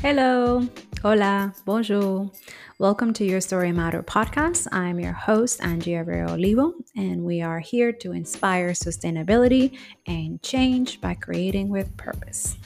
Hello, 0.00 0.64
hola, 1.02 1.52
bonjour. 1.64 2.30
Welcome 2.78 3.12
to 3.14 3.24
Your 3.24 3.40
Story 3.40 3.72
Matter 3.72 4.00
podcast. 4.00 4.68
I'm 4.70 5.00
your 5.00 5.12
host, 5.12 5.60
Angie 5.60 5.90
Abreu 5.90 6.30
Olivo, 6.30 6.74
and 6.96 7.24
we 7.24 7.42
are 7.42 7.58
here 7.58 7.90
to 7.90 8.12
inspire 8.12 8.70
sustainability 8.70 9.76
and 10.06 10.40
change 10.40 11.00
by 11.00 11.14
creating 11.14 11.68
with 11.68 11.96
purpose. 11.96 12.56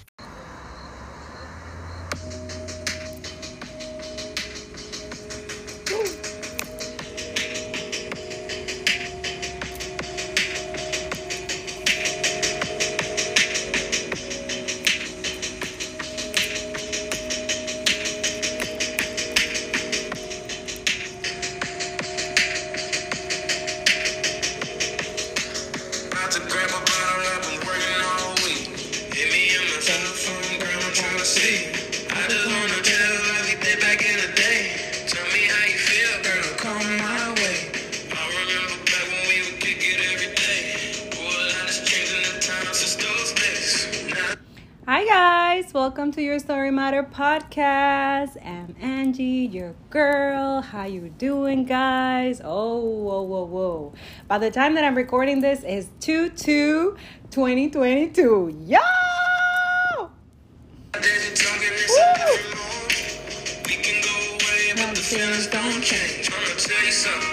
Matter 46.92 47.08
podcast. 47.08 48.36
I'm 48.46 48.76
Angie, 48.78 49.48
your 49.50 49.74
girl. 49.88 50.60
How 50.60 50.84
you 50.84 51.08
doing, 51.08 51.64
guys? 51.64 52.42
Oh, 52.44 52.80
whoa, 52.80 53.22
whoa, 53.22 53.44
whoa! 53.44 53.94
By 54.28 54.36
the 54.36 54.50
time 54.50 54.74
that 54.74 54.84
I'm 54.84 54.94
recording 54.94 55.40
this, 55.40 55.64
is 55.64 55.88
two 56.00 56.28
two 56.28 56.98
2022. 57.30 58.66
Yo! 58.66 58.78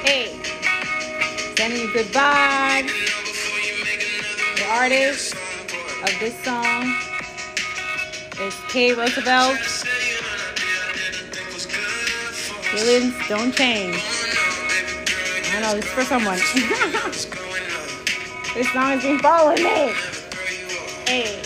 Hey, 0.06 0.40
sending 1.58 1.82
you 1.82 1.92
good 1.92 2.06
vibes. 2.06 2.92
The 4.56 4.66
artist 4.72 5.34
of 5.34 6.18
this 6.22 6.44
song 6.46 7.19
is 8.42 8.56
Kay 8.70 8.94
Roosevelt. 8.94 9.58
Feelings 12.72 13.14
don't 13.28 13.54
change. 13.54 13.98
I 15.52 15.60
know, 15.62 15.76
it's 15.76 15.88
for 15.88 16.04
someone. 16.04 16.38
this 18.54 18.72
song 18.72 18.92
has 18.96 19.04
been 19.04 19.20
following 19.20 19.62
me. 19.64 19.94
Hey. 21.06 21.42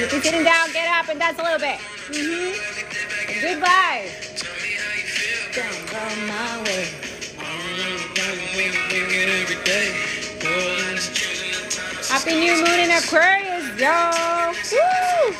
If 0.00 0.12
you're 0.12 0.22
sitting 0.22 0.44
down, 0.44 0.72
get 0.72 0.88
up 0.88 1.08
and 1.10 1.18
dance 1.18 1.38
a 1.38 1.42
little 1.42 1.58
bit. 1.58 1.78
Mm-hmm. 2.08 2.52
Good 3.40 3.62
vibe. 3.62 4.10
Don't 5.54 5.90
go 5.90 5.98
my 6.26 6.62
way. 6.62 7.08
Happy 12.08 12.38
new 12.38 12.54
moon 12.64 12.80
in 12.80 12.90
Aquarius, 12.92 13.80
yo! 13.80 14.12
Woo! 14.72 15.34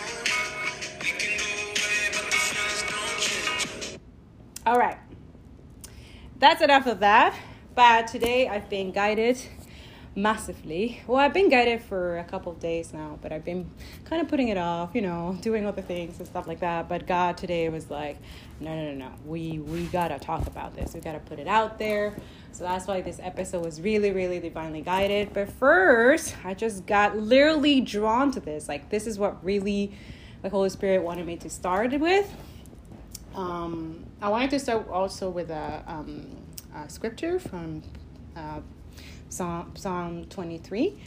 All 4.66 4.76
right. 4.76 4.98
That's 6.38 6.62
enough 6.62 6.86
of 6.86 7.00
that. 7.00 7.34
But 7.76 8.08
today 8.08 8.48
I've 8.48 8.68
been 8.68 8.90
guided 8.90 9.40
massively. 10.16 11.00
Well, 11.06 11.18
I've 11.18 11.32
been 11.32 11.48
guided 11.48 11.80
for 11.80 12.18
a 12.18 12.24
couple 12.24 12.50
of 12.50 12.58
days 12.58 12.92
now, 12.92 13.20
but 13.22 13.30
I've 13.32 13.44
been 13.44 13.70
kind 14.04 14.20
of 14.20 14.26
putting 14.26 14.48
it 14.48 14.58
off, 14.58 14.90
you 14.94 15.02
know, 15.02 15.38
doing 15.42 15.64
other 15.64 15.82
things 15.82 16.18
and 16.18 16.26
stuff 16.26 16.48
like 16.48 16.58
that. 16.60 16.88
But 16.88 17.06
God 17.06 17.36
today 17.36 17.68
was 17.68 17.88
like, 17.88 18.18
no, 18.58 18.74
no, 18.74 18.92
no, 18.92 19.06
no. 19.06 19.12
We 19.24 19.60
we 19.60 19.84
gotta 19.86 20.18
talk 20.18 20.48
about 20.48 20.74
this. 20.74 20.92
We 20.92 21.00
gotta 21.00 21.20
put 21.20 21.38
it 21.38 21.46
out 21.46 21.78
there. 21.78 22.16
So 22.52 22.64
that's 22.64 22.86
why 22.86 23.00
this 23.00 23.20
episode 23.22 23.64
was 23.64 23.80
really, 23.80 24.10
really 24.10 24.40
divinely 24.40 24.80
guided. 24.80 25.32
But 25.32 25.50
first, 25.52 26.34
I 26.44 26.54
just 26.54 26.86
got 26.86 27.16
literally 27.16 27.80
drawn 27.80 28.32
to 28.32 28.40
this. 28.40 28.68
Like 28.68 28.90
this 28.90 29.06
is 29.06 29.18
what 29.18 29.44
really 29.44 29.92
the 30.42 30.48
Holy 30.48 30.68
Spirit 30.68 31.02
wanted 31.02 31.26
me 31.26 31.36
to 31.36 31.50
start 31.50 31.92
with. 31.98 32.32
Um, 33.34 34.04
I 34.20 34.28
wanted 34.28 34.50
to 34.50 34.58
start 34.58 34.88
also 34.88 35.30
with 35.30 35.50
a, 35.50 35.84
um, 35.86 36.26
a 36.74 36.88
scripture 36.88 37.38
from 37.38 37.82
uh, 38.36 38.60
Psalm, 39.28 39.72
Psalm 39.76 40.24
23. 40.26 40.98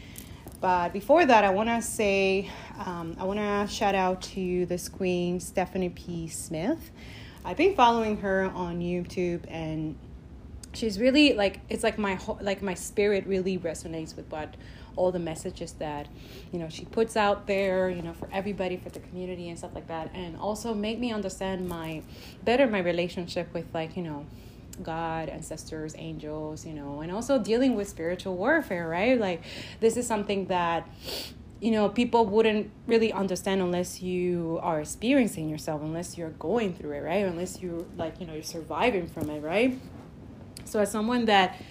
But 0.62 0.94
before 0.94 1.26
that, 1.26 1.44
I 1.44 1.50
want 1.50 1.70
to 1.70 1.82
say, 1.82 2.50
um, 2.78 3.16
I 3.20 3.24
want 3.24 3.40
to 3.40 3.74
shout 3.74 3.96
out 3.96 4.22
to 4.22 4.66
this 4.68 4.88
queen, 4.88 5.40
Stephanie 5.40 5.90
P. 5.90 6.28
Smith. 6.28 6.92
I've 7.44 7.58
been 7.58 7.76
following 7.76 8.18
her 8.18 8.44
on 8.54 8.80
YouTube 8.80 9.44
and 9.48 9.98
she's 10.74 11.00
really 11.00 11.34
like 11.34 11.60
it's 11.70 11.84
like 11.84 11.98
my 11.98 12.16
whole 12.16 12.40
like 12.42 12.62
my 12.62 12.74
spirit 12.74 13.26
really 13.28 13.58
resonates 13.58 14.16
with 14.16 14.30
what 14.32 14.56
all 14.96 15.12
the 15.12 15.20
messages 15.20 15.74
that 15.74 16.08
you 16.52 16.60
know 16.60 16.70
she 16.70 16.86
puts 16.86 17.16
out 17.16 17.48
there 17.48 17.90
you 17.90 18.02
know 18.02 18.14
for 18.14 18.30
everybody 18.32 18.78
for 18.78 18.90
the 18.90 19.00
community 19.00 19.50
and 19.50 19.58
stuff 19.58 19.72
like 19.74 19.88
that 19.88 20.12
and 20.14 20.38
also 20.38 20.74
make 20.74 21.00
me 21.00 21.12
understand 21.12 21.68
my 21.68 22.02
better 22.44 22.68
my 22.68 22.80
relationship 22.80 23.54
with 23.54 23.66
like 23.74 23.96
you 23.96 24.04
know 24.04 24.26
God, 24.84 25.30
ancestors, 25.30 25.94
angels, 25.98 26.66
you 26.66 26.74
know, 26.74 27.02
and 27.02 27.12
also 27.12 27.38
dealing 27.38 27.76
with 27.76 27.88
spiritual 27.88 28.36
warfare, 28.36 28.88
right? 28.88 29.20
Like, 29.20 29.44
this 29.80 29.98
is 29.98 30.08
something 30.08 30.48
that, 30.48 30.88
you 31.60 31.72
know, 31.72 31.90
people 31.90 32.26
wouldn't 32.26 32.72
really 32.88 33.12
understand 33.12 33.62
unless 33.62 34.02
you 34.02 34.60
are 34.64 34.80
experiencing 34.80 35.50
yourself, 35.50 35.82
unless 35.82 36.18
you're 36.18 36.32
going 36.32 36.74
through 36.74 36.94
it, 36.94 37.02
right? 37.02 37.26
Unless 37.26 37.62
you, 37.62 37.86
like, 37.98 38.20
you 38.20 38.26
know, 38.26 38.34
you're 38.34 38.44
surviving 38.44 39.08
from 39.08 39.30
it, 39.30 39.42
right? 39.42 39.78
So, 40.72 40.80
as 40.80 40.90
someone 40.90 41.26
that 41.26 41.62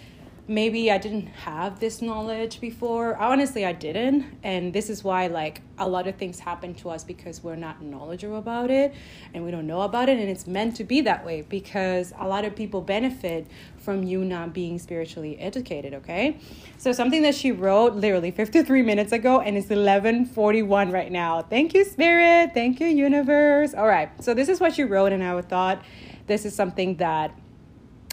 maybe 0.47 0.91
I 0.91 0.99
didn't 0.99 1.29
have 1.29 1.81
this 1.81 2.03
knowledge 2.03 2.61
before. 2.61 3.17
Honestly, 3.17 3.65
I 3.65 3.73
didn't. 3.73 4.27
And 4.43 4.73
this 4.75 4.91
is 4.91 5.03
why, 5.03 5.29
like, 5.29 5.63
a 5.79 5.89
lot 5.89 6.07
of 6.07 6.17
things 6.17 6.41
happen 6.41 6.75
to 6.75 6.91
us 6.91 7.03
because 7.05 7.43
we're 7.43 7.57
not 7.57 7.81
knowledgeable 7.81 8.37
about 8.37 8.71
it 8.71 8.93
and 9.33 9.43
we 9.43 9.53
don't 9.53 9.67
know 9.67 9.83
about 9.83 10.11
it. 10.11 10.19
And 10.19 10.29
it's 10.29 10.47
meant 10.47 10.77
to 10.77 10.85
be 10.85 11.01
that 11.03 11.25
way 11.25 11.43
because 11.49 12.13
a 12.19 12.27
lot 12.27 12.45
of 12.45 12.55
people 12.55 12.83
benefit 12.83 13.47
from 13.79 14.03
you 14.03 14.23
not 14.23 14.53
being 14.53 14.79
spiritually 14.79 15.39
educated, 15.39 15.95
okay? 15.95 16.39
So, 16.77 16.93
something 16.93 17.23
that 17.23 17.35
she 17.35 17.53
wrote 17.53 17.95
literally 17.95 18.33
53 18.33 18.83
minutes 18.83 19.13
ago 19.13 19.41
and 19.41 19.57
it's 19.57 19.69
11:41 19.69 20.93
right 20.93 21.11
now. 21.11 21.41
Thank 21.41 21.73
you, 21.73 21.85
Spirit. 21.85 22.51
Thank 22.53 22.81
you, 22.81 22.89
Universe. 22.89 23.73
All 23.73 23.87
right. 23.87 24.11
So, 24.23 24.35
this 24.35 24.51
is 24.51 24.61
what 24.61 24.75
she 24.75 24.85
wrote, 24.85 25.13
and 25.13 25.25
I 25.25 25.41
thought 25.41 25.81
this 26.27 26.45
is 26.45 26.55
something 26.55 26.97
that 26.97 27.33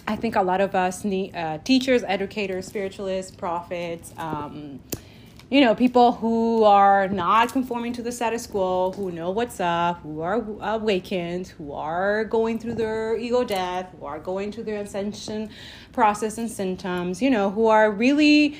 I 0.08 0.16
think 0.16 0.38
a 0.38 0.42
lot 0.42 0.62
of 0.62 0.74
us 0.74 1.04
need 1.04 1.36
uh, 1.36 1.58
teachers, 1.60 2.04
educators, 2.04 2.66
spiritualists, 2.66 3.36
prophets, 3.36 4.14
um, 4.18 4.80
you 5.50 5.62
know, 5.62 5.76
people 5.76 6.14
who 6.14 6.64
are 6.64 7.08
not 7.08 7.52
conforming 7.54 7.94
to 7.94 8.02
the 8.02 8.12
status 8.12 8.48
quo, 8.48 8.92
who 8.92 9.12
know 9.12 9.32
what's 9.32 9.60
up, 9.60 10.02
who 10.02 10.22
are 10.22 10.46
awakened, 10.62 11.48
who 11.48 11.72
are 11.74 12.26
going 12.26 12.60
through 12.60 12.76
their 12.76 13.18
ego 13.18 13.44
death, 13.44 13.94
who 13.98 14.06
are 14.06 14.20
going 14.20 14.52
through 14.52 14.64
their 14.64 14.82
ascension 14.82 15.50
process 15.94 16.38
and 16.38 16.52
symptoms, 16.52 17.22
you 17.22 17.30
know, 17.30 17.50
who 17.50 17.68
are 17.68 17.92
really 17.92 18.58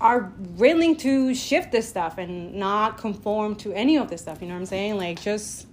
are 0.00 0.32
willing 0.56 0.96
to 0.96 1.34
shift 1.34 1.70
this 1.70 1.88
stuff 1.88 2.18
and 2.18 2.54
not 2.54 2.98
conform 2.98 3.54
to 3.54 3.72
any 3.72 3.96
of 3.96 4.10
this 4.10 4.22
stuff. 4.22 4.42
You 4.42 4.48
know 4.48 4.54
what 4.54 4.60
I'm 4.60 4.66
saying? 4.66 4.96
Like 4.96 5.20
just 5.22 5.66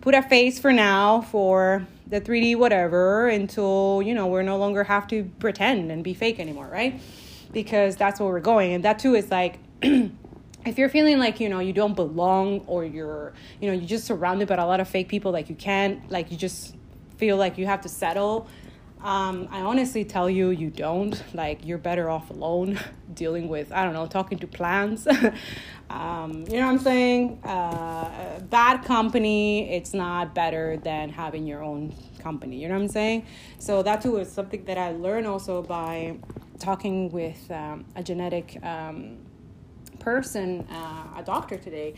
put 0.00 0.14
a 0.14 0.22
face 0.22 0.58
for 0.58 0.72
now 0.72 1.20
for 1.20 1.86
the 2.06 2.20
3D 2.20 2.56
whatever 2.56 3.28
until, 3.28 4.02
you 4.04 4.14
know, 4.14 4.26
we're 4.26 4.42
no 4.42 4.56
longer 4.56 4.84
have 4.84 5.06
to 5.08 5.24
pretend 5.38 5.90
and 5.90 6.04
be 6.04 6.14
fake 6.14 6.38
anymore, 6.38 6.68
right? 6.70 7.00
Because 7.52 7.96
that's 7.96 8.20
where 8.20 8.28
we're 8.28 8.40
going. 8.40 8.72
And 8.72 8.84
that 8.84 8.98
too 8.98 9.14
is 9.14 9.30
like 9.30 9.58
if 9.82 10.78
you're 10.78 10.88
feeling 10.88 11.18
like, 11.18 11.40
you 11.40 11.48
know, 11.48 11.60
you 11.60 11.72
don't 11.72 11.94
belong 11.94 12.60
or 12.66 12.84
you're, 12.84 13.32
you 13.60 13.68
know, 13.68 13.74
you're 13.74 13.88
just 13.88 14.04
surrounded 14.04 14.48
by 14.48 14.56
a 14.56 14.66
lot 14.66 14.80
of 14.80 14.88
fake 14.88 15.08
people, 15.08 15.32
like 15.32 15.48
you 15.48 15.54
can't, 15.54 16.10
like 16.10 16.30
you 16.30 16.36
just 16.36 16.74
feel 17.16 17.36
like 17.36 17.56
you 17.56 17.66
have 17.66 17.80
to 17.82 17.88
settle. 17.88 18.48
Um, 19.06 19.46
I 19.52 19.60
honestly 19.60 20.04
tell 20.04 20.28
you, 20.28 20.50
you 20.50 20.68
don't. 20.68 21.22
Like, 21.32 21.64
you're 21.64 21.78
better 21.78 22.10
off 22.10 22.30
alone 22.30 22.80
dealing 23.14 23.46
with, 23.46 23.70
I 23.70 23.84
don't 23.84 23.92
know, 23.92 24.08
talking 24.08 24.36
to 24.40 24.48
plants. 24.48 25.06
um, 25.90 26.44
you 26.48 26.58
know 26.58 26.66
what 26.66 26.72
I'm 26.72 26.78
saying? 26.80 27.40
Uh, 27.44 28.40
bad 28.50 28.84
company, 28.84 29.70
it's 29.70 29.94
not 29.94 30.34
better 30.34 30.76
than 30.78 31.10
having 31.10 31.46
your 31.46 31.62
own 31.62 31.94
company. 32.18 32.60
You 32.60 32.66
know 32.66 32.74
what 32.74 32.82
I'm 32.82 32.88
saying? 32.88 33.26
So, 33.60 33.80
that 33.84 34.00
too 34.02 34.16
is 34.16 34.28
something 34.28 34.64
that 34.64 34.76
I 34.76 34.90
learned 34.90 35.28
also 35.28 35.62
by 35.62 36.16
talking 36.58 37.08
with 37.12 37.48
um, 37.52 37.84
a 37.94 38.02
genetic. 38.02 38.58
Um, 38.64 39.18
person, 40.06 40.64
uh, 40.70 41.18
a 41.18 41.22
doctor 41.24 41.56
today, 41.56 41.92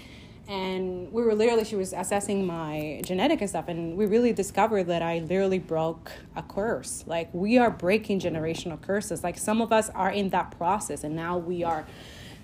and 0.48 1.12
we 1.12 1.22
were 1.22 1.34
literally 1.34 1.64
she 1.64 1.76
was 1.76 1.92
assessing 1.92 2.46
my 2.46 3.00
genetic 3.04 3.40
and 3.40 3.50
stuff 3.50 3.68
and 3.68 3.96
we 3.96 4.06
really 4.06 4.32
discovered 4.32 4.84
that 4.84 5.02
i 5.02 5.18
literally 5.18 5.58
broke 5.58 6.10
a 6.36 6.42
curse. 6.42 7.04
Like 7.06 7.32
we 7.32 7.58
are 7.58 7.70
breaking 7.70 8.20
generational 8.20 8.80
curses. 8.80 9.22
Like 9.22 9.38
some 9.38 9.60
of 9.60 9.72
us 9.72 9.90
are 9.90 10.10
in 10.10 10.30
that 10.30 10.56
process 10.56 11.04
and 11.04 11.14
now 11.14 11.36
we 11.36 11.64
are 11.64 11.86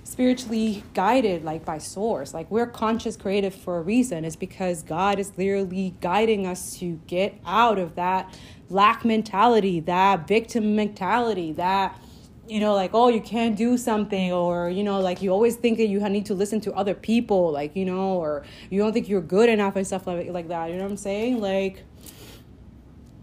spiritually 0.03 0.83
guided 0.93 1.45
like 1.45 1.65
by 1.65 1.79
source. 1.79 2.35
Like 2.35 2.51
we're 2.51 2.67
conscious 2.67 3.17
creative 3.17 3.55
for 3.55 3.79
a 3.79 3.83
reason. 3.83 4.25
It's 4.25 4.37
because 4.37 4.83
god 4.83 5.19
is 5.19 5.33
literally 5.39 5.95
guiding 6.01 6.47
us 6.47 6.77
to 6.79 7.01
get 7.07 7.41
out 7.47 7.79
of 7.79 7.95
that 7.95 8.37
lack 8.71 9.05
mentality 9.05 9.79
that 9.81 10.27
victim 10.27 10.75
mentality 10.75 11.53
that 11.53 12.01
you 12.49 12.61
know 12.61 12.75
like 12.75 12.91
oh 12.93 13.09
you 13.09 13.21
can't 13.21 13.57
do 13.57 13.77
something 13.77 14.33
or 14.33 14.69
you 14.69 14.83
know 14.85 15.01
like 15.01 15.23
you 15.23 15.31
always 15.31 15.57
think 15.57 15.79
that 15.79 15.87
you 15.87 16.01
need 16.09 16.27
to 16.27 16.35
listen 16.35 16.61
to 16.61 16.73
other 16.75 16.95
people 16.95 17.51
like 17.51 17.75
you 17.75 17.85
know 17.85 18.15
or 18.15 18.45
you 18.71 18.81
don't 18.81 18.93
think 18.93 19.09
you're 19.09 19.21
good 19.21 19.49
enough 19.49 19.77
and 19.77 19.87
stuff 19.87 20.07
like, 20.07 20.29
like 20.29 20.49
that 20.49 20.71
you 20.71 20.77
know 20.77 20.83
what 20.83 20.91
i'm 20.91 20.97
saying? 20.97 21.41
Like 21.41 21.85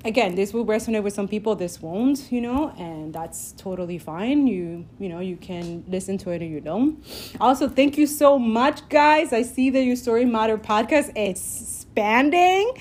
again 0.04 0.34
this 0.34 0.52
will 0.52 0.66
resonate 0.66 1.04
with 1.04 1.14
some 1.14 1.28
people 1.28 1.54
this 1.56 1.80
won't 1.80 2.32
you 2.32 2.42
know 2.42 2.74
and 2.78 3.14
that's 3.14 3.52
totally 3.54 4.00
fine. 4.00 4.48
You 4.48 4.86
you 5.00 5.10
know 5.10 5.20
you 5.20 5.38
can 5.38 5.84
listen 5.88 6.18
to 6.20 6.32
it 6.32 6.42
or 6.42 6.46
you 6.46 6.60
don't. 6.60 7.04
Also 7.40 7.70
thank 7.70 7.98
you 7.98 8.08
so 8.08 8.40
much 8.40 8.88
guys. 8.90 9.32
I 9.34 9.44
see 9.44 9.70
that 9.70 9.84
your 9.84 9.96
story 9.96 10.26
matter 10.26 10.58
podcast 10.58 11.12
is 11.16 11.86
expanding. 11.92 12.74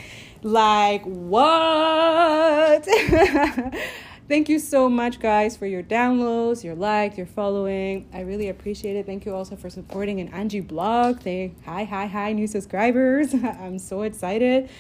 Like 0.43 1.03
what 1.05 2.89
Thank 4.31 4.49
you 4.49 4.61
so 4.61 4.88
much, 4.88 5.19
guys, 5.19 5.56
for 5.56 5.67
your 5.67 5.82
downloads, 5.82 6.62
your 6.62 6.77
likes, 6.77 7.19
your 7.19 7.27
following. 7.27 8.09
I 8.12 8.21
really 8.21 8.49
appreciate 8.49 8.94
it. 8.94 9.05
Thank 9.05 9.27
you 9.27 9.35
also 9.35 9.56
for 9.56 9.69
supporting 9.69 10.21
an 10.21 10.29
Angie 10.29 10.61
blog. 10.61 11.19
Thank, 11.19 11.65
hi, 11.65 11.82
hi, 11.82 12.06
hi, 12.06 12.32
new 12.32 12.47
subscribers. 12.47 13.35
I'm 13.35 13.81
so 13.81 14.03
excited. 14.03 14.71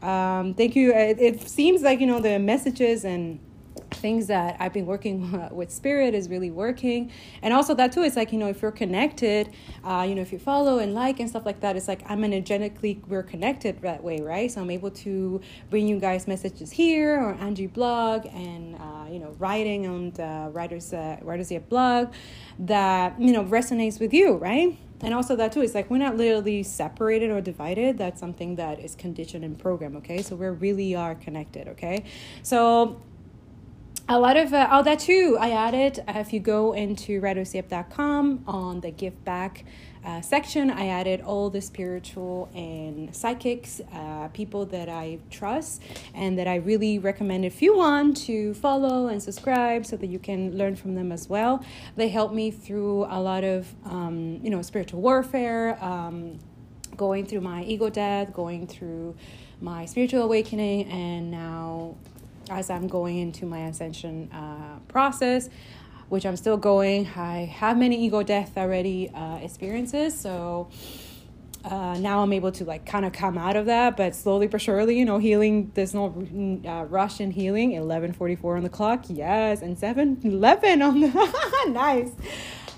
Um, 0.00 0.54
thank 0.54 0.74
you. 0.74 0.94
It, 0.94 1.20
it 1.20 1.46
seems 1.46 1.82
like, 1.82 2.00
you 2.00 2.06
know, 2.06 2.18
the 2.18 2.38
messages 2.38 3.04
and 3.04 3.40
things 3.94 4.26
that 4.26 4.56
I've 4.60 4.72
been 4.72 4.86
working 4.86 5.48
with 5.52 5.70
spirit 5.70 6.14
is 6.14 6.28
really 6.28 6.50
working. 6.50 7.10
And 7.42 7.52
also 7.52 7.74
that 7.74 7.92
too 7.92 8.02
it's 8.02 8.16
like, 8.16 8.32
you 8.32 8.38
know, 8.38 8.48
if 8.48 8.62
you're 8.62 8.70
connected, 8.70 9.50
uh, 9.84 10.04
you 10.08 10.14
know, 10.14 10.22
if 10.22 10.32
you 10.32 10.38
follow 10.38 10.78
and 10.78 10.94
like 10.94 11.20
and 11.20 11.28
stuff 11.28 11.46
like 11.46 11.60
that, 11.60 11.76
it's 11.76 11.88
like 11.88 12.02
I'm 12.10 12.24
energetically 12.24 13.00
we're 13.08 13.22
connected 13.22 13.80
that 13.82 14.02
way, 14.02 14.20
right? 14.20 14.50
So 14.50 14.60
I'm 14.60 14.70
able 14.70 14.90
to 14.90 15.40
bring 15.70 15.88
you 15.88 15.98
guys 15.98 16.26
messages 16.26 16.70
here 16.70 17.20
or 17.20 17.34
Angie 17.34 17.66
blog 17.66 18.26
and 18.26 18.76
uh, 18.76 19.06
you 19.10 19.18
know, 19.18 19.34
writing 19.38 19.86
on 19.86 20.10
the 20.12 20.50
writers 20.52 20.92
uh, 20.92 21.18
writers 21.22 21.50
yep 21.50 21.68
blog 21.68 22.12
that, 22.58 23.20
you 23.20 23.32
know, 23.32 23.44
resonates 23.44 24.00
with 24.00 24.12
you, 24.12 24.36
right? 24.36 24.78
and 25.04 25.12
also 25.12 25.36
that 25.36 25.52
too 25.52 25.60
is 25.60 25.74
like 25.74 25.90
we're 25.90 25.98
not 25.98 26.16
literally 26.16 26.62
separated 26.62 27.30
or 27.30 27.40
divided 27.40 27.98
that's 27.98 28.20
something 28.20 28.56
that 28.56 28.80
is 28.80 28.94
conditioned 28.94 29.44
and 29.44 29.58
programmed 29.58 29.96
okay 29.96 30.22
so 30.22 30.34
we 30.34 30.46
really 30.46 30.94
are 30.94 31.14
connected 31.14 31.68
okay 31.68 32.04
so 32.42 33.00
a 34.08 34.18
lot 34.18 34.36
of 34.36 34.52
uh, 34.52 34.68
all 34.70 34.82
that 34.82 34.98
too 34.98 35.36
i 35.40 35.50
added 35.50 36.02
uh, 36.08 36.12
if 36.16 36.32
you 36.32 36.40
go 36.40 36.72
into 36.72 37.20
writersyep.com 37.20 38.44
on 38.46 38.80
the 38.80 38.90
give 38.90 39.24
back 39.24 39.64
uh, 40.04 40.20
section 40.20 40.70
i 40.70 40.88
added 40.88 41.22
all 41.22 41.48
the 41.48 41.60
spiritual 41.60 42.50
and 42.54 43.14
psychics 43.16 43.80
uh, 43.92 44.28
people 44.28 44.66
that 44.66 44.88
i 44.88 45.18
trust 45.30 45.82
and 46.14 46.38
that 46.38 46.46
i 46.46 46.56
really 46.56 46.98
recommend 46.98 47.44
if 47.44 47.62
you 47.62 47.74
want 47.76 48.14
to 48.16 48.52
follow 48.54 49.08
and 49.08 49.22
subscribe 49.22 49.86
so 49.86 49.96
that 49.96 50.08
you 50.08 50.18
can 50.18 50.56
learn 50.56 50.76
from 50.76 50.94
them 50.94 51.12
as 51.12 51.28
well. 51.28 51.64
They 51.96 52.08
helped 52.08 52.34
me 52.34 52.50
through 52.50 53.04
a 53.04 53.20
lot 53.20 53.44
of 53.44 53.72
um, 53.84 54.40
you 54.42 54.50
know 54.50 54.62
spiritual 54.62 55.00
warfare 55.00 55.82
um, 55.82 56.38
going 56.96 57.26
through 57.26 57.40
my 57.40 57.64
ego 57.64 57.90
death 57.90 58.32
going 58.32 58.66
through 58.66 59.16
my 59.60 59.84
spiritual 59.86 60.22
awakening 60.22 60.88
and 60.90 61.30
now 61.30 61.96
as 62.50 62.70
I'm 62.70 62.88
going 62.88 63.18
into 63.18 63.46
my 63.46 63.66
ascension 63.66 64.30
uh, 64.32 64.78
process, 64.88 65.48
which 66.08 66.26
I'm 66.26 66.36
still 66.36 66.56
going. 66.56 67.08
I 67.16 67.46
have 67.46 67.78
many 67.78 68.04
ego 68.04 68.22
death 68.22 68.56
already 68.56 69.10
uh, 69.10 69.36
experiences, 69.36 70.18
so 70.18 70.68
uh, 71.64 71.96
now 71.98 72.20
I'm 72.22 72.32
able 72.32 72.52
to 72.52 72.64
like 72.64 72.84
kind 72.84 73.06
of 73.06 73.12
come 73.12 73.38
out 73.38 73.56
of 73.56 73.66
that, 73.66 73.96
but 73.96 74.14
slowly 74.14 74.46
but 74.46 74.60
surely, 74.60 74.98
you 74.98 75.04
know, 75.04 75.18
healing. 75.18 75.70
There's 75.74 75.94
no 75.94 76.06
uh, 76.66 76.84
rush 76.84 77.20
in 77.20 77.30
healing. 77.30 77.72
11:44 77.72 78.56
on 78.56 78.62
the 78.62 78.68
clock, 78.68 79.06
yes, 79.08 79.62
and 79.62 79.76
7:11 79.76 80.86
on 80.86 81.00
the 81.00 81.68
nice. 81.72 82.10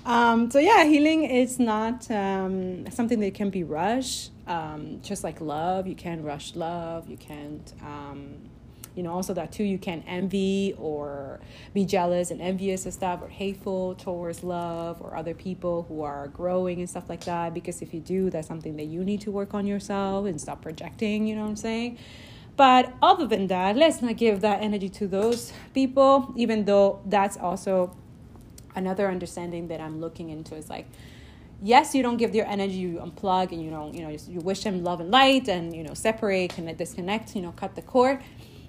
Um, 0.05 0.49
so 0.49 0.59
yeah, 0.59 0.85
healing 0.85 1.23
is 1.25 1.59
not 1.59 2.09
um, 2.09 2.89
something 2.89 3.19
that 3.19 3.33
can 3.33 3.49
be 3.49 3.63
rushed. 3.63 4.31
Um, 4.47 5.01
just 5.01 5.21
like 5.21 5.41
love, 5.41 5.85
you 5.85 5.95
can't 5.95 6.23
rush 6.23 6.55
love. 6.55 7.09
You 7.09 7.17
can't 7.17 7.73
um, 7.81 8.49
you 8.97 9.03
know 9.03 9.13
also 9.13 9.33
that 9.33 9.51
too 9.51 9.63
you 9.63 9.77
can 9.77 10.03
envy 10.07 10.75
or 10.79 11.39
be 11.73 11.85
jealous 11.85 12.31
and 12.31 12.41
envious 12.41 12.85
of 12.87 12.93
stuff 12.93 13.21
or 13.21 13.29
hateful 13.29 13.93
towards 13.95 14.43
love 14.43 14.99
or 15.01 15.15
other 15.15 15.35
people 15.35 15.85
who 15.87 16.01
are 16.01 16.27
growing 16.29 16.79
and 16.79 16.89
stuff 16.89 17.07
like 17.07 17.23
that. 17.25 17.53
Because 17.53 17.81
if 17.81 17.93
you 17.93 17.99
do 17.99 18.29
that's 18.31 18.47
something 18.47 18.75
that 18.77 18.85
you 18.85 19.03
need 19.03 19.21
to 19.21 19.31
work 19.31 19.53
on 19.53 19.67
yourself 19.67 20.25
and 20.25 20.41
stop 20.41 20.61
projecting 20.61 21.27
you 21.27 21.35
know 21.35 21.43
what 21.43 21.49
i'm 21.49 21.55
saying? 21.55 21.97
But 22.57 22.91
other 23.03 23.27
than 23.27 23.47
that 23.47 23.77
let's 23.77 24.01
not 24.01 24.17
give 24.17 24.41
that 24.41 24.63
energy 24.63 24.89
to 24.89 25.07
those 25.07 25.53
people 25.75 26.33
even 26.35 26.65
though 26.65 26.99
that's 27.05 27.37
also 27.37 27.95
another 28.75 29.07
understanding 29.09 29.67
that 29.67 29.79
i'm 29.79 29.99
looking 29.99 30.29
into 30.29 30.55
is 30.55 30.69
like 30.69 30.87
yes 31.61 31.95
you 31.95 32.03
don't 32.03 32.17
give 32.17 32.35
your 32.35 32.45
energy 32.45 32.73
you 32.73 32.99
unplug 32.99 33.51
and 33.51 33.63
you 33.63 33.71
don't 33.71 33.93
you 33.93 34.01
know 34.01 34.09
you 34.09 34.39
wish 34.39 34.63
them 34.63 34.83
love 34.83 34.99
and 34.99 35.09
light 35.09 35.47
and 35.47 35.75
you 35.75 35.83
know 35.83 35.93
separate 35.93 36.53
connect 36.53 36.77
disconnect 36.77 37.35
you 37.35 37.41
know 37.41 37.51
cut 37.51 37.75
the 37.75 37.81
cord 37.81 38.21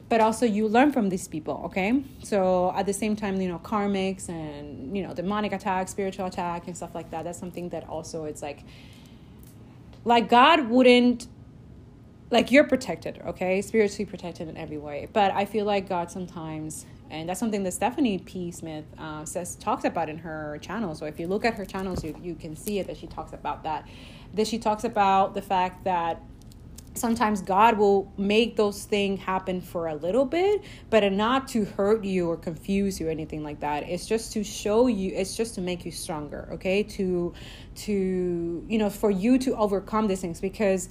but 0.08 0.20
also 0.20 0.46
you 0.46 0.66
learn 0.68 0.92
from 0.92 1.08
these 1.08 1.28
people 1.28 1.62
okay? 1.66 2.02
So 2.22 2.72
at 2.74 2.86
the 2.86 2.92
same 2.92 3.16
time 3.16 3.40
you 3.40 3.48
know 3.48 3.58
karmics 3.58 4.28
and 4.28 4.96
you 4.96 5.02
know 5.02 5.14
demonic 5.14 5.52
attack 5.52 5.88
spiritual 5.88 6.26
attack 6.26 6.66
and 6.66 6.76
stuff 6.76 6.94
like 6.94 7.10
that 7.10 7.24
that's 7.24 7.38
something 7.38 7.68
that 7.70 7.88
also 7.88 8.24
it's 8.24 8.42
like 8.42 8.60
like 10.04 10.28
god 10.28 10.68
wouldn't 10.68 11.26
like 12.30 12.50
you're 12.50 12.64
protected 12.64 13.20
okay? 13.26 13.62
Spiritually 13.62 14.04
protected 14.04 14.48
in 14.48 14.56
every 14.56 14.78
way. 14.78 15.08
But 15.12 15.32
i 15.32 15.44
feel 15.44 15.64
like 15.64 15.88
god 15.88 16.10
sometimes 16.10 16.86
and 17.10 17.28
that's 17.28 17.40
something 17.40 17.62
that 17.62 17.72
stephanie 17.72 18.18
p. 18.18 18.50
Smith 18.50 18.84
uh, 18.98 19.24
says 19.24 19.56
talks 19.56 19.84
about 19.84 20.08
in 20.10 20.18
her 20.18 20.58
channel 20.60 20.94
so 20.94 21.06
if 21.06 21.18
you 21.18 21.26
look 21.26 21.44
at 21.44 21.54
her 21.54 21.64
channels 21.64 22.04
you, 22.04 22.14
you 22.22 22.34
can 22.34 22.54
see 22.54 22.78
it 22.78 22.86
that 22.86 22.96
she 22.96 23.06
talks 23.06 23.32
about 23.32 23.62
that. 23.64 23.86
That 24.34 24.46
she 24.46 24.58
talks 24.58 24.84
about 24.84 25.34
the 25.34 25.40
fact 25.42 25.84
that 25.84 26.22
sometimes 26.98 27.42
God 27.42 27.78
will 27.78 28.12
make 28.16 28.56
those 28.56 28.84
things 28.84 29.20
happen 29.20 29.60
for 29.60 29.88
a 29.88 29.94
little 29.94 30.24
bit, 30.24 30.62
but 30.90 31.10
not 31.12 31.48
to 31.48 31.64
hurt 31.64 32.04
you 32.04 32.28
or 32.28 32.36
confuse 32.36 33.00
you 33.00 33.08
or 33.08 33.10
anything 33.10 33.42
like 33.42 33.60
that. 33.60 33.84
It's 33.88 34.06
just 34.06 34.32
to 34.32 34.44
show 34.44 34.86
you, 34.86 35.12
it's 35.14 35.36
just 35.36 35.54
to 35.56 35.60
make 35.60 35.84
you 35.84 35.92
stronger, 35.92 36.48
okay? 36.52 36.82
To 36.82 37.32
to 37.76 38.64
you 38.68 38.78
know, 38.78 38.90
for 38.90 39.10
you 39.10 39.38
to 39.38 39.56
overcome 39.56 40.06
these 40.08 40.20
things 40.20 40.40
because 40.40 40.88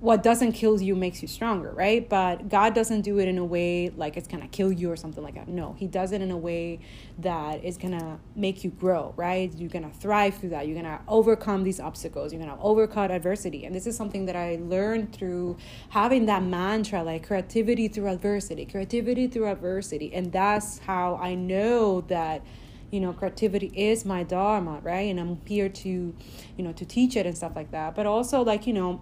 what 0.00 0.22
doesn't 0.22 0.52
kill 0.52 0.80
you 0.80 0.96
makes 0.96 1.20
you 1.20 1.28
stronger, 1.28 1.72
right? 1.72 2.08
But 2.08 2.48
God 2.48 2.74
doesn't 2.74 3.02
do 3.02 3.18
it 3.18 3.28
in 3.28 3.36
a 3.36 3.44
way 3.44 3.90
like 3.90 4.16
it's 4.16 4.26
gonna 4.26 4.48
kill 4.48 4.72
you 4.72 4.90
or 4.90 4.96
something 4.96 5.22
like 5.22 5.34
that. 5.34 5.46
No, 5.46 5.74
He 5.78 5.86
does 5.86 6.12
it 6.12 6.22
in 6.22 6.30
a 6.30 6.38
way 6.38 6.80
that 7.18 7.62
is 7.62 7.76
gonna 7.76 8.18
make 8.34 8.64
you 8.64 8.70
grow, 8.70 9.12
right? 9.16 9.52
You're 9.54 9.68
gonna 9.68 9.92
thrive 9.92 10.36
through 10.36 10.50
that. 10.50 10.66
You're 10.66 10.82
gonna 10.82 11.02
overcome 11.06 11.64
these 11.64 11.80
obstacles. 11.80 12.32
You're 12.32 12.40
gonna 12.40 12.60
overcome 12.62 13.10
adversity. 13.10 13.66
And 13.66 13.74
this 13.74 13.86
is 13.86 13.94
something 13.94 14.24
that 14.24 14.36
I 14.36 14.58
learned 14.62 15.12
through 15.12 15.58
having 15.90 16.24
that 16.26 16.42
mantra 16.42 17.02
like 17.02 17.26
creativity 17.26 17.88
through 17.88 18.08
adversity, 18.08 18.64
creativity 18.64 19.26
through 19.26 19.48
adversity. 19.48 20.14
And 20.14 20.32
that's 20.32 20.78
how 20.78 21.16
I 21.16 21.34
know 21.34 22.00
that 22.02 22.42
you 22.90 23.00
know 23.00 23.12
creativity 23.12 23.70
is 23.76 24.04
my 24.04 24.24
dharma 24.24 24.80
right 24.82 25.08
and 25.08 25.20
i'm 25.20 25.40
here 25.46 25.68
to 25.68 25.88
you 25.88 26.64
know 26.64 26.72
to 26.72 26.84
teach 26.84 27.14
it 27.14 27.24
and 27.24 27.36
stuff 27.36 27.52
like 27.54 27.70
that 27.70 27.94
but 27.94 28.04
also 28.04 28.42
like 28.42 28.66
you 28.66 28.72
know 28.72 29.00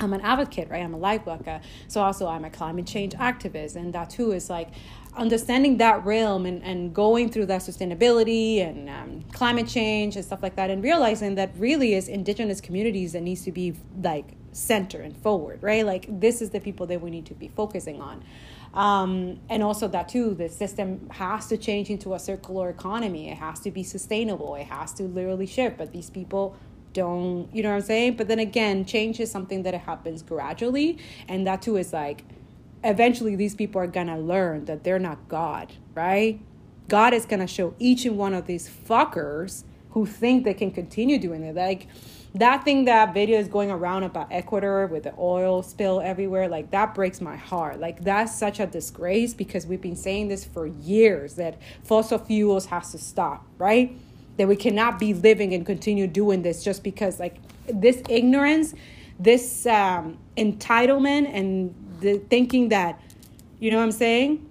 I'm 0.00 0.12
an 0.12 0.20
advocate, 0.20 0.68
right? 0.70 0.82
I'm 0.82 0.94
a 0.94 0.98
life 0.98 1.26
worker. 1.26 1.60
So 1.88 2.02
also 2.02 2.26
I'm 2.26 2.44
a 2.44 2.50
climate 2.50 2.86
change 2.86 3.14
activist. 3.14 3.76
And 3.76 3.92
that 3.94 4.10
too 4.10 4.32
is 4.32 4.50
like 4.50 4.70
understanding 5.16 5.76
that 5.78 6.04
realm 6.04 6.46
and, 6.46 6.62
and 6.64 6.92
going 6.94 7.30
through 7.30 7.46
that 7.46 7.60
sustainability 7.60 8.66
and 8.66 8.90
um, 8.90 9.22
climate 9.32 9.68
change 9.68 10.16
and 10.16 10.24
stuff 10.24 10.42
like 10.42 10.56
that 10.56 10.70
and 10.70 10.82
realizing 10.82 11.36
that 11.36 11.52
really 11.56 11.94
is 11.94 12.08
indigenous 12.08 12.60
communities 12.60 13.12
that 13.12 13.20
needs 13.20 13.42
to 13.42 13.52
be 13.52 13.74
like 14.02 14.34
center 14.52 15.00
and 15.00 15.16
forward, 15.16 15.62
right? 15.62 15.86
Like 15.86 16.06
this 16.20 16.42
is 16.42 16.50
the 16.50 16.60
people 16.60 16.86
that 16.86 17.00
we 17.00 17.10
need 17.10 17.26
to 17.26 17.34
be 17.34 17.48
focusing 17.48 18.00
on. 18.00 18.24
Um, 18.72 19.38
and 19.48 19.62
also 19.62 19.86
that 19.88 20.08
too, 20.08 20.34
the 20.34 20.48
system 20.48 21.08
has 21.10 21.46
to 21.46 21.56
change 21.56 21.90
into 21.90 22.14
a 22.14 22.18
circular 22.18 22.70
economy. 22.70 23.30
It 23.30 23.38
has 23.38 23.60
to 23.60 23.70
be 23.70 23.84
sustainable. 23.84 24.56
It 24.56 24.64
has 24.64 24.92
to 24.94 25.04
literally 25.04 25.46
shift. 25.46 25.78
But 25.78 25.92
these 25.92 26.10
people 26.10 26.56
don't 26.94 27.54
you 27.54 27.62
know 27.62 27.68
what 27.68 27.76
i'm 27.76 27.82
saying 27.82 28.16
but 28.16 28.26
then 28.28 28.38
again 28.38 28.84
change 28.84 29.20
is 29.20 29.30
something 29.30 29.62
that 29.62 29.74
happens 29.74 30.22
gradually 30.22 30.98
and 31.28 31.46
that 31.46 31.60
too 31.60 31.76
is 31.76 31.92
like 31.92 32.24
eventually 32.82 33.36
these 33.36 33.54
people 33.54 33.80
are 33.80 33.86
gonna 33.86 34.18
learn 34.18 34.64
that 34.64 34.82
they're 34.84 34.98
not 34.98 35.28
god 35.28 35.74
right 35.94 36.40
god 36.88 37.12
is 37.12 37.26
gonna 37.26 37.46
show 37.46 37.74
each 37.78 38.06
and 38.06 38.16
one 38.16 38.32
of 38.32 38.46
these 38.46 38.70
fuckers 38.70 39.64
who 39.94 40.04
think 40.04 40.42
they 40.44 40.54
can 40.54 40.72
continue 40.72 41.18
doing 41.18 41.42
it. 41.44 41.54
Like 41.54 41.86
that 42.34 42.64
thing 42.64 42.84
that 42.86 43.14
video 43.14 43.38
is 43.38 43.46
going 43.46 43.70
around 43.70 44.02
about 44.02 44.26
Ecuador 44.32 44.88
with 44.88 45.04
the 45.04 45.14
oil 45.16 45.62
spill 45.62 46.00
everywhere, 46.00 46.48
like 46.48 46.72
that 46.72 46.96
breaks 46.96 47.20
my 47.20 47.36
heart. 47.36 47.78
Like 47.78 48.02
that's 48.02 48.36
such 48.36 48.58
a 48.58 48.66
disgrace 48.66 49.32
because 49.32 49.66
we've 49.66 49.80
been 49.80 49.96
saying 49.96 50.28
this 50.28 50.44
for 50.44 50.66
years 50.66 51.34
that 51.34 51.62
fossil 51.84 52.18
fuels 52.18 52.66
has 52.66 52.90
to 52.90 52.98
stop, 52.98 53.46
right? 53.56 53.96
That 54.36 54.48
we 54.48 54.56
cannot 54.56 54.98
be 54.98 55.14
living 55.14 55.54
and 55.54 55.64
continue 55.64 56.06
doing 56.06 56.42
this 56.42 56.64
just 56.64 56.82
because 56.82 57.20
like 57.20 57.36
this 57.66 58.02
ignorance, 58.08 58.74
this 59.18 59.66
um, 59.66 60.18
entitlement 60.36 61.30
and 61.32 61.74
the 62.00 62.18
thinking 62.30 62.68
that, 62.70 63.00
you 63.60 63.70
know 63.70 63.76
what 63.76 63.84
I'm 63.84 63.92
saying? 63.92 64.44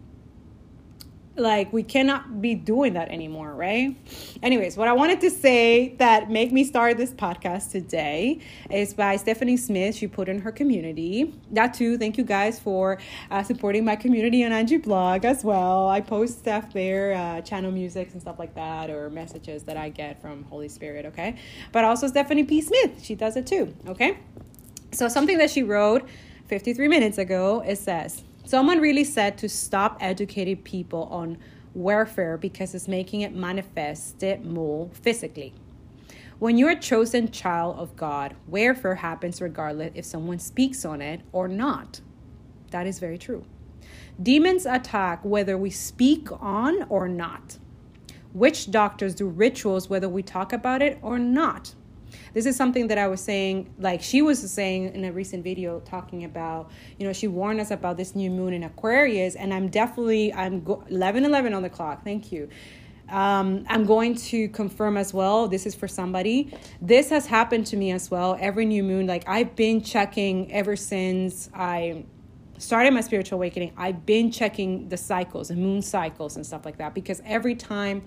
Like 1.36 1.74
we 1.74 1.82
cannot 1.82 2.42
be 2.42 2.54
doing 2.54 2.94
that 2.94 3.10
anymore 3.10 3.54
right? 3.56 3.96
Anyways 4.42 4.78
what 4.78 4.88
i 4.88 4.94
wanted 4.94 5.22
to 5.22 5.30
say 5.30 5.96
that 5.98 6.30
make 6.30 6.52
me 6.52 6.64
start 6.64 6.98
this 6.98 7.12
podcast 7.12 7.72
today 7.72 8.40
is 8.70 8.94
by 8.94 9.16
stephanie 9.16 9.58
smith. 9.58 9.96
She 9.96 10.08
put 10.08 10.30
in 10.30 10.40
her 10.42 10.52
community. 10.52 11.34
That 11.52 11.74
too 11.74 11.98
thank 11.98 12.18
you 12.18 12.24
guys 12.24 12.60
for 12.60 13.00
uh, 13.32 13.42
supporting 13.44 13.84
my 13.84 13.96
community 13.96 14.44
on 14.44 14.52
angie 14.52 14.78
blog 14.78 15.26
as 15.26 15.44
well. 15.44 15.88
I 15.88 16.02
post 16.02 16.40
stuff 16.40 16.72
there 16.74 17.14
uh, 17.14 17.42
channel 17.42 17.72
music 17.72 18.12
and 18.12 18.22
stuff 18.22 18.38
like 18.38 18.54
that 18.56 18.90
or 18.90 19.10
messages 19.10 19.64
that 19.64 19.78
i 19.78 19.90
get 19.90 20.22
from 20.22 20.44
holy 20.44 20.70
spirit 20.70 21.06
okay? 21.06 21.36
But 21.72 21.84
also 21.84 22.08
stephanie 22.08 22.44
p. 22.44 22.62
Smith. 22.62 23.04
She 23.04 23.16
does 23.16 23.36
it 23.38 23.48
too 23.48 23.74
okay? 23.88 24.20
So 24.92 25.08
something 25.08 25.40
that 25.40 25.50
she 25.50 25.64
wrote 25.64 26.08
53 26.48 26.88
minutes 26.88 27.18
ago 27.18 27.64
it 27.66 27.78
says 27.78 28.24
Someone 28.46 28.80
really 28.82 29.06
said 29.06 29.38
to 29.38 29.48
stop 29.48 29.98
educating 30.02 30.58
people 30.58 31.04
on 31.04 31.38
warfare 31.74 32.38
because 32.38 32.76
it's 32.76 32.90
making 32.90 33.22
it 33.22 33.34
manifested 33.34 34.46
more 34.46 34.90
physically. 34.92 35.54
When 36.40 36.58
you're 36.58 36.72
a 36.72 36.80
chosen 36.80 37.32
child 37.32 37.80
of 37.80 37.96
God, 37.96 38.36
warfare 38.48 38.96
happens 38.96 39.42
regardless 39.42 39.94
if 39.96 40.04
someone 40.04 40.40
speaks 40.40 40.84
on 40.84 41.02
it 41.02 41.22
or 41.32 41.48
not. 41.48 42.02
That 42.72 42.86
is 42.86 43.00
very 43.00 43.18
true. 43.18 43.46
Demons 44.22 44.66
attack 44.66 45.24
whether 45.24 45.58
we 45.58 45.70
speak 45.70 46.28
on 46.42 46.84
or 46.90 47.08
not. 47.08 47.58
Witch 48.34 48.70
doctors 48.70 49.16
do 49.16 49.28
rituals 49.28 49.90
whether 49.90 50.10
we 50.10 50.22
talk 50.22 50.52
about 50.52 50.82
it 50.82 51.00
or 51.02 51.18
not. 51.18 51.76
This 52.34 52.46
is 52.46 52.56
something 52.56 52.88
that 52.88 52.98
I 52.98 53.08
was 53.08 53.22
saying, 53.22 53.74
like 53.80 54.02
she 54.02 54.22
was 54.22 54.52
saying 54.52 54.94
in 54.94 55.06
a 55.06 55.12
recent 55.12 55.44
video 55.44 55.80
talking 55.82 56.24
about, 56.24 56.72
you 56.98 57.06
know, 57.06 57.14
she 57.14 57.28
warned 57.28 57.60
us 57.60 57.72
about 57.72 57.98
this 57.98 58.16
new 58.16 58.30
moon 58.30 58.54
in 58.54 58.64
Aquarius, 58.64 59.36
and 59.36 59.54
I'm 59.54 59.70
definitely 59.70 60.34
I'm 60.34 60.64
go- 60.64 60.84
11 60.90 61.26
11 61.26 61.54
on 61.54 61.62
the 61.62 61.70
clock. 61.70 62.04
Thank 62.04 62.32
you. 62.32 62.50
Um, 63.10 63.66
I'm 63.68 63.86
going 63.86 64.16
to 64.16 64.48
confirm 64.50 64.98
as 64.98 65.14
well. 65.14 65.48
This 65.48 65.66
is 65.66 65.76
for 65.76 65.88
somebody. 65.88 66.58
This 66.82 67.10
has 67.10 67.28
happened 67.28 67.68
to 67.68 67.78
me 67.78 67.92
as 67.92 68.10
well. 68.10 68.38
Every 68.40 68.66
new 68.66 68.84
moon, 68.84 69.06
like 69.06 69.28
I've 69.28 69.56
been 69.56 69.84
checking 69.84 70.52
ever 70.52 70.76
since 70.76 71.50
I 71.54 72.06
started 72.58 72.94
my 72.94 73.02
spiritual 73.02 73.38
awakening. 73.38 73.74
I've 73.78 74.06
been 74.06 74.32
checking 74.32 74.90
the 74.90 74.98
cycles 74.98 75.50
and 75.50 75.62
moon 75.62 75.82
cycles 75.82 76.36
and 76.36 76.46
stuff 76.46 76.66
like 76.66 76.78
that 76.78 76.94
because 76.94 77.22
every 77.26 77.56
time 77.56 78.04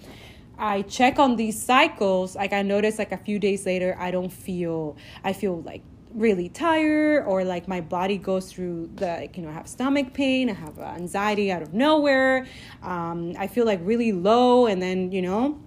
I 0.59 0.83
check 0.83 1.19
on 1.19 1.37
these 1.37 1.61
cycles, 1.61 2.35
like 2.37 2.53
I 2.53 2.63
notice 2.63 2.99
like 2.99 3.13
a 3.13 3.19
few 3.19 3.39
days 3.39 3.67
later, 3.67 3.97
I 3.99 4.11
don't 4.11 4.33
feel, 4.33 4.97
I 5.23 5.33
feel 5.33 5.61
like 5.63 5.83
really 6.15 6.49
tired 6.49 7.25
or 7.27 7.45
like 7.45 7.69
my 7.69 7.81
body 7.81 8.17
goes 8.17 8.51
through 8.51 8.91
the 8.95 9.07
like, 9.07 9.37
you 9.37 9.43
know 9.43 9.51
I 9.51 9.53
have 9.53 9.69
stomach 9.69 10.15
pain 10.15 10.49
I 10.49 10.55
have 10.55 10.79
anxiety 10.79 11.53
out 11.53 11.61
of 11.61 11.75
nowhere 11.75 12.47
um, 12.83 13.35
I 13.39 13.49
feel 13.49 13.67
like 13.67 13.81
really 13.83 14.13
low 14.13 14.67
and 14.67 14.81
then 14.81 15.13
you 15.13 15.21
know 15.21 15.61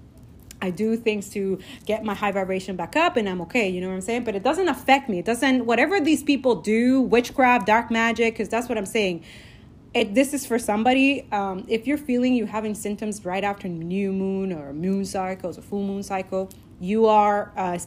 I 0.61 0.71
do 0.71 0.97
things 0.97 1.29
to 1.31 1.59
get 1.85 2.03
my 2.03 2.13
high 2.13 2.31
vibration 2.31 2.75
back 2.75 2.95
up 2.95 3.15
and 3.15 3.29
I'm 3.29 3.41
okay, 3.41 3.69
you 3.69 3.79
know 3.79 3.87
what 3.87 3.93
I'm 3.93 4.01
saying? 4.01 4.23
But 4.25 4.35
it 4.35 4.43
doesn't 4.43 4.67
affect 4.67 5.07
me. 5.07 5.19
It 5.19 5.25
doesn't, 5.25 5.65
whatever 5.65 6.01
these 6.01 6.21
people 6.21 6.55
do, 6.55 7.01
witchcraft, 7.01 7.65
dark 7.65 7.89
magic, 7.89 8.33
because 8.33 8.49
that's 8.49 8.67
what 8.67 8.77
I'm 8.77 8.85
saying 8.85 9.23
it, 9.93 10.13
this 10.13 10.33
is 10.33 10.45
for 10.45 10.59
somebody. 10.59 11.27
Um, 11.31 11.65
if 11.67 11.87
you're 11.87 11.97
feeling 11.97 12.35
you're 12.35 12.47
having 12.47 12.75
symptoms 12.75 13.25
right 13.25 13.43
after 13.43 13.67
new 13.67 14.11
moon 14.11 14.53
or 14.53 14.73
moon 14.73 15.05
cycles 15.05 15.57
or 15.57 15.61
full 15.61 15.83
moon 15.83 16.03
cycle, 16.03 16.49
you 16.79 17.07
are 17.07 17.51
uh, 17.57 17.77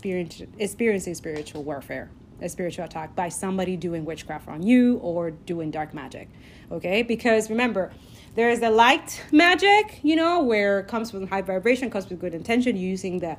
experiencing 0.58 1.14
spiritual 1.14 1.62
warfare, 1.62 2.10
a 2.40 2.48
spiritual 2.48 2.84
attack 2.84 3.14
by 3.14 3.28
somebody 3.28 3.76
doing 3.76 4.04
witchcraft 4.04 4.48
on 4.48 4.62
you 4.62 4.96
or 4.98 5.30
doing 5.30 5.70
dark 5.70 5.94
magic. 5.94 6.28
Okay, 6.70 7.02
because 7.02 7.48
remember, 7.48 7.92
there 8.34 8.50
is 8.50 8.60
the 8.60 8.70
light 8.70 9.22
magic, 9.30 10.00
you 10.02 10.16
know, 10.16 10.42
where 10.42 10.82
comes 10.82 11.12
with 11.12 11.28
high 11.28 11.42
vibration, 11.42 11.90
comes 11.90 12.08
with 12.08 12.18
good 12.18 12.34
intention, 12.34 12.76
using 12.76 13.20
the 13.20 13.36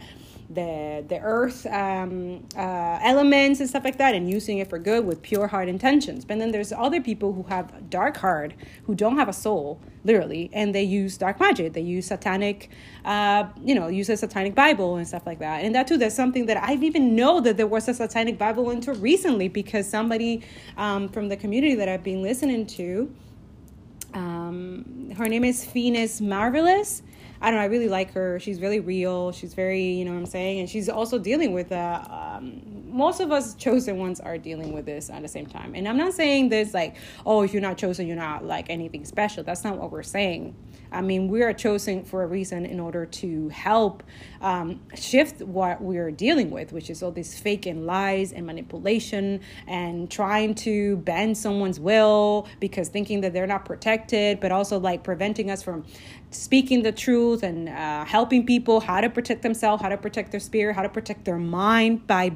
the 0.49 1.03
the 1.07 1.19
earth 1.19 1.65
um, 1.67 2.45
uh, 2.55 2.99
elements 3.01 3.59
and 3.59 3.69
stuff 3.69 3.83
like 3.83 3.97
that 3.97 4.13
and 4.15 4.29
using 4.29 4.59
it 4.59 4.69
for 4.69 4.79
good 4.79 5.05
with 5.05 5.21
pure 5.21 5.47
heart 5.47 5.67
intentions. 5.67 6.25
But 6.25 6.39
then 6.39 6.51
there's 6.51 6.71
other 6.71 7.01
people 7.01 7.33
who 7.33 7.43
have 7.43 7.89
dark 7.89 8.17
heart 8.17 8.53
who 8.85 8.95
don't 8.95 9.17
have 9.17 9.29
a 9.29 9.33
soul 9.33 9.79
literally 10.03 10.49
and 10.53 10.75
they 10.75 10.83
use 10.83 11.17
dark 11.17 11.39
magic. 11.39 11.73
They 11.73 11.81
use 11.81 12.07
satanic 12.07 12.69
uh, 13.05 13.45
you 13.63 13.75
know 13.75 13.87
use 13.87 14.09
a 14.09 14.17
satanic 14.17 14.55
bible 14.55 14.97
and 14.97 15.07
stuff 15.07 15.25
like 15.25 15.39
that. 15.39 15.63
And 15.63 15.73
that 15.75 15.87
too 15.87 15.97
there's 15.97 16.13
something 16.13 16.45
that 16.47 16.57
i've 16.57 16.83
even 16.83 17.15
know 17.15 17.39
that 17.39 17.57
there 17.57 17.67
was 17.67 17.87
a 17.87 17.93
satanic 17.93 18.37
bible 18.37 18.69
until 18.69 18.95
recently 18.95 19.47
because 19.47 19.89
somebody 19.89 20.41
um, 20.77 21.09
from 21.09 21.29
the 21.29 21.37
community 21.37 21.75
that 21.75 21.89
i've 21.89 22.03
been 22.03 22.21
listening 22.21 22.65
to 22.65 23.13
um, 24.13 25.11
her 25.17 25.27
name 25.27 25.43
is 25.43 25.65
Venus 25.65 26.21
Marvelous 26.21 27.01
I 27.43 27.47
don't 27.47 27.59
know, 27.59 27.63
I 27.63 27.65
really 27.67 27.89
like 27.89 28.13
her. 28.13 28.39
She's 28.39 28.61
really 28.61 28.79
real. 28.79 29.33
She's 29.33 29.53
very, 29.53 29.83
you 29.83 30.05
know 30.05 30.11
what 30.13 30.19
I'm 30.19 30.25
saying? 30.25 30.61
And 30.61 30.69
she's 30.69 30.87
also 30.87 31.19
dealing 31.19 31.51
with, 31.51 31.73
uh, 31.73 32.01
um, 32.09 32.61
most 32.89 33.19
of 33.19 33.33
us 33.33 33.53
chosen 33.55 33.97
ones 33.97 34.21
are 34.21 34.37
dealing 34.37 34.71
with 34.71 34.85
this 34.85 35.09
at 35.09 35.21
the 35.21 35.27
same 35.27 35.47
time. 35.47 35.75
And 35.75 35.85
I'm 35.85 35.97
not 35.97 36.13
saying 36.13 36.47
this 36.47 36.73
like, 36.73 36.95
oh, 37.25 37.41
if 37.41 37.51
you're 37.51 37.61
not 37.61 37.77
chosen, 37.77 38.07
you're 38.07 38.15
not 38.15 38.45
like 38.45 38.69
anything 38.69 39.03
special. 39.03 39.43
That's 39.43 39.65
not 39.65 39.77
what 39.77 39.91
we're 39.91 40.03
saying. 40.03 40.55
I 40.93 41.01
mean, 41.01 41.27
we 41.27 41.41
are 41.41 41.53
chosen 41.53 42.05
for 42.05 42.23
a 42.23 42.27
reason 42.27 42.67
in 42.67 42.79
order 42.79 43.05
to 43.05 43.49
help 43.49 44.03
um, 44.41 44.79
shift 44.93 45.41
what 45.41 45.81
we're 45.81 46.11
dealing 46.11 46.51
with, 46.51 46.71
which 46.71 46.91
is 46.91 47.01
all 47.01 47.11
these 47.11 47.37
fake 47.37 47.65
and 47.65 47.87
lies 47.87 48.31
and 48.31 48.45
manipulation 48.45 49.41
and 49.65 50.09
trying 50.09 50.53
to 50.55 50.97
bend 50.97 51.35
someone's 51.35 51.79
will 51.79 52.47
because 52.59 52.89
thinking 52.89 53.21
that 53.21 53.33
they're 53.33 53.47
not 53.47 53.65
protected, 53.65 54.39
but 54.39 54.51
also 54.51 54.79
like 54.79 55.03
preventing 55.03 55.49
us 55.49 55.63
from 55.63 55.83
speaking 56.33 56.83
the 56.83 56.91
truth 56.91 57.43
and 57.43 57.69
uh, 57.69 58.05
helping 58.05 58.45
people 58.45 58.79
how 58.79 59.01
to 59.01 59.09
protect 59.09 59.41
themselves, 59.41 59.81
how 59.81 59.89
to 59.89 59.97
protect 59.97 60.31
their 60.31 60.39
spirit, 60.39 60.75
how 60.75 60.81
to 60.81 60.89
protect 60.89 61.25
their 61.25 61.37
mind 61.37 62.05
by 62.07 62.33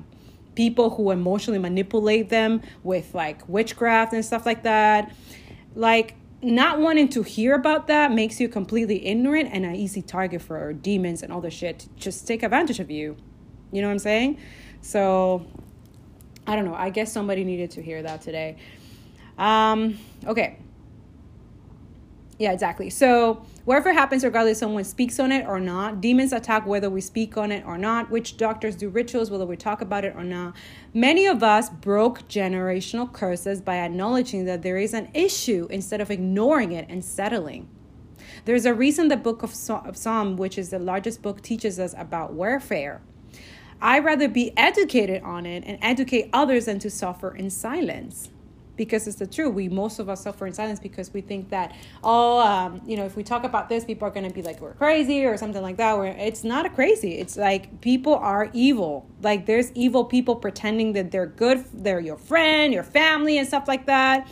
people 0.55 0.89
who 0.89 1.11
emotionally 1.11 1.59
manipulate 1.59 2.29
them 2.29 2.61
with 2.83 3.13
like 3.13 3.47
witchcraft 3.47 4.13
and 4.13 4.25
stuff 4.25 4.45
like 4.45 4.63
that. 4.63 5.13
Like, 5.75 6.15
not 6.41 6.79
wanting 6.79 7.09
to 7.09 7.23
hear 7.23 7.55
about 7.55 7.87
that 7.87 8.11
makes 8.11 8.39
you 8.39 8.47
completely 8.47 9.05
ignorant 9.07 9.49
and 9.51 9.65
an 9.65 9.75
easy 9.75 10.01
target 10.01 10.41
for 10.41 10.71
demons 10.73 11.23
and 11.23 11.33
all 11.33 11.41
the 11.41 11.49
shit 11.49 11.79
to 11.79 11.89
just 11.95 12.27
take 12.27 12.43
advantage 12.43 12.79
of 12.79 12.91
you. 12.91 13.17
You 13.71 13.81
know 13.81 13.87
what 13.87 13.93
I'm 13.93 13.99
saying? 13.99 14.39
So, 14.81 15.45
I 16.45 16.55
don't 16.55 16.65
know. 16.65 16.75
I 16.75 16.89
guess 16.89 17.11
somebody 17.11 17.43
needed 17.43 17.71
to 17.71 17.81
hear 17.81 18.01
that 18.03 18.21
today. 18.21 18.57
Um, 19.37 19.97
okay. 20.25 20.57
Yeah, 22.39 22.51
exactly. 22.51 22.89
So, 22.89 23.45
whatever 23.67 23.91
happens, 23.91 24.23
regardless 24.23 24.59
someone 24.59 24.85
speaks 24.85 25.19
on 25.19 25.29
it 25.29 25.45
or 25.45 25.59
not, 25.59 25.99
demons 25.99 26.31
attack 26.31 26.65
whether 26.65 26.89
we 26.89 27.01
speak 27.01 27.35
on 27.35 27.51
it 27.51 27.65
or 27.65 27.77
not, 27.77 28.09
witch 28.09 28.37
doctors 28.37 28.77
do 28.77 28.87
rituals 28.87 29.29
whether 29.29 29.45
we 29.45 29.57
talk 29.57 29.81
about 29.81 30.05
it 30.05 30.15
or 30.15 30.23
not. 30.23 30.55
Many 30.93 31.25
of 31.25 31.43
us 31.43 31.69
broke 31.69 32.29
generational 32.29 33.11
curses 33.11 33.59
by 33.59 33.79
acknowledging 33.79 34.45
that 34.45 34.61
there 34.61 34.77
is 34.77 34.93
an 34.93 35.09
issue 35.13 35.67
instead 35.69 35.99
of 35.99 36.09
ignoring 36.09 36.71
it 36.71 36.85
and 36.87 37.03
settling. 37.03 37.67
There's 38.45 38.65
a 38.65 38.73
reason 38.73 39.09
the 39.09 39.17
book 39.17 39.43
of 39.43 39.53
Psalm, 39.53 40.37
which 40.37 40.57
is 40.57 40.69
the 40.69 40.79
largest 40.79 41.21
book, 41.21 41.41
teaches 41.41 41.77
us 41.77 41.93
about 41.97 42.31
warfare. 42.31 43.01
I'd 43.81 44.05
rather 44.05 44.29
be 44.29 44.53
educated 44.55 45.23
on 45.23 45.45
it 45.45 45.65
and 45.67 45.77
educate 45.81 46.29
others 46.31 46.67
than 46.67 46.79
to 46.79 46.89
suffer 46.89 47.35
in 47.35 47.49
silence 47.49 48.29
because 48.77 49.07
it's 49.07 49.17
the 49.17 49.27
truth. 49.27 49.53
We 49.53 49.67
most 49.67 49.99
of 49.99 50.07
us 50.07 50.23
suffer 50.23 50.47
in 50.47 50.53
silence 50.53 50.79
because 50.79 51.13
we 51.13 51.21
think 51.21 51.49
that 51.49 51.75
oh, 52.03 52.39
um, 52.39 52.81
you 52.85 52.95
know, 52.95 53.05
if 53.05 53.15
we 53.15 53.23
talk 53.23 53.43
about 53.43 53.67
this, 53.67 53.83
people 53.83 54.07
are 54.07 54.11
going 54.11 54.27
to 54.27 54.33
be 54.33 54.41
like 54.41 54.61
we're 54.61 54.73
crazy 54.73 55.25
or 55.25 55.35
something 55.37 55.61
like 55.61 55.77
that. 55.77 55.97
Where 55.97 56.15
it's 56.17 56.43
not 56.43 56.65
a 56.65 56.69
crazy. 56.69 57.17
It's 57.17 57.35
like 57.35 57.81
people 57.81 58.15
are 58.15 58.49
evil. 58.53 59.09
Like 59.21 59.45
there's 59.45 59.71
evil 59.73 60.05
people 60.05 60.35
pretending 60.35 60.93
that 60.93 61.11
they're 61.11 61.25
good. 61.25 61.65
They're 61.73 61.99
your 61.99 62.17
friend, 62.17 62.73
your 62.73 62.83
family, 62.83 63.37
and 63.37 63.47
stuff 63.47 63.67
like 63.67 63.87
that. 63.87 64.27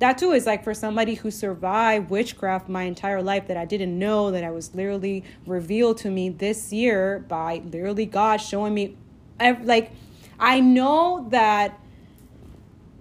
That 0.00 0.16
too 0.16 0.32
is 0.32 0.46
like 0.46 0.64
for 0.64 0.72
somebody 0.72 1.14
who 1.14 1.30
survived 1.30 2.08
witchcraft 2.08 2.70
my 2.70 2.84
entire 2.84 3.22
life 3.22 3.48
that 3.48 3.58
I 3.58 3.66
didn't 3.66 3.98
know 3.98 4.30
that 4.30 4.42
I 4.42 4.50
was 4.50 4.74
literally 4.74 5.24
revealed 5.46 5.98
to 5.98 6.10
me 6.10 6.30
this 6.30 6.72
year 6.72 7.18
by 7.28 7.60
literally 7.66 8.06
God 8.06 8.38
showing 8.38 8.72
me, 8.72 8.96
like 9.38 9.92
I 10.38 10.60
know 10.60 11.28
that 11.28 11.78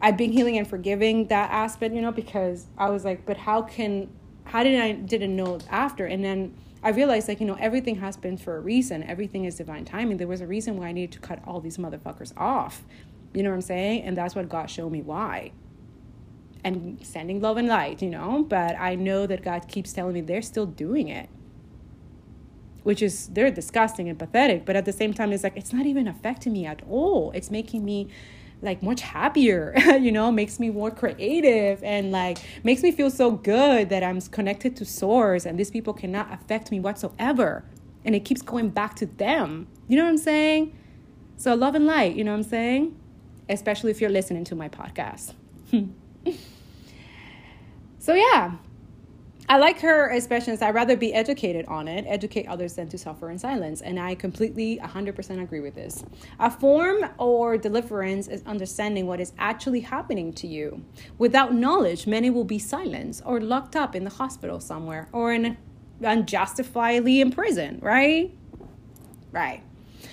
I've 0.01 0.17
been 0.17 0.31
healing 0.31 0.57
and 0.57 0.67
forgiving 0.67 1.27
that 1.27 1.51
aspect, 1.51 1.93
you 1.93 2.01
know, 2.01 2.11
because 2.11 2.67
I 2.77 2.89
was 2.89 3.03
like, 3.03 3.25
but 3.25 3.37
how 3.37 3.61
can, 3.63 4.09
how 4.45 4.63
did 4.63 4.79
I 4.79 4.93
didn't 4.93 5.35
know 5.35 5.59
after? 5.69 6.05
And 6.05 6.23
then 6.23 6.55
I 6.81 6.89
realized 6.89 7.27
like, 7.27 7.41
you 7.41 7.45
know, 7.45 7.57
everything 7.59 7.95
has 7.95 8.15
been 8.15 8.37
for 8.37 8.55
a 8.55 8.59
reason. 8.61 9.03
Everything 9.03 9.43
is 9.45 9.55
divine 9.55 9.83
timing. 9.83 10.17
There 10.17 10.27
was 10.27 10.41
a 10.41 10.47
reason 10.47 10.77
why 10.77 10.87
I 10.87 10.91
needed 10.93 11.11
to 11.13 11.19
cut 11.19 11.39
all 11.45 11.59
these 11.59 11.77
motherfuckers 11.77 12.31
off. 12.37 12.83
You 13.33 13.43
know 13.43 13.49
what 13.49 13.55
I'm 13.55 13.61
saying? 13.61 14.03
And 14.03 14.15
that's 14.15 14.35
what 14.35 14.47
God 14.47 14.69
showed 14.69 14.91
me 14.91 15.01
why. 15.01 15.51
And 16.63 16.99
sending 17.05 17.41
love 17.41 17.57
and 17.57 17.67
light, 17.67 18.01
you 18.01 18.09
know? 18.09 18.43
But 18.43 18.79
I 18.79 18.95
know 18.95 19.27
that 19.27 19.43
God 19.43 19.67
keeps 19.67 19.91
telling 19.91 20.13
me 20.13 20.21
they're 20.21 20.41
still 20.41 20.65
doing 20.65 21.09
it. 21.09 21.29
Which 22.83 23.01
is 23.01 23.27
they're 23.27 23.51
disgusting 23.51 24.07
and 24.07 24.17
pathetic, 24.17 24.65
but 24.65 24.77
at 24.77 24.85
the 24.85 24.93
same 24.93 25.13
time 25.13 25.33
it's 25.33 25.43
like 25.43 25.57
it's 25.57 25.73
not 25.73 25.85
even 25.85 26.07
affecting 26.07 26.53
me 26.53 26.65
at 26.65 26.81
all. 26.89 27.29
It's 27.35 27.51
making 27.51 27.83
me 27.83 28.07
like 28.61 28.83
much 28.83 29.01
happier 29.01 29.73
you 30.01 30.11
know 30.11 30.31
makes 30.31 30.59
me 30.59 30.69
more 30.69 30.91
creative 30.91 31.81
and 31.83 32.11
like 32.11 32.37
makes 32.63 32.83
me 32.83 32.91
feel 32.91 33.09
so 33.09 33.31
good 33.31 33.89
that 33.89 34.03
i'm 34.03 34.19
connected 34.21 34.75
to 34.75 34.85
source 34.85 35.45
and 35.45 35.57
these 35.57 35.71
people 35.71 35.93
cannot 35.93 36.31
affect 36.33 36.71
me 36.71 36.79
whatsoever. 36.79 37.63
And 38.05 38.15
it 38.15 38.21
keeps 38.21 38.41
going 38.41 38.69
back 38.69 38.95
to 38.95 39.05
them. 39.05 39.67
You 39.89 39.97
know 39.97 40.03
what 40.03 40.11
i'm 40.11 40.17
saying? 40.17 40.75
So 41.37 41.53
love 41.53 41.75
and 41.75 41.85
light 41.85 42.15
you 42.15 42.23
know 42.23 42.31
what 42.31 42.37
i'm 42.37 42.43
saying? 42.43 42.99
Especially 43.47 43.91
if 43.91 44.01
you're 44.01 44.09
listening 44.09 44.43
to 44.45 44.55
my 44.55 44.69
podcast. 44.69 45.33
So 48.01 48.13
yeah 48.13 48.53
I 49.49 49.57
like 49.57 49.79
her 49.79 50.11
expressions. 50.11 50.61
I'd 50.61 50.75
rather 50.75 50.95
be 50.95 51.11
educated 51.11 51.65
on 51.65 51.87
it, 51.87 52.05
educate 52.07 52.45
others 52.45 52.75
than 52.75 52.87
to 52.89 52.99
suffer 52.99 53.31
in 53.31 53.39
silence. 53.39 53.81
And 53.81 53.99
I 53.99 54.13
completely 54.13 54.79
100% 54.83 55.41
agree 55.41 55.59
with 55.59 55.73
this. 55.73 56.05
A 56.39 56.51
form 56.51 57.03
or 57.17 57.57
deliverance 57.57 58.27
is 58.27 58.43
understanding 58.45 59.07
what 59.07 59.19
is 59.19 59.33
actually 59.39 59.79
happening 59.79 60.33
to 60.33 60.45
you. 60.45 60.85
Without 61.17 61.55
knowledge, 61.55 62.05
many 62.05 62.29
will 62.29 62.43
be 62.43 62.59
silenced 62.59 63.23
or 63.25 63.41
locked 63.41 63.75
up 63.75 63.95
in 63.95 64.03
the 64.03 64.11
hospital 64.11 64.59
somewhere 64.59 65.09
or 65.11 65.33
in 65.33 65.57
unjustifiably 66.05 67.19
in 67.19 67.31
prison, 67.31 67.79
right? 67.81 68.31
Right. 69.31 69.63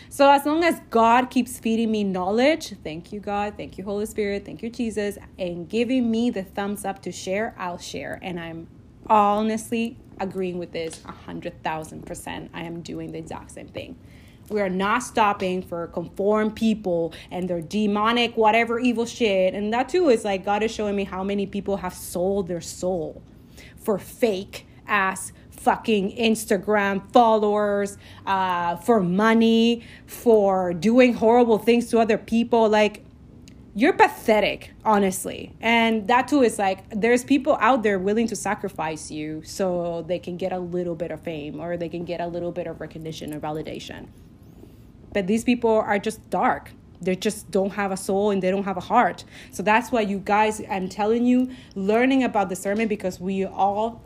So 0.08 0.30
as 0.30 0.46
long 0.46 0.64
as 0.64 0.80
God 0.88 1.28
keeps 1.28 1.58
feeding 1.58 1.90
me 1.90 2.04
knowledge, 2.04 2.74
thank 2.82 3.12
you, 3.12 3.20
God, 3.20 3.54
thank 3.58 3.76
you, 3.76 3.84
Holy 3.84 4.06
Spirit, 4.06 4.46
thank 4.46 4.62
you, 4.62 4.70
Jesus, 4.70 5.18
and 5.38 5.68
giving 5.68 6.10
me 6.10 6.30
the 6.30 6.42
thumbs 6.42 6.86
up 6.86 7.02
to 7.02 7.12
share, 7.12 7.54
I'll 7.58 7.76
share. 7.76 8.18
And 8.22 8.40
I'm 8.40 8.66
honestly 9.08 9.96
agreeing 10.18 10.58
with 10.58 10.72
this 10.72 11.00
a 11.04 11.12
hundred 11.12 11.62
thousand 11.62 12.06
percent. 12.06 12.50
I 12.54 12.62
am 12.62 12.80
doing 12.80 13.12
the 13.12 13.18
exact 13.18 13.52
same 13.52 13.68
thing. 13.68 13.96
We 14.48 14.60
are 14.60 14.68
not 14.68 15.02
stopping 15.02 15.62
for 15.62 15.88
conform 15.88 16.52
people 16.52 17.12
and 17.30 17.50
their 17.50 17.60
demonic 17.60 18.36
whatever 18.36 18.78
evil 18.78 19.04
shit. 19.04 19.54
And 19.54 19.72
that 19.72 19.88
too 19.88 20.08
is 20.08 20.24
like 20.24 20.44
God 20.44 20.62
is 20.62 20.72
showing 20.72 20.94
me 20.94 21.04
how 21.04 21.24
many 21.24 21.46
people 21.46 21.78
have 21.78 21.94
sold 21.94 22.46
their 22.46 22.60
soul 22.60 23.22
for 23.76 23.98
fake 23.98 24.66
ass 24.86 25.32
fucking 25.50 26.16
Instagram 26.16 27.10
followers, 27.12 27.98
uh, 28.24 28.76
for 28.76 29.00
money, 29.00 29.82
for 30.06 30.72
doing 30.72 31.12
horrible 31.14 31.58
things 31.58 31.90
to 31.90 31.98
other 31.98 32.16
people. 32.18 32.68
Like 32.68 33.04
you're 33.76 33.92
pathetic, 33.92 34.72
honestly. 34.86 35.54
And 35.60 36.08
that 36.08 36.28
too 36.28 36.40
is 36.40 36.58
like 36.58 36.88
there's 36.88 37.22
people 37.22 37.58
out 37.60 37.82
there 37.82 37.98
willing 37.98 38.26
to 38.28 38.34
sacrifice 38.34 39.10
you 39.10 39.42
so 39.44 40.02
they 40.08 40.18
can 40.18 40.38
get 40.38 40.50
a 40.50 40.58
little 40.58 40.94
bit 40.94 41.10
of 41.10 41.20
fame 41.20 41.60
or 41.60 41.76
they 41.76 41.90
can 41.90 42.06
get 42.06 42.22
a 42.22 42.26
little 42.26 42.52
bit 42.52 42.66
of 42.66 42.80
recognition 42.80 43.34
or 43.34 43.38
validation. 43.38 44.06
But 45.12 45.26
these 45.26 45.44
people 45.44 45.70
are 45.70 45.98
just 45.98 46.30
dark. 46.30 46.70
They 47.02 47.16
just 47.16 47.50
don't 47.50 47.74
have 47.74 47.92
a 47.92 47.98
soul 47.98 48.30
and 48.30 48.42
they 48.42 48.50
don't 48.50 48.64
have 48.64 48.78
a 48.78 48.80
heart. 48.80 49.24
So 49.50 49.62
that's 49.62 49.92
why 49.92 50.00
you 50.00 50.20
guys, 50.20 50.62
I'm 50.70 50.88
telling 50.88 51.26
you, 51.26 51.50
learning 51.74 52.24
about 52.24 52.48
discernment 52.48 52.88
because 52.88 53.20
we 53.20 53.44
all 53.44 54.00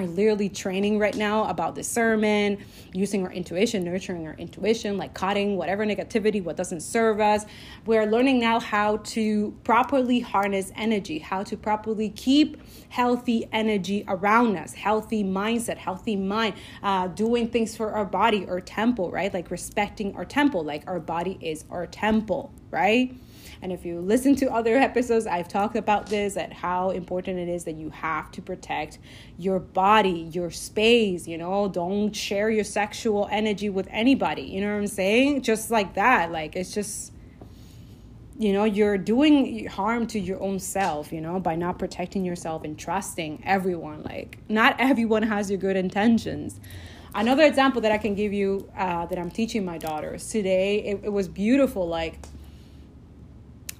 are 0.00 0.06
literally 0.06 0.48
training 0.48 0.98
right 0.98 1.14
now 1.14 1.44
about 1.44 1.74
discernment, 1.74 2.60
using 2.92 3.24
our 3.26 3.32
intuition, 3.32 3.84
nurturing 3.84 4.26
our 4.26 4.34
intuition, 4.34 4.96
like 4.96 5.14
cutting 5.14 5.56
whatever 5.56 5.84
negativity, 5.84 6.42
what 6.42 6.56
doesn't 6.56 6.80
serve 6.80 7.20
us. 7.20 7.44
We're 7.86 8.06
learning 8.06 8.40
now 8.40 8.60
how 8.60 8.98
to 8.98 9.54
properly 9.64 10.20
harness 10.20 10.72
energy, 10.74 11.18
how 11.18 11.42
to 11.44 11.56
properly 11.56 12.10
keep 12.10 12.60
healthy 12.88 13.48
energy 13.52 14.04
around 14.08 14.56
us, 14.56 14.72
healthy 14.72 15.22
mindset, 15.22 15.76
healthy 15.76 16.16
mind, 16.16 16.54
uh, 16.82 17.08
doing 17.08 17.48
things 17.48 17.76
for 17.76 17.92
our 17.92 18.04
body 18.04 18.46
or 18.48 18.60
temple, 18.60 19.10
right? 19.10 19.32
Like 19.32 19.50
respecting 19.50 20.16
our 20.16 20.24
temple, 20.24 20.64
like 20.64 20.84
our 20.86 20.98
body 20.98 21.38
is 21.40 21.64
our 21.70 21.86
temple, 21.86 22.52
right? 22.70 23.14
And 23.62 23.72
if 23.72 23.84
you 23.84 24.00
listen 24.00 24.34
to 24.36 24.50
other 24.50 24.76
episodes, 24.76 25.26
I've 25.26 25.48
talked 25.48 25.76
about 25.76 26.06
this 26.06 26.36
at 26.36 26.52
how 26.52 26.90
important 26.90 27.38
it 27.38 27.48
is 27.48 27.64
that 27.64 27.74
you 27.74 27.90
have 27.90 28.30
to 28.32 28.42
protect 28.42 28.98
your 29.38 29.58
body, 29.58 30.30
your 30.32 30.50
space, 30.50 31.28
you 31.28 31.36
know, 31.36 31.68
don't 31.68 32.14
share 32.14 32.48
your 32.48 32.64
sexual 32.64 33.28
energy 33.30 33.68
with 33.68 33.86
anybody. 33.90 34.42
You 34.42 34.62
know 34.62 34.72
what 34.72 34.80
I'm 34.80 34.86
saying? 34.86 35.42
Just 35.42 35.70
like 35.70 35.94
that. 35.94 36.32
Like 36.32 36.56
it's 36.56 36.72
just 36.72 37.12
you 38.38 38.54
know 38.54 38.64
you're 38.64 38.96
doing 38.96 39.66
harm 39.66 40.06
to 40.06 40.18
your 40.18 40.40
own 40.42 40.58
self 40.58 41.12
you 41.12 41.20
know 41.20 41.38
by 41.38 41.54
not 41.54 41.78
protecting 41.78 42.24
yourself 42.24 42.64
and 42.64 42.78
trusting 42.78 43.42
everyone 43.44 44.02
like 44.02 44.38
not 44.48 44.74
everyone 44.78 45.22
has 45.22 45.50
your 45.50 45.58
good 45.58 45.76
intentions 45.76 46.58
another 47.14 47.44
example 47.44 47.82
that 47.82 47.92
i 47.92 47.98
can 47.98 48.14
give 48.14 48.32
you 48.32 48.66
uh, 48.78 49.04
that 49.04 49.18
i'm 49.18 49.30
teaching 49.30 49.62
my 49.62 49.76
daughters 49.76 50.30
today 50.30 50.78
it, 50.78 51.00
it 51.04 51.12
was 51.12 51.28
beautiful 51.28 51.86
like 51.86 52.18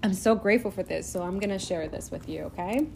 I'm 0.02 0.14
so 0.14 0.34
grateful 0.34 0.70
for 0.70 0.82
this. 0.82 1.06
So 1.06 1.22
I'm 1.22 1.38
to 1.40 1.58
share 1.58 1.86
this 1.88 2.10
with 2.10 2.28
you, 2.28 2.44
okay? 2.44 2.86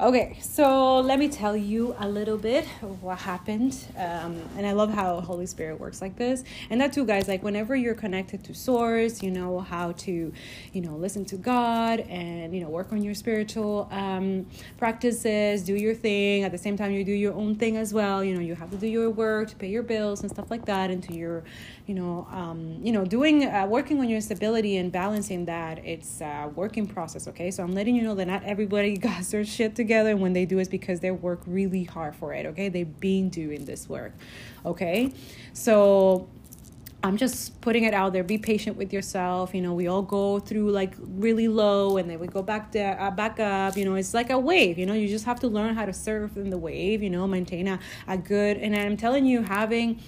Okay, 0.00 0.36
so 0.40 0.98
let 0.98 1.20
me 1.20 1.28
tell 1.28 1.56
you 1.56 1.94
a 2.00 2.08
little 2.08 2.36
bit 2.36 2.64
what 3.02 3.18
happened. 3.18 3.86
Um, 3.96 4.42
and 4.56 4.66
I 4.66 4.72
love 4.72 4.92
how 4.92 5.20
Holy 5.20 5.46
Spirit 5.46 5.78
works 5.78 6.00
like 6.00 6.16
this. 6.16 6.42
And 6.70 6.80
that 6.80 6.92
too, 6.92 7.04
guys, 7.04 7.28
like 7.28 7.44
whenever 7.44 7.76
you're 7.76 7.94
connected 7.94 8.42
to 8.44 8.54
Source, 8.54 9.22
you 9.22 9.30
know 9.30 9.60
how 9.60 9.92
to, 9.92 10.32
you 10.72 10.80
know, 10.80 10.96
listen 10.96 11.24
to 11.26 11.36
God 11.36 12.00
and, 12.00 12.52
you 12.52 12.62
know, 12.62 12.68
work 12.68 12.90
on 12.90 13.04
your 13.04 13.14
spiritual 13.14 13.88
um, 13.92 14.46
practices, 14.76 15.62
do 15.62 15.74
your 15.74 15.94
thing. 15.94 16.42
At 16.42 16.50
the 16.50 16.58
same 16.58 16.76
time, 16.76 16.90
you 16.90 17.04
do 17.04 17.12
your 17.12 17.34
own 17.34 17.54
thing 17.54 17.76
as 17.76 17.94
well. 17.94 18.24
You 18.24 18.34
know, 18.34 18.40
you 18.40 18.56
have 18.56 18.70
to 18.70 18.76
do 18.78 18.88
your 18.88 19.08
work 19.08 19.50
to 19.50 19.56
pay 19.56 19.68
your 19.68 19.84
bills 19.84 20.22
and 20.22 20.30
stuff 20.30 20.50
like 20.50 20.64
that, 20.64 20.90
and 20.90 21.00
to 21.04 21.14
your, 21.14 21.44
you 21.86 21.94
know, 21.94 22.26
um, 22.30 22.78
you 22.82 22.92
know, 22.92 23.04
doing, 23.04 23.44
uh, 23.44 23.66
working 23.66 23.98
on 24.00 24.08
your 24.08 24.20
stability 24.20 24.76
and 24.76 24.92
balancing 24.92 25.46
that. 25.46 25.84
It's 25.84 26.20
a 26.20 26.50
working 26.54 26.86
process, 26.86 27.26
okay? 27.28 27.50
So 27.50 27.62
I'm 27.62 27.72
letting 27.72 27.96
you 27.96 28.02
know 28.02 28.14
that 28.14 28.26
not 28.26 28.44
everybody 28.44 28.96
got 29.08 29.22
their 29.24 29.44
shit 29.44 29.74
together. 29.74 30.10
And 30.10 30.20
when 30.20 30.32
they 30.32 30.44
do, 30.44 30.58
it's 30.58 30.68
because 30.68 31.00
they 31.00 31.10
work 31.10 31.40
really 31.46 31.84
hard 31.84 32.14
for 32.14 32.32
it. 32.32 32.46
Okay, 32.46 32.68
they've 32.68 33.00
been 33.00 33.28
doing 33.28 33.64
this 33.64 33.88
work. 33.88 34.12
Okay, 34.64 35.12
so 35.52 36.28
I'm 37.04 37.16
just 37.16 37.60
putting 37.60 37.82
it 37.82 37.94
out 37.94 38.12
there. 38.12 38.22
Be 38.22 38.38
patient 38.38 38.76
with 38.76 38.92
yourself. 38.92 39.54
You 39.54 39.60
know, 39.60 39.74
we 39.74 39.88
all 39.88 40.02
go 40.02 40.38
through 40.38 40.70
like 40.70 40.94
really 41.00 41.48
low, 41.48 41.96
and 41.96 42.08
then 42.08 42.20
we 42.20 42.28
go 42.28 42.42
back 42.42 42.70
to 42.72 42.80
uh, 42.80 43.10
back 43.10 43.40
up. 43.40 43.76
You 43.76 43.84
know, 43.84 43.94
it's 43.96 44.14
like 44.14 44.30
a 44.30 44.38
wave. 44.38 44.78
You 44.78 44.86
know, 44.86 44.94
you 44.94 45.08
just 45.08 45.24
have 45.24 45.40
to 45.40 45.48
learn 45.48 45.74
how 45.74 45.84
to 45.84 45.92
surf 45.92 46.36
in 46.36 46.50
the 46.50 46.58
wave. 46.58 47.02
You 47.02 47.10
know, 47.10 47.26
maintain 47.26 47.66
a, 47.66 47.80
a 48.06 48.16
good. 48.16 48.58
And 48.58 48.76
I'm 48.76 48.96
telling 48.96 49.26
you, 49.26 49.42
having 49.42 50.00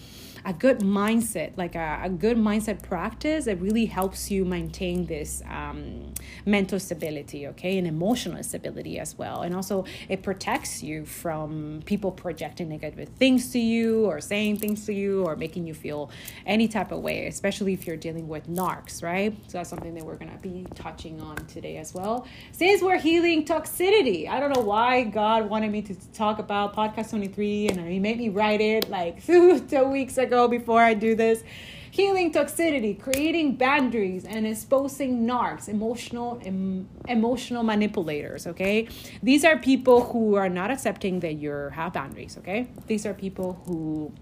a 0.45 0.53
good 0.53 0.81
mindset, 0.81 1.57
like 1.57 1.75
a, 1.75 2.01
a 2.05 2.11
good 2.11 2.37
mindset 2.37 2.83
practice, 2.83 3.47
it 3.47 3.59
really 3.61 3.87
helps 3.87 4.31
you 4.31 4.45
maintain 4.45 5.07
this 5.07 5.43
um, 5.49 6.13
mental 6.45 6.79
stability, 6.79 7.47
okay, 7.47 7.79
and 7.79 7.87
emotional 7.87 8.43
stability 8.43 8.99
as 8.99 9.17
well. 9.17 9.43
And 9.43 9.55
also, 9.55 9.85
it 10.09 10.23
protects 10.23 10.83
you 10.83 11.07
from 11.07 11.83
people 11.87 12.11
projecting 12.13 12.69
negative 12.69 13.09
things 13.17 13.53
to 13.53 13.59
you 13.59 14.05
or 14.05 14.21
saying 14.21 14.59
things 14.59 14.85
to 14.87 14.93
you 14.93 15.25
or 15.25 15.35
making 15.35 15.67
you 15.67 15.73
feel 15.73 16.11
any 16.45 16.69
type 16.69 16.93
of 16.93 17.01
way, 17.01 17.27
especially 17.27 17.73
if 17.73 17.87
you're 17.87 17.97
dealing 17.97 18.29
with 18.29 18.47
narcs, 18.49 19.03
right? 19.03 19.35
So, 19.49 19.59
that's 19.59 19.71
something 19.71 19.95
that 19.95 20.05
we're 20.05 20.17
to 20.17 20.27
be 20.39 20.67
touching 20.75 21.21
on 21.21 21.37
today 21.47 21.77
as 21.79 21.95
well. 21.95 22.27
Since 22.53 22.83
we're 22.83 22.99
healing 22.99 23.45
toxicity, 23.45 24.29
I 24.29 24.41
don't 24.41 24.53
know 24.53 24.63
why 24.63 25.05
God 25.05 25.49
wanted 25.49 25.71
me 25.71 25.83
to 25.83 25.95
talk 26.13 26.39
about 26.39 26.75
podcast 26.75 27.11
23 27.11 27.69
and 27.69 27.89
He 27.89 27.99
made 27.99 28.19
me 28.19 28.29
write 28.29 28.61
it 28.61 28.91
like 28.91 29.25
two 29.69 29.85
weeks 29.85 30.19
ago 30.19 30.34
ago 30.35 30.49
before 30.49 30.83
I 30.83 30.95
do 30.95 31.15
this. 31.15 31.43
Healing 31.91 32.33
toxicity, 32.33 33.01
creating 33.01 33.55
boundaries, 33.55 34.25
and 34.25 34.45
exposing 34.47 35.25
narcs, 35.25 35.69
emotional 35.69 36.41
em, 36.45 36.89
emotional 37.09 37.63
manipulators. 37.63 38.49
Okay, 38.49 38.89
these 39.23 39.45
are 39.45 39.57
people 39.57 40.03
who 40.11 40.35
are 40.35 40.49
not 40.49 40.73
accepting 40.73 41.21
that 41.21 41.35
you 41.35 41.53
have 41.73 41.93
boundaries. 41.93 42.37
Okay, 42.39 42.67
these 42.89 43.07
are 43.07 43.15
people 43.15 43.63
who 43.65 44.13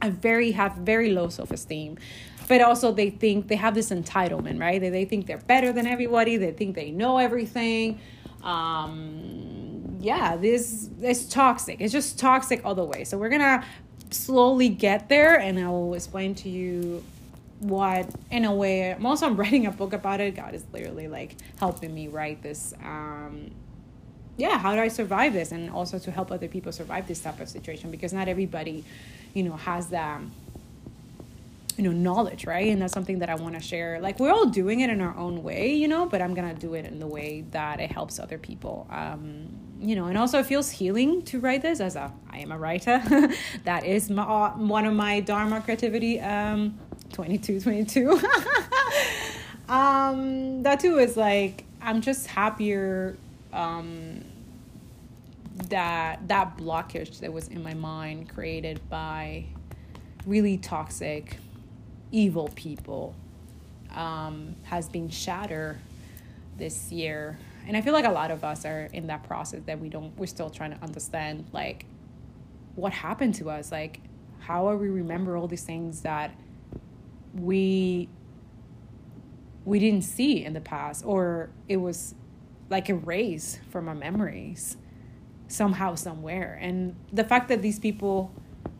are 0.00 0.10
very 0.10 0.52
have 0.52 0.76
very 0.76 1.10
low 1.12 1.28
self 1.28 1.50
esteem 1.50 1.98
but 2.48 2.62
also 2.62 2.90
they 2.90 3.10
think 3.10 3.48
they 3.48 3.54
have 3.54 3.74
this 3.74 3.90
entitlement 3.90 4.58
right 4.58 4.80
they, 4.80 4.88
they 4.88 5.04
think 5.04 5.26
they're 5.26 5.44
better 5.54 5.74
than 5.74 5.86
everybody 5.86 6.38
they 6.38 6.52
think 6.52 6.74
they 6.74 6.90
know 6.90 7.18
everything 7.18 8.00
um 8.42 9.98
yeah 10.00 10.36
this 10.36 10.88
is 11.02 11.28
toxic 11.28 11.76
it's 11.82 11.92
just 11.92 12.18
toxic 12.18 12.64
all 12.64 12.74
the 12.74 12.82
way 12.82 13.04
so 13.04 13.18
we're 13.18 13.28
gonna 13.28 13.62
slowly 14.10 14.68
get 14.68 15.08
there 15.08 15.38
and 15.38 15.58
I 15.58 15.68
will 15.68 15.94
explain 15.94 16.34
to 16.36 16.48
you 16.48 17.04
what 17.60 18.08
in 18.30 18.44
a 18.44 18.54
way 18.54 18.92
I'm 18.92 19.04
also 19.04 19.26
I'm 19.28 19.36
writing 19.36 19.66
a 19.66 19.70
book 19.70 19.92
about 19.92 20.20
it. 20.20 20.34
God 20.36 20.54
is 20.54 20.64
literally 20.72 21.08
like 21.08 21.36
helping 21.58 21.94
me 21.94 22.08
write 22.08 22.42
this 22.42 22.74
um 22.82 23.50
yeah, 24.36 24.58
how 24.58 24.74
do 24.74 24.80
I 24.80 24.88
survive 24.88 25.34
this? 25.34 25.52
And 25.52 25.70
also 25.70 25.98
to 25.98 26.10
help 26.10 26.32
other 26.32 26.48
people 26.48 26.72
survive 26.72 27.06
this 27.06 27.20
type 27.20 27.40
of 27.40 27.48
situation 27.48 27.90
because 27.90 28.14
not 28.14 28.26
everybody, 28.26 28.84
you 29.34 29.42
know, 29.42 29.56
has 29.56 29.88
that 29.88 30.22
you 31.80 31.88
know 31.88 31.96
knowledge 31.96 32.44
right? 32.44 32.70
And 32.70 32.82
that's 32.82 32.92
something 32.92 33.20
that 33.20 33.30
i 33.30 33.34
want 33.34 33.54
to 33.54 33.60
share. 33.60 34.00
Like 34.00 34.20
we're 34.20 34.30
all 34.30 34.44
doing 34.44 34.80
it 34.80 34.90
in 34.90 35.00
our 35.00 35.16
own 35.16 35.42
way 35.42 35.72
you 35.74 35.88
know 35.88 36.04
but 36.04 36.20
i'm 36.20 36.34
gonna 36.34 36.54
do 36.54 36.74
it 36.74 36.84
in 36.84 36.98
the 36.98 37.06
way 37.06 37.44
that 37.52 37.80
it 37.80 37.90
helps 37.90 38.18
other 38.18 38.36
people. 38.36 38.86
Um 38.90 39.48
you 39.80 39.96
know 39.96 40.06
and 40.06 40.18
also 40.18 40.38
it 40.40 40.46
feels 40.46 40.70
healing 40.70 41.22
to 41.22 41.40
write 41.40 41.62
this 41.62 41.80
as 41.80 41.96
a 41.96 42.12
i 42.28 42.38
am 42.38 42.52
a 42.52 42.58
writer. 42.58 43.02
That 43.64 43.86
is 43.86 44.10
my, 44.10 44.22
uh, 44.22 44.50
one 44.50 44.84
of 44.84 44.92
my 44.92 45.20
dharma 45.20 45.62
creativity 45.62 46.20
um 46.20 46.78
22 47.14 47.60
22 47.60 48.10
um 49.70 50.62
that 50.62 50.80
too 50.80 50.98
is 50.98 51.16
like 51.16 51.64
i'm 51.80 52.02
just 52.02 52.26
happier 52.26 53.16
um 53.54 54.22
that 55.68 56.28
that 56.28 56.58
blockage 56.58 57.20
that 57.20 57.32
was 57.32 57.48
in 57.48 57.62
my 57.62 57.74
mind 57.74 58.28
created 58.28 58.80
by 58.90 59.46
really 60.26 60.58
toxic 60.58 61.38
evil 62.12 62.48
people 62.54 63.14
um, 63.94 64.56
has 64.64 64.88
been 64.88 65.08
shattered 65.08 65.78
this 66.56 66.92
year. 66.92 67.38
And 67.66 67.76
i 67.76 67.80
feel 67.80 67.92
like 67.92 68.04
a 68.04 68.10
lot 68.10 68.30
of 68.30 68.42
us 68.42 68.64
are 68.64 68.88
in 68.92 69.06
that 69.08 69.22
process 69.24 69.60
that 69.66 69.78
we 69.78 69.88
don't 69.88 70.16
we're 70.18 70.26
still 70.26 70.50
trying 70.50 70.72
to 70.72 70.82
understand 70.82 71.46
like 71.52 71.84
what 72.74 72.92
happened 72.92 73.34
to 73.36 73.50
us. 73.50 73.70
Like 73.70 74.00
how 74.40 74.68
are 74.68 74.76
we 74.76 74.88
remember 74.88 75.36
all 75.36 75.46
these 75.46 75.64
things 75.64 76.02
that 76.02 76.34
we 77.34 78.08
we 79.64 79.78
didn't 79.78 80.02
see 80.02 80.44
in 80.44 80.52
the 80.52 80.60
past? 80.60 81.04
Or 81.04 81.50
it 81.68 81.76
was 81.76 82.14
like 82.70 82.88
erased 82.88 83.60
from 83.70 83.88
our 83.88 83.94
memories 83.94 84.76
somehow 85.48 85.94
somewhere. 85.96 86.58
And 86.60 86.94
the 87.12 87.24
fact 87.24 87.48
that 87.48 87.60
these 87.60 87.78
people 87.78 88.32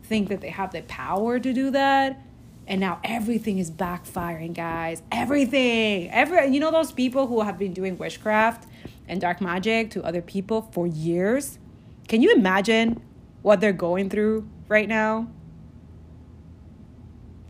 think 0.05 0.29
that 0.29 0.41
they 0.41 0.51
have 0.51 0.73
the 0.73 0.83
power 0.83 1.39
to 1.39 1.53
do 1.53 1.71
that 1.71 2.21
and 2.71 2.81
now 2.81 3.01
everything 3.03 3.59
is 3.59 3.69
backfiring 3.69 4.55
guys. 4.55 5.03
Everything. 5.11 6.09
Every 6.11 6.47
you 6.47 6.61
know 6.61 6.71
those 6.71 6.93
people 6.93 7.27
who 7.27 7.41
have 7.43 7.59
been 7.59 7.75
doing 7.75 7.99
witchcraft 7.99 8.67
and 9.09 9.21
dark 9.21 9.41
magic 9.41 9.91
to 9.91 10.05
other 10.05 10.23
people 10.23 10.71
for 10.73 10.87
years? 10.87 11.59
Can 12.07 12.23
you 12.23 12.33
imagine 12.33 13.03
what 13.43 13.61
they're 13.61 13.73
going 13.73 14.09
through 14.09 14.49
right 14.69 14.89
now? 14.89 15.29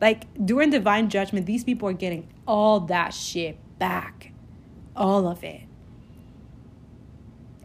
Like 0.01 0.25
during 0.43 0.71
divine 0.71 1.11
judgment 1.11 1.45
these 1.45 1.65
people 1.65 1.87
are 1.91 1.93
getting 1.93 2.27
all 2.49 2.81
that 2.81 3.13
shit 3.13 3.59
back. 3.79 4.33
All 4.97 5.29
of 5.29 5.45
it 5.45 5.70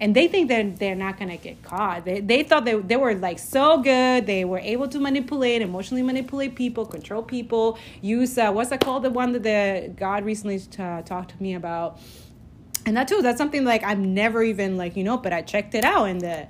and 0.06 0.16
they 0.16 0.28
think 0.28 0.50
that 0.50 0.78
they're 0.78 0.94
not 0.94 1.18
gonna 1.18 1.36
get 1.36 1.64
caught. 1.64 2.06
They 2.06 2.20
they 2.20 2.44
thought 2.44 2.64
they 2.64 2.76
they 2.76 2.96
were 2.96 3.16
like 3.16 3.40
so 3.40 3.80
good. 3.80 4.28
They 4.28 4.46
were 4.46 4.60
able 4.60 4.88
to 4.90 5.00
manipulate, 5.00 5.64
emotionally 5.64 6.04
manipulate 6.04 6.54
people, 6.54 6.86
control 6.86 7.24
people. 7.24 7.80
Use 8.04 8.38
uh, 8.38 8.52
what's 8.52 8.70
that 8.70 8.82
called? 8.82 9.02
The 9.02 9.10
one 9.10 9.32
that 9.32 9.42
the 9.42 9.92
God 9.96 10.24
recently 10.24 10.60
t- 10.60 10.78
talked 10.78 11.32
to 11.32 11.42
me 11.42 11.56
about. 11.56 12.00
And 12.86 12.96
that 12.96 13.08
too, 13.08 13.24
that's 13.24 13.40
something 13.40 13.64
like 13.66 13.84
I've 13.84 13.98
never 13.98 14.44
even 14.44 14.78
like 14.78 14.96
you 14.96 15.04
know, 15.04 15.18
but 15.18 15.34
I 15.34 15.42
checked 15.42 15.74
it 15.74 15.84
out 15.84 16.06
and 16.06 16.22
the 16.22 16.48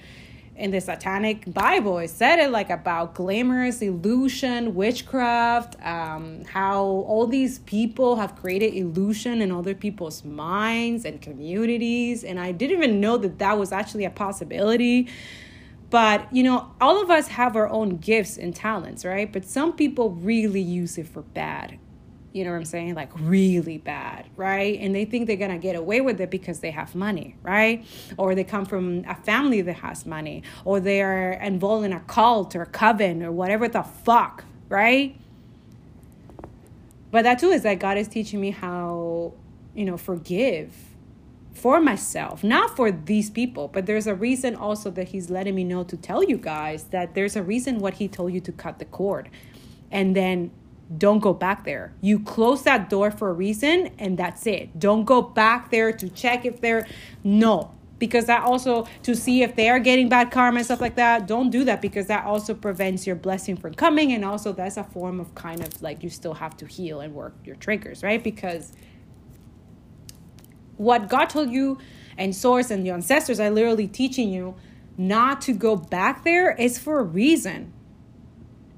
in 0.55 0.71
the 0.71 0.79
satanic 0.79 1.53
bible 1.53 1.97
it 1.99 2.09
said 2.09 2.39
it 2.39 2.49
like 2.49 2.69
about 2.69 3.13
glamorous 3.13 3.81
illusion 3.81 4.73
witchcraft 4.73 5.75
um, 5.85 6.43
how 6.45 6.81
all 6.81 7.27
these 7.27 7.59
people 7.59 8.15
have 8.15 8.35
created 8.37 8.73
illusion 8.73 9.41
in 9.41 9.51
other 9.51 9.75
people's 9.75 10.23
minds 10.23 11.03
and 11.03 11.21
communities 11.21 12.23
and 12.23 12.39
i 12.39 12.51
didn't 12.51 12.77
even 12.77 12.99
know 12.99 13.17
that 13.17 13.37
that 13.39 13.57
was 13.57 13.71
actually 13.71 14.05
a 14.05 14.09
possibility. 14.09 15.07
But 15.91 16.33
you 16.33 16.43
know 16.43 16.71
all 16.81 17.01
of 17.01 17.09
us 17.11 17.27
have 17.27 17.55
our 17.55 17.69
own 17.69 17.97
gifts 17.97 18.37
and 18.37 18.55
talents 18.55 19.05
right? 19.05 19.31
But 19.31 19.45
some 19.45 19.73
people 19.73 20.09
really 20.11 20.61
use 20.61 20.97
it 20.97 21.07
for 21.07 21.21
bad 21.21 21.77
you 22.35 22.43
know 22.43 22.51
what 22.51 22.57
I'm 22.57 22.65
saying? 22.65 22.95
Like 22.95 23.11
really 23.17 23.77
bad, 23.77 24.25
right? 24.35 24.77
And 24.81 24.93
they 24.93 25.05
think 25.05 25.25
they're 25.25 25.37
gonna 25.37 25.57
get 25.57 25.77
away 25.77 26.01
with 26.01 26.19
it 26.19 26.29
because 26.29 26.59
they 26.59 26.71
have 26.71 26.93
money, 26.93 27.37
right? 27.41 27.85
Or 28.17 28.35
they 28.35 28.43
come 28.43 28.65
from 28.65 29.05
a 29.07 29.15
family 29.15 29.61
that 29.61 29.77
has 29.77 30.05
money, 30.05 30.43
or 30.65 30.81
they 30.81 31.01
are 31.01 31.31
involved 31.31 31.85
in 31.85 31.93
a 31.93 32.01
cult 32.01 32.53
or 32.53 32.63
a 32.63 32.65
coven 32.65 33.23
or 33.23 33.31
whatever 33.31 33.69
the 33.69 33.83
fuck, 33.83 34.43
right? 34.67 35.15
But 37.09 37.21
that 37.21 37.39
too 37.39 37.51
is 37.51 37.61
that 37.61 37.75
God 37.79 37.97
is 37.97 38.09
teaching 38.09 38.41
me 38.41 38.51
how, 38.51 39.31
you 39.73 39.85
know, 39.85 39.95
forgive 39.95 40.73
for 41.53 41.79
myself, 41.79 42.43
not 42.43 42.75
for 42.75 42.91
these 42.91 43.29
people, 43.29 43.69
but 43.69 43.85
there's 43.85 44.07
a 44.07 44.13
reason 44.13 44.57
also 44.57 44.91
that 44.91 45.07
He's 45.07 45.29
letting 45.29 45.55
me 45.55 45.63
know 45.63 45.85
to 45.85 45.95
tell 45.95 46.21
you 46.21 46.35
guys 46.35 46.83
that 46.85 47.15
there's 47.15 47.37
a 47.37 47.43
reason 47.43 47.79
what 47.79 47.93
He 47.93 48.09
told 48.09 48.33
you 48.33 48.41
to 48.41 48.51
cut 48.51 48.79
the 48.79 48.85
cord. 48.85 49.29
And 49.89 50.13
then 50.17 50.51
don't 50.97 51.19
go 51.19 51.33
back 51.33 51.65
there. 51.65 51.93
You 52.01 52.19
close 52.19 52.63
that 52.63 52.89
door 52.89 53.11
for 53.11 53.29
a 53.29 53.33
reason 53.33 53.91
and 53.97 54.17
that's 54.17 54.45
it. 54.45 54.79
Don't 54.79 55.03
go 55.03 55.21
back 55.21 55.71
there 55.71 55.91
to 55.91 56.09
check 56.09 56.45
if 56.45 56.61
they're 56.61 56.87
no. 57.23 57.71
Because 57.97 58.25
that 58.25 58.43
also 58.43 58.85
to 59.03 59.15
see 59.15 59.41
if 59.41 59.55
they 59.55 59.69
are 59.69 59.79
getting 59.79 60.09
bad 60.09 60.29
karma 60.29 60.57
and 60.57 60.65
stuff 60.65 60.81
like 60.81 60.95
that, 60.95 61.27
don't 61.27 61.49
do 61.49 61.63
that 61.63 61.81
because 61.81 62.07
that 62.07 62.25
also 62.25 62.53
prevents 62.53 63.07
your 63.07 63.15
blessing 63.15 63.55
from 63.55 63.73
coming 63.73 64.11
and 64.11 64.25
also 64.25 64.51
that's 64.51 64.77
a 64.77 64.83
form 64.83 65.19
of 65.19 65.33
kind 65.33 65.61
of 65.61 65.81
like 65.81 66.03
you 66.03 66.09
still 66.09 66.33
have 66.33 66.57
to 66.57 66.65
heal 66.65 66.99
and 66.99 67.13
work 67.13 67.33
your 67.45 67.55
triggers, 67.55 68.03
right? 68.03 68.21
Because 68.21 68.73
what 70.77 71.09
God 71.09 71.25
told 71.29 71.49
you 71.49 71.79
and 72.17 72.35
source 72.35 72.69
and 72.69 72.85
your 72.85 72.95
ancestors 72.95 73.39
are 73.39 73.49
literally 73.49 73.87
teaching 73.87 74.29
you 74.29 74.55
not 74.97 75.41
to 75.41 75.53
go 75.53 75.75
back 75.75 76.23
there 76.23 76.51
is 76.51 76.77
for 76.77 76.99
a 76.99 77.03
reason 77.03 77.73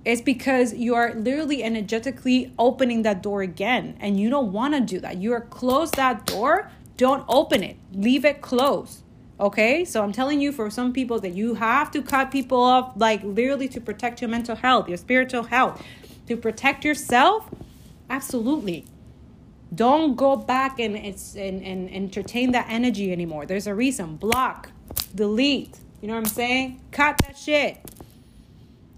it's 0.07 0.21
because 0.21 0.73
you 0.73 0.95
are 0.95 1.13
literally 1.15 1.61
energetically 1.61 2.53
opening 2.57 3.01
that 3.01 3.21
door 3.21 3.41
again, 3.41 3.97
and 3.99 4.17
you 4.17 4.29
don't 4.29 4.53
want 4.53 4.73
to 4.73 4.79
do 4.79 5.01
that. 5.01 5.17
You 5.17 5.33
are 5.33 5.41
close 5.41 5.91
that 5.91 6.25
door. 6.25 6.71
Don't 6.95 7.25
open 7.27 7.61
it. 7.61 7.75
Leave 7.91 8.23
it 8.23 8.41
closed. 8.41 9.03
Okay, 9.37 9.83
so 9.83 10.01
I'm 10.01 10.13
telling 10.13 10.39
you 10.39 10.53
for 10.53 10.69
some 10.69 10.93
people 10.93 11.19
that 11.19 11.33
you 11.33 11.55
have 11.55 11.91
to 11.91 12.01
cut 12.01 12.31
people 12.31 12.57
off, 12.57 12.93
like 12.95 13.21
literally 13.21 13.67
to 13.67 13.81
protect 13.81 14.21
your 14.21 14.29
mental 14.29 14.55
health, 14.55 14.87
your 14.87 14.97
spiritual 14.97 15.43
health, 15.43 15.83
to 16.27 16.37
protect 16.37 16.85
yourself. 16.85 17.49
Absolutely. 18.09 18.85
Don't 19.75 20.15
go 20.15 20.37
back 20.37 20.79
and 20.79 20.95
and, 20.95 21.61
and 21.61 21.89
entertain 21.89 22.53
that 22.53 22.67
energy 22.69 23.11
anymore. 23.11 23.45
There's 23.45 23.67
a 23.67 23.75
reason. 23.75 24.15
Block, 24.15 24.71
delete. 25.13 25.79
You 25.99 26.07
know 26.07 26.13
what 26.13 26.21
I'm 26.21 26.25
saying? 26.27 26.79
Cut 26.91 27.17
that 27.17 27.37
shit. 27.37 27.81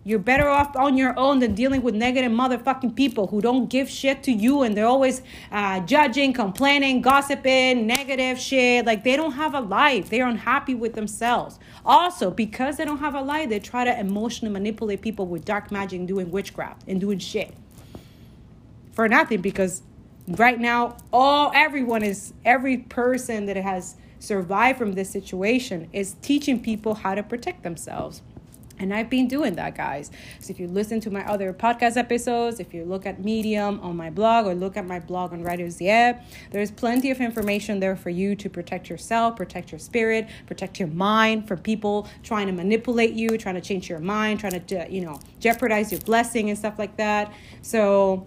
You're 0.05 0.19
better 0.19 0.47
off 0.47 0.75
on 0.77 0.97
your 0.97 1.17
own 1.19 1.39
than 1.39 1.53
dealing 1.53 1.81
with 1.81 1.93
negative 1.93 2.31
motherfucking 2.31 2.95
people 2.95 3.27
who 3.27 3.41
don't 3.41 3.69
give 3.69 3.89
shit 3.89 4.23
to 4.23 4.31
you 4.31 4.63
and 4.63 4.75
they're 4.75 4.85
always 4.85 5.21
uh, 5.51 5.81
judging, 5.81 6.31
complaining, 6.31 7.01
gossiping, 7.01 7.85
negative 7.85 8.39
shit. 8.39 8.85
Like 8.85 9.03
they 9.03 9.17
don't 9.17 9.33
have 9.33 9.53
a 9.53 9.59
life. 9.59 10.09
They're 10.09 10.27
unhappy 10.27 10.73
with 10.73 10.93
themselves. 10.93 11.59
Also, 11.85 12.31
because 12.31 12.77
they 12.77 12.85
don't 12.85 12.99
have 12.99 13.13
a 13.13 13.21
life, 13.21 13.49
they 13.49 13.59
try 13.59 13.83
to 13.83 13.99
emotionally 13.99 14.53
manipulate 14.53 15.01
people 15.01 15.27
with 15.27 15.43
dark 15.43 15.69
magic, 15.69 16.05
doing 16.05 16.31
witchcraft 16.31 16.83
and 16.87 17.01
doing 17.01 17.19
shit 17.19 17.53
for 18.93 19.09
nothing. 19.09 19.41
Because 19.41 19.81
right 20.27 20.59
now, 20.59 20.95
all 21.11 21.51
everyone 21.53 22.03
is 22.03 22.33
every 22.45 22.77
person 22.77 23.47
that 23.47 23.57
has 23.57 23.95
survived 24.19 24.77
from 24.77 24.93
this 24.93 25.09
situation 25.09 25.89
is 25.93 26.15
teaching 26.21 26.61
people 26.61 26.93
how 26.95 27.15
to 27.15 27.23
protect 27.23 27.63
themselves. 27.63 28.21
And 28.79 28.93
I've 28.93 29.09
been 29.09 29.27
doing 29.27 29.55
that, 29.55 29.75
guys. 29.75 30.09
So 30.39 30.51
if 30.51 30.59
you 30.59 30.67
listen 30.67 31.01
to 31.01 31.11
my 31.11 31.27
other 31.27 31.51
podcast 31.53 31.97
episodes, 31.97 32.61
if 32.61 32.73
you 32.73 32.85
look 32.85 33.05
at 33.05 33.23
Medium 33.23 33.79
on 33.81 33.97
my 33.97 34.09
blog 34.09 34.45
or 34.45 34.55
look 34.55 34.77
at 34.77 34.87
my 34.87 34.99
blog 34.99 35.33
on 35.33 35.43
Writersyep, 35.43 36.23
there's 36.51 36.71
plenty 36.71 37.11
of 37.11 37.19
information 37.19 37.81
there 37.81 37.97
for 37.97 38.09
you 38.09 38.35
to 38.35 38.49
protect 38.49 38.89
yourself, 38.89 39.35
protect 39.35 39.71
your 39.71 39.79
spirit, 39.79 40.29
protect 40.47 40.79
your 40.79 40.87
mind 40.87 41.47
from 41.47 41.59
people 41.59 42.07
trying 42.23 42.47
to 42.47 42.53
manipulate 42.53 43.11
you, 43.11 43.37
trying 43.37 43.55
to 43.55 43.61
change 43.61 43.89
your 43.89 43.99
mind, 43.99 44.39
trying 44.39 44.65
to, 44.65 44.85
uh, 44.85 44.87
you 44.87 45.01
know, 45.01 45.19
jeopardize 45.39 45.91
your 45.91 46.01
blessing 46.01 46.49
and 46.49 46.57
stuff 46.57 46.79
like 46.79 46.95
that. 46.95 47.33
So 47.61 48.25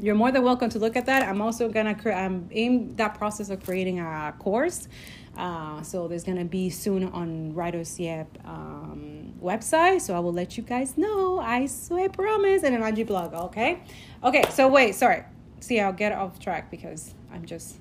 you're 0.00 0.16
more 0.16 0.32
than 0.32 0.42
welcome 0.42 0.68
to 0.70 0.80
look 0.80 0.96
at 0.96 1.06
that. 1.06 1.22
I'm 1.22 1.40
also 1.40 1.68
gonna, 1.68 1.96
I'm 2.06 2.48
in 2.50 2.96
that 2.96 3.16
process 3.16 3.50
of 3.50 3.62
creating 3.62 4.00
a 4.00 4.34
course 4.38 4.88
uh, 5.36 5.82
so 5.82 6.08
there's 6.08 6.24
gonna 6.24 6.44
be 6.44 6.68
soon 6.68 7.04
on 7.04 7.52
Writersyep 7.54 8.26
um, 8.44 9.32
website. 9.42 10.02
So 10.02 10.14
I 10.14 10.18
will 10.18 10.32
let 10.32 10.56
you 10.56 10.62
guys 10.62 10.98
know. 10.98 11.38
I 11.38 11.66
swear, 11.66 12.08
promise, 12.08 12.62
and 12.62 12.74
Angie 12.82 13.04
blog. 13.04 13.32
Okay, 13.32 13.82
okay. 14.22 14.44
So 14.50 14.68
wait, 14.68 14.94
sorry. 14.94 15.24
See, 15.60 15.80
I'll 15.80 15.92
get 15.92 16.12
off 16.12 16.38
track 16.38 16.70
because 16.70 17.14
I'm 17.32 17.46
just 17.46 17.78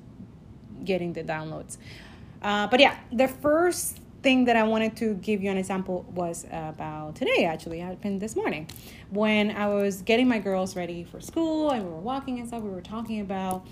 getting 0.85 1.13
the 1.13 1.23
downloads. 1.23 1.77
Uh, 2.41 2.67
but 2.67 2.79
yeah, 2.79 2.97
the 3.11 3.27
first 3.27 3.99
thing 4.23 4.45
that 4.45 4.55
I 4.55 4.63
wanted 4.63 4.95
to 4.97 5.15
give 5.15 5.43
you 5.43 5.49
an 5.49 5.57
example 5.57 6.05
was 6.13 6.45
about 6.51 7.15
today. 7.15 7.45
Actually, 7.45 7.79
happened 7.79 8.21
this 8.21 8.35
morning 8.35 8.67
when 9.09 9.51
I 9.51 9.67
was 9.67 10.01
getting 10.03 10.27
my 10.27 10.39
girls 10.39 10.75
ready 10.75 11.03
for 11.03 11.19
school 11.19 11.71
and 11.71 11.83
we 11.83 11.89
were 11.89 11.99
walking 11.99 12.39
and 12.39 12.47
stuff. 12.47 12.61
We 12.61 12.69
were 12.69 12.81
talking 12.81 13.19
about 13.19 13.65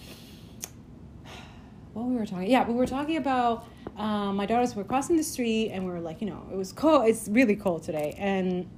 what 1.93 2.05
we 2.05 2.15
were 2.15 2.25
talking. 2.25 2.49
Yeah, 2.49 2.67
we 2.67 2.73
were 2.73 2.87
talking 2.87 3.17
about 3.17 3.65
um, 3.97 4.35
my 4.35 4.45
daughters 4.45 4.75
were 4.75 4.83
crossing 4.83 5.17
the 5.17 5.23
street 5.23 5.71
and 5.71 5.85
we 5.85 5.91
were 5.91 5.99
like, 5.99 6.21
you 6.21 6.29
know, 6.29 6.45
it 6.51 6.55
was 6.55 6.71
cold. 6.71 7.07
It's 7.07 7.27
really 7.27 7.55
cold 7.55 7.83
today, 7.83 8.15
and 8.17 8.69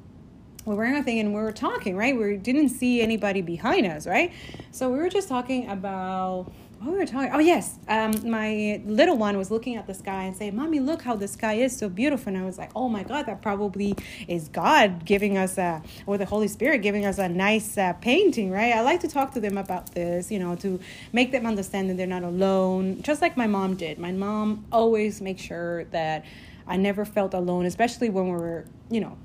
we 0.65 0.71
were 0.74 0.76
wearing 0.76 0.95
a 0.95 1.04
thing 1.04 1.19
and 1.19 1.34
we 1.34 1.41
were 1.41 1.52
talking, 1.52 1.95
right? 1.95 2.17
We 2.17 2.38
didn't 2.38 2.69
see 2.69 3.02
anybody 3.02 3.41
behind 3.41 3.86
us, 3.88 4.06
right? 4.06 4.32
So 4.71 4.91
we 4.91 5.00
were 5.00 5.10
just 5.10 5.28
talking 5.28 5.69
about 5.69 6.52
what 6.82 6.94
we 6.94 6.98
were 6.98 7.06
talking. 7.06 7.30
Oh 7.32 7.39
yes, 7.39 7.78
um, 7.88 8.12
my 8.28 8.82
little 8.86 9.15
one 9.15 9.38
was 9.38 9.52
looking 9.52 9.76
at 9.76 9.86
the 9.86 9.94
sky 9.94 10.24
and 10.24 10.36
saying, 10.36 10.56
"Mommy, 10.56 10.80
look 10.80 11.04
how 11.04 11.15
the 11.15 11.28
sky 11.28 11.54
is 11.54 11.78
so 11.78 11.88
beautiful." 11.89 12.30
And 12.34 12.41
I 12.41 12.46
was 12.46 12.58
like, 12.58 12.72
"Oh 12.76 12.89
my 12.89 13.04
God, 13.04 13.28
that 13.28 13.41
probably 13.41 13.96
is 14.28 14.48
God 14.48 15.06
giving 15.06 15.38
us 15.38 15.60
a, 15.60 15.84
or 16.08 16.17
the 16.17 16.26
Holy 16.26 16.48
Spirit 16.48 16.82
giving 16.82 17.06
us 17.06 17.20
a 17.20 17.30
nice 17.30 17.78
uh, 17.78 17.94
painting, 17.94 18.50
right?" 18.50 18.74
I 18.74 18.82
like 18.82 19.00
to 19.02 19.08
talk 19.08 19.34
to 19.34 19.39
them 19.39 19.58
about 19.58 19.94
this, 19.94 20.32
you 20.32 20.39
know, 20.39 20.56
to 20.58 20.80
make 21.13 21.32
them 21.32 21.46
understand 21.46 21.89
that 21.91 21.98
they're 21.98 22.08
not 22.08 22.24
alone, 22.24 23.02
just 23.04 23.22
like 23.22 23.38
my 23.38 23.48
mom 23.48 23.76
did. 23.76 24.00
My 24.00 24.12
mom 24.12 24.65
always 24.72 25.22
makes 25.22 25.44
sure 25.44 25.84
that 25.86 26.26
I 26.65 26.78
never 26.78 27.06
felt 27.06 27.36
alone, 27.36 27.65
especially 27.67 28.10
when 28.10 28.26
we 28.26 28.32
were, 28.32 28.65
you 28.89 29.02
know. 29.02 29.17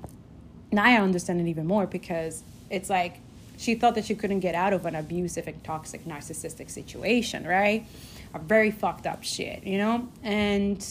Now 0.71 0.83
I 0.83 0.97
understand 0.97 1.41
it 1.41 1.47
even 1.47 1.65
more 1.65 1.87
because 1.87 2.43
it's 2.69 2.89
like 2.89 3.19
she 3.57 3.75
thought 3.75 3.95
that 3.95 4.05
she 4.05 4.15
couldn't 4.15 4.39
get 4.39 4.55
out 4.55 4.73
of 4.73 4.85
an 4.85 4.95
abusive 4.95 5.47
and 5.47 5.63
toxic 5.63 6.05
narcissistic 6.05 6.69
situation, 6.69 7.45
right? 7.45 7.85
A 8.33 8.39
very 8.39 8.71
fucked 8.71 9.07
up 9.07 9.23
shit, 9.23 9.63
you 9.63 9.77
know? 9.77 10.07
And 10.23 10.85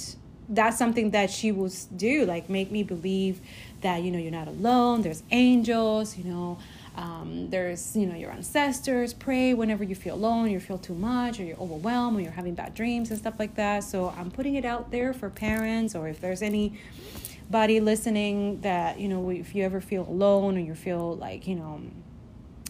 that's 0.48 0.78
something 0.78 1.10
that 1.10 1.30
she 1.30 1.52
will 1.52 1.72
do, 1.96 2.24
like 2.24 2.48
make 2.50 2.70
me 2.70 2.82
believe 2.82 3.40
that, 3.80 4.02
you 4.02 4.10
know, 4.10 4.18
you're 4.18 4.30
not 4.30 4.48
alone, 4.48 5.02
there's 5.02 5.22
angels, 5.30 6.16
you 6.16 6.24
know, 6.24 6.58
um, 6.96 7.50
there's, 7.50 7.94
you 7.94 8.06
know, 8.06 8.14
your 8.14 8.30
ancestors, 8.30 9.12
pray 9.12 9.52
whenever 9.52 9.84
you 9.84 9.94
feel 9.94 10.14
alone, 10.14 10.50
you 10.50 10.58
feel 10.58 10.78
too 10.78 10.94
much, 10.94 11.38
or 11.38 11.44
you're 11.44 11.58
overwhelmed, 11.58 12.16
or 12.16 12.20
you're 12.22 12.32
having 12.32 12.54
bad 12.54 12.74
dreams 12.74 13.10
and 13.10 13.18
stuff 13.18 13.34
like 13.38 13.54
that. 13.56 13.84
So 13.84 14.14
I'm 14.16 14.30
putting 14.30 14.54
it 14.54 14.64
out 14.64 14.90
there 14.90 15.12
for 15.12 15.28
parents, 15.28 15.94
or 15.94 16.08
if 16.08 16.20
there's 16.20 16.40
anybody 16.40 17.80
listening 17.80 18.60
that, 18.62 18.98
you 18.98 19.08
know, 19.08 19.28
if 19.28 19.54
you 19.54 19.62
ever 19.62 19.80
feel 19.80 20.08
alone 20.08 20.56
or 20.56 20.60
you 20.60 20.74
feel 20.74 21.16
like, 21.16 21.46
you 21.46 21.56
know, 21.56 21.82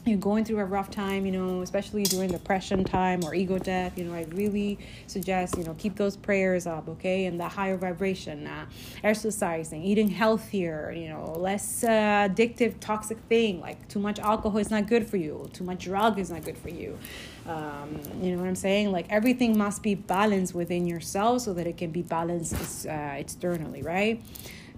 you're 0.06 0.18
going 0.18 0.44
through 0.44 0.60
a 0.60 0.64
rough 0.64 0.90
time, 0.90 1.26
you 1.26 1.32
know, 1.32 1.62
especially 1.62 2.04
during 2.04 2.30
depression 2.30 2.84
time 2.84 3.24
or 3.24 3.34
ego 3.34 3.58
death, 3.58 3.98
you 3.98 4.04
know, 4.04 4.14
I 4.14 4.24
really 4.30 4.78
suggest, 5.08 5.58
you 5.58 5.64
know, 5.64 5.74
keep 5.78 5.96
those 5.96 6.16
prayers 6.16 6.66
up, 6.66 6.88
okay? 6.88 7.26
And 7.26 7.40
the 7.40 7.48
higher 7.48 7.76
vibration, 7.76 8.46
uh, 8.46 8.66
exercising, 9.02 9.82
eating 9.82 10.08
healthier, 10.08 10.92
you 10.96 11.08
know, 11.08 11.32
less 11.36 11.82
uh, 11.82 11.88
addictive, 12.30 12.78
toxic 12.78 13.18
thing. 13.28 13.60
Like 13.60 13.88
too 13.88 13.98
much 13.98 14.20
alcohol 14.20 14.58
is 14.58 14.70
not 14.70 14.86
good 14.86 15.08
for 15.08 15.16
you, 15.16 15.50
too 15.52 15.64
much 15.64 15.84
drug 15.84 16.18
is 16.18 16.30
not 16.30 16.44
good 16.44 16.56
for 16.56 16.68
you. 16.70 16.98
Um, 17.46 18.00
you 18.22 18.32
know 18.32 18.38
what 18.38 18.48
I'm 18.48 18.54
saying? 18.54 18.92
Like 18.92 19.06
everything 19.10 19.58
must 19.58 19.82
be 19.82 19.96
balanced 19.96 20.54
within 20.54 20.86
yourself 20.86 21.42
so 21.42 21.52
that 21.54 21.66
it 21.66 21.76
can 21.76 21.90
be 21.90 22.02
balanced 22.02 22.86
uh, 22.86 22.90
externally, 23.16 23.82
right? 23.82 24.22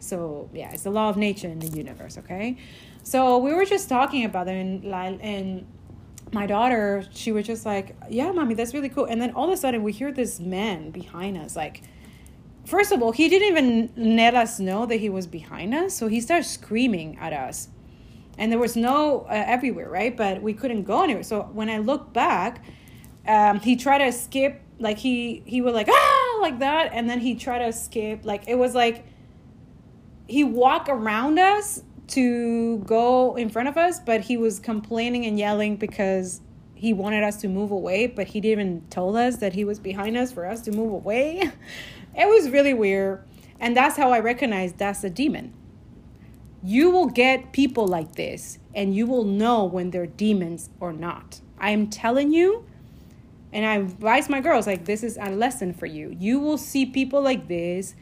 So, 0.01 0.49
yeah, 0.55 0.71
it's 0.73 0.85
the 0.85 0.91
law 0.91 1.09
of 1.09 1.17
nature 1.17 1.49
in 1.49 1.59
the 1.59 1.67
universe, 1.67 2.19
okay? 2.19 2.57
So 3.09 3.39
we 3.39 3.55
were 3.55 3.65
just 3.65 3.89
talking 3.89 4.27
about 4.27 4.49
it, 4.49 4.57
and 4.57 4.85
and 5.23 5.67
my 6.31 6.45
daughter, 6.45 7.07
she 7.11 7.33
was 7.33 7.47
just 7.47 7.65
like, 7.65 7.97
"Yeah, 8.11 8.31
mommy, 8.33 8.53
that's 8.53 8.75
really 8.75 8.91
cool." 8.91 9.07
And 9.07 9.19
then 9.19 9.31
all 9.31 9.47
of 9.47 9.51
a 9.51 9.57
sudden, 9.57 9.83
we 9.83 9.93
hear 9.93 10.13
this 10.13 10.39
man 10.39 10.91
behind 10.91 11.39
us, 11.39 11.57
like. 11.57 11.83
First 12.67 12.93
of 12.93 13.03
all, 13.03 13.13
he 13.13 13.31
didn't 13.31 13.49
even 13.49 13.93
let 13.97 14.35
us 14.35 14.61
know 14.61 14.85
that 14.85 14.97
he 14.97 15.09
was 15.09 15.27
behind 15.27 15.75
us, 15.75 15.95
so 15.95 16.07
he 16.07 16.21
started 16.21 16.45
screaming 16.45 17.17
at 17.19 17.33
us, 17.33 17.71
and 18.37 18.53
there 18.53 18.59
was 18.59 18.77
no 18.77 19.21
uh, 19.21 19.55
everywhere, 19.57 19.89
right? 19.89 20.15
But 20.15 20.43
we 20.43 20.53
couldn't 20.53 20.83
go 20.83 21.03
anywhere. 21.03 21.23
So 21.23 21.45
when 21.55 21.71
I 21.71 21.79
look 21.79 22.13
back, 22.13 22.63
um, 23.27 23.59
he 23.61 23.75
tried 23.75 24.05
to 24.05 24.13
skip, 24.13 24.61
like 24.79 24.99
he 24.99 25.43
he 25.47 25.63
was 25.63 25.73
like 25.73 25.89
ah 25.91 26.39
like 26.43 26.59
that, 26.59 26.91
and 26.93 27.09
then 27.09 27.21
he 27.21 27.37
tried 27.37 27.65
to 27.65 27.73
skip, 27.73 28.27
like 28.27 28.47
it 28.47 28.59
was 28.59 28.75
like 28.75 29.07
he 30.27 30.45
walked 30.45 30.91
around 30.91 31.39
us 31.39 31.83
to 32.09 32.79
go 32.79 33.37
in 33.37 33.49
front 33.49 33.69
of 33.69 33.77
us, 33.77 34.01
but 34.01 34.23
he 34.23 34.37
was 34.37 34.59
complaining 34.59 35.27
and 35.27 35.39
yelling 35.39 35.77
because 35.77 36.41
he 36.75 36.93
wanted 36.93 37.25
us 37.25 37.41
to 37.41 37.49
move 37.49 37.71
away, 37.71 38.07
but 38.07 38.29
he 38.29 38.41
didn't 38.41 38.61
even 38.61 38.89
told 38.89 39.17
us 39.17 39.39
that 39.39 39.53
he 39.53 39.65
was 39.65 39.79
behind 39.79 40.17
us 40.17 40.33
for 40.33 40.47
us 40.47 40.63
to 40.63 40.73
move 40.73 40.93
away. 40.93 41.41
it 42.17 42.29
was 42.29 42.51
really 42.51 42.75
weird. 42.75 43.25
And 43.61 43.77
that's 43.77 43.97
how 43.97 44.13
I 44.13 44.21
recognized 44.21 44.79
that's 44.79 45.03
a 45.03 45.11
demon. 45.11 45.53
You 46.63 46.91
will 46.91 47.07
get 47.07 47.53
people 47.53 47.87
like 47.87 48.15
this, 48.15 48.59
and 48.75 48.95
you 48.95 49.07
will 49.07 49.25
know 49.25 49.65
when 49.65 49.91
they're 49.91 50.07
demons 50.07 50.71
or 50.81 50.93
not. 50.93 51.41
I 51.59 51.71
am 51.71 51.89
telling 51.89 52.33
you, 52.33 52.65
and 53.53 53.65
I 53.65 53.77
advise 53.77 54.29
my 54.29 54.41
girls 54.41 54.67
like 54.67 54.85
this 54.85 55.03
is 55.03 55.17
a 55.21 55.31
lesson 55.31 55.73
for 55.73 55.87
you. 55.87 56.15
You 56.19 56.39
will 56.39 56.59
see 56.59 56.87
people 56.87 57.23
like 57.23 57.49
this 57.49 57.95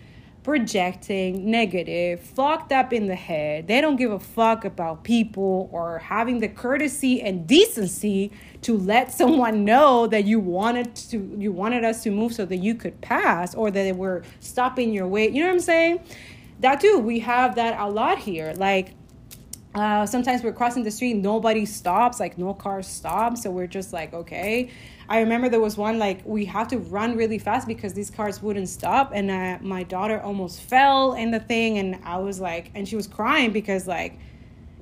projecting 0.46 1.50
negative, 1.50 2.20
fucked 2.20 2.70
up 2.70 2.92
in 2.92 3.08
the 3.08 3.16
head. 3.16 3.66
They 3.66 3.80
don't 3.80 3.96
give 3.96 4.12
a 4.12 4.20
fuck 4.20 4.64
about 4.64 5.02
people 5.02 5.68
or 5.72 5.98
having 5.98 6.38
the 6.38 6.46
courtesy 6.46 7.20
and 7.20 7.48
decency 7.48 8.30
to 8.62 8.78
let 8.78 9.12
someone 9.12 9.64
know 9.64 10.06
that 10.06 10.24
you 10.24 10.38
wanted 10.38 10.94
to 11.10 11.34
you 11.36 11.50
wanted 11.50 11.82
us 11.82 12.04
to 12.04 12.12
move 12.12 12.32
so 12.32 12.44
that 12.44 12.58
you 12.58 12.76
could 12.76 13.00
pass 13.00 13.56
or 13.56 13.72
that 13.72 13.82
they 13.82 13.90
were 13.90 14.22
stopping 14.38 14.92
your 14.92 15.08
way. 15.08 15.28
You 15.28 15.40
know 15.40 15.48
what 15.48 15.54
I'm 15.54 15.58
saying? 15.58 16.04
That 16.60 16.80
too, 16.80 17.00
we 17.00 17.18
have 17.18 17.56
that 17.56 17.80
a 17.80 17.88
lot 17.90 18.18
here. 18.18 18.54
Like 18.56 18.94
uh, 19.76 20.06
sometimes 20.06 20.42
we're 20.42 20.54
crossing 20.54 20.84
the 20.84 20.90
street, 20.90 21.14
nobody 21.14 21.66
stops, 21.66 22.18
like 22.18 22.38
no 22.38 22.54
car 22.54 22.82
stops. 22.82 23.42
So 23.42 23.50
we're 23.50 23.66
just 23.66 23.92
like, 23.92 24.14
okay. 24.14 24.70
I 25.08 25.20
remember 25.20 25.50
there 25.50 25.60
was 25.60 25.76
one 25.76 25.98
like 25.98 26.22
we 26.24 26.46
have 26.46 26.68
to 26.68 26.78
run 26.78 27.14
really 27.14 27.38
fast 27.38 27.68
because 27.68 27.92
these 27.92 28.10
cars 28.10 28.42
wouldn't 28.42 28.70
stop, 28.70 29.12
and 29.14 29.30
uh, 29.30 29.58
my 29.60 29.82
daughter 29.82 30.18
almost 30.20 30.62
fell 30.62 31.12
in 31.12 31.30
the 31.30 31.40
thing, 31.40 31.78
and 31.78 32.00
I 32.04 32.16
was 32.18 32.40
like, 32.40 32.70
and 32.74 32.88
she 32.88 32.96
was 32.96 33.06
crying 33.06 33.52
because 33.52 33.86
like 33.86 34.18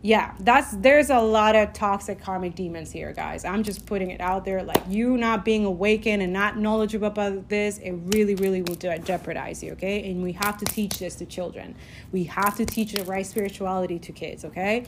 yeah, 0.04 0.34
that's 0.40 0.70
there's 0.72 1.08
a 1.08 1.18
lot 1.18 1.56
of 1.56 1.72
toxic 1.72 2.20
karmic 2.20 2.54
demons 2.54 2.92
here, 2.92 3.14
guys. 3.14 3.42
I'm 3.42 3.62
just 3.62 3.86
putting 3.86 4.10
it 4.10 4.20
out 4.20 4.44
there. 4.44 4.62
Like 4.62 4.82
you 4.86 5.16
not 5.16 5.46
being 5.46 5.64
awakened 5.64 6.22
and 6.22 6.30
not 6.30 6.58
knowledgeable 6.58 7.06
about 7.06 7.48
this, 7.48 7.78
it 7.78 7.92
really, 7.92 8.34
really 8.34 8.60
will 8.60 8.74
jeopardize 8.74 9.62
you. 9.62 9.72
Okay, 9.72 10.10
and 10.10 10.22
we 10.22 10.32
have 10.32 10.58
to 10.58 10.66
teach 10.66 10.98
this 10.98 11.14
to 11.16 11.24
children. 11.24 11.74
We 12.12 12.24
have 12.24 12.54
to 12.58 12.66
teach 12.66 12.92
the 12.92 13.02
right 13.04 13.24
spirituality 13.24 13.98
to 14.00 14.12
kids. 14.12 14.44
Okay, 14.44 14.84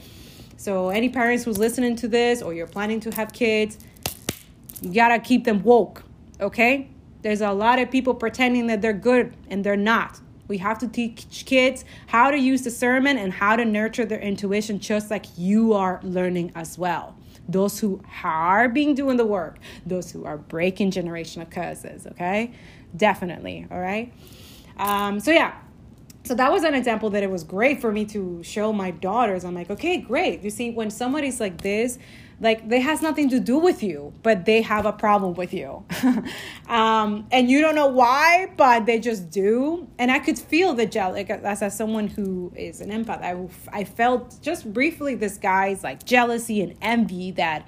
so 0.55 0.89
any 0.89 1.09
parents 1.09 1.45
who's 1.45 1.57
listening 1.57 1.95
to 1.95 2.07
this 2.07 2.43
or 2.43 2.53
you're 2.53 2.67
planning 2.67 2.99
to 2.99 3.09
have 3.15 3.33
kids, 3.33 3.79
you 4.81 4.93
gotta 4.93 5.17
keep 5.17 5.45
them 5.45 5.63
woke. 5.63 6.03
Okay, 6.39 6.89
there's 7.23 7.41
a 7.41 7.53
lot 7.53 7.79
of 7.79 7.89
people 7.89 8.13
pretending 8.13 8.67
that 8.67 8.83
they're 8.83 8.93
good 8.93 9.33
and 9.49 9.63
they're 9.63 9.75
not. 9.75 10.21
We 10.47 10.57
have 10.59 10.77
to 10.79 10.87
teach 10.87 11.45
kids 11.45 11.85
how 12.07 12.31
to 12.31 12.37
use 12.37 12.61
discernment 12.61 13.19
and 13.19 13.33
how 13.33 13.55
to 13.55 13.65
nurture 13.65 14.05
their 14.05 14.19
intuition 14.19 14.79
just 14.79 15.11
like 15.11 15.25
you 15.37 15.73
are 15.73 15.99
learning 16.03 16.51
as 16.55 16.77
well. 16.77 17.15
Those 17.49 17.79
who 17.79 18.01
are 18.23 18.67
being 18.67 18.93
doing 18.95 19.17
the 19.17 19.25
work, 19.25 19.59
those 19.85 20.11
who 20.11 20.25
are 20.25 20.37
breaking 20.37 20.91
generational 20.91 21.49
curses, 21.49 22.05
okay? 22.07 22.51
Definitely, 22.95 23.67
all 23.71 23.79
right? 23.79 24.13
Um, 24.77 25.19
so, 25.19 25.31
yeah, 25.31 25.55
so 26.27 26.35
that 26.35 26.51
was 26.51 26.63
an 26.63 26.73
example 26.73 27.09
that 27.11 27.23
it 27.23 27.31
was 27.31 27.45
great 27.45 27.79
for 27.79 27.89
me 27.89 28.03
to 28.05 28.43
show 28.43 28.73
my 28.73 28.91
daughters. 28.91 29.45
I'm 29.45 29.55
like, 29.55 29.69
okay, 29.69 29.97
great. 29.97 30.41
You 30.41 30.49
see, 30.49 30.71
when 30.71 30.91
somebody's 30.91 31.39
like 31.39 31.61
this, 31.61 31.97
like 32.39 32.69
they 32.69 32.79
has 32.79 33.01
nothing 33.01 33.29
to 33.29 33.39
do 33.39 33.57
with 33.57 33.81
you 33.81 34.13
but 34.23 34.45
they 34.45 34.61
have 34.61 34.85
a 34.85 34.93
problem 34.93 35.33
with 35.33 35.53
you. 35.53 35.83
Um, 36.67 37.27
and 37.31 37.49
you 37.49 37.61
don't 37.61 37.75
know 37.75 37.87
why 37.87 38.51
but 38.57 38.85
they 38.85 38.99
just 38.99 39.29
do. 39.29 39.87
And 39.97 40.11
i 40.11 40.19
could 40.19 40.37
feel 40.37 40.73
the 40.73 40.85
jealousy 40.85 41.29
as, 41.29 41.61
as 41.61 41.77
someone 41.77 42.07
who 42.07 42.51
is 42.55 42.81
an 42.81 42.89
empath 42.89 43.21
I, 43.21 43.79
I 43.79 43.83
felt 43.85 44.41
just 44.41 44.71
briefly 44.73 45.15
this 45.15 45.37
guy's 45.37 45.83
like 45.83 46.03
jealousy 46.03 46.61
and 46.61 46.75
envy 46.81 47.31
that 47.31 47.67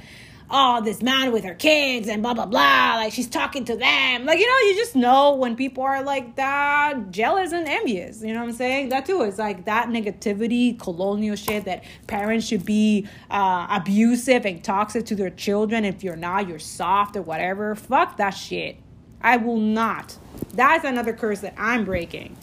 oh, 0.52 0.82
this 0.82 1.02
man 1.02 1.32
with 1.32 1.44
her 1.44 1.54
kids 1.54 2.08
and 2.08 2.22
blah, 2.22 2.34
blah, 2.34 2.46
blah. 2.46 2.96
Like 2.96 3.14
she's 3.14 3.28
talking 3.28 3.66
to 3.66 3.76
them. 3.76 4.26
Like, 4.26 4.40
you 4.40 4.48
know, 4.48 4.68
you 4.70 4.76
just 4.76 4.96
know 4.96 5.36
when 5.36 5.56
people 5.56 5.84
are 5.84 6.04
like 6.04 6.36
that, 6.36 7.12
jealous 7.12 7.52
and 7.52 7.68
envious. 7.68 8.22
You 8.22 8.34
know 8.34 8.40
what 8.40 8.50
I'm 8.50 8.54
saying? 8.54 8.90
That 8.90 9.06
too 9.06 9.22
is 9.22 9.38
like 9.38 9.66
that 9.66 9.90
negativity, 9.90 10.80
colonial 10.80 11.36
shit 11.36 11.66
that 11.66 11.84
parents 12.08 12.48
should 12.48 12.66
be 12.66 13.08
uh, 13.30 13.68
abusive 13.70 14.46
and 14.46 14.64
toxic 14.64 15.06
to 15.08 15.16
their 15.16 15.30
children. 15.30 15.86
If 15.86 16.04
you're 16.04 16.16
not, 16.16 16.48
you're 16.48 16.60
soft 16.60 17.16
or 17.16 17.22
whatever. 17.22 17.76
Fuck 17.76 18.18
that 18.18 18.32
shit. 18.32 18.78
I 19.22 19.38
will 19.38 19.58
not. 19.58 20.18
That's 20.54 20.86
another 20.86 21.14
curse 21.14 21.42
that 21.42 21.54
I'm 21.58 21.86
breaking. 21.86 22.38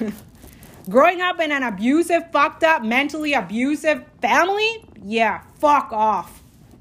Growing 0.88 1.20
up 1.20 1.38
in 1.40 1.52
an 1.52 1.62
abusive, 1.62 2.32
fucked 2.32 2.64
up, 2.64 2.82
mentally 2.82 3.34
abusive 3.34 4.04
family? 4.20 4.84
Yeah, 5.02 5.42
fuck 5.58 5.92
off. 5.92 6.39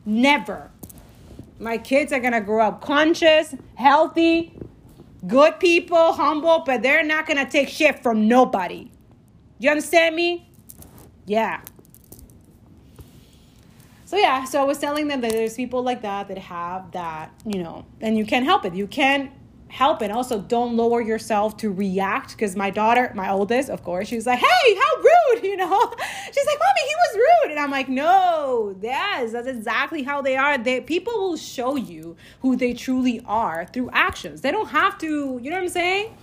Never. 0.09 0.71
My 1.59 1.77
kids 1.77 2.11
are 2.11 2.19
going 2.19 2.33
to 2.33 2.41
grow 2.41 2.65
up 2.65 2.81
conscious, 2.81 3.53
healthy, 3.75 4.51
good 5.27 5.59
people, 5.59 6.13
humble, 6.13 6.63
but 6.65 6.81
they're 6.81 7.03
not 7.03 7.27
going 7.27 7.37
to 7.37 7.49
take 7.49 7.69
shit 7.69 8.01
from 8.01 8.27
nobody. 8.27 8.89
You 9.59 9.69
understand 9.69 10.15
me? 10.15 10.49
Yeah. 11.27 11.61
So 14.05 14.17
yeah, 14.17 14.45
so 14.45 14.59
I 14.59 14.63
was 14.63 14.79
telling 14.79 15.07
them 15.07 15.21
that 15.21 15.31
there's 15.31 15.53
people 15.53 15.83
like 15.83 16.01
that 16.01 16.27
that 16.29 16.39
have 16.39 16.91
that, 16.93 17.31
you 17.45 17.61
know, 17.61 17.85
and 18.01 18.17
you 18.17 18.25
can't 18.25 18.45
help 18.45 18.65
it. 18.65 18.73
You 18.73 18.87
can't 18.87 19.31
help 19.69 20.01
and 20.01 20.11
also 20.11 20.39
don't 20.41 20.75
lower 20.75 20.99
yourself 20.99 21.55
to 21.57 21.71
react 21.71 22.31
because 22.31 22.55
my 22.55 22.69
daughter 22.69 23.11
my 23.15 23.29
oldest 23.29 23.69
of 23.69 23.83
course 23.83 24.07
she's 24.07 24.25
like 24.25 24.39
hey 24.39 24.75
how 24.75 24.97
rude 24.97 25.19
you 25.43 25.55
know? 25.55 25.93
She's 26.31 26.45
like 26.45 26.59
mommy 26.59 26.87
he 26.87 26.95
was 26.95 27.15
rude. 27.15 27.51
And 27.51 27.59
i'm 27.59 27.71
like 27.71 27.87
no 27.87 28.75
yes 28.81 29.31
that's 29.31 29.47
exactly 29.47 30.03
how 30.03 30.21
they 30.21 30.35
are. 30.35 30.57
They 30.57 30.81
people 30.81 31.13
will 31.13 31.37
show 31.37 31.75
you 31.75 32.15
who 32.41 32.55
they 32.55 32.73
truly 32.73 33.21
are 33.25 33.65
through 33.65 33.89
actions. 33.93 34.41
They 34.41 34.51
don't 34.51 34.69
have 34.69 34.97
to 34.99 35.39
you 35.41 35.49
know 35.49 35.57
what 35.57 35.63
i'm 35.63 35.69
saying? 35.69 36.17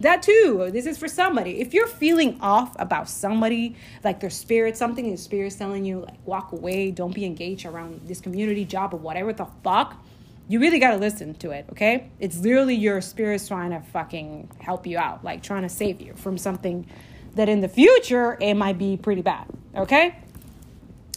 That 0.00 0.22
too 0.22 0.70
this 0.72 0.86
is 0.86 0.96
for 0.96 1.08
somebody. 1.08 1.60
If 1.60 1.74
you're 1.74 1.86
feeling 1.86 2.40
off 2.40 2.74
about 2.78 3.08
somebody 3.08 3.76
like 4.02 4.20
their 4.20 4.30
spirit 4.30 4.76
something 4.76 5.04
in 5.06 5.16
spirit's 5.18 5.56
telling 5.56 5.84
you 5.84 6.00
like 6.00 6.18
walk 6.24 6.52
away 6.52 6.90
don't 6.90 7.14
be 7.14 7.26
engaged 7.26 7.66
around 7.66 8.00
this 8.06 8.20
community 8.20 8.64
job 8.64 8.94
or 8.94 8.96
whatever 8.96 9.32
the 9.32 9.46
fuck 9.62 10.02
you 10.50 10.58
really 10.58 10.80
got 10.80 10.90
to 10.90 10.96
listen 10.96 11.32
to 11.34 11.52
it, 11.52 11.64
okay? 11.70 12.10
It's 12.18 12.36
literally 12.38 12.74
your 12.74 13.00
spirit's 13.00 13.46
trying 13.46 13.70
to 13.70 13.78
fucking 13.92 14.50
help 14.58 14.84
you 14.84 14.98
out, 14.98 15.22
like 15.22 15.44
trying 15.44 15.62
to 15.62 15.68
save 15.68 16.00
you 16.00 16.12
from 16.14 16.36
something 16.36 16.88
that 17.36 17.48
in 17.48 17.60
the 17.60 17.68
future 17.68 18.36
it 18.40 18.54
might 18.54 18.76
be 18.76 18.96
pretty 18.96 19.22
bad, 19.22 19.46
okay? 19.76 20.18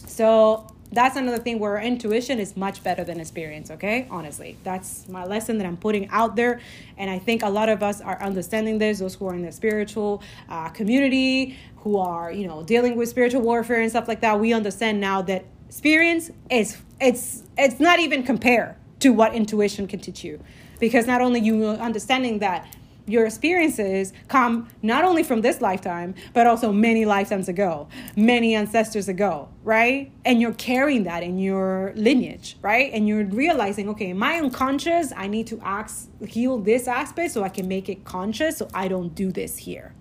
So 0.06 0.68
that's 0.92 1.16
another 1.16 1.38
thing 1.38 1.58
where 1.58 1.78
intuition 1.78 2.38
is 2.38 2.56
much 2.56 2.84
better 2.84 3.02
than 3.02 3.18
experience, 3.18 3.72
okay? 3.72 4.06
Honestly, 4.08 4.56
that's 4.62 5.08
my 5.08 5.24
lesson 5.24 5.58
that 5.58 5.66
I'm 5.66 5.78
putting 5.78 6.08
out 6.10 6.36
there. 6.36 6.60
And 6.96 7.10
I 7.10 7.18
think 7.18 7.42
a 7.42 7.50
lot 7.50 7.68
of 7.68 7.82
us 7.82 8.00
are 8.00 8.22
understanding 8.22 8.78
this, 8.78 9.00
those 9.00 9.16
who 9.16 9.26
are 9.26 9.34
in 9.34 9.42
the 9.42 9.50
spiritual 9.50 10.22
uh, 10.48 10.68
community, 10.68 11.58
who 11.78 11.98
are, 11.98 12.30
you 12.30 12.46
know, 12.46 12.62
dealing 12.62 12.94
with 12.94 13.08
spiritual 13.08 13.42
warfare 13.42 13.80
and 13.80 13.90
stuff 13.90 14.06
like 14.06 14.20
that. 14.20 14.38
We 14.38 14.52
understand 14.52 15.00
now 15.00 15.22
that 15.22 15.44
experience 15.68 16.30
is, 16.48 16.80
it's, 17.00 17.42
it's 17.58 17.80
not 17.80 17.98
even 17.98 18.22
compare 18.22 18.78
to 19.00 19.10
what 19.10 19.34
intuition 19.34 19.86
can 19.86 20.00
teach 20.00 20.24
you. 20.24 20.40
Because 20.80 21.06
not 21.06 21.20
only 21.20 21.40
you 21.40 21.66
understanding 21.66 22.40
that 22.40 22.66
your 23.06 23.26
experiences 23.26 24.12
come 24.28 24.68
not 24.82 25.04
only 25.04 25.22
from 25.22 25.42
this 25.42 25.60
lifetime, 25.60 26.14
but 26.32 26.46
also 26.46 26.72
many 26.72 27.04
lifetimes 27.04 27.48
ago, 27.48 27.86
many 28.16 28.54
ancestors 28.54 29.08
ago, 29.08 29.48
right? 29.62 30.10
And 30.24 30.40
you're 30.40 30.54
carrying 30.54 31.04
that 31.04 31.22
in 31.22 31.38
your 31.38 31.92
lineage, 31.96 32.56
right? 32.62 32.90
And 32.92 33.06
you're 33.06 33.24
realizing, 33.24 33.88
okay, 33.90 34.12
I 34.12 34.38
unconscious? 34.38 35.12
I 35.14 35.26
need 35.26 35.46
to 35.48 35.60
ask, 35.60 36.08
heal 36.26 36.58
this 36.58 36.88
aspect 36.88 37.32
so 37.32 37.42
I 37.42 37.50
can 37.50 37.68
make 37.68 37.88
it 37.88 38.04
conscious 38.04 38.58
so 38.58 38.68
I 38.72 38.88
don't 38.88 39.14
do 39.14 39.30
this 39.30 39.58
here. 39.58 39.94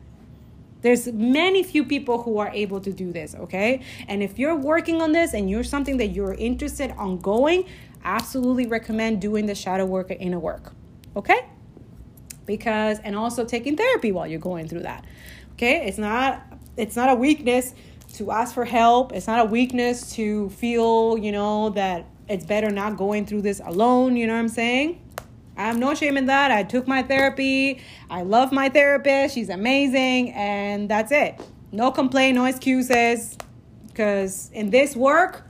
There's 0.81 1.07
many 1.07 1.63
few 1.63 1.85
people 1.85 2.23
who 2.23 2.39
are 2.39 2.49
able 2.49 2.81
to 2.81 2.91
do 2.91 3.13
this, 3.13 3.35
okay? 3.35 3.81
And 4.09 4.21
if 4.21 4.37
you're 4.37 4.55
working 4.55 5.01
on 5.01 5.13
this 5.13 5.33
and 5.33 5.49
you're 5.49 5.63
something 5.63 5.95
that 5.97 6.07
you're 6.07 6.33
interested 6.33 6.91
on 6.97 7.19
going, 7.19 7.65
absolutely 8.03 8.67
recommend 8.67 9.21
doing 9.21 9.45
the 9.45 9.55
shadow 9.55 9.85
work 9.85 10.11
or 10.11 10.15
inner 10.15 10.39
work. 10.39 10.73
Okay? 11.15 11.47
Because 12.45 12.99
and 12.99 13.15
also 13.15 13.45
taking 13.45 13.77
therapy 13.77 14.11
while 14.11 14.27
you're 14.27 14.39
going 14.39 14.67
through 14.67 14.81
that. 14.81 15.05
Okay? 15.53 15.87
It's 15.87 15.97
not 15.97 16.43
it's 16.75 16.95
not 16.95 17.09
a 17.09 17.15
weakness 17.15 17.73
to 18.15 18.31
ask 18.31 18.53
for 18.53 18.65
help. 18.65 19.11
It's 19.11 19.27
not 19.27 19.39
a 19.39 19.45
weakness 19.45 20.13
to 20.15 20.49
feel, 20.51 21.17
you 21.17 21.31
know, 21.31 21.69
that 21.71 22.05
it's 22.27 22.45
better 22.45 22.69
not 22.69 22.97
going 22.97 23.25
through 23.25 23.41
this 23.41 23.61
alone, 23.63 24.15
you 24.15 24.27
know 24.27 24.33
what 24.33 24.39
I'm 24.39 24.49
saying? 24.49 24.99
I 25.55 25.65
have 25.65 25.77
no 25.77 25.93
shame 25.93 26.17
in 26.17 26.25
that. 26.27 26.51
I 26.51 26.63
took 26.63 26.87
my 26.87 27.03
therapy. 27.03 27.81
I 28.09 28.23
love 28.23 28.51
my 28.51 28.69
therapist. 28.69 29.35
She's 29.35 29.49
amazing 29.49 30.31
and 30.31 30.89
that's 30.89 31.11
it. 31.11 31.39
No 31.71 31.91
complaint, 31.91 32.35
no 32.35 32.45
excuses 32.45 33.37
because 33.87 34.49
in 34.53 34.71
this 34.71 34.95
work 34.95 35.47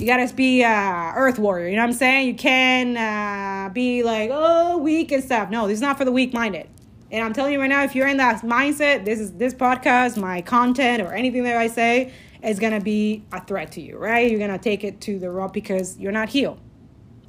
you 0.00 0.06
gotta 0.06 0.32
be 0.34 0.64
uh, 0.64 1.12
earth 1.14 1.38
warrior. 1.38 1.68
You 1.68 1.76
know 1.76 1.82
what 1.82 1.88
I'm 1.88 1.92
saying? 1.92 2.28
You 2.28 2.34
can 2.34 2.96
uh, 2.96 3.68
be 3.72 4.02
like, 4.02 4.30
oh, 4.32 4.78
weak 4.78 5.12
and 5.12 5.22
stuff. 5.22 5.50
No, 5.50 5.66
this 5.68 5.76
is 5.76 5.82
not 5.82 5.98
for 5.98 6.04
the 6.04 6.12
weak 6.12 6.32
minded. 6.32 6.68
And 7.10 7.24
I'm 7.24 7.32
telling 7.32 7.52
you 7.52 7.60
right 7.60 7.68
now, 7.68 7.82
if 7.82 7.94
you're 7.94 8.06
in 8.06 8.16
that 8.18 8.42
mindset, 8.42 9.04
this 9.04 9.18
is 9.18 9.32
this 9.32 9.52
podcast, 9.52 10.16
my 10.16 10.42
content, 10.42 11.02
or 11.02 11.12
anything 11.12 11.42
that 11.44 11.56
I 11.56 11.66
say 11.66 12.12
is 12.42 12.58
gonna 12.58 12.80
be 12.80 13.24
a 13.32 13.44
threat 13.44 13.72
to 13.72 13.80
you, 13.80 13.98
right? 13.98 14.30
You're 14.30 14.40
gonna 14.40 14.58
take 14.58 14.84
it 14.84 15.00
to 15.02 15.18
the 15.18 15.30
raw 15.30 15.48
because 15.48 15.98
you're 15.98 16.12
not 16.12 16.30
healed, 16.30 16.58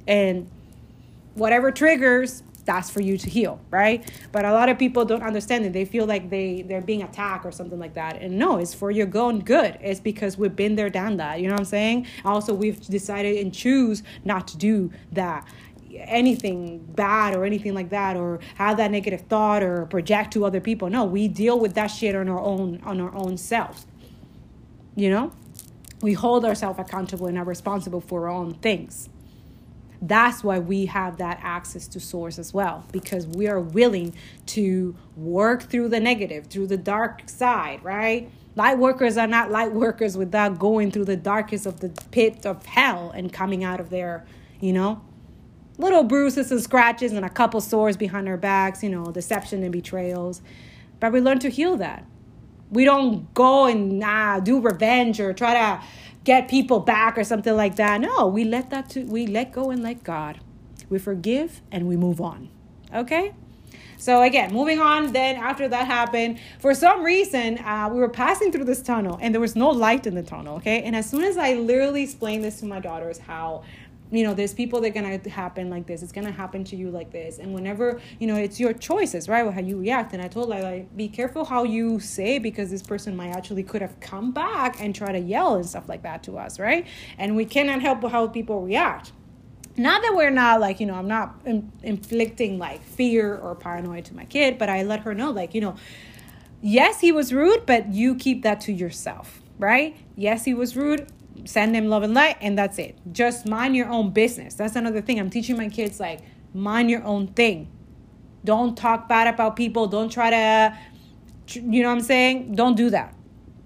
and 0.06 0.48
whatever 1.34 1.70
triggers 1.70 2.42
that's 2.64 2.90
for 2.90 3.00
you 3.00 3.18
to 3.18 3.28
heal 3.28 3.60
right? 3.70 4.10
But 4.30 4.44
a 4.44 4.52
lot 4.52 4.68
of 4.68 4.78
people 4.78 5.04
don't 5.04 5.22
understand 5.22 5.64
it. 5.66 5.72
They 5.72 5.84
feel 5.84 6.06
like 6.06 6.30
they 6.30 6.62
they're 6.62 6.80
being 6.80 7.02
attacked 7.02 7.44
or 7.44 7.52
something 7.52 7.78
like 7.78 7.94
that. 7.94 8.20
And 8.20 8.38
no 8.38 8.58
it's 8.58 8.74
for 8.74 8.90
your 8.90 9.08
own 9.16 9.40
good. 9.40 9.78
It's 9.80 10.00
because 10.00 10.38
we've 10.38 10.54
been 10.54 10.76
there 10.76 10.90
done 10.90 11.16
that. 11.16 11.40
You 11.40 11.48
know 11.48 11.54
what 11.54 11.60
i'm 11.60 11.66
saying? 11.66 12.06
Also 12.24 12.54
we've 12.54 12.80
decided 12.80 13.38
and 13.38 13.52
choose 13.52 14.02
not 14.24 14.46
to 14.48 14.56
do 14.56 14.90
that. 15.12 15.46
Anything 15.94 16.78
bad 16.94 17.34
or 17.34 17.44
anything 17.44 17.74
like 17.74 17.90
that 17.90 18.16
or 18.16 18.40
have 18.54 18.76
that 18.78 18.90
negative 18.90 19.22
thought 19.22 19.62
or 19.62 19.86
project 19.86 20.32
to 20.34 20.44
other 20.44 20.60
people. 20.60 20.88
No 20.88 21.04
we 21.04 21.28
deal 21.28 21.58
with 21.58 21.74
that 21.74 21.88
shit 21.88 22.14
on 22.14 22.28
our 22.28 22.40
own 22.40 22.80
on 22.84 23.00
our 23.00 23.14
own 23.14 23.36
self. 23.36 23.86
You 24.94 25.10
know? 25.10 25.32
We 26.02 26.14
hold 26.14 26.44
ourselves 26.44 26.80
accountable 26.80 27.28
and 27.28 27.38
are 27.38 27.44
responsible 27.44 28.00
for 28.00 28.28
our 28.28 28.34
own 28.34 28.54
things 28.54 29.08
that's 30.02 30.42
why 30.42 30.58
we 30.58 30.86
have 30.86 31.18
that 31.18 31.38
access 31.42 31.86
to 31.86 32.00
source 32.00 32.38
as 32.38 32.52
well 32.52 32.84
because 32.90 33.26
we 33.26 33.46
are 33.46 33.60
willing 33.60 34.12
to 34.46 34.96
work 35.16 35.62
through 35.62 35.88
the 35.88 36.00
negative 36.00 36.46
through 36.46 36.66
the 36.66 36.76
dark 36.76 37.28
side 37.28 37.82
right? 37.84 38.30
Light 38.54 38.78
workers 38.78 39.16
are 39.16 39.28
not 39.28 39.50
light 39.50 39.72
workers 39.72 40.16
without 40.16 40.58
going 40.58 40.90
through 40.90 41.06
the 41.06 41.16
darkest 41.16 41.66
of 41.66 41.80
the 41.80 41.88
pit 42.10 42.44
of 42.44 42.66
hell 42.66 43.12
and 43.14 43.32
coming 43.32 43.62
out 43.62 43.78
of 43.80 43.90
there 43.90 44.26
you 44.60 44.72
know? 44.72 45.00
Little 45.78 46.02
bruises 46.02 46.50
and 46.50 46.60
scratches 46.60 47.12
and 47.12 47.24
a 47.24 47.30
couple 47.30 47.60
sores 47.60 47.96
behind 47.96 48.28
our 48.28 48.36
backs 48.36 48.82
you 48.82 48.90
know 48.90 49.12
deception 49.12 49.62
and 49.62 49.72
betrayals. 49.72 50.42
But 50.98 51.12
we 51.12 51.20
learn 51.20 51.38
to 51.40 51.48
heal 51.48 51.76
that. 51.76 52.04
We 52.70 52.84
don't 52.84 53.32
go 53.34 53.66
and 53.66 53.98
nah, 53.98 54.40
do 54.40 54.60
revenge 54.60 55.20
or 55.20 55.32
try 55.32 55.54
to 55.54 55.84
get 56.24 56.48
people 56.48 56.80
back 56.80 57.18
or 57.18 57.24
something 57.24 57.56
like 57.56 57.76
that. 57.76 58.00
No, 58.00 58.26
we 58.26 58.44
let 58.44 58.70
that 58.70 58.90
to, 58.90 59.04
we 59.04 59.26
let 59.26 59.52
go 59.52 59.70
and 59.70 59.82
let 59.82 60.04
God. 60.04 60.40
We 60.88 60.98
forgive 60.98 61.62
and 61.70 61.88
we 61.88 61.96
move 61.96 62.20
on. 62.20 62.48
Okay? 62.94 63.34
So 64.02 64.22
again, 64.22 64.52
moving 64.52 64.80
on. 64.80 65.12
Then 65.12 65.36
after 65.36 65.68
that 65.68 65.86
happened, 65.86 66.40
for 66.58 66.74
some 66.74 67.04
reason, 67.04 67.58
uh, 67.58 67.88
we 67.88 68.00
were 68.00 68.08
passing 68.08 68.50
through 68.50 68.64
this 68.64 68.82
tunnel 68.82 69.16
and 69.22 69.32
there 69.32 69.40
was 69.40 69.54
no 69.54 69.70
light 69.70 70.08
in 70.08 70.16
the 70.16 70.24
tunnel. 70.24 70.56
Okay, 70.56 70.82
and 70.82 70.96
as 70.96 71.08
soon 71.08 71.22
as 71.22 71.38
I 71.38 71.54
literally 71.54 72.02
explained 72.02 72.42
this 72.42 72.58
to 72.60 72.66
my 72.66 72.80
daughters, 72.80 73.18
how 73.18 73.62
you 74.12 74.24
know 74.24 74.34
there's 74.34 74.52
people 74.52 74.80
that 74.82 74.88
are 74.88 74.90
gonna 74.90 75.18
happen 75.30 75.70
like 75.70 75.86
this. 75.86 76.02
It's 76.02 76.12
gonna 76.12 76.30
happen 76.30 76.64
to 76.64 76.76
you 76.76 76.90
like 76.90 77.10
this. 77.10 77.38
And 77.38 77.54
whenever 77.54 78.00
you 78.20 78.26
know 78.26 78.36
it's 78.36 78.60
your 78.60 78.74
choices 78.74 79.28
right? 79.28 79.50
How 79.52 79.60
you 79.60 79.78
react. 79.78 80.12
And 80.12 80.22
i 80.22 80.28
told 80.28 80.52
her 80.52 80.62
like 80.62 80.94
be 80.96 81.08
careful 81.08 81.46
how 81.46 81.64
you 81.64 81.98
say 81.98 82.38
because 82.38 82.70
this 82.70 82.82
person 82.82 83.16
might 83.16 83.30
actually 83.30 83.62
could 83.62 83.80
have 83.80 83.98
come 84.00 84.30
back 84.30 84.80
and 84.80 84.94
try 84.94 85.12
to 85.12 85.18
yell 85.18 85.56
and 85.56 85.66
stuff 85.66 85.88
like 85.88 86.02
that 86.02 86.22
to 86.24 86.38
us 86.38 86.60
right? 86.60 86.86
And 87.18 87.34
we 87.34 87.46
cannot 87.46 87.80
help 87.80 88.08
how 88.10 88.28
people 88.28 88.60
react. 88.60 89.12
Not 89.74 90.02
that 90.02 90.12
we're 90.14 90.30
not 90.30 90.60
like 90.60 90.80
you 90.80 90.86
know 90.86 90.94
i'm 90.94 91.08
not 91.08 91.40
in, 91.46 91.72
inflicting 91.82 92.58
like 92.58 92.82
fear 92.84 93.34
or 93.34 93.54
paranoia 93.54 94.02
to 94.02 94.14
my 94.14 94.26
kid 94.26 94.58
but 94.58 94.68
i 94.68 94.82
let 94.82 95.00
her 95.00 95.14
know 95.14 95.30
like 95.30 95.54
you 95.54 95.62
know 95.62 95.76
yes 96.60 97.00
he 97.00 97.10
was 97.10 97.32
rude 97.32 97.64
but 97.64 97.90
you 97.90 98.14
keep 98.14 98.42
that 98.42 98.60
to 98.62 98.72
yourself 98.72 99.40
right? 99.58 99.96
Yes 100.16 100.44
he 100.44 100.54
was 100.54 100.76
rude 100.76 101.06
send 101.44 101.74
them 101.74 101.88
love 101.88 102.02
and 102.02 102.14
light 102.14 102.36
and 102.40 102.56
that's 102.58 102.78
it. 102.78 102.96
Just 103.12 103.46
mind 103.46 103.76
your 103.76 103.88
own 103.88 104.10
business. 104.10 104.54
That's 104.54 104.76
another 104.76 105.00
thing. 105.00 105.18
I'm 105.18 105.30
teaching 105.30 105.56
my 105.56 105.68
kids 105.68 106.00
like 106.00 106.20
mind 106.54 106.90
your 106.90 107.02
own 107.04 107.28
thing. 107.28 107.70
Don't 108.44 108.76
talk 108.76 109.08
bad 109.08 109.32
about 109.32 109.56
people. 109.56 109.86
Don't 109.86 110.10
try 110.10 110.30
to 110.30 110.78
you 111.54 111.82
know 111.82 111.88
what 111.88 111.98
i'm 111.98 112.00
saying? 112.00 112.54
Don't 112.54 112.76
do 112.76 112.90
that. 112.90 113.14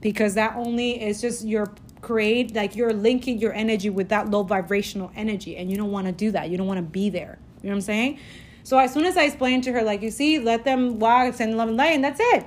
Because 0.00 0.34
that 0.34 0.56
only 0.56 1.02
is 1.02 1.20
just 1.20 1.44
your 1.44 1.72
create 2.00 2.54
like 2.54 2.76
you're 2.76 2.92
linking 2.92 3.38
your 3.38 3.52
energy 3.52 3.90
with 3.90 4.08
that 4.10 4.30
low 4.30 4.42
vibrational 4.42 5.10
energy 5.16 5.56
and 5.56 5.70
you 5.70 5.76
don't 5.76 5.90
want 5.90 6.06
to 6.06 6.12
do 6.12 6.30
that. 6.30 6.50
You 6.50 6.56
don't 6.56 6.66
want 6.66 6.78
to 6.78 6.82
be 6.82 7.10
there. 7.10 7.38
You 7.62 7.70
know 7.70 7.74
what 7.74 7.78
i'm 7.78 7.80
saying? 7.82 8.18
So 8.62 8.78
as 8.78 8.92
soon 8.92 9.04
as 9.04 9.16
i 9.16 9.24
explained 9.24 9.64
to 9.64 9.72
her 9.72 9.82
like 9.82 10.02
you 10.02 10.10
see 10.10 10.38
let 10.38 10.64
them 10.64 10.98
walk 10.98 11.34
send 11.34 11.56
love 11.56 11.68
and 11.68 11.76
light 11.76 11.94
and 11.94 12.04
that's 12.04 12.20
it. 12.20 12.46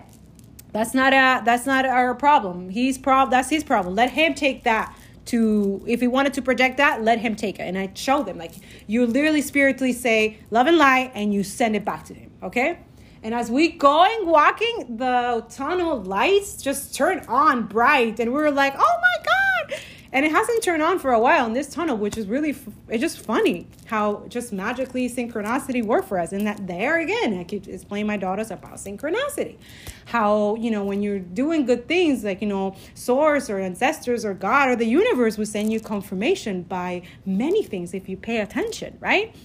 That's 0.71 0.93
not 0.93 1.13
a 1.13 1.43
that's 1.43 1.65
not 1.65 1.85
our 1.85 2.13
problem. 2.15 2.69
He's 2.69 2.97
prob 2.97 3.31
that's 3.31 3.49
his 3.49 3.63
problem. 3.63 3.95
Let 3.95 4.11
him 4.11 4.33
take 4.33 4.63
that 4.63 4.95
to 5.29 5.83
if 5.87 5.99
he 5.99 6.07
wanted 6.07 6.33
to 6.33 6.41
project 6.41 6.77
that 6.77 7.03
let 7.03 7.19
him 7.19 7.35
take 7.35 7.59
it. 7.59 7.63
And 7.63 7.77
i 7.77 7.89
show 7.93 8.23
them 8.23 8.37
like 8.37 8.53
you 8.87 9.05
literally 9.05 9.41
spiritually 9.41 9.93
say 9.93 10.37
love 10.51 10.67
and 10.67 10.77
light 10.77 11.11
and 11.15 11.33
you 11.33 11.43
send 11.43 11.75
it 11.75 11.85
back 11.85 12.05
to 12.05 12.13
him 12.13 12.29
okay? 12.43 12.79
And 13.21 13.33
as 13.33 13.51
we 13.51 13.69
going 13.69 14.27
walking 14.27 14.97
the 14.97 15.45
tunnel 15.49 16.01
lights 16.01 16.61
just 16.61 16.95
turn 16.95 17.19
on 17.27 17.67
bright 17.67 18.19
and 18.19 18.31
we 18.31 18.39
were 18.39 18.51
like 18.51 18.73
oh 18.77 18.95
my 19.07 19.25
god 19.31 19.79
and 20.11 20.25
it 20.25 20.31
hasn't 20.31 20.63
turned 20.63 20.81
on 20.81 20.97
for 20.97 21.11
a 21.11 21.19
while 21.19 21.45
in 21.45 21.53
this 21.53 21.67
tunnel 21.69 21.95
which 21.95 22.17
is 22.17 22.25
really 22.27 22.55
it's 22.87 23.01
just 23.01 23.19
funny 23.19 23.67
how 23.85 24.23
just 24.27 24.51
magically 24.51 25.09
synchronicity 25.09 25.83
worked 25.83 26.07
for 26.07 26.19
us. 26.19 26.31
And 26.31 26.45
that 26.47 26.67
there 26.67 26.99
again 26.99 27.39
i 27.39 27.43
could 27.43 27.67
explain 27.67 28.07
my 28.07 28.17
daughters 28.17 28.51
about 28.51 28.75
synchronicity. 28.75 29.57
How 30.05 30.55
you 30.55 30.71
know 30.71 30.83
when 30.83 31.03
you're 31.03 31.19
doing 31.19 31.65
good 31.65 31.87
things 31.87 32.23
like 32.23 32.41
you 32.41 32.47
know 32.47 32.75
source 32.95 33.49
or 33.49 33.59
ancestors 33.59 34.25
or 34.25 34.33
god 34.33 34.69
or 34.69 34.75
the 34.75 34.85
universe 34.85 35.37
will 35.37 35.45
send 35.45 35.71
you 35.71 35.79
confirmation 35.79 36.63
by 36.63 37.03
many 37.25 37.63
things 37.63 37.93
if 37.93 38.09
you 38.09 38.17
pay 38.17 38.39
attention 38.39 38.97
right? 38.99 39.35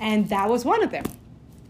And 0.00 0.28
that 0.28 0.48
was 0.48 0.64
one 0.64 0.82
of 0.82 0.90
them. 0.90 1.04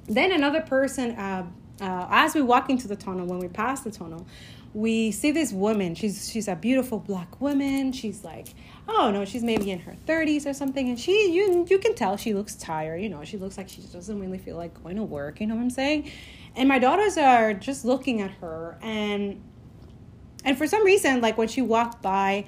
Then 0.06 0.32
another 0.32 0.60
person, 0.60 1.12
uh, 1.12 1.46
uh, 1.80 2.06
as 2.10 2.34
we 2.34 2.42
walk 2.42 2.70
into 2.70 2.88
the 2.88 2.96
tunnel, 2.96 3.26
when 3.26 3.38
we 3.38 3.48
pass 3.48 3.80
the 3.80 3.90
tunnel, 3.90 4.26
we 4.74 5.12
see 5.12 5.30
this 5.30 5.52
woman. 5.52 5.94
She's 5.94 6.28
she's 6.28 6.48
a 6.48 6.56
beautiful 6.56 6.98
black 6.98 7.40
woman. 7.40 7.92
She's 7.92 8.24
like, 8.24 8.48
oh 8.88 9.10
no, 9.12 9.24
she's 9.24 9.44
maybe 9.44 9.70
in 9.70 9.78
her 9.80 9.94
thirties 10.04 10.46
or 10.46 10.52
something, 10.52 10.88
and 10.88 10.98
she 10.98 11.32
you 11.32 11.64
you 11.70 11.78
can 11.78 11.94
tell 11.94 12.16
she 12.16 12.34
looks 12.34 12.56
tired. 12.56 13.00
You 13.00 13.08
know, 13.08 13.24
she 13.24 13.36
looks 13.36 13.56
like 13.56 13.68
she 13.68 13.80
doesn't 13.80 14.20
really 14.20 14.38
feel 14.38 14.56
like 14.56 14.82
going 14.82 14.96
to 14.96 15.04
work. 15.04 15.40
You 15.40 15.46
know 15.46 15.54
what 15.54 15.62
I'm 15.62 15.70
saying? 15.70 16.10
And 16.56 16.68
my 16.68 16.80
daughters 16.80 17.16
are 17.16 17.54
just 17.54 17.84
looking 17.84 18.20
at 18.20 18.32
her, 18.32 18.76
and 18.82 19.40
and 20.44 20.58
for 20.58 20.66
some 20.66 20.84
reason, 20.84 21.20
like 21.20 21.38
when 21.38 21.48
she 21.48 21.62
walked 21.62 22.02
by, 22.02 22.44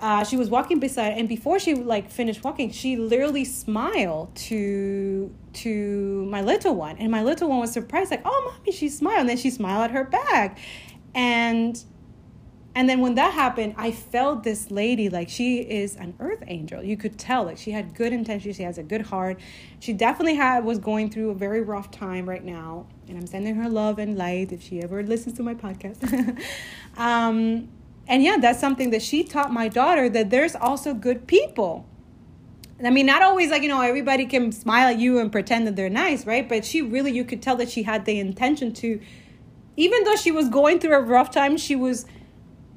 uh, 0.00 0.24
she 0.24 0.36
was 0.36 0.50
walking 0.50 0.80
beside, 0.80 1.16
and 1.16 1.28
before 1.28 1.60
she 1.60 1.74
like 1.74 2.10
finished 2.10 2.42
walking, 2.42 2.72
she 2.72 2.96
literally 2.96 3.44
smiled 3.44 4.34
to 4.34 5.32
to 5.54 6.26
my 6.28 6.42
little 6.42 6.74
one, 6.74 6.98
and 6.98 7.10
my 7.12 7.22
little 7.22 7.48
one 7.48 7.60
was 7.60 7.72
surprised, 7.72 8.10
like, 8.10 8.22
"Oh, 8.24 8.52
mommy, 8.52 8.72
she 8.72 8.88
smiled," 8.88 9.20
and 9.20 9.28
then 9.28 9.36
she 9.36 9.50
smiled 9.50 9.84
at 9.84 9.90
her 9.92 10.04
back, 10.04 10.58
and 11.16 11.82
and 12.76 12.90
then 12.90 13.00
when 13.00 13.14
that 13.14 13.32
happened, 13.32 13.74
I 13.78 13.90
felt 13.90 14.44
this 14.44 14.70
lady 14.70 15.08
like 15.08 15.30
she 15.30 15.60
is 15.60 15.96
an 15.96 16.12
earth 16.20 16.44
angel. 16.46 16.82
You 16.82 16.98
could 16.98 17.18
tell 17.18 17.44
like 17.44 17.56
she 17.56 17.70
had 17.70 17.94
good 17.94 18.12
intentions. 18.12 18.56
She 18.56 18.64
has 18.64 18.76
a 18.76 18.82
good 18.82 19.00
heart. 19.00 19.40
She 19.80 19.94
definitely 19.94 20.34
had 20.34 20.62
was 20.62 20.78
going 20.78 21.08
through 21.10 21.30
a 21.30 21.34
very 21.34 21.62
rough 21.62 21.90
time 21.90 22.28
right 22.28 22.44
now, 22.44 22.86
and 23.08 23.16
I'm 23.16 23.26
sending 23.26 23.54
her 23.54 23.68
love 23.70 23.98
and 23.98 24.18
light 24.18 24.52
if 24.52 24.62
she 24.62 24.82
ever 24.82 25.02
listens 25.02 25.38
to 25.38 25.42
my 25.42 25.54
podcast. 25.54 26.38
um, 26.98 27.68
and 28.06 28.22
yeah, 28.22 28.36
that's 28.38 28.60
something 28.60 28.90
that 28.90 29.00
she 29.00 29.24
taught 29.24 29.50
my 29.50 29.68
daughter 29.68 30.10
that 30.10 30.28
there's 30.28 30.54
also 30.54 30.92
good 30.92 31.26
people. 31.26 31.86
I 32.84 32.90
mean, 32.90 33.06
not 33.06 33.22
always 33.22 33.50
like, 33.50 33.62
you 33.62 33.68
know, 33.68 33.80
everybody 33.80 34.26
can 34.26 34.52
smile 34.52 34.88
at 34.88 34.98
you 34.98 35.18
and 35.18 35.32
pretend 35.32 35.66
that 35.66 35.76
they're 35.76 35.88
nice, 35.88 36.26
right? 36.26 36.46
But 36.46 36.66
she 36.66 36.82
really, 36.82 37.10
you 37.10 37.24
could 37.24 37.40
tell 37.40 37.56
that 37.56 37.70
she 37.70 37.84
had 37.84 38.04
the 38.04 38.20
intention 38.20 38.74
to, 38.74 39.00
even 39.76 40.04
though 40.04 40.16
she 40.16 40.32
was 40.32 40.48
going 40.48 40.78
through 40.78 40.94
a 40.94 41.00
rough 41.00 41.30
time, 41.30 41.56
she 41.56 41.76
was 41.76 42.06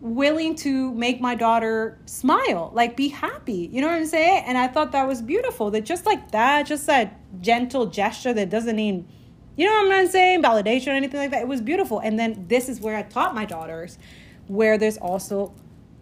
willing 0.02 0.56
to 0.56 0.93
make 0.93 1.20
my 1.20 1.36
daughter 1.36 2.00
smile, 2.06 2.72
like 2.74 2.95
be 2.95 3.10
happy. 3.10 3.70
You 3.72 3.82
know 3.82 3.88
what 3.88 3.95
I'm 3.95 4.06
saying? 4.06 4.43
And 4.45 4.58
I 4.58 4.68
thought 4.68 4.91
that 4.93 5.08
was 5.08 5.22
beautiful. 5.22 5.72
That 5.72 5.86
just 5.86 6.06
like 6.06 6.32
that, 6.32 6.66
just 6.66 6.86
that 6.88 7.18
gentle 7.41 7.86
gesture 7.86 8.34
that 8.34 8.50
doesn't 8.50 8.76
need, 8.76 9.06
you 9.58 9.66
know 9.66 9.84
what 9.84 9.97
I'm 9.97 10.08
saying, 10.08 10.41
validation 10.41 10.88
or 10.88 10.95
anything 10.95 11.20
like 11.20 11.32
that. 11.32 11.41
It 11.41 11.47
was 11.47 11.62
beautiful. 11.62 12.00
And 12.00 12.18
then 12.18 12.45
this 12.47 12.70
is 12.70 12.80
where 12.80 12.95
I 12.95 13.04
taught 13.04 13.36
my 13.36 13.45
daughters, 13.45 13.97
where 14.47 14.78
there's 14.78 14.97
also 14.97 15.54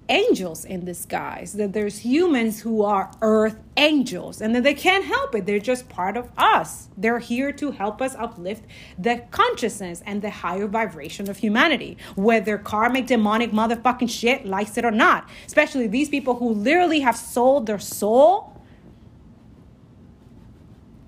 angels 0.10 0.66
in 0.66 0.86
disguise, 0.86 1.54
that 1.54 1.74
there's 1.74 2.00
humans 2.00 2.62
who 2.62 2.84
are 2.84 3.12
earth 3.22 3.58
angels, 3.76 4.42
and 4.42 4.56
that 4.56 4.64
they 4.64 4.74
can't 4.74 5.06
help 5.06 5.36
it. 5.36 5.46
They're 5.46 5.60
just 5.60 5.90
part 5.90 6.18
of 6.18 6.30
us. 6.38 6.90
They're 6.98 7.20
here 7.20 7.52
to 7.54 7.72
help 7.72 8.02
us 8.02 8.16
uplift 8.16 8.64
the 8.98 9.24
consciousness 9.32 10.02
and 10.06 10.22
the 10.22 10.30
higher 10.30 10.68
vibration 10.68 11.30
of 11.30 11.38
humanity, 11.38 11.98
whether 12.16 12.58
karmic, 12.58 13.08
demonic, 13.08 13.52
motherfucking 13.52 14.10
shit 14.10 14.46
likes 14.46 14.78
it 14.78 14.86
or 14.86 14.92
not. 14.92 15.30
Especially 15.46 15.88
these 15.88 16.10
people 16.10 16.36
who 16.36 16.50
literally 16.50 17.02
have 17.02 17.18
sold 17.18 17.66
their 17.66 17.80
soul. 17.80 18.54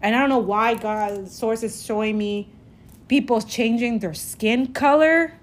And 0.02 0.16
I 0.16 0.20
don't 0.20 0.30
know 0.30 0.40
why 0.40 0.76
God 0.76 1.28
source 1.28 1.64
is 1.64 1.84
showing 1.86 2.18
me 2.18 2.50
people 3.08 3.42
changing 3.42 4.00
their 4.00 4.14
skin 4.14 4.72
color 4.72 5.34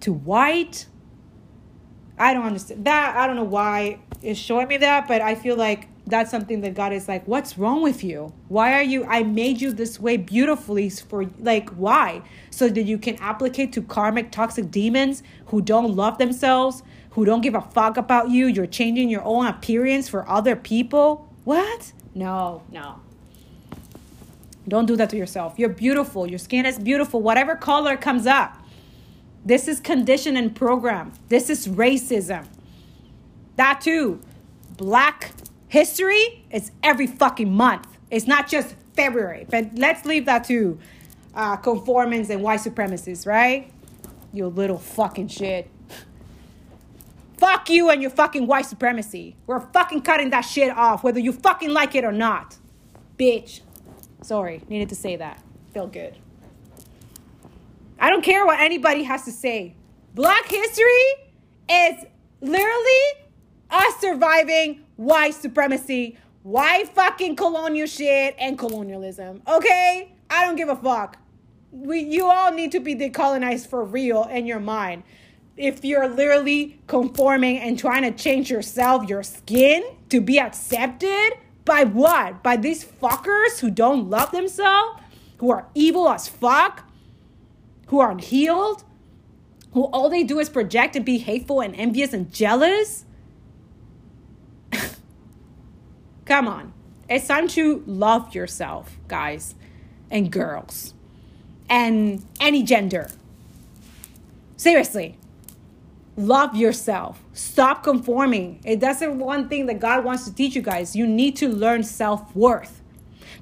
to 0.00 0.12
white 0.12 0.86
I 2.20 2.34
don't 2.34 2.44
understand 2.44 2.84
that. 2.84 3.16
I 3.16 3.26
don't 3.26 3.36
know 3.36 3.44
why 3.44 3.98
it's 4.22 4.38
showing 4.38 4.68
me 4.68 4.76
that, 4.76 5.08
but 5.08 5.22
I 5.22 5.34
feel 5.34 5.56
like 5.56 5.88
that's 6.06 6.30
something 6.30 6.60
that 6.60 6.74
God 6.74 6.92
is 6.92 7.08
like, 7.08 7.26
what's 7.26 7.56
wrong 7.56 7.82
with 7.82 8.04
you? 8.04 8.34
Why 8.48 8.74
are 8.74 8.82
you? 8.82 9.06
I 9.06 9.22
made 9.22 9.60
you 9.60 9.72
this 9.72 9.98
way 9.98 10.18
beautifully 10.18 10.90
for 10.90 11.24
like 11.38 11.70
why? 11.70 12.22
So 12.50 12.68
that 12.68 12.82
you 12.82 12.98
can 12.98 13.16
applicate 13.16 13.72
to 13.72 13.82
karmic 13.82 14.30
toxic 14.30 14.70
demons 14.70 15.22
who 15.46 15.62
don't 15.62 15.96
love 15.96 16.18
themselves, 16.18 16.82
who 17.10 17.24
don't 17.24 17.40
give 17.40 17.54
a 17.54 17.62
fuck 17.62 17.96
about 17.96 18.28
you. 18.28 18.46
You're 18.46 18.66
changing 18.66 19.08
your 19.08 19.24
own 19.24 19.46
appearance 19.46 20.08
for 20.08 20.28
other 20.28 20.56
people. 20.56 21.26
What? 21.44 21.92
No, 22.14 22.62
no. 22.70 23.00
Don't 24.68 24.84
do 24.84 24.96
that 24.96 25.08
to 25.10 25.16
yourself. 25.16 25.54
You're 25.58 25.70
beautiful. 25.70 26.26
Your 26.26 26.38
skin 26.38 26.66
is 26.66 26.78
beautiful. 26.78 27.22
Whatever 27.22 27.56
color 27.56 27.96
comes 27.96 28.26
up. 28.26 28.59
This 29.44 29.68
is 29.68 29.80
condition 29.80 30.36
and 30.36 30.54
program. 30.54 31.12
This 31.28 31.48
is 31.50 31.66
racism. 31.66 32.46
That 33.56 33.80
too. 33.80 34.20
Black 34.76 35.32
history 35.68 36.44
is 36.50 36.72
every 36.82 37.06
fucking 37.06 37.52
month. 37.52 37.86
It's 38.10 38.26
not 38.26 38.48
just 38.48 38.74
February. 38.94 39.46
But 39.48 39.70
let's 39.74 40.04
leave 40.04 40.26
that 40.26 40.44
to 40.44 40.78
uh, 41.34 41.56
conformance 41.56 42.28
and 42.30 42.42
white 42.42 42.60
supremacists, 42.60 43.26
right? 43.26 43.72
You 44.32 44.46
little 44.46 44.78
fucking 44.78 45.28
shit. 45.28 45.70
Fuck 47.38 47.70
you 47.70 47.88
and 47.88 48.02
your 48.02 48.10
fucking 48.10 48.46
white 48.46 48.66
supremacy. 48.66 49.36
We're 49.46 49.60
fucking 49.60 50.02
cutting 50.02 50.30
that 50.30 50.42
shit 50.42 50.70
off, 50.76 51.02
whether 51.02 51.18
you 51.18 51.32
fucking 51.32 51.70
like 51.70 51.94
it 51.94 52.04
or 52.04 52.12
not. 52.12 52.58
Bitch. 53.18 53.60
Sorry, 54.22 54.62
needed 54.68 54.90
to 54.90 54.94
say 54.94 55.16
that. 55.16 55.42
Feel 55.72 55.86
good. 55.86 56.18
I 58.00 58.08
don't 58.08 58.24
care 58.24 58.46
what 58.46 58.58
anybody 58.58 59.02
has 59.04 59.24
to 59.24 59.30
say. 59.30 59.76
Black 60.14 60.48
history 60.48 61.04
is 61.70 62.06
literally 62.40 63.28
us 63.70 63.94
surviving 64.00 64.84
white 64.96 65.34
supremacy, 65.34 66.16
white 66.42 66.88
fucking 66.88 67.36
colonial 67.36 67.86
shit, 67.86 68.34
and 68.38 68.58
colonialism. 68.58 69.42
Okay? 69.46 70.16
I 70.30 70.46
don't 70.46 70.56
give 70.56 70.70
a 70.70 70.76
fuck. 70.76 71.18
We, 71.70 72.00
you 72.00 72.24
all 72.24 72.50
need 72.50 72.72
to 72.72 72.80
be 72.80 72.94
decolonized 72.94 73.68
for 73.68 73.84
real 73.84 74.24
in 74.24 74.46
your 74.46 74.60
mind. 74.60 75.02
If 75.56 75.84
you're 75.84 76.08
literally 76.08 76.80
conforming 76.86 77.58
and 77.58 77.78
trying 77.78 78.02
to 78.02 78.12
change 78.12 78.50
yourself, 78.50 79.08
your 79.08 79.22
skin, 79.22 79.84
to 80.08 80.22
be 80.22 80.40
accepted 80.40 81.34
by 81.66 81.84
what? 81.84 82.42
By 82.42 82.56
these 82.56 82.82
fuckers 82.82 83.60
who 83.60 83.70
don't 83.70 84.08
love 84.08 84.32
themselves, 84.32 85.00
who 85.36 85.50
are 85.50 85.66
evil 85.74 86.08
as 86.08 86.26
fuck, 86.26 86.89
who 87.90 87.98
aren't 87.98 88.22
healed, 88.22 88.84
who 89.72 89.84
all 89.86 90.08
they 90.08 90.22
do 90.22 90.38
is 90.38 90.48
project 90.48 90.94
and 90.94 91.04
be 91.04 91.18
hateful 91.18 91.60
and 91.60 91.74
envious 91.74 92.12
and 92.12 92.32
jealous. 92.32 93.04
Come 96.24 96.46
on. 96.46 96.72
It's 97.08 97.26
time 97.26 97.48
to 97.48 97.82
love 97.86 98.32
yourself, 98.32 98.96
guys 99.08 99.56
and 100.08 100.30
girls, 100.30 100.94
and 101.68 102.24
any 102.40 102.62
gender. 102.62 103.10
Seriously, 104.56 105.16
love 106.16 106.54
yourself. 106.54 107.20
Stop 107.32 107.82
conforming. 107.82 108.60
It 108.64 108.78
doesn't 108.78 109.18
one 109.18 109.48
thing 109.48 109.66
that 109.66 109.80
God 109.80 110.04
wants 110.04 110.24
to 110.26 110.34
teach 110.34 110.54
you 110.54 110.62
guys. 110.62 110.94
You 110.94 111.08
need 111.08 111.34
to 111.36 111.48
learn 111.48 111.82
self 111.82 112.34
worth. 112.36 112.82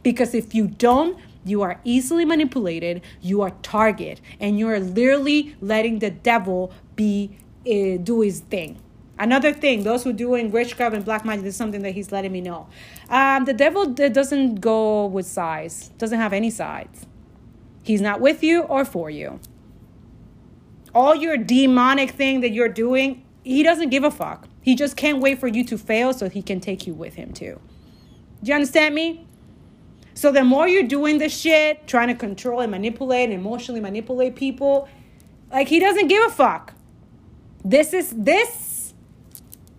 Because 0.02 0.34
if 0.34 0.54
you 0.54 0.68
don't, 0.68 1.18
you 1.48 1.62
are 1.62 1.80
easily 1.84 2.24
manipulated, 2.24 3.02
you 3.20 3.42
are 3.42 3.50
target, 3.62 4.20
and 4.40 4.58
you 4.58 4.68
are 4.68 4.80
literally 4.80 5.56
letting 5.60 5.98
the 5.98 6.10
devil 6.10 6.72
be 6.96 7.36
uh, 7.66 7.98
do 8.02 8.20
his 8.20 8.40
thing. 8.40 8.80
Another 9.18 9.52
thing, 9.52 9.82
those 9.82 10.04
who 10.04 10.12
do 10.12 10.34
in 10.34 10.52
witchcraft 10.52 10.94
and 10.94 11.04
black 11.04 11.24
magic, 11.24 11.42
this 11.42 11.54
is 11.54 11.58
something 11.58 11.82
that 11.82 11.90
he's 11.90 12.12
letting 12.12 12.30
me 12.30 12.40
know. 12.40 12.68
Um, 13.08 13.46
the 13.46 13.52
devil 13.52 13.86
doesn't 13.86 14.60
go 14.60 15.06
with 15.06 15.26
sides, 15.26 15.88
doesn't 15.98 16.18
have 16.18 16.32
any 16.32 16.50
sides. 16.50 17.06
He's 17.82 18.00
not 18.00 18.20
with 18.20 18.42
you 18.42 18.62
or 18.62 18.84
for 18.84 19.10
you. 19.10 19.40
All 20.94 21.14
your 21.14 21.36
demonic 21.36 22.10
thing 22.10 22.42
that 22.42 22.50
you're 22.50 22.68
doing, 22.68 23.24
he 23.42 23.62
doesn't 23.62 23.90
give 23.90 24.04
a 24.04 24.10
fuck. 24.10 24.46
He 24.62 24.74
just 24.74 24.96
can't 24.96 25.20
wait 25.20 25.38
for 25.38 25.48
you 25.48 25.64
to 25.64 25.78
fail 25.78 26.12
so 26.12 26.28
he 26.28 26.42
can 26.42 26.60
take 26.60 26.86
you 26.86 26.94
with 26.94 27.14
him 27.14 27.32
too. 27.32 27.60
Do 28.42 28.50
you 28.50 28.54
understand 28.54 28.94
me? 28.94 29.27
So 30.18 30.32
the 30.32 30.42
more 30.42 30.66
you're 30.66 30.82
doing 30.82 31.18
this 31.18 31.32
shit, 31.32 31.86
trying 31.86 32.08
to 32.08 32.14
control 32.16 32.58
and 32.58 32.72
manipulate 32.72 33.30
and 33.30 33.32
emotionally 33.32 33.80
manipulate 33.80 34.34
people, 34.34 34.88
like 35.52 35.68
he 35.68 35.78
doesn't 35.78 36.08
give 36.08 36.24
a 36.26 36.28
fuck. 36.28 36.74
This 37.64 37.92
is 37.92 38.12
this 38.16 38.94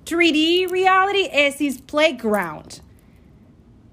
3D 0.05 0.71
reality 0.71 1.23
is 1.23 1.55
his 1.55 1.81
playground. 1.81 2.79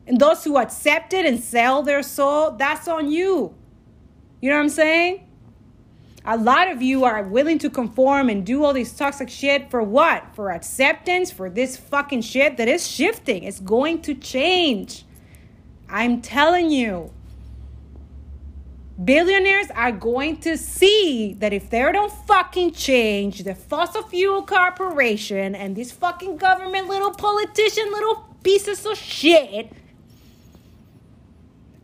And 0.06 0.20
those 0.20 0.44
who 0.44 0.56
accept 0.56 1.12
it 1.12 1.26
and 1.26 1.40
sell 1.40 1.82
their 1.82 2.04
soul, 2.04 2.52
that's 2.52 2.86
on 2.86 3.10
you. 3.10 3.52
You 4.40 4.50
know 4.50 4.54
what 4.54 4.62
I'm 4.62 4.68
saying? 4.68 5.28
A 6.24 6.36
lot 6.36 6.68
of 6.68 6.80
you 6.80 7.02
are 7.02 7.24
willing 7.24 7.58
to 7.58 7.68
conform 7.68 8.28
and 8.28 8.46
do 8.46 8.62
all 8.62 8.72
this 8.72 8.96
toxic 8.96 9.30
shit 9.30 9.68
for 9.68 9.82
what? 9.82 10.22
For 10.36 10.52
acceptance, 10.52 11.32
for 11.32 11.50
this 11.50 11.76
fucking 11.76 12.22
shit 12.22 12.56
that 12.56 12.68
is 12.68 12.86
shifting. 12.86 13.42
It's 13.42 13.58
going 13.58 14.00
to 14.02 14.14
change. 14.14 15.05
I'm 15.88 16.20
telling 16.20 16.70
you, 16.70 17.12
billionaires 19.02 19.68
are 19.74 19.92
going 19.92 20.38
to 20.38 20.56
see 20.56 21.34
that 21.34 21.52
if 21.52 21.70
they 21.70 21.80
don't 21.92 22.12
fucking 22.26 22.72
change 22.72 23.44
the 23.44 23.54
fossil 23.54 24.02
fuel 24.02 24.44
corporation 24.44 25.54
and 25.54 25.76
this 25.76 25.92
fucking 25.92 26.38
government 26.38 26.88
little 26.88 27.12
politician 27.12 27.90
little 27.92 28.26
pieces 28.42 28.86
of 28.86 28.96
shit 28.96 29.72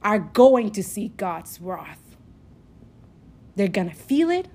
are 0.02 0.18
going 0.18 0.70
to 0.70 0.82
see 0.82 1.08
God's 1.16 1.60
wrath. 1.60 2.00
They're 3.54 3.68
going 3.68 3.90
to 3.90 3.96
feel 3.96 4.30
it. 4.30 4.48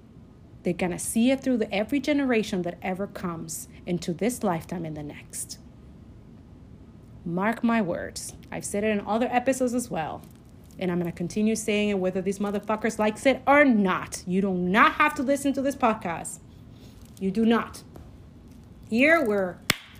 They're 0.64 0.74
going 0.74 0.92
to 0.92 1.00
see 1.00 1.32
it 1.32 1.42
through 1.42 1.58
the, 1.58 1.74
every 1.74 2.00
generation 2.00 2.64
that 2.64 2.78
ever 2.82 3.08
comes 3.08 3.70
into 3.86 4.12
this 4.14 4.44
lifetime 4.44 4.84
and 4.84 4.98
the 4.98 5.04
next. 5.04 5.60
Mark 7.28 7.62
my 7.62 7.82
words. 7.82 8.34
I've 8.54 8.64
said 8.64 8.86
it 8.86 8.98
in 8.98 9.06
other 9.06 9.28
episodes 9.30 9.74
as 9.74 9.92
well. 9.92 10.22
And 10.80 10.90
I'm 10.90 10.98
going 10.98 11.12
to 11.12 11.18
continue 11.18 11.58
saying 11.58 11.90
it 11.90 12.00
whether 12.00 12.22
these 12.22 12.40
motherfuckers 12.40 12.98
likes 12.98 13.26
it 13.26 13.42
or 13.46 13.66
not. 13.66 14.24
You 14.26 14.42
do 14.42 14.54
not 14.54 14.94
have 14.94 15.14
to 15.16 15.24
listen 15.24 15.52
to 15.54 15.62
this 15.62 15.76
podcast. 15.76 16.40
You 17.20 17.30
do 17.30 17.46
not. 17.46 17.84
Here 18.90 19.22
we're 19.22 19.58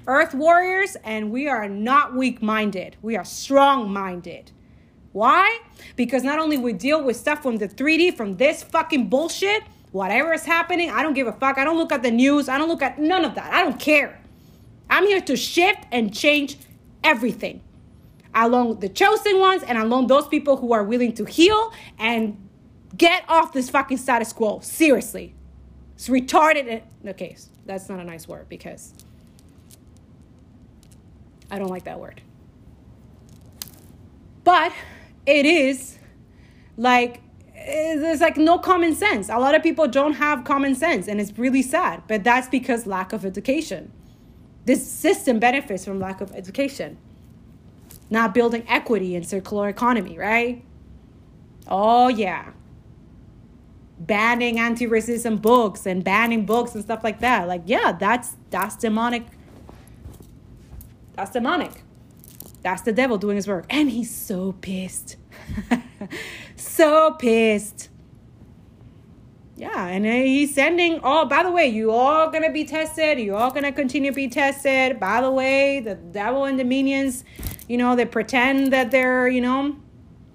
earth 0.08 0.34
warriors 0.34 0.96
and 1.04 1.30
we 1.30 1.50
are 1.50 1.68
not 1.68 2.16
weak-minded. 2.16 2.96
We 3.02 3.18
are 3.18 3.26
strong-minded. 3.26 4.52
Why? 5.12 5.60
Because 5.98 6.24
not 6.24 6.40
only 6.40 6.58
we 6.58 6.72
deal 6.72 7.04
with 7.04 7.18
stuff 7.18 7.44
from 7.44 7.58
the 7.58 7.68
3D 7.68 8.16
from 8.16 8.38
this 8.38 8.64
fucking 8.64 9.10
bullshit, 9.10 9.64
whatever 9.92 10.32
is 10.32 10.46
happening, 10.46 10.92
I 10.92 11.04
don't 11.04 11.14
give 11.14 11.28
a 11.28 11.34
fuck. 11.34 11.58
I 11.58 11.66
don't 11.66 11.78
look 11.78 11.92
at 11.92 12.04
the 12.04 12.12
news. 12.12 12.48
I 12.48 12.58
don't 12.58 12.70
look 12.70 12.84
at 12.84 13.00
none 13.00 13.26
of 13.26 13.36
that. 13.36 13.52
I 13.52 13.64
don't 13.64 13.80
care. 13.80 14.22
I'm 14.90 15.06
here 15.06 15.20
to 15.20 15.36
shift 15.36 15.84
and 15.92 16.14
change 16.14 16.58
everything 17.08 17.62
along 18.36 18.80
the 18.80 18.90
chosen 18.90 19.40
ones 19.40 19.64
and 19.64 19.78
along 19.78 20.08
those 20.08 20.28
people 20.28 20.58
who 20.58 20.74
are 20.74 20.84
willing 20.84 21.14
to 21.14 21.26
heal 21.26 21.72
and 21.98 22.38
get 22.96 23.24
off 23.28 23.54
this 23.54 23.70
fucking 23.70 23.98
status 23.98 24.34
quo. 24.34 24.60
Seriously. 24.60 25.34
It's 25.96 26.10
retarded. 26.10 26.84
Okay, 27.06 27.36
that's 27.66 27.90
not 27.90 28.00
a 28.00 28.04
nice 28.04 28.28
word 28.28 28.48
because 28.50 28.94
I 31.50 31.58
don't 31.58 31.70
like 31.70 31.86
that 31.86 32.00
word. 32.00 32.22
But 34.44 34.72
it 35.26 35.46
is 35.46 35.98
like 36.78 37.22
there's 37.56 38.22
like 38.22 38.38
no 38.38 38.60
common 38.60 38.94
sense. 38.94 39.30
A 39.30 39.40
lot 39.40 39.56
of 39.56 39.64
people 39.64 39.88
don't 39.88 40.14
have 40.14 40.44
common 40.44 40.76
sense 40.76 41.08
and 41.08 41.20
it's 41.20 41.38
really 41.38 41.64
sad, 41.64 42.04
but 42.08 42.24
that's 42.24 42.48
because 42.48 42.86
lack 42.86 43.14
of 43.14 43.26
education. 43.26 43.92
This 44.68 44.86
system 44.86 45.40
benefits 45.40 45.86
from 45.86 45.98
lack 45.98 46.20
of 46.20 46.34
education. 46.36 46.98
Not 48.10 48.34
building 48.34 48.66
equity 48.68 49.16
in 49.16 49.24
circular 49.24 49.70
economy, 49.70 50.18
right? 50.18 50.62
Oh 51.70 52.10
yeah. 52.10 52.52
Banning 53.98 54.60
anti-racism 54.60 55.42
books 55.42 55.86
and 55.86 56.04
banning 56.04 56.46
books 56.46 56.76
and 56.76 56.84
stuff 56.84 57.02
like 57.02 57.22
that. 57.22 57.48
Like, 57.48 57.62
yeah, 57.66 57.94
that's 57.94 58.36
that's 58.50 58.76
demonic. 58.76 59.24
That's 61.14 61.32
demonic. 61.32 61.84
That's 62.62 62.82
the 62.82 62.92
devil 62.92 63.18
doing 63.18 63.38
his 63.38 63.48
work. 63.48 63.66
And 63.70 63.90
he's 63.90 64.14
so 64.14 64.52
pissed. 64.52 65.16
so 66.58 67.12
pissed 67.12 67.88
yeah, 69.58 69.88
and 69.88 70.06
he's 70.06 70.54
sending. 70.54 71.00
Oh, 71.04 71.26
by 71.26 71.42
the 71.42 71.50
way, 71.50 71.68
you 71.68 71.90
all 71.90 72.30
gonna 72.30 72.52
be 72.52 72.64
tested. 72.64 73.20
You 73.20 73.36
all 73.36 73.50
gonna 73.50 73.72
continue 73.72 74.12
to 74.12 74.16
be 74.16 74.28
tested. 74.28 75.00
By 75.00 75.20
the 75.20 75.32
way, 75.32 75.80
the 75.80 75.96
devil 75.96 76.46
and 76.46 76.60
the 76.60 76.64
minions, 76.64 77.24
you 77.68 77.76
know, 77.78 77.96
they 77.96 78.06
pretend 78.06 78.72
that 78.72 78.92
they're, 78.92 79.28
you 79.28 79.42
know, 79.42 79.76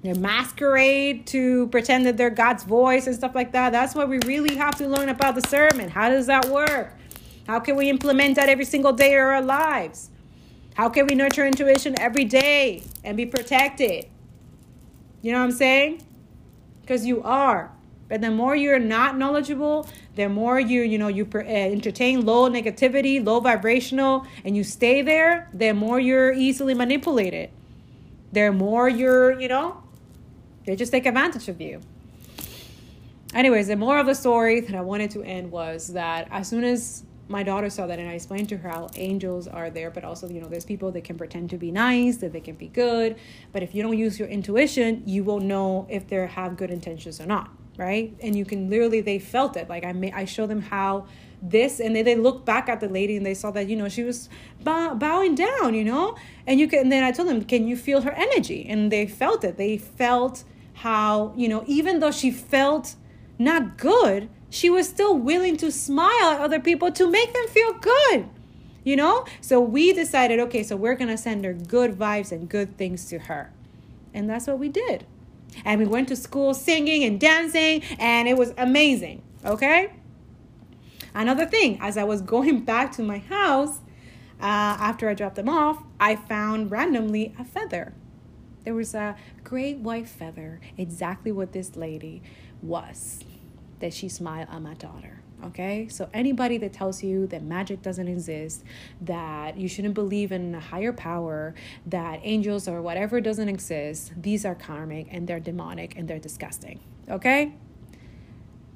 they 0.03 0.13
masquerade 0.15 1.29
to 1.29 1.69
pretend 1.69 2.05
that 2.07 2.17
they're 2.17 2.31
God's 2.31 2.65
voice 2.65 3.07
and 3.07 3.15
stuff 3.15 3.37
like 3.37 3.53
that. 3.53 3.71
That's 3.71 3.95
what 3.95 4.09
we 4.09 4.19
really 4.27 4.57
have 4.57 4.75
to 4.79 4.89
learn 4.89 5.09
about 5.09 5.37
the 5.37 5.49
sermon. 5.49 5.89
How 5.89 6.09
does 6.09 6.27
that 6.27 6.47
work? 6.47 6.99
How 7.47 7.61
can 7.61 7.77
we 7.77 7.89
implement 7.89 8.35
that 8.35 8.49
every 8.49 8.65
single 8.65 8.93
day 8.93 9.15
of 9.15 9.21
our 9.21 9.41
lives? 9.41 10.11
How 10.75 10.89
can 10.89 11.07
we 11.07 11.15
nurture 11.15 11.47
intuition 11.47 11.95
every 12.01 12.25
day 12.25 12.83
and 13.05 13.17
be 13.17 13.27
protected? 13.27 14.07
You 15.21 15.31
know 15.31 15.39
what 15.39 15.45
I'm 15.45 15.53
saying? 15.53 16.05
Because 16.81 17.07
you 17.07 17.23
are. 17.23 17.71
But 18.13 18.21
the 18.21 18.31
more 18.31 18.55
you're 18.55 18.79
not 18.79 19.17
knowledgeable, 19.17 19.89
the 20.17 20.29
more 20.29 20.61
you 20.61 20.83
you 20.83 20.99
know 20.99 21.09
you 21.09 21.27
uh, 21.35 21.39
entertain 21.39 22.27
low 22.27 22.47
negativity, 22.47 23.25
low 23.25 23.41
vibrational, 23.41 24.27
and 24.45 24.55
you 24.55 24.65
stay 24.65 25.01
there, 25.01 25.49
the 25.55 25.73
more 25.73 25.99
you're 25.99 26.31
easily 26.35 26.75
manipulated. 26.75 27.49
The 28.31 28.53
more 28.53 28.87
you're 28.87 29.41
you 29.41 29.49
know, 29.49 29.83
they 30.67 30.77
just 30.77 30.93
take 30.93 31.07
advantage 31.07 31.49
of 31.49 31.59
you. 31.59 31.81
Anyways, 33.33 33.69
the 33.69 33.77
more 33.77 33.99
of 33.99 34.05
the 34.05 34.15
story 34.15 34.61
that 34.61 34.75
I 34.75 34.83
wanted 34.83 35.11
to 35.13 35.23
end 35.23 35.51
was 35.51 35.95
that 35.95 36.29
as 36.31 36.49
soon 36.49 36.65
as 36.65 37.05
my 37.29 37.43
daughter 37.43 37.71
saw 37.71 37.87
that 37.87 37.99
and 37.99 38.11
I 38.11 38.13
explained 38.13 38.51
to 38.51 38.59
her 38.59 38.69
how 38.69 38.91
angels 38.95 39.49
are 39.49 39.71
there, 39.71 39.91
but 39.91 40.05
also, 40.05 40.29
you 40.29 40.43
know, 40.43 40.49
there's 40.49 40.67
people 40.67 40.93
that 40.93 41.05
can 41.05 41.17
pretend 41.17 41.49
to 41.49 41.57
be 41.57 41.71
nice, 41.71 42.19
that 42.19 42.35
they 42.35 42.41
can 42.41 42.57
be 42.57 42.69
good. 42.69 43.17
But 43.53 43.63
if 43.63 43.75
you 43.75 43.83
don't 43.83 43.97
use 43.97 44.19
your 44.19 44.29
intuition, 44.29 45.03
you 45.07 45.25
won't 45.25 45.47
know 45.47 45.87
if 45.89 46.09
they 46.09 46.27
have 46.27 46.59
good 46.59 46.71
intentions 46.71 47.19
or 47.19 47.25
not 47.25 47.49
right? 47.77 48.15
And 48.23 48.37
you 48.37 48.45
can 48.45 48.69
literally 48.69 49.01
they 49.01 49.19
felt 49.19 49.57
it. 49.57 49.69
Like 49.69 49.85
I 49.85 49.93
may 49.93 50.13
I 50.13 50.25
show 50.25 50.47
them 50.47 50.63
how 50.63 51.07
this 51.43 51.81
and 51.81 51.97
then 51.97 52.05
they 52.05 52.15
look 52.15 52.45
back 52.45 52.69
at 52.69 52.79
the 52.81 52.89
lady 52.89 53.17
and 53.17 53.27
they 53.27 53.35
saw 53.35 53.51
that 53.51 53.69
you 53.69 53.75
know 53.75 53.89
she 53.89 54.05
was 54.05 54.29
bow, 54.63 54.95
bowing 54.95 55.35
down 55.35 55.75
you 55.75 55.85
know? 55.85 56.17
And 56.47 56.61
you 56.61 56.69
can 56.69 56.81
and 56.81 56.93
then 56.93 57.03
i 57.03 57.11
told 57.11 57.29
them 57.29 57.45
can 57.45 57.67
you 57.67 57.77
feel 57.77 58.03
her 58.03 58.13
energy? 58.13 58.67
And 58.69 58.93
they 58.93 59.07
felt 59.07 59.45
it. 59.45 59.57
They 59.57 59.79
felt 59.79 60.45
how 60.75 61.33
you 61.37 61.49
know 61.49 61.65
even 61.67 62.01
though 62.01 62.11
she 62.11 62.31
felt 62.31 62.95
not 63.39 63.77
good 63.77 64.29
she 64.51 64.69
was 64.69 64.87
still 64.89 65.17
willing 65.17 65.57
to 65.57 65.73
smile 65.73 66.31
at 66.31 66.41
other 66.41 66.61
people 66.61 66.93
to 66.93 67.11
make 67.11 67.33
them 67.33 67.47
feel 67.49 67.73
good 67.75 68.29
you 68.85 68.97
know? 68.97 69.25
So 69.41 69.61
we 69.61 69.93
decided 69.93 70.39
okay 70.41 70.63
so 70.63 70.77
we're 70.77 70.95
gonna 70.95 71.19
send 71.19 71.45
her 71.45 71.53
good 71.53 71.99
vibes 71.99 72.33
and 72.33 72.49
good 72.49 72.77
things 72.77 73.07
to 73.07 73.19
her. 73.19 73.53
And 74.15 74.29
that's 74.29 74.47
what 74.47 74.59
we 74.59 74.69
did 74.69 75.07
and 75.65 75.81
we 75.81 75.87
went 75.87 76.09
to 76.09 76.17
school 76.17 76.55
singing 76.55 77.05
and 77.05 77.21
dancing, 77.21 77.83
and 77.99 78.29
it 78.29 78.37
was 78.37 78.53
amazing. 78.57 79.23
Okay? 79.45 79.93
Another 81.15 81.47
thing, 81.47 81.79
as 81.81 81.97
I 81.97 82.05
was 82.05 82.23
going 82.35 82.65
back 82.65 82.93
to 82.93 83.03
my 83.03 83.19
house 83.19 83.79
uh, 84.41 84.77
after 84.81 85.09
I 85.09 85.15
dropped 85.15 85.37
them 85.37 85.49
off, 85.49 85.83
I 86.01 86.17
found 86.17 86.71
randomly 86.71 87.35
a 87.39 87.45
feather. 87.45 87.95
There 88.65 88.75
was 88.75 88.95
a 88.95 89.17
great 89.43 89.79
white 89.79 90.09
feather, 90.09 90.61
exactly 90.79 91.33
what 91.33 91.53
this 91.53 91.77
lady 91.77 92.23
was, 92.61 93.25
that 93.81 93.93
she 93.93 94.09
smiled 94.09 94.49
at 94.51 94.63
my 94.63 94.75
daughter. 94.75 95.22
Okay, 95.45 95.89
so 95.89 96.09
anybody 96.15 96.57
that 96.59 96.73
tells 96.73 97.03
you 97.03 97.27
that 97.27 97.43
magic 97.43 97.83
doesn't 97.83 98.07
exist, 98.07 98.63
that 99.01 99.57
you 99.57 99.69
shouldn't 99.69 99.95
believe 99.95 100.31
in 100.31 100.55
a 100.55 100.61
higher 100.61 100.93
power, 100.93 101.55
that 101.87 102.21
angels 102.23 102.69
or 102.69 102.81
whatever 102.81 103.21
doesn't 103.21 103.49
exist, 103.49 104.13
these 104.17 104.45
are 104.45 104.55
karmic 104.55 105.09
and 105.11 105.27
they're 105.27 105.41
demonic 105.41 105.97
and 105.97 106.07
they're 106.07 106.21
disgusting. 106.21 106.79
Okay, 107.11 107.55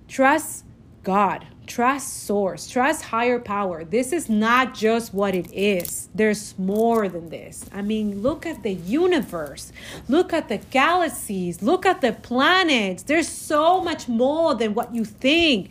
trust 0.09 0.65
God, 1.07 1.47
trust 1.69 2.25
source, 2.25 2.69
trust 2.69 3.05
higher 3.05 3.39
power. 3.39 3.85
This 3.85 4.13
is 4.13 4.29
not 4.29 4.75
just 4.75 5.15
what 5.15 5.37
it 5.37 5.53
is. 5.53 6.09
There's 6.13 6.59
more 6.59 7.09
than 7.09 7.29
this. 7.29 7.65
I 7.73 7.83
mean, 7.83 8.23
look 8.23 8.45
at 8.45 8.65
the 8.65 8.73
universe. 8.73 9.73
Look 10.09 10.33
at 10.33 10.49
the 10.49 10.59
galaxies. 10.59 11.63
Look 11.63 11.87
at 11.87 12.01
the 12.01 12.13
planets. 12.13 13.05
There's 13.05 13.29
so 13.29 13.81
much 13.81 14.09
more 14.09 14.57
than 14.57 14.75
what 14.75 14.97
you 14.97 15.05
think. 15.05 15.71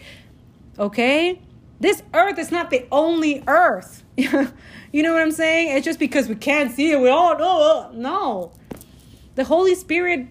Okay? 0.78 1.42
This 1.80 2.04
earth 2.14 2.40
is 2.40 2.52
not 2.52 2.70
the 2.70 2.88
only 2.92 3.44
earth. 3.48 4.04
you 4.18 5.04
know 5.04 5.14
what 5.14 5.22
I'm 5.22 5.32
saying? 5.32 5.76
It's 5.76 5.86
just 5.86 6.00
because 6.00 6.28
we 6.28 6.36
can't 6.36 6.72
see 6.72 6.92
it, 6.92 7.00
we 7.00 7.10
all 7.10 7.38
know. 7.38 7.92
No. 7.94 8.52
The 9.36 9.44
Holy 9.44 9.76
Spirit, 9.76 10.28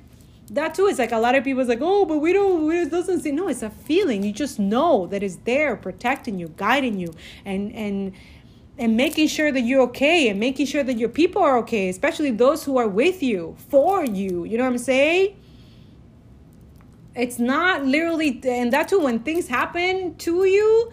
that 0.51 0.74
too 0.74 0.86
is 0.86 0.99
like 0.99 1.12
a 1.12 1.18
lot 1.18 1.34
of 1.34 1.45
people's 1.45 1.68
like, 1.68 1.80
oh, 1.82 2.07
but 2.07 2.18
we 2.18 2.32
don't, 2.32 2.72
it 2.72 2.90
doesn't 2.90 3.20
see. 3.20 3.30
No, 3.30 3.49
it's 3.49 3.62
a 3.62 3.70
feeling. 3.70 4.22
You 4.22 4.32
just 4.32 4.59
know 4.59 5.07
that 5.09 5.22
it's 5.22 5.36
there 5.45 5.76
protecting 5.76 6.38
you, 6.38 6.49
guiding 6.57 6.99
you, 6.99 7.14
and, 7.45 7.72
and, 7.74 8.12
and 8.78 8.97
making 8.97 9.28
sure 9.28 9.53
that 9.53 9.61
you're 9.61 9.82
okay 9.82 10.28
and 10.28 10.40
making 10.40 10.66
sure 10.66 10.82
that 10.82 10.97
your 10.99 11.11
people 11.11 11.42
are 11.42 11.59
okay, 11.59 11.90
especially 11.90 12.30
those 12.30 12.64
who 12.64 12.78
are 12.78 12.88
with 12.88 13.22
you, 13.22 13.55
for 13.68 14.05
you. 14.05 14.45
You 14.45 14.57
know 14.57 14.64
what 14.64 14.70
I'm 14.70 14.78
saying? 14.78 15.36
It's 17.15 17.39
not 17.39 17.85
literally, 17.85 18.41
and 18.45 18.73
that's 18.73 18.91
too, 18.91 19.01
when 19.01 19.21
things 19.21 19.49
happen 19.49 20.17
to 20.17 20.45
you, 20.45 20.93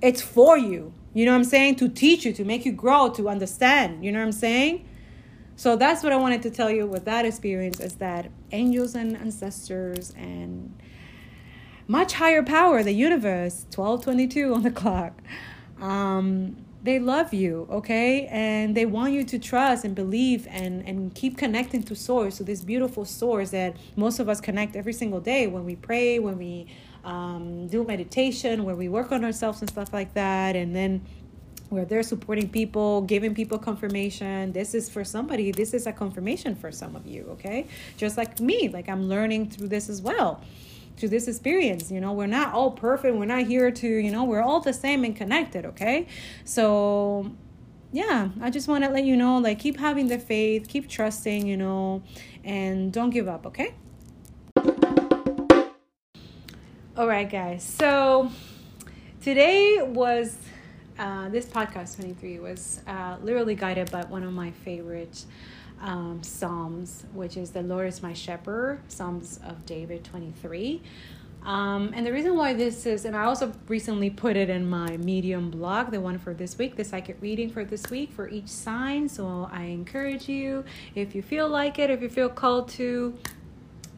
it's 0.00 0.22
for 0.22 0.56
you. 0.56 0.92
You 1.12 1.26
know 1.26 1.32
what 1.32 1.38
I'm 1.38 1.44
saying? 1.44 1.76
To 1.76 1.88
teach 1.88 2.24
you, 2.24 2.32
to 2.32 2.44
make 2.44 2.64
you 2.64 2.72
grow, 2.72 3.10
to 3.10 3.28
understand. 3.28 4.04
You 4.04 4.10
know 4.10 4.18
what 4.18 4.26
I'm 4.26 4.32
saying? 4.32 4.86
So 5.56 5.76
that's 5.76 6.02
what 6.02 6.12
I 6.12 6.16
wanted 6.16 6.42
to 6.42 6.50
tell 6.50 6.70
you 6.70 6.86
with 6.86 7.04
that 7.04 7.24
experience 7.24 7.78
is 7.78 7.94
that 7.96 8.30
angels 8.50 8.94
and 8.94 9.16
ancestors 9.16 10.12
and 10.16 10.74
much 11.86 12.14
higher 12.14 12.42
power, 12.42 12.82
the 12.82 12.92
universe, 12.92 13.66
1222 13.74 14.54
on 14.54 14.62
the 14.62 14.70
clock. 14.70 15.22
Um, 15.80 16.63
they 16.84 16.98
love 16.98 17.34
you 17.34 17.66
okay 17.70 18.26
and 18.26 18.76
they 18.76 18.86
want 18.86 19.12
you 19.12 19.24
to 19.24 19.38
trust 19.38 19.84
and 19.84 19.94
believe 19.94 20.46
and 20.50 20.86
and 20.86 21.14
keep 21.14 21.36
connecting 21.36 21.82
to 21.82 21.96
source 21.96 22.36
to 22.36 22.44
this 22.44 22.60
beautiful 22.60 23.04
source 23.04 23.50
that 23.50 23.74
most 23.96 24.20
of 24.20 24.28
us 24.28 24.40
connect 24.40 24.76
every 24.76 24.92
single 24.92 25.20
day 25.20 25.46
when 25.46 25.64
we 25.64 25.74
pray 25.74 26.18
when 26.18 26.38
we 26.38 26.66
um, 27.04 27.66
do 27.68 27.84
meditation 27.84 28.64
when 28.64 28.76
we 28.76 28.88
work 28.88 29.10
on 29.10 29.24
ourselves 29.24 29.60
and 29.60 29.70
stuff 29.70 29.92
like 29.92 30.14
that 30.14 30.54
and 30.54 30.76
then 30.76 31.04
where 31.70 31.84
they're 31.84 32.02
supporting 32.02 32.48
people, 32.48 33.02
giving 33.02 33.34
people 33.34 33.58
confirmation. 33.58 34.52
This 34.52 34.74
is 34.74 34.88
for 34.88 35.04
somebody, 35.04 35.50
this 35.50 35.74
is 35.74 35.86
a 35.86 35.92
confirmation 35.92 36.54
for 36.54 36.70
some 36.70 36.96
of 36.96 37.06
you, 37.06 37.26
okay? 37.32 37.66
Just 37.96 38.16
like 38.16 38.40
me, 38.40 38.68
like 38.68 38.88
I'm 38.88 39.08
learning 39.08 39.50
through 39.50 39.68
this 39.68 39.88
as 39.88 40.00
well. 40.00 40.42
Through 40.96 41.08
this 41.08 41.26
experience, 41.26 41.90
you 41.90 42.00
know, 42.00 42.12
we're 42.12 42.26
not 42.26 42.52
all 42.52 42.70
perfect. 42.70 43.16
We're 43.16 43.24
not 43.24 43.44
here 43.44 43.70
to, 43.70 43.88
you 43.88 44.10
know, 44.12 44.24
we're 44.24 44.42
all 44.42 44.60
the 44.60 44.72
same 44.72 45.04
and 45.04 45.14
connected, 45.14 45.66
okay? 45.66 46.06
So, 46.44 47.32
yeah, 47.92 48.28
I 48.40 48.50
just 48.50 48.68
want 48.68 48.84
to 48.84 48.90
let 48.90 49.04
you 49.04 49.16
know 49.16 49.38
like 49.38 49.58
keep 49.58 49.78
having 49.78 50.08
the 50.08 50.18
faith, 50.18 50.68
keep 50.68 50.88
trusting, 50.88 51.46
you 51.46 51.56
know, 51.56 52.02
and 52.44 52.92
don't 52.92 53.10
give 53.10 53.28
up, 53.28 53.46
okay? 53.46 53.74
All 56.96 57.08
right, 57.08 57.28
guys. 57.28 57.64
So, 57.64 58.30
today 59.20 59.82
was 59.82 60.36
uh, 60.98 61.28
this 61.28 61.46
podcast 61.46 61.96
23 61.96 62.38
was 62.38 62.80
uh, 62.86 63.16
literally 63.20 63.56
guided 63.56 63.90
by 63.90 64.02
one 64.02 64.22
of 64.22 64.32
my 64.32 64.52
favorite 64.52 65.24
um, 65.84 66.22
Psalms, 66.22 67.04
which 67.12 67.36
is 67.36 67.50
The 67.50 67.62
Lord 67.62 67.86
is 67.86 68.02
my 68.02 68.14
shepherd, 68.14 68.80
Psalms 68.88 69.38
of 69.46 69.64
David 69.66 70.02
23. 70.02 70.82
Um, 71.44 71.92
and 71.94 72.06
the 72.06 72.12
reason 72.12 72.36
why 72.36 72.54
this 72.54 72.86
is, 72.86 73.04
and 73.04 73.14
I 73.14 73.24
also 73.24 73.52
recently 73.68 74.08
put 74.08 74.34
it 74.34 74.48
in 74.48 74.66
my 74.66 74.96
Medium 74.96 75.50
blog, 75.50 75.90
the 75.90 76.00
one 76.00 76.18
for 76.18 76.32
this 76.32 76.56
week, 76.56 76.76
the 76.76 76.84
psychic 76.84 77.18
reading 77.20 77.50
for 77.50 77.66
this 77.66 77.90
week 77.90 78.12
for 78.12 78.30
each 78.30 78.48
sign. 78.48 79.10
So 79.10 79.48
I 79.52 79.64
encourage 79.64 80.26
you, 80.26 80.64
if 80.94 81.14
you 81.14 81.20
feel 81.20 81.46
like 81.48 81.78
it, 81.78 81.90
if 81.90 82.00
you 82.00 82.08
feel 82.08 82.30
called 82.30 82.70
to, 82.70 83.18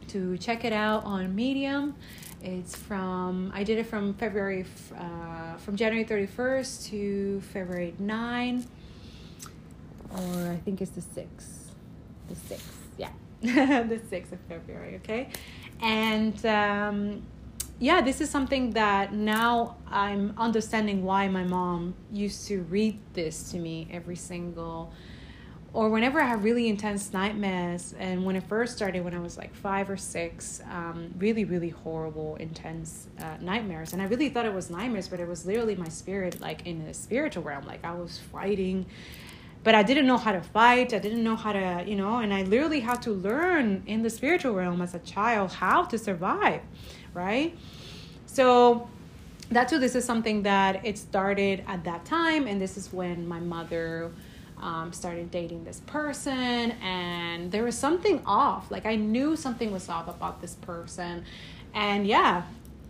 to 0.09 0.37
check 0.39 0.65
it 0.65 0.73
out 0.73 1.05
on 1.05 1.35
Medium. 1.37 1.95
It's 2.43 2.77
from 2.77 3.51
I 3.55 3.65
did 3.65 3.79
it 3.79 3.87
from 3.87 4.13
February 4.15 4.67
uh, 4.97 5.57
from 5.57 5.75
January 5.75 6.05
31st 6.05 6.91
to 6.91 7.41
February 7.53 7.95
9 7.99 8.67
or 10.13 10.51
I 10.51 10.57
think 10.65 10.81
it's 10.81 10.93
the 10.93 11.01
6th. 11.01 11.56
The 12.29 12.35
6th. 12.35 12.61
Yeah. 12.99 13.11
the 13.41 14.01
6th 14.11 14.33
of 14.33 14.41
February, 14.49 14.97
okay? 14.97 15.29
And 15.81 16.45
um 16.47 17.23
yeah, 17.79 18.01
this 18.01 18.23
is 18.23 18.31
something 18.31 18.71
that 18.71 19.13
now 19.13 19.77
I'm 19.91 20.33
understanding 20.39 21.05
why 21.05 21.29
my 21.29 21.45
mom 21.45 21.95
used 22.11 22.47
to 22.49 22.63
read 22.63 22.99
this 23.13 23.51
to 23.51 23.59
me 23.59 23.87
every 23.93 24.17
single 24.17 24.95
or 25.77 25.91
whenever 25.91 26.19
I 26.19 26.27
have 26.27 26.43
really 26.43 26.69
intense 26.69 27.13
nightmares, 27.13 27.95
and 27.99 28.25
when 28.25 28.35
it 28.35 28.45
first 28.45 28.75
started 28.75 29.05
when 29.05 29.13
I 29.13 29.19
was 29.19 29.37
like 29.37 29.55
five 29.55 29.91
or 29.91 29.97
six, 29.99 30.63
um, 30.71 31.13
really, 31.19 31.45
really 31.45 31.69
horrible, 31.69 32.37
intense 32.37 33.09
uh, 33.21 33.37
nightmares. 33.43 33.93
And 33.93 34.01
I 34.01 34.07
really 34.07 34.31
thought 34.31 34.47
it 34.47 34.55
was 34.55 34.71
nightmares, 34.71 35.07
but 35.07 35.21
it 35.21 35.29
was 35.29 35.45
literally 35.45 35.77
my 35.77 35.89
spirit, 35.89 36.41
like 36.41 36.67
in 36.67 36.87
the 36.87 36.95
spiritual 36.95 37.43
realm. 37.43 37.67
Like 37.67 37.85
I 37.85 37.93
was 37.93 38.19
fighting, 38.33 38.87
but 39.67 39.75
I 39.75 39.83
didn't 39.83 40.07
know 40.07 40.17
how 40.17 40.31
to 40.31 40.41
fight. 40.41 40.95
I 40.95 41.01
didn't 41.01 41.25
know 41.25 41.35
how 41.35 41.53
to, 41.53 41.83
you 41.85 41.97
know, 41.97 42.19
and 42.19 42.33
I 42.33 42.45
literally 42.45 42.79
had 42.79 43.03
to 43.03 43.11
learn 43.11 43.83
in 43.89 44.05
the 44.05 44.11
spiritual 44.11 44.55
realm 44.55 44.81
as 44.81 44.95
a 44.95 45.01
child 45.01 45.51
how 45.51 45.83
to 45.87 45.99
survive, 45.99 46.61
right? 47.15 47.53
So 48.27 48.89
that's 49.51 49.73
why 49.73 49.79
this 49.79 49.97
is 49.97 50.05
something 50.05 50.45
that 50.45 50.87
it 50.87 50.97
started 50.97 51.65
at 51.67 51.83
that 51.83 52.05
time, 52.05 52.47
and 52.47 52.61
this 52.61 52.77
is 52.77 52.93
when 52.93 53.27
my 53.27 53.41
mother 53.41 54.13
um, 54.59 54.93
started 54.93 55.33
dating 55.33 55.65
this 55.65 55.81
person 55.81 56.71
and 56.81 57.51
there 57.51 57.65
was 57.65 57.77
something 57.77 58.23
off 58.25 58.71
like 58.71 58.87
i 58.87 58.97
knew 58.97 59.37
something 59.37 59.71
was 59.71 59.91
off 59.91 60.09
about 60.09 60.41
this 60.41 60.55
person 60.55 61.23
and 61.75 62.07
yeah 62.07 62.43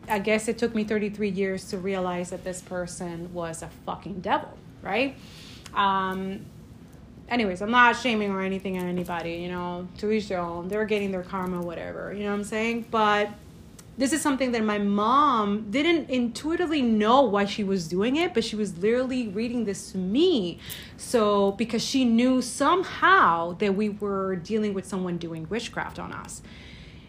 i 0.09 0.21
guess 0.21 0.47
it 0.47 0.59
took 0.59 0.77
me 0.77 0.85
33 0.85 1.29
years 1.29 1.69
to 1.71 1.77
realize 1.77 2.31
that 2.31 2.45
this 2.45 2.63
person 2.63 3.35
was 3.35 3.63
a 3.63 3.69
fucking 3.85 4.21
devil 4.21 4.57
right 4.81 5.17
um, 5.75 6.47
anyways 7.29 7.63
i'm 7.63 7.71
not 7.71 7.97
shaming 7.97 8.31
or 8.31 8.41
anything 8.41 8.79
on 8.79 8.87
anybody 8.87 9.35
you 9.35 9.49
know 9.49 9.87
to 9.99 10.11
each 10.11 10.29
their 10.29 10.39
own 10.39 10.69
they're 10.69 10.85
getting 10.85 11.11
their 11.11 11.23
karma 11.23 11.61
whatever 11.61 12.13
you 12.13 12.23
know 12.23 12.31
what 12.31 12.37
i'm 12.37 12.45
saying 12.45 12.85
but 12.91 13.31
this 13.99 14.13
is 14.13 14.21
something 14.21 14.53
that 14.53 14.63
my 14.63 14.79
mom 14.79 15.71
didn't 15.71 16.11
intuitively 16.11 16.83
know 16.83 17.23
why 17.23 17.47
she 17.47 17.65
was 17.65 17.89
doing 17.89 18.17
it, 18.17 18.35
but 18.35 18.45
she 18.45 18.55
was 18.55 18.77
literally 18.77 19.29
reading 19.29 19.65
this 19.65 19.93
to 19.93 19.99
me. 19.99 20.59
So, 20.99 21.53
because 21.53 21.83
she 21.83 22.05
knew 22.05 22.43
somehow 22.43 23.55
that 23.55 23.75
we 23.75 23.89
were 23.89 24.37
dealing 24.37 24.75
with 24.75 24.85
someone 24.85 25.17
doing 25.17 25.49
witchcraft 25.49 25.99
on 25.99 26.13
us. 26.13 26.43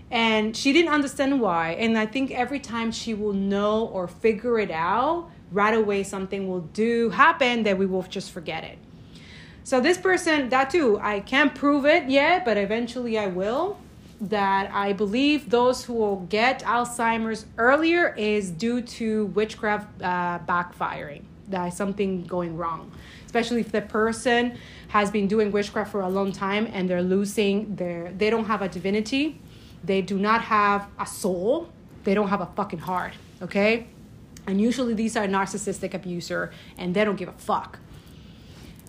And 0.09 0.55
she 0.55 0.72
didn't 0.72 0.93
understand 0.93 1.41
why. 1.41 1.72
And 1.72 1.97
I 1.97 2.05
think 2.05 2.32
every 2.32 2.61
time 2.61 2.93
she 2.93 3.13
will 3.13 3.34
know 3.34 3.88
or 3.88 4.07
figure 4.07 4.57
it 4.57 4.72
out, 4.72 5.30
right 5.51 5.74
away 5.74 6.03
something 6.03 6.47
will 6.47 6.61
do 6.61 7.09
happen 7.09 7.63
that 7.63 7.78
we 7.78 7.86
will 7.86 8.03
just 8.03 8.32
forget 8.32 8.63
it. 8.63 8.78
So, 9.68 9.82
this 9.82 9.97
person, 9.97 10.47
that 10.47 10.70
too, 10.70 10.97
I 10.97 11.20
can't 11.20 11.53
prove 11.53 11.86
it 11.86 12.07
yet, 12.09 12.45
but 12.45 12.55
eventually 12.55 13.18
I 13.18 13.28
will 13.28 13.78
that 14.22 14.72
I 14.74 14.93
believe 14.93 15.49
those 15.49 15.84
who 15.84 15.95
will 15.95 16.22
get 16.30 16.63
Alzheimer's 16.63 17.45
earlier 17.57 18.15
is 18.15 18.49
due 18.49 18.82
to 18.82 19.26
witchcraft 19.26 20.01
uh, 20.01 20.39
backfiring. 20.47 21.24
That 21.49 21.74
something 21.74 22.24
going 22.24 22.55
wrong, 22.55 22.93
especially 23.26 23.59
if 23.59 23.74
the 23.74 23.82
person 23.82 24.57
has 24.88 25.11
been 25.11 25.28
doing 25.28 25.51
witchcraft 25.51 25.91
for 25.91 25.99
a 25.99 26.07
long 26.07 26.32
time 26.32 26.70
and 26.72 26.89
they're 26.89 27.03
losing 27.03 27.76
their. 27.76 28.13
They 28.18 28.30
don't 28.30 28.45
have 28.45 28.61
a 28.61 28.70
divinity. 28.70 29.38
They 29.84 30.01
do 30.01 30.18
not 30.18 30.43
have 30.43 30.88
a 30.97 31.05
soul. 31.05 31.68
They 32.05 32.13
don't 32.13 32.30
have 32.30 32.39
a 32.39 32.49
fucking 32.55 32.80
heart. 32.80 33.15
Okay, 33.41 33.88
and 34.47 34.61
usually 34.61 34.93
these 34.93 35.18
are 35.18 35.28
narcissistic 35.28 35.93
abuser 35.93 36.53
and 36.78 36.95
they 36.95 37.03
don't 37.03 37.18
give 37.18 37.28
a 37.28 37.34
fuck. 37.34 37.80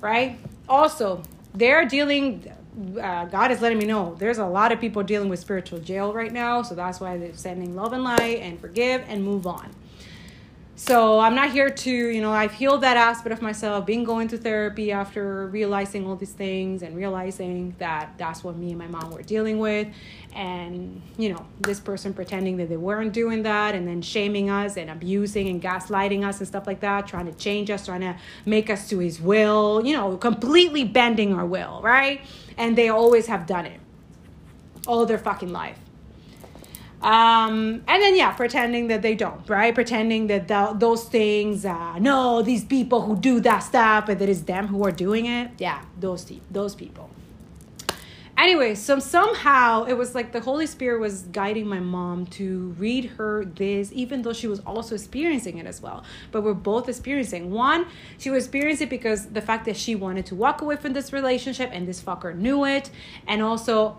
Right. 0.01 0.39
Also, 0.69 1.23
they're 1.55 1.85
dealing 1.87 2.53
uh, 3.01 3.25
God 3.25 3.51
is 3.51 3.61
letting 3.61 3.79
me 3.79 3.87
know 3.87 4.15
there's 4.19 4.39
a 4.39 4.47
lot 4.47 4.71
of 4.71 4.81
people 4.81 5.03
dealing 5.03 5.29
with 5.29 5.41
spiritual 5.41 5.81
jail 5.81 6.13
right 6.13 6.33
now. 6.33 6.63
So 6.63 6.75
that's 6.75 7.01
why 7.01 7.17
they're 7.17 7.35
sending 7.35 7.75
love 7.75 7.93
and 7.93 8.05
light 8.05 8.41
and 8.41 8.61
forgive 8.61 9.05
and 9.09 9.25
move 9.25 9.47
on. 9.47 9.75
So 10.79 11.19
I'm 11.19 11.35
not 11.35 11.51
here 11.51 11.69
to, 11.71 11.91
you 11.91 12.21
know, 12.21 12.31
I've 12.31 12.53
healed 12.53 12.83
that 12.83 12.97
aspect 12.97 13.33
of 13.33 13.43
myself, 13.43 13.85
been 13.85 14.05
going 14.05 14.29
to 14.29 14.39
therapy 14.39 14.93
after 14.93 15.49
realizing 15.49 16.07
all 16.07 16.15
these 16.15 16.31
things 16.31 16.83
and 16.83 16.97
realizing 16.97 17.75
that 17.79 18.13
that's 18.17 18.45
what 18.45 18.57
me 18.57 18.69
and 18.69 18.79
my 18.79 18.87
mom 18.87 19.11
were 19.11 19.23
dealing 19.23 19.59
with. 19.59 19.89
And, 20.37 21.03
you 21.17 21.31
know, 21.31 21.45
this 21.59 21.81
person 21.81 22.15
pretending 22.15 22.59
that 22.59 22.69
they 22.69 22.77
weren't 22.77 23.13
doing 23.13 23.43
that 23.43 23.75
and 23.75 23.89
then 23.89 24.01
shaming 24.03 24.51
us 24.51 24.77
and 24.77 24.89
abusing 24.89 25.49
and 25.49 25.61
gaslighting 25.61 26.25
us 26.25 26.39
and 26.39 26.47
stuff 26.47 26.69
like 26.69 26.79
that, 26.79 27.09
trying 27.09 27.27
to 27.27 27.33
change 27.33 27.71
us, 27.71 27.87
trying 27.87 28.03
to 28.03 28.17
make 28.47 28.71
us 28.71 28.89
to 28.91 29.01
his 29.01 29.21
will, 29.21 29.85
you 29.85 29.97
know, 29.97 30.17
completely 30.17 30.85
bending 30.85 31.35
our 31.35 31.45
will, 31.45 31.81
right? 31.83 32.21
And 32.57 32.79
they 32.79 32.89
always 32.89 33.27
have 33.27 33.49
done 33.49 33.67
it 33.67 33.81
all 34.87 35.05
their 35.07 35.19
fucking 35.19 35.51
life. 35.51 35.81
Um, 37.01 37.85
and 37.87 38.03
then 38.03 38.17
yeah, 38.17 38.33
pretending 38.33 38.89
that 38.89 39.03
they 39.03 39.15
don't, 39.15 39.49
right? 39.49 39.73
Pretending 39.73 40.27
that 40.29 40.49
those 40.81 41.05
things, 41.05 41.65
uh, 41.65 41.99
no, 41.99 42.43
these 42.43 42.65
people 42.65 43.03
who 43.03 43.17
do 43.17 43.39
that 43.41 43.61
stuff, 43.61 44.07
but 44.07 44.19
that 44.19 44.29
it's 44.29 44.43
them 44.43 44.67
who 44.67 44.85
are 44.85 44.91
doing 44.91 45.27
it. 45.27 45.53
Yeah, 45.59 45.83
those 46.01 46.25
te- 46.25 46.43
those 46.51 46.75
people. 46.75 47.11
Anyway, 48.37 48.73
so 48.77 49.01
somehow 49.01 49.83
it 49.83 49.95
was 49.95 50.15
like 50.15 50.31
the 50.31 50.39
Holy 50.39 50.67
Spirit 50.67 51.01
was 51.01 51.23
guiding 51.33 51.67
my 51.67 51.81
mom 51.81 52.25
to 52.27 52.69
read 52.79 53.05
her 53.17 53.45
this, 53.45 53.91
even 53.93 54.23
though 54.23 54.33
she 54.33 54.47
was 54.47 54.61
also 54.61 54.95
experiencing 54.95 55.59
it 55.59 55.67
as 55.67 55.83
well. 55.83 56.05
But 56.31 56.45
we're 56.45 56.55
both 56.55 56.89
experiencing. 56.89 57.51
One, 57.51 57.87
she 58.17 58.31
was 58.31 58.45
experiencing 58.45 58.87
it 58.87 58.91
because 58.91 59.27
the 59.27 59.43
fact 59.43 59.65
that 59.65 59.77
she 59.77 59.97
wanted 59.97 60.27
to 60.27 60.37
walk 60.37 60.63
away 60.63 60.77
from 60.77 60.93
this 60.93 61.13
relationship 61.13 61.71
and 61.73 61.89
this 61.89 62.01
fucker 62.01 62.33
knew 62.33 62.65
it. 62.65 62.91
And 63.27 63.43
also, 63.43 63.99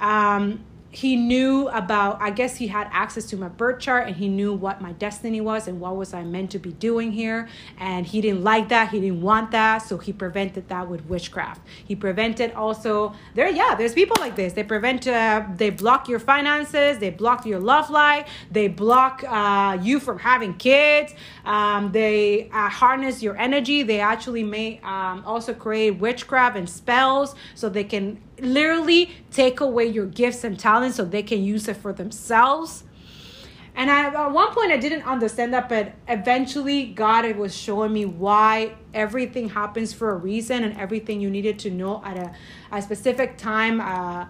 um, 0.00 0.64
he 0.90 1.16
knew 1.16 1.68
about 1.68 2.20
i 2.20 2.30
guess 2.30 2.56
he 2.56 2.66
had 2.66 2.88
access 2.92 3.26
to 3.26 3.36
my 3.36 3.48
birth 3.48 3.78
chart 3.80 4.06
and 4.06 4.16
he 4.16 4.28
knew 4.28 4.52
what 4.52 4.80
my 4.80 4.92
destiny 4.92 5.40
was 5.40 5.68
and 5.68 5.80
what 5.80 5.96
was 5.96 6.12
i 6.12 6.22
meant 6.22 6.50
to 6.50 6.58
be 6.58 6.72
doing 6.72 7.12
here. 7.12 7.48
And 7.78 8.06
he 8.06 8.20
didn't 8.20 8.42
like 8.42 8.68
that. 8.70 8.90
He 8.90 9.00
didn't 9.00 9.22
want 9.22 9.50
that. 9.52 9.78
So 9.78 9.98
he 9.98 10.12
prevented 10.12 10.68
that 10.68 10.88
with 10.88 11.04
witchcraft. 11.06 11.60
He 11.84 11.94
prevented 11.94 12.52
also 12.52 13.14
there 13.34 13.48
yeah 13.48 13.74
there's 13.74 13.94
people 13.94 14.16
like 14.20 14.36
this. 14.36 14.52
They 14.52 14.64
prevent 14.64 15.06
uh, 15.06 15.44
they 15.56 15.70
block 15.70 16.08
your 16.08 16.18
finances. 16.18 16.98
They 16.98 17.10
block 17.10 17.46
your 17.46 17.60
love 17.60 17.90
life. 17.90 18.28
They 18.50 18.68
block 18.68 19.24
uh, 19.26 19.78
you 19.80 20.00
from 20.00 20.18
having 20.18 20.54
kids. 20.54 21.14
Um, 21.44 21.92
they 21.92 22.48
uh, 22.50 22.68
harness 22.68 23.22
your 23.22 23.36
energy. 23.36 23.82
They 23.82 24.00
actually 24.00 24.42
may 24.42 24.80
um, 24.82 25.22
also 25.26 25.54
create 25.54 25.92
witchcraft 25.92 26.56
and 26.56 26.68
spells 26.68 27.34
so 27.54 27.68
they 27.68 27.84
can 27.84 28.20
literally 28.42 29.10
take 29.30 29.60
away 29.60 29.86
your 29.86 30.06
gifts 30.06 30.44
and 30.44 30.58
talents 30.58 30.96
so 30.96 31.04
they 31.04 31.22
can 31.22 31.42
use 31.42 31.68
it 31.68 31.76
for 31.76 31.92
themselves. 31.92 32.84
And 33.74 33.90
I, 33.90 34.08
at 34.08 34.32
one 34.32 34.52
point, 34.52 34.72
I 34.72 34.76
didn't 34.76 35.02
understand 35.02 35.54
that, 35.54 35.68
but 35.68 35.94
eventually, 36.08 36.86
God 36.86 37.24
it 37.24 37.36
was 37.36 37.56
showing 37.56 37.92
me 37.92 38.04
why 38.04 38.74
everything 38.92 39.48
happens 39.48 39.92
for 39.92 40.10
a 40.10 40.16
reason 40.16 40.64
and 40.64 40.76
everything 40.76 41.20
you 41.20 41.30
needed 41.30 41.58
to 41.60 41.70
know 41.70 42.02
at 42.04 42.16
a, 42.16 42.34
a 42.72 42.82
specific 42.82 43.38
time, 43.38 43.80
uh, 43.80 44.26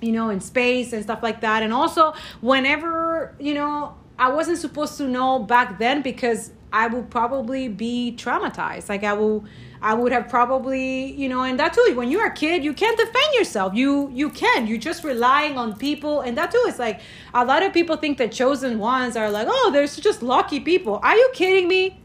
you 0.00 0.12
know, 0.12 0.30
in 0.30 0.40
space 0.40 0.92
and 0.92 1.02
stuff 1.02 1.22
like 1.22 1.40
that. 1.40 1.62
And 1.62 1.72
also, 1.72 2.14
whenever, 2.40 3.34
you 3.40 3.54
know, 3.54 3.96
I 4.18 4.30
wasn't 4.30 4.58
supposed 4.58 4.96
to 4.98 5.08
know 5.08 5.40
back 5.40 5.78
then 5.78 6.00
because 6.00 6.52
I 6.72 6.86
will 6.86 7.02
probably 7.02 7.68
be 7.68 8.14
traumatized. 8.16 8.88
Like 8.88 9.04
I 9.04 9.12
will 9.12 9.44
I 9.82 9.94
would 9.94 10.12
have 10.12 10.28
probably, 10.28 11.12
you 11.12 11.28
know, 11.28 11.42
and 11.42 11.58
that 11.58 11.72
too, 11.72 11.92
when 11.96 12.08
you're 12.08 12.26
a 12.26 12.32
kid, 12.32 12.62
you 12.62 12.72
can't 12.72 12.96
defend 12.96 13.34
yourself. 13.34 13.74
You 13.74 14.10
you 14.12 14.30
can. 14.30 14.66
You're 14.66 14.78
just 14.78 15.02
relying 15.04 15.58
on 15.58 15.76
people. 15.76 16.20
And 16.20 16.38
that 16.38 16.52
too 16.52 16.64
is 16.68 16.78
like 16.78 17.00
a 17.34 17.44
lot 17.44 17.62
of 17.62 17.72
people 17.72 17.96
think 17.96 18.18
that 18.18 18.32
chosen 18.32 18.78
ones 18.78 19.16
are 19.16 19.30
like, 19.30 19.48
oh, 19.50 19.70
there's 19.72 19.96
just 19.96 20.22
lucky 20.22 20.60
people. 20.60 21.00
Are 21.02 21.16
you 21.16 21.30
kidding 21.34 21.68
me? 21.68 22.00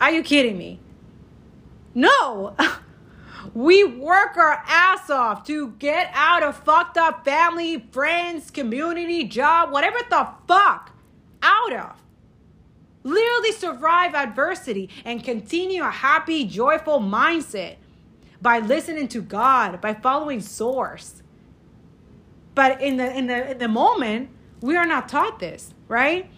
Are 0.00 0.10
you 0.10 0.22
kidding 0.22 0.58
me? 0.58 0.80
No. 1.94 2.56
we 3.54 3.84
work 3.84 4.36
our 4.36 4.62
ass 4.66 5.08
off 5.08 5.44
to 5.46 5.70
get 5.78 6.10
out 6.14 6.42
of 6.42 6.56
fucked 6.64 6.96
up 6.96 7.24
family, 7.24 7.86
friends, 7.92 8.50
community, 8.50 9.24
job, 9.24 9.70
whatever 9.70 9.98
the 10.08 10.28
fuck 10.48 10.92
out 11.42 11.72
of 11.72 11.99
literally 13.02 13.52
survive 13.52 14.14
adversity 14.14 14.90
and 15.04 15.22
continue 15.24 15.82
a 15.82 15.90
happy, 15.90 16.44
joyful 16.44 17.00
mindset 17.00 17.76
by 18.42 18.58
listening 18.58 19.08
to 19.08 19.20
God, 19.20 19.80
by 19.80 19.94
following 19.94 20.40
source. 20.40 21.22
But 22.54 22.80
in 22.80 22.96
the 22.96 23.16
in 23.16 23.26
the 23.26 23.52
in 23.52 23.58
the 23.58 23.68
moment, 23.68 24.30
we 24.60 24.76
are 24.76 24.86
not 24.86 25.08
taught 25.08 25.38
this, 25.38 25.74
right? 25.88 26.30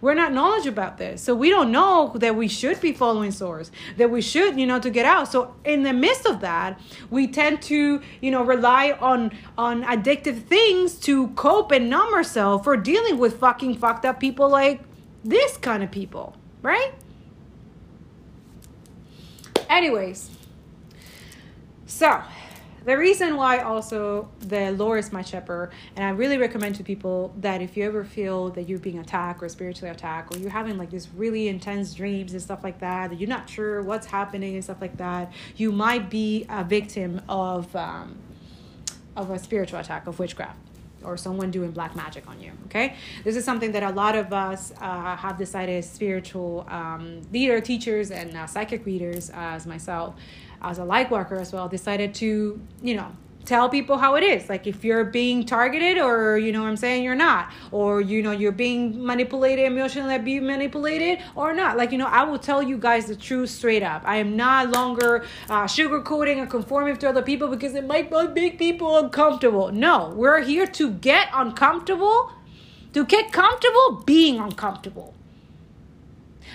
We're 0.00 0.14
not 0.14 0.32
knowledgeable 0.32 0.82
about 0.82 0.98
this. 0.98 1.22
So 1.22 1.34
we 1.34 1.50
don't 1.50 1.70
know 1.70 2.12
that 2.16 2.36
we 2.36 2.48
should 2.48 2.80
be 2.80 2.92
following 2.92 3.30
source, 3.30 3.70
that 3.96 4.10
we 4.10 4.20
should, 4.20 4.58
you 4.58 4.66
know, 4.66 4.78
to 4.80 4.90
get 4.90 5.04
out. 5.04 5.30
So 5.30 5.54
in 5.64 5.82
the 5.82 5.92
midst 5.92 6.26
of 6.26 6.40
that, 6.40 6.80
we 7.10 7.26
tend 7.26 7.62
to, 7.62 8.00
you 8.20 8.30
know, 8.30 8.42
rely 8.42 8.92
on 8.92 9.32
on 9.56 9.84
addictive 9.84 10.42
things 10.44 10.94
to 11.00 11.28
cope 11.28 11.70
and 11.70 11.88
numb 11.90 12.12
ourselves 12.14 12.64
for 12.64 12.76
dealing 12.76 13.18
with 13.18 13.38
fucking 13.38 13.76
fucked 13.76 14.04
up 14.04 14.20
people 14.20 14.48
like 14.48 14.82
this 15.24 15.56
kind 15.56 15.82
of 15.82 15.90
people, 15.90 16.36
right? 16.62 16.92
Anyways, 19.68 20.30
so 21.86 22.22
the 22.84 22.98
reason 22.98 23.36
why 23.36 23.58
also 23.60 24.28
the 24.40 24.72
Lord 24.72 25.00
is 25.00 25.10
my 25.10 25.22
shepherd, 25.22 25.72
and 25.96 26.04
I 26.04 26.10
really 26.10 26.36
recommend 26.36 26.74
to 26.76 26.84
people 26.84 27.34
that 27.40 27.62
if 27.62 27.76
you 27.76 27.84
ever 27.84 28.04
feel 28.04 28.50
that 28.50 28.68
you're 28.68 28.78
being 28.78 28.98
attacked 28.98 29.42
or 29.42 29.48
spiritually 29.48 29.90
attacked, 29.90 30.34
or 30.34 30.38
you're 30.38 30.50
having 30.50 30.76
like 30.76 30.90
this 30.90 31.08
really 31.16 31.48
intense 31.48 31.94
dreams 31.94 32.32
and 32.32 32.42
stuff 32.42 32.62
like 32.62 32.80
that, 32.80 33.08
that 33.08 33.18
you're 33.18 33.28
not 33.28 33.48
sure 33.48 33.82
what's 33.82 34.06
happening 34.06 34.54
and 34.54 34.62
stuff 34.62 34.82
like 34.82 34.98
that, 34.98 35.32
you 35.56 35.72
might 35.72 36.10
be 36.10 36.44
a 36.50 36.62
victim 36.62 37.22
of 37.28 37.74
um, 37.74 38.16
of 39.16 39.30
a 39.30 39.38
spiritual 39.38 39.78
attack 39.78 40.06
of 40.06 40.18
witchcraft 40.18 40.58
or 41.04 41.16
someone 41.16 41.50
doing 41.50 41.70
black 41.70 41.94
magic 41.96 42.28
on 42.28 42.40
you. 42.40 42.52
Okay, 42.66 42.96
this 43.24 43.36
is 43.36 43.44
something 43.44 43.72
that 43.72 43.82
a 43.82 43.90
lot 43.90 44.16
of 44.16 44.32
us 44.32 44.72
uh, 44.80 45.16
have 45.16 45.38
decided 45.38 45.76
as 45.76 45.90
spiritual 45.90 46.66
um, 46.68 47.22
leader 47.32 47.60
teachers 47.60 48.10
and 48.10 48.36
uh, 48.36 48.46
psychic 48.46 48.84
readers, 48.86 49.30
as 49.34 49.66
myself, 49.66 50.14
as 50.62 50.78
a 50.78 50.84
light 50.84 51.10
worker 51.10 51.36
as 51.36 51.52
well, 51.52 51.68
decided 51.68 52.14
to 52.14 52.60
you 52.82 52.94
know 52.94 53.10
tell 53.44 53.68
people 53.68 53.98
how 53.98 54.14
it 54.14 54.22
is. 54.22 54.48
Like 54.48 54.66
if 54.66 54.84
you're 54.84 55.04
being 55.04 55.44
targeted 55.44 55.98
or 55.98 56.38
you 56.38 56.52
know 56.52 56.62
what 56.62 56.68
i'm 56.68 56.76
saying 56.76 57.02
you're 57.04 57.14
not 57.14 57.52
or 57.70 58.00
you 58.00 58.22
know 58.22 58.32
you're 58.32 58.52
being 58.52 59.04
manipulated 59.04 59.64
emotionally 59.66 60.18
being 60.18 60.46
manipulated 60.46 61.18
or 61.34 61.52
not. 61.54 61.76
Like 61.76 61.92
you 61.92 61.98
know 61.98 62.06
i 62.06 62.22
will 62.22 62.38
tell 62.38 62.62
you 62.62 62.78
guys 62.78 63.06
the 63.06 63.16
truth 63.16 63.50
straight 63.50 63.82
up. 63.82 64.02
I 64.04 64.16
am 64.16 64.36
not 64.36 64.70
longer 64.70 65.24
uh, 65.48 65.64
sugarcoating 65.64 66.42
or 66.42 66.46
conforming 66.46 66.96
to 66.98 67.08
other 67.08 67.22
people 67.22 67.48
because 67.48 67.74
it 67.74 67.86
might 67.86 68.10
make 68.34 68.58
people 68.58 68.98
uncomfortable. 68.98 69.72
No 69.72 70.10
we're 70.10 70.42
here 70.42 70.66
to 70.66 70.90
get 70.90 71.28
uncomfortable 71.32 72.32
to 72.92 73.04
get 73.04 73.32
comfortable 73.32 74.02
being 74.06 74.38
uncomfortable 74.38 75.13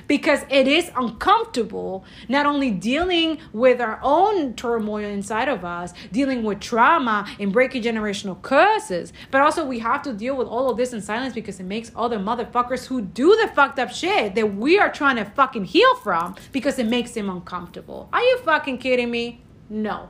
because 0.10 0.42
it 0.50 0.68
is 0.68 0.92
uncomfortable 0.98 2.04
not 2.28 2.46
only 2.46 2.72
dealing 2.72 3.40
with 3.54 3.80
our 3.80 4.00
own 4.04 4.54
turmoil 4.56 5.08
inside 5.08 5.48
of 5.48 5.64
us, 5.64 5.94
dealing 6.12 6.44
with 6.44 6.60
trauma 6.60 7.26
and 7.40 7.54
breaking 7.54 7.84
generational 7.84 8.42
curses, 8.42 9.14
but 9.32 9.40
also 9.40 9.64
we 9.64 9.80
have 9.80 10.02
to 10.02 10.12
deal 10.12 10.36
with 10.36 10.48
all 10.48 10.70
of 10.70 10.76
this 10.76 10.92
in 10.92 11.02
silence 11.02 11.34
because 11.34 11.60
it 11.62 11.64
makes 11.64 11.92
other 11.96 12.18
motherfuckers 12.18 12.88
who 12.88 13.02
do 13.02 13.38
the 13.42 13.48
fucked 13.50 13.80
up 13.80 13.92
shit 13.92 14.36
that 14.36 14.56
we 14.56 14.78
are 14.78 14.92
trying 14.92 15.16
to 15.16 15.24
fucking 15.24 15.64
heal 15.64 15.96
from 15.98 16.36
because 16.52 16.80
it 16.80 16.88
makes 16.88 17.12
them 17.12 17.30
uncomfortable. 17.30 18.10
Are 18.12 18.22
you 18.22 18.40
fucking 18.40 18.80
kidding 18.80 19.12
me? 19.12 19.42
No. 19.70 20.10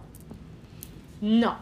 No. 1.21 1.57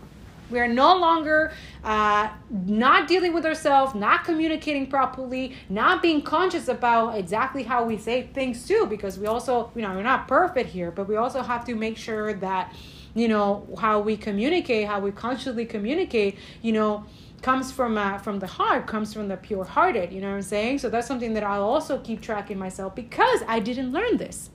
We 0.50 0.60
are 0.60 0.68
no 0.68 0.96
longer 0.98 1.52
uh, 1.84 2.30
not 2.50 3.08
dealing 3.08 3.34
with 3.34 3.46
ourselves, 3.46 3.94
not 3.96 4.24
communicating 4.24 4.88
properly, 4.88 5.56
not 5.70 6.02
being 6.02 6.22
conscious 6.22 6.68
about 6.68 7.18
exactly 7.18 7.64
how 7.64 7.84
we 7.84 7.98
say 7.98 8.24
things 8.34 8.66
too, 8.66 8.86
because 8.86 9.20
we 9.20 9.28
also, 9.28 9.72
you 9.76 9.82
know, 9.82 9.94
we're 9.94 10.04
not 10.04 10.28
perfect 10.28 10.70
here, 10.70 10.92
but 10.92 11.08
we 11.08 11.18
also 11.18 11.42
have 11.42 11.66
to 11.66 11.76
make 11.76 11.98
sure 11.98 12.34
that, 12.34 12.74
you 13.14 13.28
know, 13.28 13.68
how 13.80 14.00
we 14.00 14.16
communicate, 14.16 14.88
how 14.88 15.00
we 15.00 15.12
consciously 15.12 15.66
communicate, 15.66 16.38
you 16.62 16.72
know, 16.72 17.06
comes 17.42 17.72
from 17.72 17.98
uh, 17.98 18.18
from 18.18 18.40
the 18.40 18.48
heart, 18.48 18.88
comes 18.88 19.14
from 19.14 19.28
the 19.28 19.38
pure 19.38 19.64
hearted. 19.64 20.12
You 20.12 20.22
know 20.22 20.30
what 20.30 20.38
I'm 20.38 20.42
saying? 20.42 20.80
So 20.80 20.90
that's 20.90 21.08
something 21.08 21.34
that 21.34 21.44
I'll 21.44 21.64
also 21.64 22.00
keep 22.00 22.22
tracking 22.22 22.58
myself 22.58 22.96
because 22.96 23.44
I 23.48 23.60
didn't 23.60 23.92
learn 23.92 24.18
this. 24.18 24.50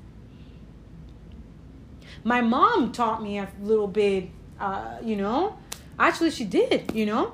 My 2.24 2.40
mom 2.40 2.93
taught 2.93 3.22
me 3.22 3.38
a 3.38 3.49
little 3.61 3.88
bit, 3.88 4.30
uh, 4.61 4.99
you 5.03 5.16
know, 5.16 5.59
Actually, 6.03 6.32
she 6.32 6.44
did, 6.44 6.90
you 6.92 7.07
know? 7.07 7.32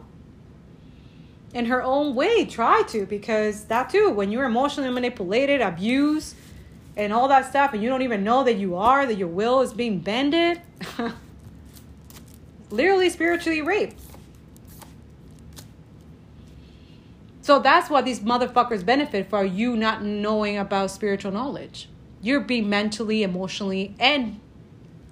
In 1.54 1.64
her 1.64 1.82
own 1.82 2.14
way, 2.14 2.44
try 2.44 2.82
to, 2.88 3.06
because 3.06 3.64
that 3.64 3.88
too, 3.88 4.10
when 4.10 4.30
you're 4.30 4.44
emotionally 4.44 4.90
manipulated, 4.90 5.62
abused, 5.62 6.36
and 6.94 7.10
all 7.10 7.28
that 7.28 7.46
stuff, 7.48 7.72
and 7.72 7.82
you 7.82 7.88
don't 7.88 8.02
even 8.02 8.22
know 8.22 8.44
that 8.44 8.56
you 8.56 8.76
are, 8.76 9.06
that 9.06 9.16
your 9.16 9.28
will 9.28 9.62
is 9.62 9.72
being 9.72 10.00
bended, 10.00 10.60
literally 12.70 13.08
spiritually 13.08 13.62
raped. 13.62 13.98
So 17.40 17.60
that's 17.60 17.88
what 17.88 18.04
these 18.04 18.20
motherfuckers 18.20 18.84
benefit 18.84 19.30
for 19.30 19.46
you 19.46 19.78
not 19.78 20.04
knowing 20.04 20.58
about 20.58 20.90
spiritual 20.90 21.32
knowledge. 21.32 21.88
You're 22.20 22.40
being 22.40 22.68
mentally, 22.68 23.22
emotionally, 23.22 23.94
and 23.98 24.38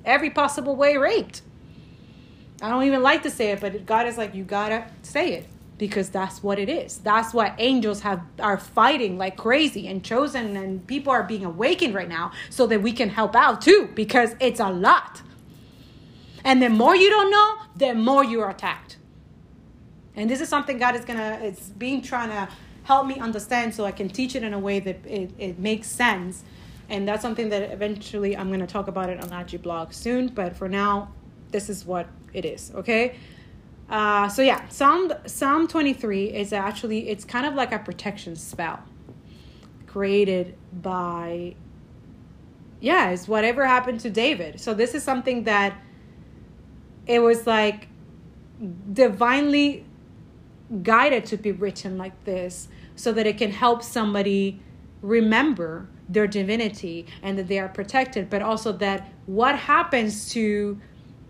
every 0.04 0.28
possible 0.28 0.76
way 0.76 0.98
raped. 0.98 1.40
I 2.62 2.70
don't 2.70 2.84
even 2.84 3.02
like 3.02 3.22
to 3.24 3.30
say 3.30 3.50
it, 3.50 3.60
but 3.60 3.84
God 3.86 4.06
is 4.06 4.16
like, 4.16 4.34
you 4.34 4.44
gotta 4.44 4.86
say 5.02 5.34
it 5.34 5.46
because 5.78 6.08
that's 6.08 6.42
what 6.42 6.58
it 6.58 6.68
is. 6.68 6.98
That's 6.98 7.34
what 7.34 7.54
angels 7.58 8.00
have 8.00 8.22
are 8.40 8.58
fighting 8.58 9.18
like 9.18 9.36
crazy 9.36 9.86
and 9.88 10.02
chosen 10.02 10.56
and 10.56 10.86
people 10.86 11.12
are 11.12 11.22
being 11.22 11.44
awakened 11.44 11.94
right 11.94 12.08
now 12.08 12.32
so 12.48 12.66
that 12.66 12.82
we 12.82 12.92
can 12.92 13.10
help 13.10 13.36
out 13.36 13.60
too 13.60 13.90
because 13.94 14.34
it's 14.40 14.60
a 14.60 14.70
lot. 14.70 15.22
And 16.44 16.62
the 16.62 16.70
more 16.70 16.96
you 16.96 17.10
don't 17.10 17.30
know, 17.30 17.56
the 17.76 17.94
more 17.94 18.24
you 18.24 18.40
are 18.40 18.50
attacked. 18.50 18.96
And 20.14 20.30
this 20.30 20.40
is 20.40 20.48
something 20.48 20.78
God 20.78 20.96
is 20.96 21.04
gonna 21.04 21.38
it's 21.42 21.68
being 21.70 22.00
trying 22.00 22.30
to 22.30 22.48
help 22.84 23.06
me 23.06 23.16
understand 23.18 23.74
so 23.74 23.84
I 23.84 23.92
can 23.92 24.08
teach 24.08 24.34
it 24.34 24.42
in 24.42 24.54
a 24.54 24.58
way 24.58 24.80
that 24.80 25.04
it, 25.04 25.30
it 25.38 25.58
makes 25.58 25.88
sense. 25.88 26.42
And 26.88 27.06
that's 27.06 27.20
something 27.20 27.48
that 27.50 27.70
eventually 27.70 28.36
I'm 28.36 28.50
gonna 28.50 28.66
talk 28.66 28.88
about 28.88 29.10
it 29.10 29.22
on 29.22 29.28
Agi 29.30 29.60
blog 29.60 29.92
soon. 29.92 30.28
But 30.28 30.56
for 30.56 30.68
now, 30.68 31.12
this 31.50 31.68
is 31.68 31.84
what 31.84 32.06
it 32.36 32.44
is 32.44 32.70
okay? 32.74 33.16
Uh, 33.88 34.28
so 34.28 34.42
yeah 34.42 34.66
psalm 34.68 35.12
psalm 35.26 35.66
23 35.68 36.24
is 36.26 36.52
actually 36.52 37.08
it's 37.08 37.24
kind 37.24 37.46
of 37.46 37.54
like 37.54 37.72
a 37.72 37.78
protection 37.78 38.34
spell 38.34 38.82
created 39.86 40.56
by 40.72 41.54
yeah 42.80 43.10
it's 43.10 43.28
whatever 43.28 43.64
happened 43.64 44.00
to 44.00 44.10
david. 44.10 44.60
So 44.60 44.74
this 44.74 44.94
is 44.94 45.02
something 45.02 45.44
that 45.44 45.80
it 47.06 47.20
was 47.20 47.46
like 47.46 47.88
divinely 48.92 49.84
guided 50.82 51.24
to 51.26 51.36
be 51.36 51.52
written 51.52 51.96
like 51.96 52.24
this 52.24 52.68
so 52.96 53.12
that 53.12 53.26
it 53.26 53.38
can 53.38 53.52
help 53.52 53.82
somebody 53.82 54.60
remember 55.00 55.88
their 56.08 56.26
divinity 56.26 57.06
and 57.22 57.38
that 57.38 57.46
they 57.46 57.58
are 57.58 57.68
protected 57.68 58.28
but 58.28 58.42
also 58.42 58.72
that 58.72 59.08
what 59.26 59.56
happens 59.56 60.30
to 60.30 60.80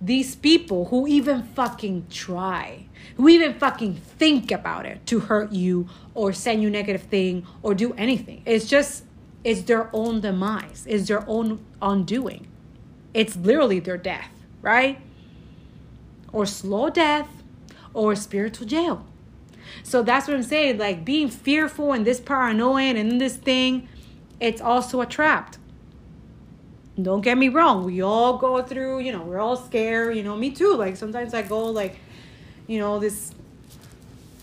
these 0.01 0.37
people 0.37 0.87
who 0.87 1.07
even 1.07 1.43
fucking 1.43 2.07
try, 2.11 2.87
who 3.17 3.29
even 3.29 3.55
fucking 3.55 3.95
think 3.95 4.51
about 4.51 4.85
it 4.85 5.05
to 5.07 5.21
hurt 5.21 5.53
you 5.53 5.89
or 6.15 6.33
send 6.33 6.63
you 6.63 6.71
negative 6.71 7.03
thing 7.03 7.47
or 7.63 7.75
do 7.75 7.95
anything. 7.95 8.43
It's 8.45 8.67
just 8.67 9.05
it's 9.45 9.63
their 9.63 9.89
own 9.93 10.21
demise, 10.21 10.85
it's 10.89 11.09
their 11.09 11.27
own 11.29 11.65
undoing. 11.81 12.47
It's 13.15 13.37
literally 13.37 13.81
their 13.81 13.97
death, 13.97 14.31
right? 14.61 15.01
Or 16.33 16.45
slow 16.45 16.91
death 16.91 17.29
or 17.95 18.15
spiritual 18.15 18.67
jail. 18.67 19.07
So 19.83 20.03
that's 20.03 20.29
what 20.29 20.37
I'm 20.37 20.43
saying. 20.43 20.79
Like 20.79 21.05
being 21.05 21.31
fearful 21.31 21.93
and 21.93 22.05
this 22.05 22.21
paranoia 22.21 22.95
and 22.95 23.21
this 23.21 23.37
thing, 23.37 23.89
it's 24.41 24.61
also 24.61 25.01
a 25.01 25.07
trap 25.07 25.57
don't 27.01 27.21
get 27.21 27.37
me 27.37 27.49
wrong 27.49 27.85
we 27.85 28.01
all 28.01 28.39
go 28.39 28.63
through 28.63 29.01
you 29.01 29.13
know 29.13 29.23
we're 29.23 29.39
all 29.39 29.57
scared 29.57 30.17
you 30.17 30.23
know 30.23 30.37
me 30.37 30.51
too. 30.51 30.75
Like 30.75 30.97
sometimes 30.97 31.35
i 31.35 31.43
go 31.43 31.67
like 31.67 31.99
you 32.67 32.79
know 32.79 32.99
this 32.99 33.33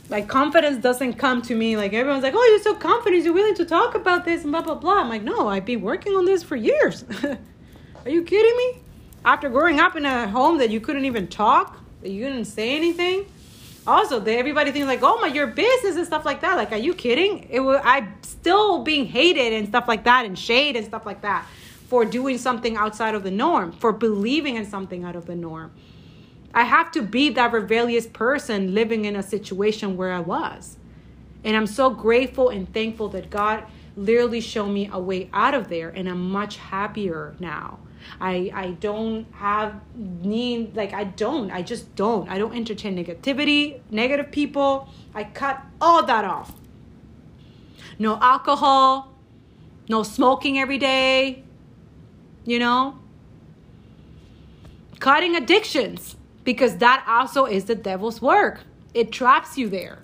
like 0.10 0.28
confidence 0.28 0.78
doesn't 0.78 1.14
come 1.14 1.42
to 1.44 1.56
me. 1.56 1.78
Like 1.78 1.94
everyone's 1.94 2.24
like 2.24 2.36
oh 2.36 2.48
you're 2.52 2.62
so 2.62 2.76
confident 2.76 3.24
you're 3.24 3.34
willing 3.34 3.56
to 3.56 3.66
talk 3.66 3.96
about 3.96 4.26
this 4.26 4.44
and 4.44 4.52
blah 4.52 4.62
blah 4.62 4.76
blah. 4.76 5.02
I'm 5.02 5.10
like 5.10 5.24
no 5.24 5.48
i've 5.48 5.66
been 5.66 5.82
working 5.82 6.14
on 6.14 6.26
this 6.26 6.44
for 6.44 6.56
years. 6.56 7.04
Are 8.06 8.10
you 8.10 8.24
kidding 8.24 8.56
me? 8.58 8.82
After 9.26 9.50
growing 9.50 9.80
up 9.80 9.96
in 9.96 10.06
a 10.06 10.28
home 10.28 10.58
that 10.58 10.70
you 10.70 10.80
couldn't 10.80 11.06
even 11.06 11.28
talk 11.28 11.80
that 12.02 12.10
you 12.10 12.24
didn't 12.26 12.46
say 12.46 12.76
anything. 12.76 13.26
Also 13.88 14.20
they, 14.20 14.38
everybody 14.38 14.72
thinks 14.72 14.88
like 14.88 15.02
oh 15.02 15.20
my 15.20 15.28
your 15.28 15.48
business 15.48 15.96
and 15.96 16.06
stuff 16.06 16.24
like 16.24 16.42
that. 16.42 16.58
Like 16.58 16.72
are 16.72 16.78
you 16.78 16.94
kidding? 16.94 17.48
It 17.50 17.62
was 17.62 17.82
i'm 17.84 18.14
still 18.22 18.84
being 18.84 19.08
hated 19.08 19.54
and 19.54 19.68
stuff 19.68 19.88
like 19.88 20.04
that 20.04 20.28
and 20.28 20.38
shade 20.38 20.76
and 20.76 20.86
stuff 20.86 21.06
like 21.08 21.22
that 21.22 21.48
for 21.88 22.06
doing 22.06 22.38
something 22.38 22.76
outside 22.76 23.16
of 23.16 23.24
the 23.24 23.32
norm 23.32 23.72
for 23.72 23.92
believing 23.92 24.56
in 24.56 24.66
something 24.66 25.04
out 25.04 25.16
of 25.16 25.26
the 25.26 25.36
norm 25.36 25.72
I 26.54 26.64
have 26.64 26.92
to 26.92 27.02
be 27.02 27.30
that 27.30 27.52
rebellious 27.52 28.06
person 28.06 28.76
living 28.76 29.06
in 29.06 29.16
a 29.16 29.24
situation 29.24 29.98
where 29.98 30.12
I 30.12 30.20
was. 30.20 30.78
And 31.44 31.58
I'm 31.58 31.66
so 31.66 31.90
grateful 31.90 32.50
and 32.50 32.72
thankful 32.72 33.10
that 33.10 33.30
God 33.30 33.64
literally 33.96 34.40
showed 34.40 34.70
me 34.70 34.90
a 34.92 35.00
way 35.00 35.30
out 35.34 35.54
of 35.54 35.68
there 35.68 35.90
and 35.90 36.08
I'm 36.08 36.30
much 36.32 36.58
happier 36.58 37.36
now. 37.40 37.80
I 38.20 38.52
I 38.54 38.72
don't 38.72 39.26
have 39.34 39.80
need 39.96 40.76
like 40.76 40.94
I 40.94 41.06
don't. 41.06 41.52
I 41.52 41.62
just 41.62 41.96
don't. 41.96 42.30
I 42.30 42.38
don't 42.38 42.54
entertain 42.54 42.98
negativity, 42.98 43.80
negative 43.90 44.30
people. 44.30 44.90
I 45.16 45.24
cut 45.24 45.62
all 45.80 46.06
that 46.06 46.26
off. 46.26 46.54
No 47.98 48.20
alcohol, 48.20 49.14
no 49.88 50.04
smoking 50.04 50.60
every 50.60 50.78
day. 50.78 51.43
You 52.46 52.60
know? 52.60 53.00
Cutting 55.00 55.36
addictions 55.36 56.16
because 56.44 56.78
that 56.78 57.04
also 57.08 57.46
is 57.46 57.66
the 57.66 57.76
devil's 57.76 58.22
work. 58.22 58.62
It 58.94 59.12
traps 59.12 59.58
you 59.58 59.70
there. 59.70 60.00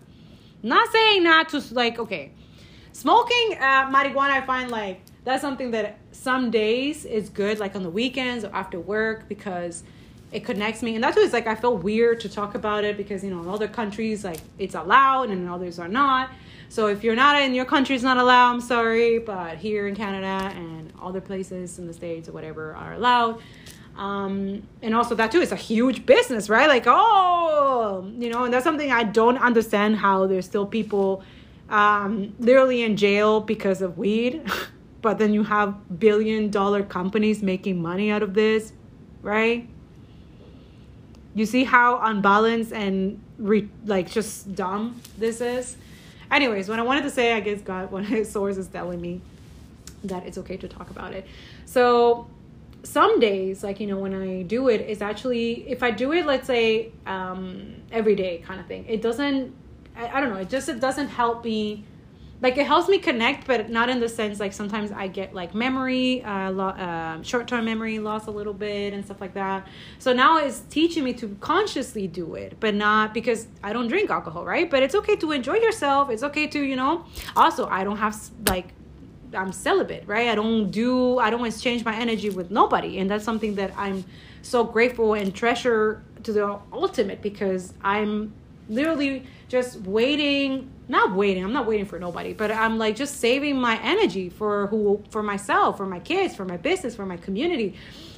Not 0.62 0.92
saying 0.92 1.24
not 1.24 1.50
to 1.50 1.64
like 1.72 2.00
okay, 2.00 2.32
smoking 2.92 3.58
uh, 3.60 3.90
marijuana. 3.90 4.32
I 4.32 4.46
find 4.46 4.70
like 4.72 5.02
that's 5.24 5.42
something 5.42 5.72
that 5.72 6.00
some 6.12 6.52
days 6.52 7.06
is 7.06 7.30
good, 7.30 7.60
like 7.60 7.76
on 7.76 7.84
the 7.84 7.90
weekends 7.90 8.44
or 8.44 8.54
after 8.54 8.80
work, 8.80 9.30
because 9.30 9.84
it 10.32 10.46
connects 10.46 10.84
me. 10.84 10.96
And 10.96 11.04
that's 11.04 11.18
why 11.18 11.24
it's 11.24 11.34
like 11.34 11.48
I 11.48 11.56
feel 11.56 11.78
weird 11.78 12.20
to 12.22 12.30
talk 12.30 12.56
about 12.56 12.84
it 12.84 12.98
because 12.98 13.24
you 13.24 13.30
know 13.30 13.42
in 13.42 13.50
other 13.50 13.68
countries 13.68 14.24
like 14.24 14.42
it's 14.58 14.76
allowed 14.76 15.30
and 15.30 15.42
in 15.42 15.48
others 15.48 15.80
are 15.80 15.88
not. 15.88 16.30
So 16.70 16.86
if 16.88 17.04
you're 17.04 17.16
not 17.16 17.42
in 17.42 17.56
your 17.56 17.66
country, 17.66 17.96
it's 17.96 18.04
not 18.04 18.18
allowed. 18.18 18.54
I'm 18.54 18.62
sorry, 18.62 19.18
but 19.18 19.58
here 19.58 19.88
in 19.88 19.96
Canada 19.96 20.54
and 20.56 20.94
other 21.02 21.20
places 21.20 21.80
in 21.80 21.88
the 21.88 21.94
states 21.94 22.30
or 22.30 22.32
whatever 22.32 22.76
are 22.76 22.94
allowed. 22.94 23.42
Um, 23.98 24.64
and 24.82 24.96
also 24.96 25.16
that 25.16 25.32
too 25.32 25.42
is 25.42 25.52
a 25.52 25.58
huge 25.58 26.06
business, 26.06 26.48
right? 26.48 26.68
Like, 26.68 26.84
oh, 26.86 28.10
you 28.18 28.30
know, 28.30 28.46
and 28.46 28.54
that's 28.54 28.64
something 28.64 28.92
I 28.92 29.04
don't 29.04 29.38
understand 29.40 29.98
how 29.98 30.28
there's 30.28 30.46
still 30.46 30.66
people 30.66 31.24
um, 31.70 32.34
literally 32.40 32.84
in 32.84 32.96
jail 32.96 33.42
because 33.42 33.82
of 33.82 33.98
weed, 33.98 34.50
but 35.02 35.18
then 35.18 35.34
you 35.34 35.44
have 35.44 36.00
billion 36.00 36.50
dollar 36.50 36.84
companies 36.84 37.42
making 37.42 37.82
money 37.82 38.12
out 38.12 38.24
of 38.24 38.36
this, 38.36 38.74
right? 39.22 39.68
You 41.36 41.46
see 41.46 41.64
how 41.64 42.00
unbalanced 42.02 42.74
and 42.74 43.22
re- 43.38 43.70
like 43.86 44.10
just 44.12 44.56
dumb 44.56 45.02
this 45.18 45.42
is. 45.42 45.78
Anyways, 46.32 46.70
what 46.70 46.80
I 46.80 46.84
wanted 46.84 47.04
to 47.04 47.10
say, 47.10 47.34
I 47.34 47.40
guess 47.40 47.62
God, 47.62 47.92
one 47.98 48.04
of 48.04 48.10
his 48.10 48.32
sources 48.32 48.68
telling 48.68 49.02
me 49.02 49.22
that 50.04 50.26
it's 50.26 50.38
okay 50.38 50.58
to 50.58 50.68
talk 50.68 50.90
about 50.90 51.14
it. 51.14 51.28
So 51.66 52.28
some 52.84 53.20
days 53.20 53.64
like 53.64 53.80
you 53.80 53.88
know 53.88 53.98
when 53.98 54.14
i 54.14 54.42
do 54.44 54.70
it 54.70 54.82
it's 54.82 55.02
actually 55.02 55.70
if 55.70 55.84
i 55.84 55.92
do 55.92 56.14
it 56.14 56.26
let's 56.26 56.48
say 56.48 56.90
um 57.06 57.76
every 57.92 58.16
day 58.16 58.38
kind 58.40 58.60
of 58.60 58.66
thing 58.68 58.86
it 58.88 59.02
doesn't 59.02 59.54
I, 59.98 60.08
I, 60.08 60.22
don't 60.22 60.30
know 60.30 60.40
it 60.40 60.50
just 60.50 60.70
it 60.70 60.80
doesn't 60.80 61.10
help 61.10 61.44
me 61.44 61.84
like 62.42 62.58
it 62.58 62.66
helps 62.66 62.88
me 62.88 62.98
connect 62.98 63.46
but 63.46 63.70
not 63.70 63.90
in 63.90 64.00
the 64.00 64.08
sense 64.08 64.40
like 64.40 64.54
sometimes 64.54 64.92
i 64.92 65.08
get 65.08 65.34
like 65.34 65.54
memory 65.54 66.24
uh, 66.24 66.50
lo- 66.52 66.68
uh 66.70 67.22
short-term 67.22 67.66
memory 67.66 68.00
loss 68.00 68.28
a 68.28 68.32
little 68.32 68.54
bit 68.54 68.94
and 68.94 69.04
stuff 69.04 69.20
like 69.20 69.34
that. 69.34 69.68
So 70.00 70.14
now 70.14 70.38
it's 70.38 70.62
teaching 70.70 71.04
me 71.04 71.14
to 71.14 71.36
consciously 71.42 72.08
do 72.08 72.36
it 72.36 72.58
but 72.60 72.74
not 72.76 73.14
because 73.14 73.48
i 73.64 73.74
don't 73.74 73.88
drink 73.88 74.10
alcohol 74.10 74.46
right? 74.46 74.70
But 74.70 74.84
it's 74.84 74.96
okay 74.96 75.16
to 75.18 75.32
enjoy 75.32 75.56
yourself. 75.56 76.10
It's 76.10 76.24
okay 76.24 76.48
to 76.48 76.60
you 76.60 76.76
know. 76.76 77.06
Also 77.36 77.68
i 77.68 77.84
don't 77.84 77.98
have 77.98 78.16
like 78.48 78.70
I'm 79.34 79.52
celibate, 79.52 80.06
right? 80.08 80.28
I 80.28 80.36
don't 80.36 80.72
do 80.72 81.20
I 81.20 81.30
don't 81.30 81.46
exchange 81.46 81.86
my 81.86 81.96
energy 81.96 82.30
with 82.30 82.50
nobody, 82.50 83.00
and 83.00 83.10
that's 83.10 83.24
something 83.24 83.56
that 83.56 83.72
I'm 83.78 84.04
so 84.42 84.64
grateful 84.64 85.14
and 85.14 85.36
treasure 85.36 86.04
to 86.24 86.34
the 86.34 86.60
ultimate 86.74 87.22
because 87.22 87.74
I'm 87.84 88.34
literally 88.70 89.26
just 89.48 89.82
waiting 89.82 90.70
not 90.90 91.16
waiting 91.16 91.44
i'm 91.44 91.54
not 91.54 91.66
waiting 91.66 91.86
for 91.86 91.98
nobody 91.98 92.34
but 92.34 92.52
i'm 92.52 92.78
like 92.78 92.96
just 92.96 93.20
saving 93.20 93.56
my 93.60 93.82
energy 93.82 94.30
for 94.30 94.68
who 94.68 95.02
for 95.10 95.24
myself 95.24 95.78
for 95.78 95.86
my 95.86 96.00
kids 96.00 96.36
for 96.36 96.44
my 96.44 96.58
business 96.58 96.96
for 96.96 97.06
my 97.06 97.16
community 97.18 97.76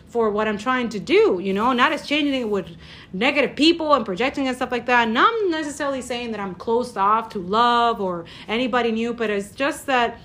for 0.07 0.29
what 0.29 0.47
i'm 0.47 0.57
trying 0.57 0.89
to 0.89 0.99
do 0.99 1.39
you 1.41 1.53
know? 1.53 1.71
Not 1.73 1.93
exchanging 1.93 2.33
it 2.33 2.49
with 2.49 2.67
negative 3.13 3.55
people 3.55 3.93
and 3.93 4.05
projecting 4.05 4.47
and 4.47 4.55
stuff 4.55 4.71
like 4.71 4.85
that. 4.87 5.07
Not 5.07 5.33
necessarily 5.49 6.01
saying 6.01 6.31
that 6.31 6.39
i'm 6.39 6.55
closed 6.55 6.97
off 6.97 7.29
to 7.29 7.39
love 7.39 8.01
or 8.01 8.25
anybody 8.47 8.91
new 8.91 9.13
but 9.13 9.29
it's 9.29 9.51
just 9.51 9.85
that 9.85 10.19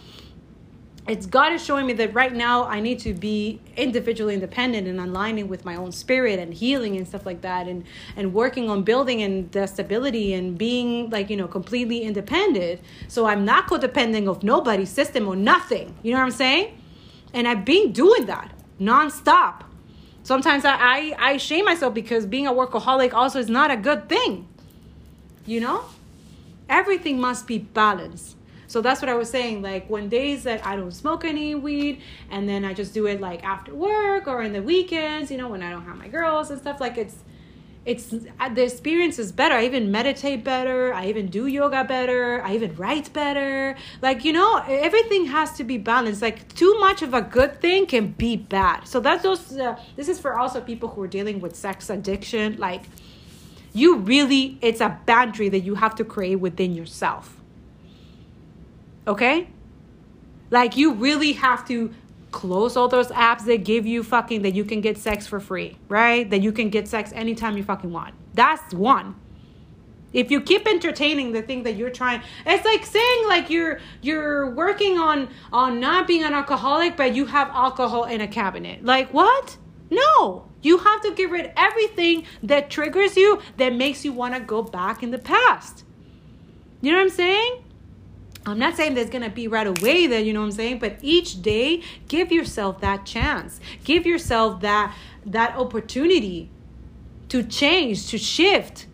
it's 1.09 1.25
God 1.25 1.53
is 1.53 1.65
showing 1.65 1.87
me 1.87 1.93
that 1.95 2.15
right 2.15 2.35
now 2.35 2.65
I 2.65 2.81
need 2.81 2.99
to 3.01 3.15
be 3.15 3.61
individually 3.77 4.35
independent 4.35 4.89
and 4.89 4.99
aligning 4.99 5.47
with 5.47 5.65
my 5.65 5.77
own 5.77 5.93
spirit 5.93 6.41
and 6.41 6.53
healing 6.53 6.97
and 6.97 7.07
stuff 7.07 7.25
like 7.25 7.43
that 7.43 7.69
and 7.69 7.85
and 8.17 8.35
working 8.35 8.69
on 8.69 8.83
building 8.83 9.23
and 9.23 9.51
the 9.53 9.67
stability 9.67 10.35
and 10.35 10.59
being 10.59 11.11
like 11.11 11.31
you 11.31 11.37
know 11.37 11.47
completely 11.47 12.03
independent. 12.03 12.81
So 13.07 13.27
I'm 13.27 13.45
not 13.45 13.69
codependent 13.69 14.29
of 14.29 14.43
nobody's 14.43 14.91
system 14.91 15.29
or 15.29 15.37
nothing. 15.37 15.97
You 16.03 16.13
know 16.13 16.19
what 16.19 16.25
I'm 16.25 16.31
saying? 16.33 16.81
And 17.33 17.47
I've 17.47 17.65
been 17.65 17.93
doing 17.93 18.27
that 18.27 18.53
nonstop. 18.81 19.63
Sometimes 20.23 20.65
I, 20.65 20.75
I, 20.75 21.15
I 21.19 21.37
shame 21.37 21.67
myself 21.67 21.95
because 21.95 22.27
being 22.27 22.49
a 22.49 22.53
workaholic 22.53 23.13
also 23.13 23.39
is 23.39 23.49
not 23.49 23.71
a 23.71 23.77
good 23.77 24.09
thing. 24.09 24.49
You 25.45 25.61
know? 25.61 25.85
Everything 26.69 27.21
must 27.21 27.47
be 27.47 27.59
balanced 27.59 28.37
so 28.67 28.81
that's 28.81 29.01
what 29.01 29.09
I 29.09 29.14
was 29.14 29.31
saying. 29.31 29.62
Like 29.62 29.89
when 29.89 30.09
days 30.09 30.45
that 30.45 30.64
I 30.67 30.77
don't 30.77 30.93
smoke 30.93 31.25
any 31.25 31.55
weed 31.55 32.01
and 32.31 32.49
then 32.49 32.64
I 32.64 32.75
just 32.75 32.95
do 32.95 33.07
it 33.07 33.21
like 33.21 33.45
after 33.45 33.75
work 33.75 34.27
or 34.27 34.43
in 34.43 34.53
the 34.53 34.62
weekends, 34.62 35.31
you 35.31 35.37
know, 35.37 35.49
when 35.49 35.62
I 35.62 35.71
don't 35.71 35.85
have 35.85 35.97
my 35.97 36.09
girls 36.09 36.51
and 36.51 36.61
stuff, 36.61 36.81
like 36.81 36.99
it's 36.99 37.17
it's 37.85 38.12
uh, 38.12 38.49
the 38.49 38.64
experience 38.64 39.17
is 39.21 39.31
better. 39.31 39.55
I 39.55 39.64
even 39.64 39.93
meditate 39.93 40.43
better. 40.43 40.93
I 40.93 41.07
even 41.07 41.29
do 41.29 41.47
yoga 41.47 41.85
better. 41.85 42.43
I 42.43 42.57
even 42.57 42.75
write 42.75 43.12
better. 43.12 43.77
Like, 44.03 44.25
you 44.25 44.33
know, 44.33 44.57
everything 44.67 45.27
has 45.27 45.53
to 45.59 45.64
be 45.64 45.79
balanced. 45.79 46.21
Like, 46.21 46.53
too 46.55 46.77
much 46.81 47.03
of 47.03 47.14
a 47.14 47.23
good 47.23 47.61
thing 47.61 47.87
can 47.87 48.09
be 48.09 48.37
bad. 48.37 48.89
So, 48.89 48.99
that's 48.99 49.23
those, 49.23 49.57
uh, 49.57 49.79
this 49.95 50.09
is 50.09 50.19
for 50.19 50.37
also 50.37 50.61
people 50.61 50.89
who 50.89 51.03
are 51.03 51.07
dealing 51.07 51.39
with 51.39 51.55
sex 51.55 51.89
addiction. 51.89 52.57
Like, 52.57 52.83
you 53.73 53.99
really, 53.99 54.59
it's 54.62 54.81
a 54.81 54.99
boundary 55.07 55.49
that 55.51 55.61
you 55.61 55.77
have 55.77 55.95
to 55.95 56.05
create 56.05 56.37
within 56.37 56.75
yourself 56.75 57.36
Okay? 59.07 59.49
Like 60.51 60.77
you 60.77 60.95
really 60.95 61.33
have 61.33 61.67
to 61.69 61.93
close 62.31 62.77
all 62.77 62.89
those 62.89 63.09
apps 63.09 63.45
that 63.47 63.65
give 63.65 63.87
you 63.87 64.03
fucking 64.03 64.43
that 64.43 64.55
you 64.55 64.65
can 64.65 64.81
get 64.81 64.99
sex 64.99 65.27
for 65.27 65.41
free, 65.41 65.77
right? 65.89 66.29
That 66.29 66.43
you 66.43 66.53
can 66.53 66.71
get 66.71 66.87
sex 66.89 67.13
anytime 67.15 67.57
you 67.57 67.65
fucking 67.65 67.91
want. 67.91 68.15
That's 68.35 68.75
one. 68.75 69.15
If 70.13 70.31
you 70.31 70.41
keep 70.41 70.67
entertaining 70.67 71.33
the 71.33 71.43
thing 71.43 71.65
that 71.65 71.77
you're 71.77 71.91
trying, 71.91 72.23
it's 72.47 72.65
like 72.65 72.87
saying 72.87 73.29
like 73.29 73.51
you're 73.51 73.81
you're 74.03 74.51
working 74.51 74.99
on 74.99 75.29
on 75.53 75.81
not 75.81 76.07
being 76.07 76.23
an 76.25 76.33
alcoholic, 76.33 76.97
but 76.97 77.15
you 77.15 77.27
have 77.27 77.49
alcohol 77.51 78.05
in 78.05 78.21
a 78.21 78.29
cabinet. 78.29 78.85
Like 78.85 79.13
what? 79.13 79.57
No. 79.91 80.49
You 80.63 80.79
have 80.79 81.01
to 81.03 81.15
get 81.15 81.31
rid 81.31 81.47
of 81.47 81.53
everything 81.57 82.25
that 82.43 82.71
triggers 82.71 83.17
you 83.17 83.41
that 83.57 83.75
makes 83.75 84.05
you 84.05 84.13
want 84.13 84.35
to 84.35 84.41
go 84.41 84.63
back 84.63 85.03
in 85.03 85.11
the 85.11 85.19
past. 85.19 85.85
You 86.81 86.93
know 86.93 86.99
what 86.99 87.05
I'm 87.05 87.11
saying? 87.11 87.65
I'm 88.47 88.61
not 88.61 88.76
saying 88.76 88.94
there's 88.94 89.11
gonna 89.11 89.28
be 89.28 89.49
right 89.49 89.66
away 89.66 90.07
that 90.07 90.24
you 90.24 90.32
know 90.32 90.40
what 90.40 90.47
I'm 90.47 90.53
saying, 90.53 90.78
but 90.78 90.99
each 91.03 91.42
day 91.42 91.82
give 92.07 92.30
yourself 92.30 92.80
that 92.80 93.05
chance. 93.05 93.61
Give 93.82 94.07
yourself 94.07 94.61
that 94.61 94.97
that 95.26 95.57
opportunity 95.57 96.49
to 97.28 97.42
change, 97.42 98.09
to 98.09 98.18
shift. 98.18 98.86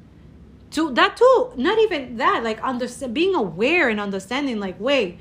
To 0.70 0.90
that 0.94 1.18
too, 1.18 1.52
not 1.56 1.78
even 1.78 2.16
that, 2.16 2.42
like 2.42 2.58
understand 2.62 3.12
being 3.12 3.34
aware 3.34 3.90
and 3.90 4.00
understanding, 4.00 4.58
like, 4.58 4.80
wait, 4.80 5.18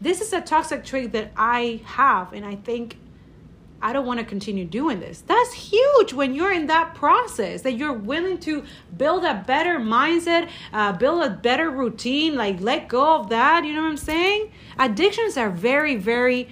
this 0.00 0.20
is 0.20 0.32
a 0.32 0.40
toxic 0.40 0.84
trait 0.84 1.10
that 1.12 1.32
I 1.36 1.80
have, 1.84 2.32
and 2.32 2.46
I 2.46 2.54
think 2.54 2.98
I 3.82 3.92
don't 3.92 4.06
want 4.06 4.20
to 4.20 4.24
continue 4.24 4.64
doing 4.64 5.00
this. 5.00 5.22
That's 5.26 5.52
huge 5.52 6.12
when 6.12 6.34
you're 6.34 6.52
in 6.52 6.68
that 6.68 6.94
process, 6.94 7.62
that 7.62 7.72
you're 7.72 7.92
willing 7.92 8.38
to 8.38 8.64
build 8.96 9.24
a 9.24 9.42
better 9.44 9.80
mindset, 9.80 10.48
uh, 10.72 10.92
build 10.92 11.24
a 11.24 11.30
better 11.30 11.68
routine, 11.68 12.36
like 12.36 12.60
let 12.60 12.88
go 12.88 13.16
of 13.16 13.28
that. 13.30 13.64
You 13.64 13.74
know 13.74 13.82
what 13.82 13.88
I'm 13.88 13.96
saying? 13.96 14.52
Addictions 14.78 15.36
are 15.36 15.50
very, 15.50 15.96
very, 15.96 16.48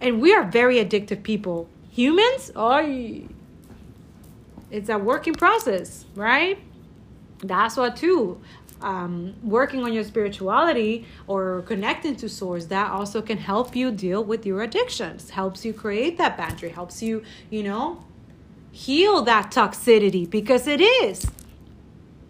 and 0.00 0.20
we 0.20 0.32
are 0.32 0.44
very 0.44 0.76
addictive 0.76 1.24
people. 1.24 1.68
Humans, 1.90 2.52
oh, 2.54 3.26
it's 4.70 4.88
a 4.88 4.98
working 4.98 5.34
process, 5.34 6.06
right? 6.14 6.58
That's 7.40 7.76
what 7.76 7.96
too. 7.96 8.40
Um, 8.82 9.34
working 9.42 9.82
on 9.82 9.92
your 9.92 10.04
spirituality 10.04 11.06
or 11.26 11.62
connecting 11.62 12.16
to 12.16 12.28
source 12.28 12.66
that 12.66 12.90
also 12.90 13.22
can 13.22 13.38
help 13.38 13.74
you 13.74 13.90
deal 13.90 14.22
with 14.22 14.44
your 14.44 14.62
addictions 14.62 15.30
helps 15.30 15.64
you 15.64 15.72
create 15.72 16.18
that 16.18 16.36
boundary 16.36 16.70
helps 16.70 17.02
you 17.02 17.22
you 17.50 17.62
know 17.62 18.04
heal 18.70 19.22
that 19.22 19.50
toxicity 19.50 20.28
because 20.28 20.66
it 20.66 20.80
is 20.80 21.26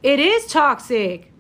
it 0.02 0.18
is 0.18 0.46
toxic. 0.46 1.30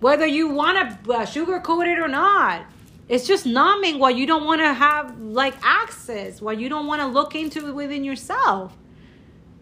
Whether 0.00 0.26
you 0.26 0.48
want 0.48 0.76
to 0.76 1.14
uh, 1.14 1.24
sugarcoat 1.24 1.86
it 1.86 1.98
or 1.98 2.08
not 2.08 2.66
it's 3.08 3.26
just 3.26 3.46
numbing 3.46 3.98
what 3.98 4.16
you 4.16 4.26
don't 4.26 4.44
want 4.44 4.60
to 4.60 4.72
have 4.72 5.18
like 5.20 5.54
access 5.62 6.40
what 6.40 6.58
you 6.58 6.68
don't 6.68 6.86
want 6.86 7.00
to 7.00 7.06
look 7.06 7.34
into 7.34 7.72
within 7.72 8.04
yourself 8.04 8.76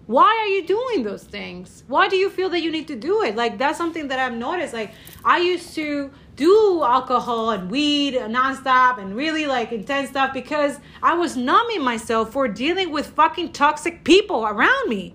why 0.06 0.24
are 0.24 0.46
you 0.46 0.66
doing 0.66 1.02
those 1.02 1.24
things? 1.24 1.82
Why 1.86 2.08
do 2.08 2.16
you 2.16 2.28
feel 2.28 2.50
that 2.50 2.60
you 2.60 2.70
need 2.70 2.88
to 2.88 2.96
do 2.96 3.22
it? 3.22 3.36
Like 3.36 3.56
that's 3.56 3.78
something 3.78 4.08
that 4.08 4.18
i've 4.18 4.34
noticed. 4.34 4.74
Like 4.74 4.92
i 5.24 5.38
used 5.38 5.74
to 5.76 6.10
do 6.36 6.82
alcohol 6.84 7.50
and 7.50 7.70
weed 7.70 8.14
nonstop 8.14 8.98
and 8.98 9.16
really 9.16 9.46
like 9.46 9.72
intense 9.72 10.10
stuff 10.10 10.34
because 10.34 10.78
i 11.02 11.14
was 11.14 11.36
numbing 11.36 11.82
myself 11.82 12.32
for 12.32 12.48
dealing 12.48 12.90
with 12.90 13.06
fucking 13.06 13.52
toxic 13.52 14.04
people 14.04 14.44
around 14.44 14.88
me. 14.88 15.14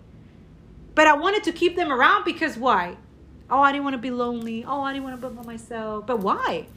But 0.96 1.08
i 1.08 1.14
wanted 1.14 1.44
to 1.44 1.52
keep 1.52 1.76
them 1.76 1.92
around 1.92 2.26
because 2.26 2.58
why? 2.58 2.98
Oh 3.50 3.62
i 3.62 3.72
didn't 3.72 3.84
want 3.84 3.94
to 3.94 4.02
be 4.02 4.12
lonely. 4.12 4.66
Oh 4.66 4.82
i 4.82 4.92
didn't 4.92 5.04
want 5.04 5.22
to 5.22 5.30
be 5.30 5.36
by 5.36 5.44
myself. 5.44 6.08
But 6.08 6.20
why 6.20 6.68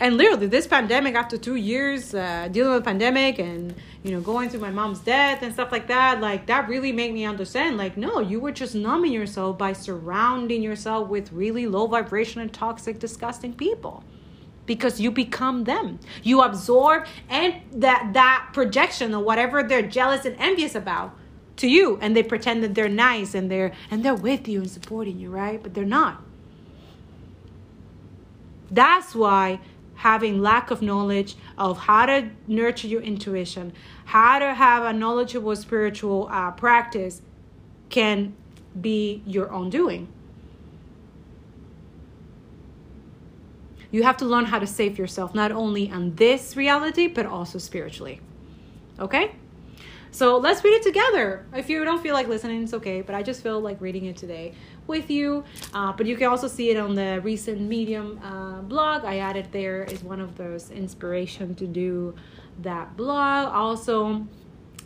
and 0.00 0.16
literally 0.16 0.46
this 0.46 0.66
pandemic 0.66 1.14
after 1.14 1.36
two 1.36 1.56
years 1.56 2.14
uh, 2.14 2.48
dealing 2.50 2.72
with 2.72 2.84
pandemic 2.84 3.38
and 3.38 3.74
you 4.02 4.10
know 4.10 4.20
going 4.20 4.48
through 4.48 4.60
my 4.60 4.70
mom's 4.70 5.00
death 5.00 5.42
and 5.42 5.52
stuff 5.52 5.70
like 5.70 5.86
that 5.86 6.20
like 6.20 6.46
that 6.46 6.68
really 6.68 6.90
made 6.90 7.12
me 7.12 7.24
understand 7.24 7.76
like 7.76 7.96
no 7.96 8.18
you 8.18 8.40
were 8.40 8.50
just 8.50 8.74
numbing 8.74 9.12
yourself 9.12 9.58
by 9.58 9.72
surrounding 9.72 10.62
yourself 10.62 11.08
with 11.08 11.30
really 11.32 11.66
low 11.66 11.86
vibration 11.86 12.40
and 12.40 12.52
toxic 12.52 12.98
disgusting 12.98 13.52
people. 13.52 14.04
Because 14.66 15.00
you 15.00 15.10
become 15.10 15.64
them. 15.64 15.98
You 16.22 16.42
absorb 16.42 17.06
and 17.28 17.54
that 17.72 18.10
that 18.12 18.50
projection 18.52 19.12
of 19.14 19.22
whatever 19.22 19.64
they're 19.64 19.82
jealous 19.82 20.24
and 20.24 20.36
envious 20.38 20.76
about 20.76 21.16
to 21.56 21.66
you. 21.66 21.98
And 22.00 22.16
they 22.16 22.22
pretend 22.22 22.62
that 22.62 22.74
they're 22.76 22.88
nice 22.88 23.34
and 23.34 23.50
they're 23.50 23.72
and 23.90 24.04
they're 24.04 24.14
with 24.14 24.46
you 24.46 24.60
and 24.60 24.70
supporting 24.70 25.18
you 25.18 25.30
right? 25.30 25.60
But 25.60 25.74
they're 25.74 25.84
not. 25.84 26.22
That's 28.70 29.14
why 29.14 29.58
having 30.00 30.40
lack 30.40 30.70
of 30.70 30.80
knowledge 30.80 31.36
of 31.58 31.76
how 31.76 32.06
to 32.06 32.30
nurture 32.46 32.88
your 32.88 33.02
intuition, 33.02 33.70
how 34.06 34.38
to 34.38 34.54
have 34.54 34.82
a 34.82 34.92
knowledgeable 34.94 35.54
spiritual 35.54 36.26
uh, 36.30 36.50
practice 36.52 37.20
can 37.90 38.34
be 38.80 39.22
your 39.26 39.52
own 39.52 39.68
doing. 39.68 40.08
You 43.90 44.02
have 44.04 44.16
to 44.18 44.24
learn 44.24 44.46
how 44.46 44.58
to 44.58 44.66
save 44.66 44.98
yourself, 44.98 45.34
not 45.34 45.52
only 45.52 45.90
on 45.90 46.14
this 46.14 46.56
reality, 46.56 47.06
but 47.06 47.26
also 47.26 47.58
spiritually. 47.58 48.22
Okay? 48.98 49.32
So 50.12 50.38
let's 50.38 50.64
read 50.64 50.72
it 50.72 50.82
together. 50.82 51.44
If 51.54 51.68
you 51.68 51.84
don't 51.84 52.02
feel 52.02 52.14
like 52.14 52.26
listening, 52.26 52.62
it's 52.62 52.72
okay, 52.74 53.02
but 53.02 53.14
I 53.14 53.22
just 53.22 53.42
feel 53.42 53.60
like 53.60 53.80
reading 53.82 54.06
it 54.06 54.16
today 54.16 54.54
with 54.90 55.10
you. 55.10 55.44
Uh, 55.72 55.92
but 55.92 56.04
you 56.04 56.16
can 56.16 56.26
also 56.26 56.48
see 56.48 56.68
it 56.68 56.76
on 56.76 56.94
the 56.94 57.20
recent 57.22 57.60
Medium 57.62 58.20
uh, 58.22 58.60
blog. 58.60 59.04
I 59.04 59.18
added 59.18 59.46
there 59.52 59.84
is 59.84 60.02
one 60.02 60.20
of 60.20 60.36
those 60.36 60.70
inspiration 60.70 61.54
to 61.54 61.66
do 61.66 62.14
that 62.60 62.96
blog. 62.96 63.48
Also, 63.48 64.26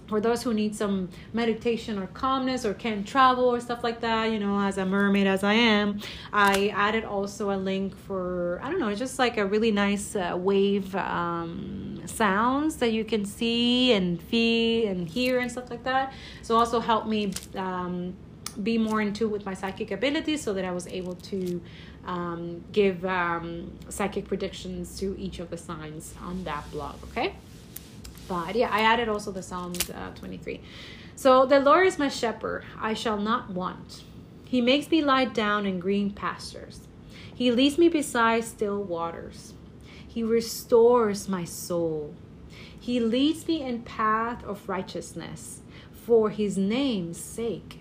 for 0.07 0.21
those 0.21 0.43
who 0.43 0.53
need 0.53 0.75
some 0.75 1.09
meditation 1.33 1.99
or 1.99 2.07
calmness 2.09 2.67
or 2.67 2.75
can 2.75 3.05
travel 3.05 3.45
or 3.45 3.59
stuff 3.59 3.83
like 3.83 4.01
that, 4.01 4.31
you 4.31 4.39
know, 4.39 4.61
as 4.61 4.77
a 4.77 4.85
mermaid 4.85 5.27
as 5.27 5.43
I 5.43 5.55
am, 5.55 6.01
I 6.33 6.69
added 6.69 7.05
also 7.05 7.51
a 7.51 7.57
link 7.57 7.97
for, 7.97 8.61
I 8.63 8.71
don't 8.71 8.79
know, 8.79 8.89
it's 8.89 8.99
just 8.99 9.19
like 9.19 9.39
a 9.39 9.47
really 9.47 9.73
nice 9.73 10.15
uh, 10.15 10.37
wave 10.39 10.95
um, 10.95 12.03
sounds 12.05 12.77
that 12.77 12.93
you 12.93 13.05
can 13.05 13.25
see 13.25 13.93
and 13.93 14.23
feel 14.23 14.89
and 14.89 15.09
hear 15.09 15.39
and 15.39 15.51
stuff 15.51 15.71
like 15.71 15.85
that. 15.85 16.13
So 16.43 16.57
also 16.57 16.81
help 16.81 17.07
me 17.07 17.33
um, 17.57 18.15
be 18.63 18.79
more 18.79 19.01
in 19.01 19.13
tune 19.13 19.31
with 19.31 19.45
my 19.45 19.55
psychic 19.55 19.91
abilities 19.91 20.43
so 20.43 20.53
that 20.55 20.65
I 20.65 20.73
was 20.73 20.87
able 20.87 21.15
to 21.17 21.61
um, 22.07 22.65
give 22.73 23.05
um, 23.05 23.73
psychic 23.89 24.27
predictions 24.29 24.99
to 25.01 25.19
each 25.19 25.39
of 25.39 25.51
the 25.51 25.57
signs 25.57 26.15
on 26.23 26.45
that 26.45 26.71
blog. 26.71 26.97
Okay. 27.11 27.35
But 28.29 28.55
yeah, 28.55 28.69
I 28.71 28.81
added 28.81 29.09
also 29.09 29.31
the 29.33 29.43
Psalms 29.43 29.91
uh, 29.91 30.11
23. 30.15 30.61
So 31.17 31.47
the 31.47 31.61
Lord 31.61 31.87
is 31.87 31.99
my 31.99 32.09
shepherd, 32.09 32.65
I 32.81 32.95
shall 32.95 33.19
not 33.19 33.51
want. 33.51 34.03
He 34.45 34.61
makes 34.61 34.91
me 34.91 35.03
lie 35.03 35.27
down 35.27 35.67
in 35.67 35.79
green 35.79 36.11
pastures. 36.11 36.81
He 37.35 37.51
leads 37.51 37.79
me 37.79 37.89
beside 37.89 38.45
still 38.45 38.83
waters. 38.83 39.55
He 40.07 40.23
restores 40.23 41.29
my 41.29 41.45
soul. 41.45 42.15
He 42.79 43.01
leads 43.01 43.49
me 43.49 43.63
in 43.63 43.83
path 43.83 44.45
of 44.45 44.69
righteousness 44.69 45.61
for 45.93 46.31
his 46.31 46.57
name's 46.57 47.19
sake. 47.19 47.81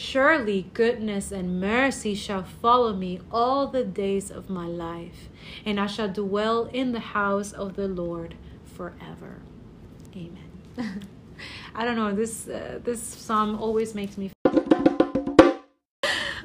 Surely 0.00 0.62
goodness 0.72 1.30
and 1.30 1.60
mercy 1.60 2.14
shall 2.14 2.42
follow 2.42 2.94
me 2.94 3.20
all 3.30 3.66
the 3.66 3.84
days 3.84 4.30
of 4.30 4.48
my 4.48 4.66
life, 4.66 5.28
and 5.66 5.78
I 5.78 5.88
shall 5.88 6.08
dwell 6.08 6.70
in 6.72 6.92
the 6.92 7.00
house 7.00 7.52
of 7.52 7.76
the 7.76 7.86
Lord 7.86 8.34
forever. 8.64 9.42
Amen. 10.16 11.02
I 11.74 11.84
don't 11.84 11.96
know 11.96 12.14
this 12.14 12.48
uh, 12.48 12.80
this 12.82 13.02
psalm 13.02 13.60
always 13.60 13.94
makes 13.94 14.16
me 14.16 14.30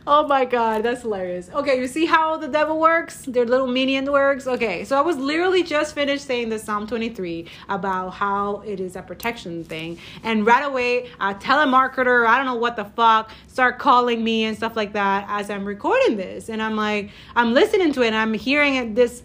Oh 0.07 0.27
my 0.27 0.45
god, 0.45 0.83
that's 0.83 1.01
hilarious. 1.01 1.49
Okay, 1.49 1.79
you 1.79 1.87
see 1.87 2.05
how 2.05 2.37
the 2.37 2.47
devil 2.47 2.79
works? 2.79 3.25
Their 3.25 3.43
little 3.43 3.65
minion 3.65 4.11
works? 4.11 4.45
Okay, 4.45 4.85
so 4.85 4.95
I 4.95 5.01
was 5.01 5.17
literally 5.17 5.63
just 5.63 5.95
finished 5.95 6.27
saying 6.27 6.49
the 6.49 6.59
Psalm 6.59 6.85
23 6.85 7.47
about 7.69 8.11
how 8.11 8.57
it 8.59 8.79
is 8.79 8.95
a 8.95 9.01
protection 9.01 9.63
thing. 9.63 9.97
And 10.21 10.45
right 10.45 10.63
away, 10.63 11.09
a 11.19 11.33
telemarketer, 11.33 12.27
I 12.27 12.37
don't 12.37 12.45
know 12.45 12.53
what 12.53 12.75
the 12.75 12.85
fuck, 12.85 13.31
start 13.47 13.79
calling 13.79 14.23
me 14.23 14.43
and 14.43 14.55
stuff 14.55 14.75
like 14.75 14.93
that 14.93 15.25
as 15.27 15.49
I'm 15.49 15.65
recording 15.65 16.17
this. 16.17 16.49
And 16.49 16.61
I'm 16.61 16.75
like, 16.75 17.09
I'm 17.35 17.55
listening 17.55 17.91
to 17.93 18.03
it 18.03 18.07
and 18.07 18.15
I'm 18.15 18.35
hearing 18.35 18.75
it, 18.75 18.93
this 18.93 19.23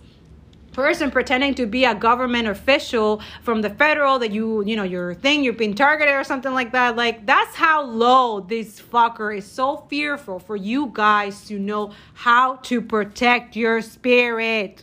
person 0.80 1.10
pretending 1.10 1.54
to 1.54 1.66
be 1.66 1.84
a 1.84 1.94
government 1.94 2.48
official 2.48 3.20
from 3.42 3.60
the 3.60 3.68
federal 3.68 4.18
that 4.18 4.30
you 4.30 4.64
you 4.64 4.74
know 4.74 4.82
your 4.82 5.12
thing 5.12 5.44
you've 5.44 5.58
been 5.58 5.74
targeted 5.74 6.14
or 6.14 6.24
something 6.24 6.54
like 6.54 6.72
that. 6.72 6.96
Like 6.96 7.26
that's 7.26 7.54
how 7.54 7.82
low 7.82 8.40
this 8.40 8.80
fucker 8.80 9.36
is. 9.36 9.44
So 9.44 9.86
fearful 9.90 10.38
for 10.38 10.56
you 10.56 10.90
guys 10.94 11.44
to 11.48 11.58
know 11.58 11.92
how 12.14 12.56
to 12.56 12.80
protect 12.80 13.56
your 13.56 13.82
spirit. 13.82 14.82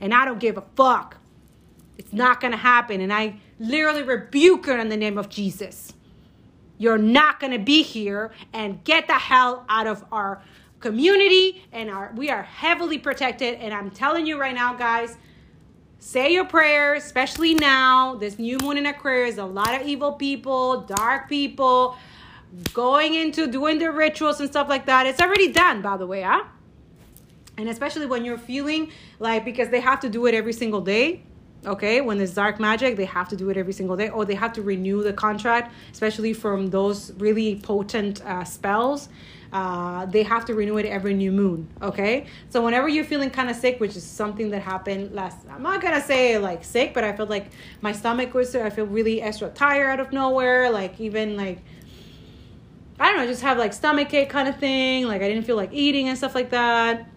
And 0.00 0.12
i 0.12 0.24
don't 0.24 0.40
give 0.40 0.56
a 0.56 0.64
fuck. 0.74 1.18
It's 1.98 2.12
not 2.12 2.40
gonna 2.40 2.56
happen. 2.56 3.00
And 3.00 3.12
i 3.12 3.36
literally 3.60 4.02
rebuke 4.02 4.66
her 4.66 4.76
in 4.76 4.88
the 4.88 4.96
name 4.96 5.18
of 5.18 5.28
jesus. 5.28 5.92
You're 6.78 6.98
not 6.98 7.38
gonna 7.38 7.60
be 7.60 7.82
here 7.84 8.32
and 8.52 8.82
get 8.82 9.06
the 9.06 9.14
hell 9.14 9.64
out 9.68 9.86
of 9.86 10.04
our 10.10 10.42
community 10.80 11.64
and 11.72 11.90
our 11.90 12.12
we 12.16 12.30
are 12.30 12.42
heavily 12.42 12.98
protected 12.98 13.54
and 13.56 13.72
i'm 13.72 13.90
telling 13.90 14.26
you 14.26 14.38
right 14.38 14.54
now 14.54 14.74
guys 14.74 15.16
say 15.98 16.32
your 16.32 16.44
prayers 16.44 17.04
especially 17.04 17.54
now. 17.54 18.14
This 18.14 18.38
new 18.38 18.58
moon 18.58 18.76
in 18.76 18.86
aquarius 18.86 19.38
a 19.38 19.44
lot 19.44 19.74
of 19.74 19.86
evil 19.86 20.12
people 20.12 20.82
dark 20.82 21.28
people 21.28 21.96
going 22.72 23.14
into 23.14 23.46
doing 23.48 23.78
the 23.78 23.90
rituals 23.90 24.38
and 24.40 24.48
stuff 24.48 24.68
like 24.68 24.86
that. 24.86 25.06
It's 25.06 25.20
already 25.20 25.50
done 25.50 25.82
by 25.82 25.96
the 25.96 26.06
way 26.06 26.22
huh 26.22 26.44
and 27.58 27.68
especially 27.68 28.06
when 28.06 28.24
you're 28.24 28.38
feeling 28.38 28.92
like 29.18 29.44
because 29.44 29.70
they 29.70 29.80
have 29.80 29.98
to 30.00 30.08
do 30.08 30.26
it 30.26 30.34
every 30.34 30.52
single 30.52 30.80
day 30.80 31.22
okay? 31.64 32.00
When 32.00 32.18
there's 32.18 32.34
dark 32.34 32.60
magic 32.60 32.96
they 32.96 33.06
have 33.06 33.28
to 33.30 33.36
do 33.36 33.50
it 33.50 33.56
every 33.56 33.72
single 33.72 33.96
day 33.96 34.08
or 34.08 34.24
they 34.24 34.36
have 34.36 34.52
to 34.52 34.62
renew 34.62 35.02
the 35.02 35.12
contract 35.12 35.74
especially 35.92 36.32
from 36.32 36.68
those 36.68 37.12
really 37.14 37.56
potent 37.60 38.24
uh, 38.24 38.44
spells 38.44 39.08
uh, 39.56 40.04
they 40.04 40.22
have 40.22 40.44
to 40.44 40.54
renew 40.54 40.76
it 40.76 40.84
every 40.84 41.14
new 41.14 41.32
moon. 41.32 41.66
Okay, 41.80 42.26
so 42.50 42.62
whenever 42.62 42.88
you're 42.88 43.06
feeling 43.06 43.30
kind 43.30 43.48
of 43.48 43.56
sick, 43.56 43.80
which 43.80 43.96
is 43.96 44.04
something 44.04 44.50
that 44.50 44.60
happened 44.60 45.14
last, 45.14 45.38
I'm 45.50 45.62
not 45.62 45.80
gonna 45.80 46.02
say 46.02 46.36
like 46.36 46.62
sick, 46.62 46.92
but 46.92 47.04
I 47.04 47.16
felt 47.16 47.30
like 47.30 47.46
my 47.80 47.92
stomach 47.92 48.34
was. 48.34 48.54
I 48.54 48.68
feel 48.68 48.84
really 48.84 49.22
extra 49.22 49.48
tired 49.48 49.88
out 49.88 50.00
of 50.00 50.12
nowhere. 50.12 50.70
Like 50.70 51.00
even 51.00 51.38
like 51.38 51.60
I 53.00 53.08
don't 53.08 53.16
know, 53.16 53.26
just 53.26 53.40
have 53.40 53.56
like 53.56 53.72
stomach 53.72 54.12
ache 54.12 54.28
kind 54.28 54.46
of 54.46 54.58
thing. 54.58 55.06
Like 55.06 55.22
I 55.22 55.28
didn't 55.28 55.44
feel 55.44 55.56
like 55.56 55.72
eating 55.72 56.08
and 56.08 56.18
stuff 56.18 56.34
like 56.34 56.50
that. 56.50 57.08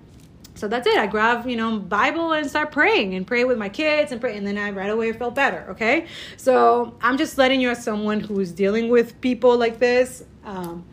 so 0.56 0.70
that's 0.70 0.88
it. 0.88 0.98
I 0.98 1.08
grab, 1.08 1.46
you 1.46 1.58
know, 1.58 1.78
Bible 1.78 2.32
and 2.32 2.50
start 2.50 2.72
praying 2.72 3.16
and 3.16 3.28
pray 3.28 3.44
with 3.44 3.58
my 3.58 3.70
kids 3.70 4.14
and 4.14 4.22
pray, 4.22 4.38
and 4.38 4.48
then 4.48 4.58
I 4.58 4.72
right 4.72 4.90
away 4.90 5.12
felt 5.12 5.36
better. 5.36 5.66
Okay, 5.72 6.08
so 6.38 6.96
I'm 7.02 7.18
just 7.18 7.38
letting 7.38 7.60
you 7.60 7.70
as 7.70 7.84
someone 7.84 8.22
who's 8.22 8.54
dealing 8.54 8.88
with 8.88 9.20
people 9.20 9.58
like 9.58 9.78
this. 9.80 10.24
Um, 10.46 10.86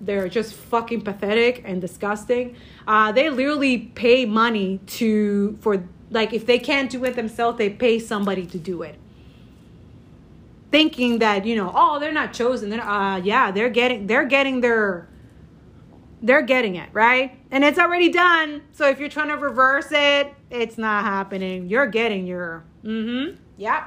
they're 0.00 0.28
just 0.28 0.54
fucking 0.54 1.02
pathetic 1.02 1.62
and 1.64 1.80
disgusting. 1.80 2.56
Uh, 2.86 3.12
they 3.12 3.30
literally 3.30 3.78
pay 3.78 4.24
money 4.24 4.80
to 4.86 5.58
for 5.60 5.84
like 6.10 6.32
if 6.32 6.46
they 6.46 6.58
can't 6.58 6.90
do 6.90 7.04
it 7.04 7.16
themselves, 7.16 7.58
they 7.58 7.70
pay 7.70 7.98
somebody 7.98 8.46
to 8.46 8.58
do 8.58 8.82
it. 8.82 8.98
Thinking 10.70 11.18
that 11.18 11.44
you 11.46 11.56
know, 11.56 11.72
oh, 11.74 11.98
they're 11.98 12.12
not 12.12 12.32
chosen. 12.32 12.70
They're 12.70 12.82
uh, 12.82 13.16
yeah, 13.18 13.50
they're 13.50 13.70
getting 13.70 14.06
they're 14.06 14.26
getting 14.26 14.60
their 14.60 15.08
they're 16.22 16.42
getting 16.42 16.76
it, 16.76 16.90
right? 16.92 17.38
And 17.50 17.64
it's 17.64 17.78
already 17.78 18.10
done. 18.10 18.62
So 18.72 18.88
if 18.88 18.98
you're 18.98 19.08
trying 19.08 19.28
to 19.28 19.36
reverse 19.36 19.88
it, 19.90 20.34
it's 20.50 20.78
not 20.78 21.04
happening. 21.04 21.68
You're 21.68 21.86
getting 21.86 22.26
your 22.26 22.64
mm-hmm. 22.84 23.36
Yep. 23.56 23.82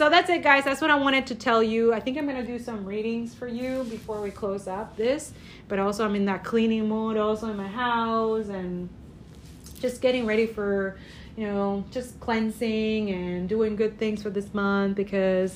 So 0.00 0.08
that's 0.08 0.30
it, 0.30 0.42
guys. 0.42 0.64
That's 0.64 0.80
what 0.80 0.90
I 0.90 0.94
wanted 0.94 1.26
to 1.26 1.34
tell 1.34 1.62
you. 1.62 1.92
I 1.92 2.00
think 2.00 2.16
I'm 2.16 2.24
gonna 2.24 2.42
do 2.42 2.58
some 2.58 2.86
readings 2.86 3.34
for 3.34 3.46
you 3.46 3.84
before 3.90 4.22
we 4.22 4.30
close 4.30 4.66
up 4.66 4.96
this. 4.96 5.34
But 5.68 5.78
also 5.78 6.06
I'm 6.06 6.14
in 6.14 6.24
that 6.24 6.42
cleaning 6.42 6.88
mode 6.88 7.18
also 7.18 7.50
in 7.50 7.56
my 7.58 7.68
house 7.68 8.48
and 8.48 8.88
just 9.78 10.00
getting 10.00 10.24
ready 10.24 10.46
for, 10.46 10.96
you 11.36 11.46
know, 11.46 11.84
just 11.90 12.18
cleansing 12.18 13.10
and 13.10 13.46
doing 13.46 13.76
good 13.76 13.98
things 13.98 14.22
for 14.22 14.30
this 14.30 14.54
month 14.54 14.96
because 14.96 15.54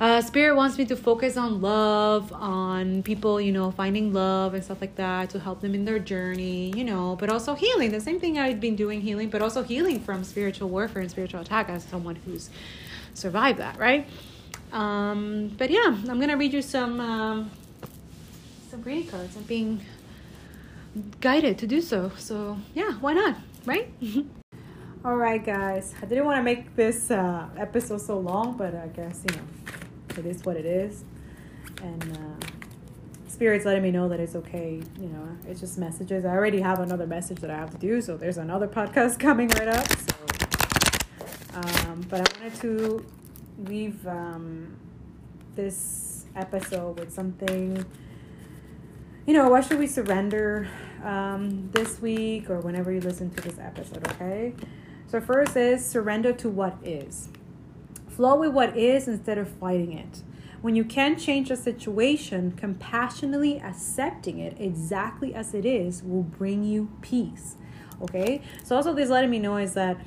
uh, 0.00 0.20
spirit 0.20 0.56
wants 0.56 0.76
me 0.76 0.84
to 0.86 0.96
focus 0.96 1.36
on 1.36 1.60
love 1.60 2.32
on 2.32 3.02
people 3.02 3.40
you 3.40 3.50
know 3.50 3.72
finding 3.72 4.12
love 4.12 4.54
and 4.54 4.62
stuff 4.62 4.80
like 4.80 4.94
that 4.94 5.28
to 5.28 5.40
help 5.40 5.60
them 5.60 5.74
in 5.74 5.84
their 5.84 5.98
journey 5.98 6.72
you 6.76 6.84
know 6.84 7.16
but 7.18 7.28
also 7.28 7.56
healing 7.56 7.90
the 7.90 8.00
same 8.00 8.20
thing 8.20 8.38
i've 8.38 8.60
been 8.60 8.76
doing 8.76 9.00
healing 9.00 9.28
but 9.28 9.42
also 9.42 9.64
healing 9.64 9.98
from 9.98 10.22
spiritual 10.22 10.68
warfare 10.68 11.02
and 11.02 11.10
spiritual 11.10 11.40
attack 11.40 11.68
as 11.68 11.82
someone 11.82 12.14
who's 12.14 12.48
survived 13.18 13.58
that 13.58 13.78
right 13.78 14.08
um, 14.72 15.54
but 15.58 15.70
yeah 15.70 15.96
i'm 16.08 16.20
gonna 16.20 16.36
read 16.36 16.52
you 16.52 16.62
some 16.62 17.00
um, 17.00 17.50
some 18.70 18.80
greeting 18.80 19.08
cards 19.08 19.36
i'm 19.36 19.42
being 19.44 19.80
guided 21.20 21.58
to 21.58 21.66
do 21.66 21.80
so 21.80 22.10
so 22.16 22.58
yeah 22.74 22.92
why 23.00 23.12
not 23.12 23.36
right 23.64 23.92
all 25.04 25.16
right 25.16 25.44
guys 25.44 25.94
i 26.02 26.06
didn't 26.06 26.24
want 26.24 26.38
to 26.38 26.42
make 26.42 26.74
this 26.76 27.10
uh, 27.10 27.48
episode 27.56 28.00
so 28.00 28.18
long 28.18 28.56
but 28.56 28.74
i 28.74 28.86
guess 28.88 29.22
you 29.28 29.36
know 29.36 29.42
it 30.18 30.26
is 30.26 30.44
what 30.44 30.56
it 30.56 30.66
is. 30.66 31.04
And 31.82 32.02
uh, 32.02 32.46
Spirit's 33.28 33.64
letting 33.64 33.82
me 33.82 33.90
know 33.90 34.08
that 34.08 34.20
it's 34.20 34.34
okay. 34.34 34.82
You 35.00 35.08
know, 35.08 35.28
it's 35.46 35.60
just 35.60 35.78
messages. 35.78 36.24
I 36.24 36.30
already 36.30 36.60
have 36.60 36.80
another 36.80 37.06
message 37.06 37.38
that 37.40 37.50
I 37.50 37.56
have 37.56 37.70
to 37.70 37.78
do, 37.78 38.00
so 38.00 38.16
there's 38.16 38.38
another 38.38 38.66
podcast 38.66 39.18
coming 39.20 39.48
right 39.48 39.68
up. 39.68 39.86
So, 39.88 40.14
um, 41.58 42.06
but 42.08 42.20
I 42.20 42.40
wanted 42.40 42.60
to 42.60 43.06
leave 43.66 44.06
um, 44.06 44.76
this 45.54 46.26
episode 46.36 46.98
with 46.98 47.12
something. 47.12 47.84
You 49.26 49.34
know, 49.34 49.48
what 49.48 49.64
should 49.64 49.78
we 49.78 49.86
surrender 49.86 50.68
um, 51.04 51.70
this 51.72 52.00
week 52.00 52.48
or 52.48 52.60
whenever 52.60 52.92
you 52.92 53.00
listen 53.00 53.30
to 53.30 53.42
this 53.42 53.58
episode? 53.58 54.06
Okay. 54.12 54.54
So 55.06 55.20
first 55.20 55.56
is 55.56 55.84
surrender 55.84 56.32
to 56.34 56.48
what 56.48 56.76
is. 56.84 57.28
Flow 58.08 58.38
with 58.40 58.52
what 58.52 58.76
is 58.76 59.08
instead 59.08 59.38
of 59.38 59.48
fighting 59.48 59.92
it. 59.92 60.22
When 60.60 60.74
you 60.74 60.84
can 60.84 61.16
change 61.16 61.50
a 61.50 61.56
situation, 61.56 62.52
compassionately 62.52 63.60
accepting 63.60 64.38
it 64.38 64.56
exactly 64.58 65.34
as 65.34 65.54
it 65.54 65.64
is 65.64 66.02
will 66.02 66.24
bring 66.24 66.64
you 66.64 66.90
peace. 67.00 67.56
Okay? 68.02 68.42
So, 68.64 68.76
also, 68.76 68.92
this 68.92 69.08
letting 69.08 69.30
me 69.30 69.38
know 69.38 69.56
is 69.56 69.74
that 69.74 69.98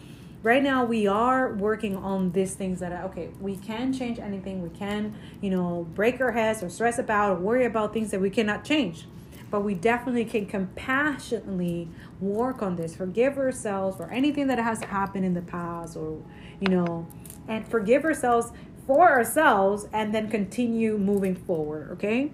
right 0.44 0.64
now 0.64 0.84
we 0.84 1.08
are 1.08 1.54
working 1.54 1.96
on 1.96 2.32
these 2.32 2.56
things 2.56 2.80
that 2.80 2.92
are 2.92 3.04
okay 3.06 3.30
we 3.39 3.56
can 3.56 3.94
change 3.94 4.20
anything. 4.20 4.62
We 4.62 4.70
can 4.70 5.16
you 5.42 5.50
know 5.50 5.88
break 5.94 6.20
our 6.22 6.32
heads 6.32 6.64
or 6.64 6.70
stress 6.70 7.00
about 7.00 7.32
or 7.32 7.36
worry 7.36 7.66
about 7.66 7.94
things 7.94 8.12
that 8.12 8.22
we 8.22 8.30
cannot 8.30 8.64
change. 8.64 9.06
But 9.50 9.66
we 9.66 9.74
definitely 9.74 10.24
can 10.24 10.46
compassionately 10.46 11.89
work 12.22 12.62
on 12.62 12.78
this. 12.78 12.96
Forgive 12.96 13.38
ourselves 13.38 13.98
for 13.98 14.10
anything 14.10 14.48
that 14.48 14.60
has 14.60 14.82
happened 14.82 15.26
in 15.26 15.34
the 15.34 15.42
past 15.42 15.98
or 15.98 16.22
you 16.60 16.68
know 16.70 17.08
and 17.48 17.68
forgive 17.68 18.06
ourselves 18.06 18.52
for 18.88 19.10
ourselves 19.10 19.88
and 19.94 20.14
then 20.14 20.30
continue 20.30 20.98
moving 20.98 21.36
forward, 21.36 21.92
okay? 21.92 22.32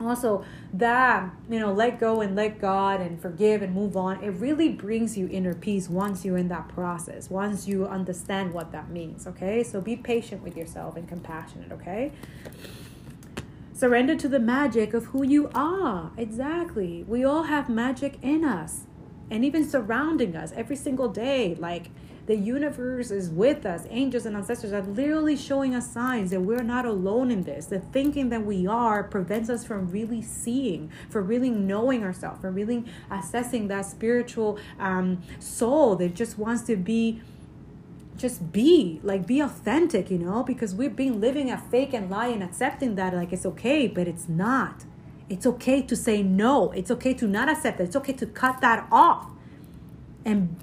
Also, 0.00 0.44
that, 0.72 1.30
you 1.50 1.60
know, 1.60 1.72
let 1.72 2.00
go 2.00 2.22
and 2.22 2.34
let 2.34 2.58
God 2.58 3.00
and 3.00 3.20
forgive 3.20 3.60
and 3.60 3.74
move 3.74 3.96
on, 3.96 4.22
it 4.24 4.30
really 4.30 4.70
brings 4.70 5.18
you 5.18 5.28
inner 5.30 5.54
peace 5.54 5.90
once 5.90 6.24
you're 6.24 6.38
in 6.38 6.48
that 6.48 6.68
process, 6.68 7.28
once 7.28 7.68
you 7.68 7.86
understand 7.86 8.54
what 8.54 8.72
that 8.72 8.88
means, 8.90 9.26
okay? 9.26 9.62
So 9.62 9.80
be 9.80 9.96
patient 9.96 10.42
with 10.42 10.56
yourself 10.56 10.96
and 10.96 11.06
compassionate, 11.06 11.70
okay? 11.72 12.12
Surrender 13.74 14.16
to 14.16 14.28
the 14.28 14.38
magic 14.38 14.94
of 14.94 15.06
who 15.06 15.22
you 15.22 15.50
are. 15.54 16.12
Exactly. 16.16 17.04
We 17.06 17.24
all 17.24 17.44
have 17.44 17.68
magic 17.68 18.18
in 18.22 18.44
us 18.44 18.86
and 19.30 19.44
even 19.44 19.68
surrounding 19.68 20.34
us 20.34 20.52
every 20.56 20.76
single 20.76 21.08
day. 21.08 21.54
Like, 21.54 21.90
the 22.26 22.36
universe 22.36 23.10
is 23.10 23.28
with 23.28 23.66
us. 23.66 23.86
Angels 23.90 24.26
and 24.26 24.36
ancestors 24.36 24.72
are 24.72 24.82
literally 24.82 25.36
showing 25.36 25.74
us 25.74 25.90
signs 25.90 26.30
that 26.30 26.40
we're 26.40 26.62
not 26.62 26.86
alone 26.86 27.30
in 27.30 27.42
this. 27.42 27.66
The 27.66 27.80
thinking 27.80 28.28
that 28.30 28.44
we 28.44 28.66
are 28.66 29.02
prevents 29.02 29.50
us 29.50 29.64
from 29.64 29.90
really 29.90 30.22
seeing, 30.22 30.90
from 31.08 31.26
really 31.26 31.50
knowing 31.50 32.04
ourselves, 32.04 32.40
from 32.40 32.54
really 32.54 32.84
assessing 33.10 33.68
that 33.68 33.86
spiritual 33.86 34.58
um, 34.78 35.22
soul 35.38 35.96
that 35.96 36.14
just 36.14 36.38
wants 36.38 36.62
to 36.64 36.76
be 36.76 37.20
just 38.16 38.52
be 38.52 39.00
like 39.02 39.26
be 39.26 39.40
authentic 39.40 40.10
you 40.10 40.18
know 40.18 40.42
because 40.42 40.74
we've 40.74 40.94
been 40.94 41.22
living 41.22 41.50
a 41.50 41.56
fake 41.56 41.94
and 41.94 42.10
lie 42.10 42.26
and 42.26 42.42
accepting 42.42 42.94
that 42.94 43.14
like 43.14 43.32
it's 43.32 43.46
okay 43.46 43.88
but 43.88 44.06
it's 44.06 44.28
not 44.28 44.84
it's 45.30 45.46
okay 45.46 45.80
to 45.80 45.96
say 45.96 46.22
no 46.22 46.70
it's 46.72 46.90
okay 46.90 47.14
to 47.14 47.26
not 47.26 47.48
accept 47.48 47.80
it 47.80 47.84
it's 47.84 47.96
okay 47.96 48.12
to 48.12 48.26
cut 48.26 48.60
that 48.60 48.86
off 48.92 49.30
and 50.24 50.54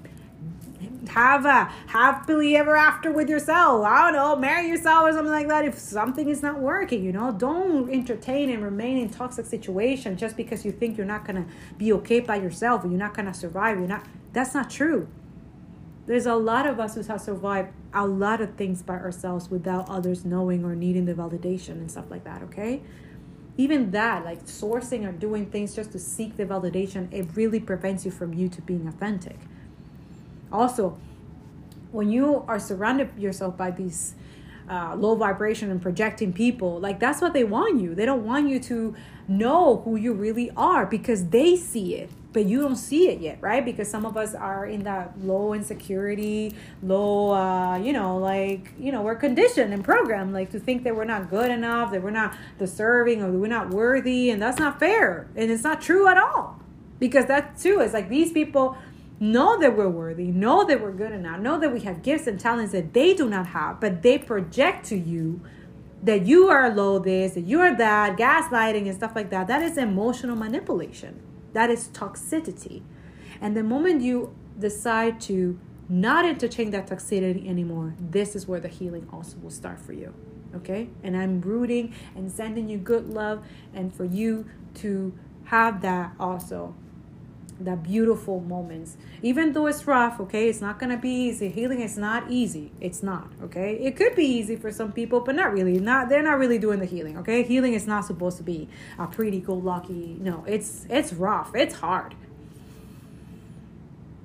have 1.08 1.46
a 1.46 1.64
happily 1.86 2.56
ever 2.56 2.76
after 2.76 3.12
with 3.12 3.28
yourself. 3.28 3.84
I 3.84 4.02
don't 4.02 4.14
know, 4.14 4.36
marry 4.36 4.68
yourself 4.68 5.04
or 5.04 5.12
something 5.12 5.32
like 5.32 5.48
that. 5.48 5.64
If 5.64 5.78
something 5.78 6.28
is 6.28 6.42
not 6.42 6.58
working, 6.58 7.04
you 7.04 7.12
know, 7.12 7.32
don't 7.32 7.90
entertain 7.90 8.50
and 8.50 8.62
remain 8.62 8.98
in 8.98 9.08
toxic 9.08 9.46
situation 9.46 10.16
just 10.16 10.36
because 10.36 10.64
you 10.64 10.72
think 10.72 10.96
you're 10.96 11.06
not 11.06 11.24
gonna 11.24 11.46
be 11.76 11.92
okay 11.94 12.20
by 12.20 12.36
yourself 12.36 12.82
you're 12.84 12.92
not 12.92 13.14
gonna 13.14 13.34
survive. 13.34 13.78
You're 13.78 13.88
not. 13.88 14.04
That's 14.32 14.54
not 14.54 14.70
true. 14.70 15.08
There's 16.06 16.26
a 16.26 16.34
lot 16.34 16.66
of 16.66 16.80
us 16.80 16.94
who 16.94 17.02
have 17.02 17.20
survived 17.20 17.72
a 17.92 18.06
lot 18.06 18.40
of 18.40 18.54
things 18.54 18.82
by 18.82 18.94
ourselves 18.94 19.50
without 19.50 19.88
others 19.88 20.24
knowing 20.24 20.64
or 20.64 20.74
needing 20.74 21.04
the 21.04 21.14
validation 21.14 21.72
and 21.72 21.90
stuff 21.90 22.10
like 22.10 22.24
that. 22.24 22.42
Okay 22.44 22.82
even 23.58 23.90
that 23.90 24.24
like 24.24 24.46
sourcing 24.46 25.06
or 25.06 25.10
doing 25.10 25.44
things 25.44 25.74
just 25.74 25.90
to 25.90 25.98
seek 25.98 26.36
the 26.36 26.46
validation 26.46 27.12
it 27.12 27.26
really 27.34 27.58
prevents 27.58 28.04
you 28.04 28.10
from 28.10 28.32
you 28.32 28.48
to 28.48 28.62
being 28.62 28.86
authentic 28.86 29.36
also, 30.52 30.98
when 31.92 32.10
you 32.10 32.44
are 32.48 32.58
surrounded 32.58 33.10
yourself 33.18 33.56
by 33.56 33.70
these 33.70 34.14
uh, 34.68 34.94
low 34.94 35.14
vibration 35.14 35.70
and 35.70 35.80
projecting 35.80 36.32
people, 36.32 36.78
like 36.78 37.00
that's 37.00 37.20
what 37.20 37.32
they 37.32 37.44
want 37.44 37.80
you. 37.80 37.94
They 37.94 38.04
don't 38.04 38.24
want 38.24 38.48
you 38.48 38.60
to 38.60 38.94
know 39.26 39.82
who 39.84 39.96
you 39.96 40.12
really 40.12 40.50
are 40.56 40.86
because 40.86 41.28
they 41.28 41.56
see 41.56 41.94
it, 41.94 42.10
but 42.32 42.44
you 42.44 42.60
don't 42.60 42.76
see 42.76 43.08
it 43.08 43.20
yet, 43.20 43.38
right? 43.40 43.64
Because 43.64 43.88
some 43.88 44.04
of 44.04 44.16
us 44.16 44.34
are 44.34 44.66
in 44.66 44.84
that 44.84 45.18
low 45.22 45.54
insecurity, 45.54 46.54
low, 46.82 47.32
uh, 47.32 47.78
you 47.78 47.92
know, 47.92 48.18
like, 48.18 48.72
you 48.78 48.92
know, 48.92 49.02
we're 49.02 49.14
conditioned 49.14 49.72
and 49.72 49.84
programmed 49.84 50.32
like 50.32 50.50
to 50.50 50.60
think 50.60 50.84
that 50.84 50.94
we're 50.94 51.04
not 51.04 51.30
good 51.30 51.50
enough, 51.50 51.90
that 51.92 52.02
we're 52.02 52.10
not 52.10 52.36
deserving, 52.58 53.22
or 53.22 53.30
we're 53.30 53.48
not 53.48 53.70
worthy, 53.70 54.30
and 54.30 54.40
that's 54.40 54.58
not 54.58 54.78
fair. 54.78 55.28
And 55.36 55.50
it's 55.50 55.64
not 55.64 55.80
true 55.80 56.08
at 56.08 56.18
all. 56.18 56.60
Because 56.98 57.26
that 57.26 57.58
too 57.58 57.80
is 57.80 57.92
like 57.92 58.08
these 58.08 58.32
people 58.32 58.76
know 59.20 59.58
that 59.58 59.76
we're 59.76 59.88
worthy, 59.88 60.26
know 60.26 60.64
that 60.64 60.80
we're 60.80 60.92
good 60.92 61.12
enough, 61.12 61.40
know 61.40 61.58
that 61.58 61.72
we 61.72 61.80
have 61.80 62.02
gifts 62.02 62.26
and 62.26 62.38
talents 62.38 62.72
that 62.72 62.92
they 62.92 63.14
do 63.14 63.28
not 63.28 63.48
have, 63.48 63.80
but 63.80 64.02
they 64.02 64.18
project 64.18 64.86
to 64.86 64.96
you 64.96 65.40
that 66.02 66.26
you 66.26 66.48
are 66.48 66.70
low 66.70 66.98
this, 66.98 67.34
that 67.34 67.42
you 67.42 67.60
are 67.60 67.76
that, 67.76 68.16
gaslighting 68.16 68.86
and 68.86 68.94
stuff 68.94 69.16
like 69.16 69.30
that. 69.30 69.48
That 69.48 69.62
is 69.62 69.76
emotional 69.76 70.36
manipulation. 70.36 71.20
That 71.52 71.70
is 71.70 71.88
toxicity. 71.88 72.82
And 73.40 73.56
the 73.56 73.64
moment 73.64 74.02
you 74.02 74.34
decide 74.58 75.20
to 75.22 75.58
not 75.88 76.24
entertain 76.24 76.70
that 76.70 76.86
toxicity 76.86 77.48
anymore, 77.48 77.94
this 77.98 78.36
is 78.36 78.46
where 78.46 78.60
the 78.60 78.68
healing 78.68 79.08
also 79.12 79.38
will 79.38 79.50
start 79.50 79.80
for 79.80 79.92
you. 79.92 80.14
Okay? 80.54 80.90
And 81.02 81.16
I'm 81.16 81.40
rooting 81.40 81.94
and 82.14 82.30
sending 82.30 82.68
you 82.68 82.78
good 82.78 83.08
love 83.08 83.44
and 83.74 83.92
for 83.92 84.04
you 84.04 84.46
to 84.76 85.12
have 85.44 85.80
that 85.82 86.12
also 86.20 86.74
that 87.60 87.82
beautiful 87.82 88.40
moments 88.40 88.96
even 89.22 89.52
though 89.52 89.66
it's 89.66 89.86
rough 89.86 90.20
okay 90.20 90.48
it's 90.48 90.60
not 90.60 90.78
gonna 90.78 90.96
be 90.96 91.10
easy 91.10 91.48
healing 91.48 91.80
is 91.80 91.96
not 91.96 92.30
easy 92.30 92.70
it's 92.80 93.02
not 93.02 93.28
okay 93.42 93.74
it 93.82 93.96
could 93.96 94.14
be 94.14 94.24
easy 94.24 94.54
for 94.56 94.70
some 94.70 94.92
people 94.92 95.20
but 95.20 95.34
not 95.34 95.52
really 95.52 95.78
not 95.78 96.08
they're 96.08 96.22
not 96.22 96.38
really 96.38 96.58
doing 96.58 96.78
the 96.78 96.86
healing 96.86 97.18
okay 97.18 97.42
healing 97.42 97.74
is 97.74 97.86
not 97.86 98.04
supposed 98.04 98.36
to 98.36 98.42
be 98.42 98.68
a 98.98 99.06
pretty 99.06 99.40
go 99.40 99.54
lucky 99.54 100.16
no 100.20 100.44
it's 100.46 100.86
it's 100.88 101.12
rough 101.12 101.50
it's 101.54 101.74
hard 101.76 102.14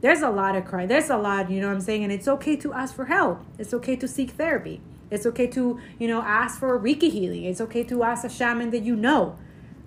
There's 0.03 0.21
a 0.21 0.29
lot 0.29 0.57
of 0.57 0.65
crying. 0.65 0.89
There's 0.89 1.09
a 1.09 1.15
lot, 1.15 1.49
you 1.49 1.61
know 1.61 1.67
what 1.67 1.75
I'm 1.75 1.81
saying? 1.81 2.03
And 2.03 2.11
it's 2.11 2.27
okay 2.27 2.57
to 2.57 2.73
ask 2.73 2.93
for 2.93 3.05
help. 3.05 3.39
It's 3.57 3.73
okay 3.73 3.95
to 3.95 4.05
seek 4.05 4.31
therapy. 4.31 4.81
It's 5.09 5.25
okay 5.25 5.47
to, 5.47 5.79
you 5.97 6.07
know, 6.09 6.21
ask 6.21 6.59
for 6.59 6.75
a 6.75 6.79
Reiki 6.79 7.09
healing. 7.09 7.45
It's 7.45 7.61
okay 7.61 7.85
to 7.85 8.03
ask 8.03 8.25
a 8.25 8.29
shaman 8.29 8.71
that 8.71 8.83
you 8.83 8.97
know 8.97 9.37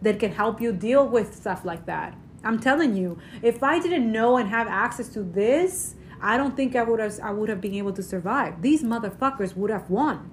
that 0.00 0.18
can 0.18 0.32
help 0.32 0.58
you 0.58 0.72
deal 0.72 1.06
with 1.06 1.34
stuff 1.34 1.66
like 1.66 1.84
that. 1.84 2.14
I'm 2.46 2.60
telling 2.60 2.96
you, 2.96 3.18
if 3.42 3.62
I 3.62 3.78
didn't 3.80 4.10
know 4.10 4.36
and 4.36 4.48
have 4.48 4.68
access 4.68 5.08
to 5.10 5.22
this, 5.22 5.96
I 6.20 6.36
don't 6.36 6.56
think 6.56 6.76
I 6.76 6.82
would 6.82 7.00
have 7.00 7.18
I 7.22 7.32
would 7.32 7.48
have 7.48 7.60
been 7.60 7.74
able 7.74 7.92
to 7.92 8.02
survive. 8.02 8.62
These 8.62 8.82
motherfuckers 8.82 9.56
would 9.56 9.70
have 9.70 9.90
won. 9.90 10.30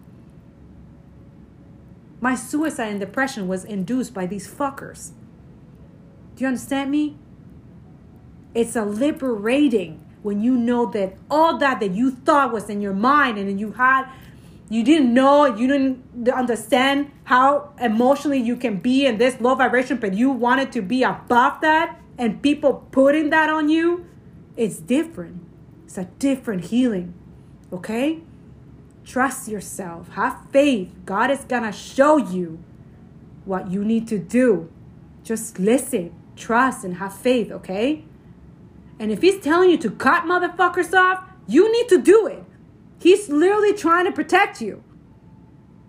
My 2.21 2.35
suicide 2.35 2.89
and 2.89 2.99
depression 2.99 3.47
was 3.47 3.65
induced 3.65 4.13
by 4.13 4.25
these 4.25 4.47
fuckers. 4.47 5.11
Do 6.35 6.43
you 6.43 6.47
understand 6.47 6.89
me? 6.89 7.17
It's 8.55 8.75
a 8.75 8.85
liberating 8.85 10.05
when 10.21 10.41
you 10.41 10.55
know 10.55 10.85
that 10.91 11.17
all 11.29 11.57
that 11.57 11.79
that 11.81 11.91
you 11.91 12.11
thought 12.11 12.53
was 12.53 12.69
in 12.69 12.79
your 12.79 12.93
mind 12.93 13.37
and 13.37 13.59
you 13.59 13.73
had 13.73 14.07
you 14.69 14.83
didn't 14.83 15.13
know, 15.13 15.45
you 15.45 15.67
didn't 15.67 16.29
understand 16.29 17.11
how 17.25 17.73
emotionally 17.79 18.39
you 18.39 18.55
can 18.55 18.77
be 18.77 19.05
in 19.05 19.17
this 19.17 19.39
low 19.39 19.53
vibration, 19.53 19.97
but 19.97 20.13
you 20.13 20.31
wanted 20.31 20.71
to 20.71 20.81
be 20.81 21.03
above 21.03 21.61
that, 21.61 21.99
and 22.23 22.41
people 22.41 22.87
putting 22.91 23.31
that 23.31 23.49
on 23.49 23.67
you, 23.67 24.05
it's 24.55 24.77
different. 24.77 25.41
It's 25.83 25.97
a 25.97 26.05
different 26.19 26.65
healing. 26.65 27.13
Okay? 27.73 28.21
Trust 29.03 29.49
yourself. 29.49 30.07
Have 30.13 30.37
faith. 30.49 30.93
God 31.05 31.29
is 31.31 31.43
going 31.43 31.63
to 31.63 31.73
show 31.73 32.15
you 32.15 32.63
what 33.43 33.69
you 33.69 33.83
need 33.83 34.07
to 34.07 34.17
do. 34.17 34.71
Just 35.21 35.59
listen, 35.59 36.13
trust, 36.37 36.85
and 36.85 36.95
have 36.95 37.13
faith. 37.13 37.51
Okay? 37.51 38.05
And 38.99 39.11
if 39.11 39.21
He's 39.21 39.43
telling 39.43 39.69
you 39.69 39.77
to 39.79 39.91
cut 39.91 40.23
motherfuckers 40.23 40.93
off, 40.93 41.25
you 41.45 41.69
need 41.73 41.89
to 41.89 42.01
do 42.01 42.25
it. 42.25 42.45
He's 43.01 43.27
literally 43.27 43.73
trying 43.73 44.05
to 44.05 44.13
protect 44.13 44.61
you. 44.61 44.81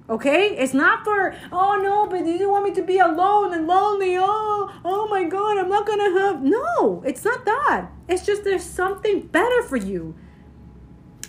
Okay? 0.09 0.57
It's 0.57 0.75
not 0.75 1.05
for, 1.05 1.35
oh 1.51 1.81
no, 1.83 2.07
but 2.07 2.27
you 2.27 2.51
want 2.51 2.65
me 2.65 2.75
to 2.75 2.83
be 2.83 2.99
alone 2.99 3.55
and 3.55 3.67
lonely. 3.67 4.17
Oh, 4.19 4.71
oh 4.85 5.09
my 5.09 5.25
God, 5.25 5.57
I'm 5.57 5.71
not 5.85 5.97
gonna 5.97 6.21
have. 6.21 6.43
No, 6.43 7.03
it's 7.07 7.25
not 7.25 7.45
that. 7.45 7.89
It's 8.09 8.25
just 8.25 8.45
there's 8.45 8.65
something 8.65 9.27
better 9.27 9.63
for 9.63 9.77
you. 9.77 10.15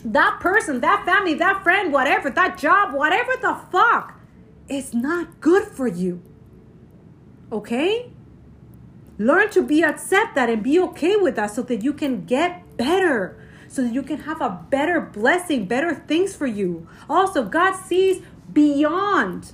That 0.04 0.40
person, 0.40 0.82
that 0.82 1.06
family, 1.06 1.34
that 1.36 1.64
friend, 1.64 1.92
whatever, 1.92 2.30
that 2.30 2.58
job, 2.58 2.94
whatever 2.94 3.34
the 3.42 3.60
fuck, 3.72 4.20
it's 4.68 4.94
not 4.94 5.40
good 5.42 5.64
for 5.64 5.88
you. 5.88 6.22
Okay? 7.52 8.12
Learn 9.18 9.50
to 9.52 9.64
be 9.64 9.82
accept 9.82 10.36
that 10.36 10.50
and 10.50 10.62
be 10.62 10.80
okay 10.80 11.16
with 11.16 11.36
that 11.38 11.52
so 11.52 11.62
that 11.64 11.84
you 11.84 11.94
can 11.94 12.26
get 12.26 12.78
better 12.78 13.42
so 13.68 13.82
that 13.82 13.94
you 13.94 14.04
can 14.04 14.20
have 14.22 14.40
a 14.40 14.66
better 14.70 15.02
blessing, 15.02 15.66
better 15.66 15.94
things 15.94 16.34
for 16.34 16.46
you. 16.46 16.88
Also, 17.10 17.44
God 17.44 17.74
sees 17.74 18.22
beyond 18.54 19.52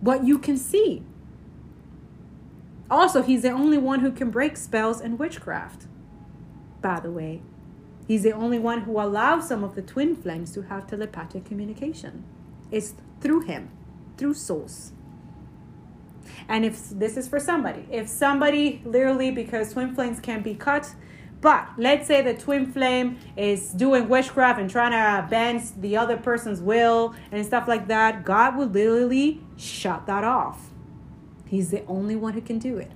what 0.00 0.24
you 0.24 0.38
can 0.38 0.56
see. 0.56 1.02
Also, 2.92 3.22
He's 3.22 3.40
the 3.40 3.50
only 3.50 3.78
one 3.78 4.00
who 4.00 4.12
can 4.12 4.30
break 4.30 4.54
spells 4.58 5.00
and 5.00 5.18
witchcraft. 5.18 5.86
By 6.82 7.00
the 7.00 7.10
way, 7.10 7.40
He's 8.06 8.22
the 8.22 8.32
only 8.32 8.58
one 8.58 8.82
who 8.82 9.00
allows 9.00 9.48
some 9.48 9.64
of 9.64 9.74
the 9.74 9.80
twin 9.80 10.14
flames 10.14 10.52
to 10.52 10.62
have 10.62 10.86
telepathic 10.86 11.46
communication. 11.46 12.24
It's 12.70 12.92
through 13.22 13.46
Him, 13.46 13.70
through 14.18 14.34
souls. 14.34 14.92
And 16.48 16.66
if 16.66 16.90
this 16.90 17.16
is 17.16 17.26
for 17.26 17.40
somebody, 17.40 17.86
if 17.90 18.10
somebody 18.10 18.82
literally, 18.84 19.30
because 19.30 19.72
twin 19.72 19.94
flames 19.94 20.20
can 20.20 20.42
be 20.42 20.54
cut, 20.54 20.94
but 21.40 21.68
let's 21.78 22.06
say 22.06 22.20
the 22.20 22.34
twin 22.34 22.70
flame 22.70 23.18
is 23.38 23.70
doing 23.70 24.10
witchcraft 24.10 24.60
and 24.60 24.68
trying 24.68 24.92
to 24.92 25.26
bend 25.30 25.62
the 25.78 25.96
other 25.96 26.18
person's 26.18 26.60
will 26.60 27.14
and 27.30 27.44
stuff 27.46 27.66
like 27.66 27.88
that. 27.88 28.22
God 28.22 28.58
will 28.58 28.66
literally 28.66 29.40
shut 29.56 30.04
that 30.06 30.24
off. 30.24 30.71
He's 31.52 31.70
the 31.70 31.84
only 31.84 32.16
one 32.16 32.32
who 32.32 32.40
can 32.40 32.58
do 32.58 32.78
it. 32.78 32.90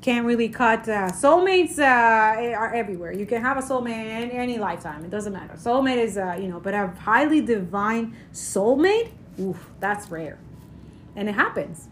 Can't 0.00 0.26
really 0.26 0.48
cut. 0.48 0.88
Uh, 0.88 1.12
soulmates 1.12 1.78
uh, 1.78 1.84
are 1.84 2.74
everywhere. 2.74 3.12
You 3.12 3.24
can 3.24 3.40
have 3.40 3.56
a 3.56 3.60
soulmate 3.60 4.04
in 4.24 4.30
any 4.32 4.58
lifetime. 4.58 5.04
It 5.04 5.12
doesn't 5.12 5.32
matter. 5.32 5.54
Soulmate 5.54 5.98
is, 5.98 6.18
uh, 6.18 6.36
you 6.40 6.48
know, 6.48 6.58
but 6.58 6.74
a 6.74 6.88
highly 6.88 7.40
divine 7.40 8.16
soulmate, 8.32 9.12
oof, 9.38 9.70
that's 9.78 10.10
rare. 10.10 10.40
And 11.14 11.28
it 11.28 11.36
happens. 11.36 11.86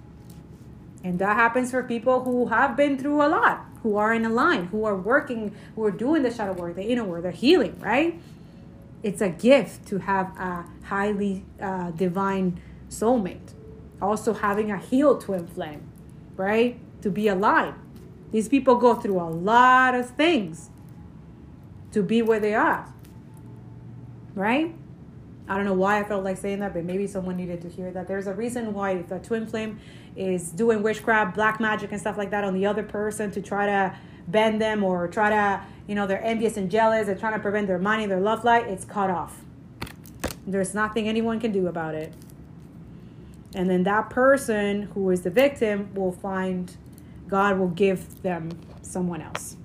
And 1.04 1.20
that 1.20 1.36
happens 1.36 1.70
for 1.70 1.84
people 1.84 2.24
who 2.24 2.48
have 2.48 2.76
been 2.76 2.98
through 2.98 3.22
a 3.22 3.28
lot, 3.28 3.64
who 3.84 3.96
are 3.96 4.12
in 4.12 4.24
a 4.24 4.30
line, 4.30 4.66
who 4.66 4.82
are 4.86 4.96
working, 4.96 5.54
who 5.76 5.84
are 5.84 5.92
doing 5.92 6.24
the 6.24 6.34
shadow 6.34 6.52
work, 6.52 6.74
the 6.74 6.82
inner 6.82 7.04
work, 7.04 7.22
they're 7.22 7.30
healing, 7.30 7.78
right? 7.78 8.20
It's 9.04 9.20
a 9.20 9.28
gift 9.28 9.86
to 9.86 9.98
have 9.98 10.36
a 10.36 10.64
highly 10.86 11.44
uh, 11.60 11.92
divine 11.92 12.60
soulmate. 12.90 13.52
Also, 14.00 14.32
having 14.32 14.70
a 14.70 14.78
healed 14.78 15.20
twin 15.20 15.46
flame, 15.46 15.82
right? 16.36 16.78
To 17.02 17.10
be 17.10 17.28
aligned. 17.28 17.74
These 18.30 18.48
people 18.48 18.76
go 18.76 18.94
through 18.94 19.18
a 19.20 19.30
lot 19.30 19.94
of 19.94 20.10
things 20.10 20.70
to 21.92 22.02
be 22.02 22.22
where 22.22 22.38
they 22.38 22.54
are, 22.54 22.92
right? 24.34 24.74
I 25.48 25.56
don't 25.56 25.64
know 25.64 25.72
why 25.72 25.98
I 25.98 26.04
felt 26.04 26.24
like 26.24 26.36
saying 26.36 26.60
that, 26.60 26.74
but 26.74 26.84
maybe 26.84 27.06
someone 27.06 27.36
needed 27.36 27.62
to 27.62 27.68
hear 27.68 27.90
that. 27.92 28.06
There's 28.06 28.26
a 28.26 28.34
reason 28.34 28.74
why 28.74 29.00
the 29.00 29.18
twin 29.18 29.46
flame 29.46 29.80
is 30.14 30.50
doing 30.50 30.82
witchcraft, 30.82 31.34
black 31.34 31.58
magic, 31.58 31.90
and 31.90 31.98
stuff 31.98 32.18
like 32.18 32.30
that 32.30 32.44
on 32.44 32.52
the 32.52 32.66
other 32.66 32.82
person 32.82 33.30
to 33.30 33.40
try 33.40 33.64
to 33.64 33.96
bend 34.28 34.60
them 34.60 34.84
or 34.84 35.08
try 35.08 35.30
to, 35.30 35.62
you 35.86 35.94
know, 35.94 36.06
they're 36.06 36.22
envious 36.22 36.58
and 36.58 36.70
jealous. 36.70 37.06
They're 37.06 37.16
trying 37.16 37.32
to 37.32 37.38
prevent 37.38 37.66
their 37.66 37.78
money, 37.78 38.04
their 38.04 38.20
love 38.20 38.44
life. 38.44 38.66
It's 38.66 38.84
cut 38.84 39.08
off. 39.08 39.40
There's 40.46 40.74
nothing 40.74 41.08
anyone 41.08 41.40
can 41.40 41.50
do 41.50 41.66
about 41.66 41.94
it. 41.94 42.12
And 43.54 43.68
then 43.68 43.82
that 43.84 44.10
person 44.10 44.82
who 44.94 45.10
is 45.10 45.22
the 45.22 45.30
victim 45.30 45.90
will 45.94 46.12
find, 46.12 46.76
God 47.28 47.58
will 47.58 47.68
give 47.68 48.22
them 48.22 48.50
someone 48.82 49.22
else, 49.22 49.56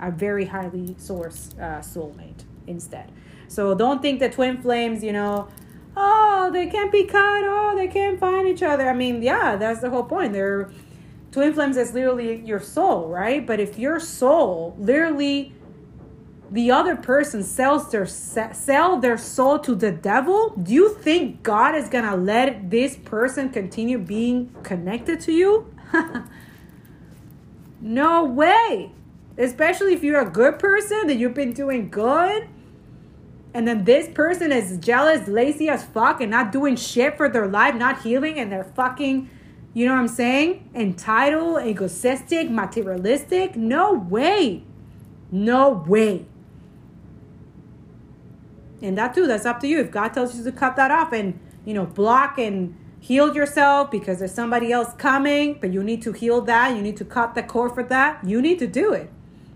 a 0.00 0.10
very 0.10 0.46
highly 0.46 0.94
source 0.98 1.50
uh, 1.58 1.80
soulmate 1.80 2.44
instead. 2.66 3.12
So 3.48 3.74
don't 3.74 4.02
think 4.02 4.20
that 4.20 4.32
twin 4.32 4.60
flames, 4.60 5.02
you 5.02 5.12
know, 5.12 5.48
oh, 5.96 6.50
they 6.52 6.66
can't 6.66 6.92
be 6.92 7.04
cut. 7.04 7.42
Oh, 7.44 7.74
they 7.76 7.88
can't 7.88 8.18
find 8.18 8.46
each 8.46 8.62
other. 8.62 8.88
I 8.88 8.94
mean, 8.94 9.22
yeah, 9.22 9.56
that's 9.56 9.80
the 9.80 9.90
whole 9.90 10.04
point. 10.04 10.32
They're 10.32 10.70
twin 11.30 11.52
flames 11.52 11.76
is 11.76 11.92
literally 11.92 12.40
your 12.40 12.60
soul, 12.60 13.08
right? 13.08 13.46
But 13.46 13.60
if 13.60 13.78
your 13.78 14.00
soul 14.00 14.74
literally 14.78 15.54
the 16.50 16.70
other 16.70 16.96
person 16.96 17.42
sells 17.42 17.90
their 17.90 18.06
sell 18.06 18.98
their 18.98 19.18
soul 19.18 19.58
to 19.60 19.74
the 19.74 19.92
devil, 19.92 20.50
do 20.50 20.72
you 20.72 20.94
think 20.94 21.42
God 21.42 21.74
is 21.74 21.88
to 21.88 22.16
let 22.16 22.70
this 22.70 22.96
person 22.96 23.50
continue 23.50 23.98
being 23.98 24.54
connected 24.62 25.20
to 25.20 25.32
you? 25.32 25.72
no 27.80 28.24
way. 28.24 28.92
Especially 29.36 29.92
if 29.92 30.02
you're 30.02 30.20
a 30.20 30.30
good 30.30 30.58
person 30.58 31.06
that 31.06 31.16
you've 31.16 31.34
been 31.34 31.52
doing 31.52 31.90
good 31.90 32.48
and 33.54 33.66
then 33.66 33.84
this 33.84 34.08
person 34.08 34.52
is 34.52 34.78
jealous, 34.78 35.26
lazy 35.26 35.68
as 35.68 35.84
fuck, 35.84 36.20
and 36.20 36.30
not 36.30 36.52
doing 36.52 36.76
shit 36.76 37.16
for 37.16 37.28
their 37.28 37.46
life, 37.46 37.74
not 37.74 38.02
healing, 38.02 38.38
and 38.38 38.52
they're 38.52 38.62
fucking, 38.62 39.28
you 39.74 39.86
know 39.86 39.94
what 39.94 40.00
I'm 40.00 40.08
saying? 40.08 40.70
Entitled, 40.74 41.62
egotistic, 41.62 42.50
materialistic. 42.50 43.56
No 43.56 43.94
way. 43.94 44.62
No 45.30 45.70
way. 45.70 46.26
And 48.82 48.96
that 48.96 49.14
too, 49.14 49.26
that's 49.26 49.46
up 49.46 49.60
to 49.60 49.66
you. 49.66 49.80
If 49.80 49.90
God 49.90 50.14
tells 50.14 50.36
you 50.36 50.44
to 50.44 50.52
cut 50.52 50.76
that 50.76 50.90
off 50.90 51.12
and, 51.12 51.38
you 51.64 51.74
know, 51.74 51.84
block 51.84 52.38
and 52.38 52.76
heal 53.00 53.34
yourself 53.34 53.90
because 53.90 54.18
there's 54.18 54.34
somebody 54.34 54.72
else 54.72 54.92
coming, 54.94 55.58
but 55.60 55.72
you 55.72 55.82
need 55.82 56.02
to 56.02 56.12
heal 56.12 56.40
that, 56.42 56.76
you 56.76 56.82
need 56.82 56.96
to 56.96 57.04
cut 57.04 57.34
the 57.34 57.42
cord 57.42 57.72
for 57.74 57.82
that, 57.84 58.24
you 58.24 58.40
need 58.40 58.58
to 58.58 58.66
do 58.66 58.92
it. 58.92 59.10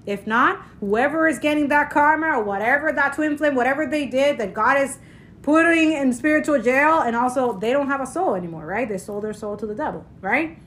If 0.06 0.26
not, 0.26 0.62
whoever 0.80 1.28
is 1.28 1.38
getting 1.38 1.68
that 1.68 1.90
karma 1.90 2.38
or 2.38 2.42
whatever 2.42 2.92
that 2.92 3.14
twin 3.14 3.38
flame, 3.38 3.54
whatever 3.54 3.86
they 3.86 4.06
did 4.06 4.38
that 4.38 4.52
God 4.52 4.80
is 4.80 4.98
putting 5.42 5.92
in 5.92 6.12
spiritual 6.12 6.60
jail, 6.60 7.00
and 7.00 7.16
also 7.16 7.58
they 7.58 7.72
don't 7.72 7.88
have 7.88 8.00
a 8.00 8.06
soul 8.06 8.34
anymore, 8.34 8.66
right? 8.66 8.88
They 8.88 8.98
sold 8.98 9.24
their 9.24 9.32
soul 9.32 9.56
to 9.56 9.66
the 9.66 9.74
devil, 9.74 10.04
right? 10.20 10.58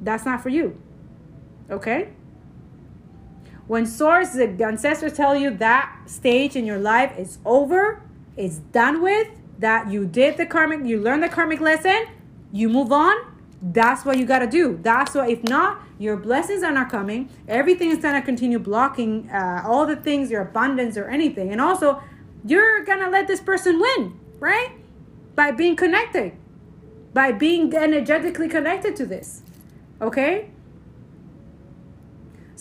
That's 0.00 0.24
not 0.24 0.42
for 0.42 0.48
you. 0.48 0.80
Okay? 1.70 2.10
When 3.72 3.86
source, 3.86 4.32
the 4.32 4.64
ancestors 4.66 5.14
tell 5.14 5.34
you 5.34 5.48
that 5.56 5.98
stage 6.04 6.56
in 6.56 6.66
your 6.66 6.78
life 6.78 7.18
is 7.18 7.38
over, 7.42 8.02
it's 8.36 8.58
done 8.58 9.00
with, 9.00 9.28
that 9.60 9.90
you 9.90 10.04
did 10.04 10.36
the 10.36 10.44
karmic, 10.44 10.84
you 10.84 11.00
learned 11.00 11.22
the 11.22 11.30
karmic 11.30 11.58
lesson, 11.58 12.04
you 12.52 12.68
move 12.68 12.92
on, 12.92 13.16
that's 13.62 14.04
what 14.04 14.18
you 14.18 14.26
got 14.26 14.40
to 14.40 14.46
do. 14.46 14.78
That's 14.82 15.14
what, 15.14 15.30
if 15.30 15.42
not, 15.44 15.80
your 15.98 16.18
blessings 16.18 16.62
are 16.62 16.70
not 16.70 16.90
coming. 16.90 17.30
Everything 17.48 17.88
is 17.88 17.96
going 17.96 18.14
to 18.14 18.20
continue 18.20 18.58
blocking 18.58 19.30
uh, 19.30 19.62
all 19.64 19.86
the 19.86 19.96
things, 19.96 20.30
your 20.30 20.42
abundance 20.42 20.98
or 20.98 21.08
anything. 21.08 21.50
And 21.50 21.58
also, 21.58 22.02
you're 22.44 22.84
going 22.84 23.00
to 23.00 23.08
let 23.08 23.26
this 23.26 23.40
person 23.40 23.80
win, 23.80 24.20
right? 24.38 24.72
By 25.34 25.50
being 25.50 25.76
connected, 25.76 26.34
by 27.14 27.32
being 27.32 27.74
energetically 27.74 28.50
connected 28.50 28.96
to 28.96 29.06
this. 29.06 29.40
Okay? 30.02 30.50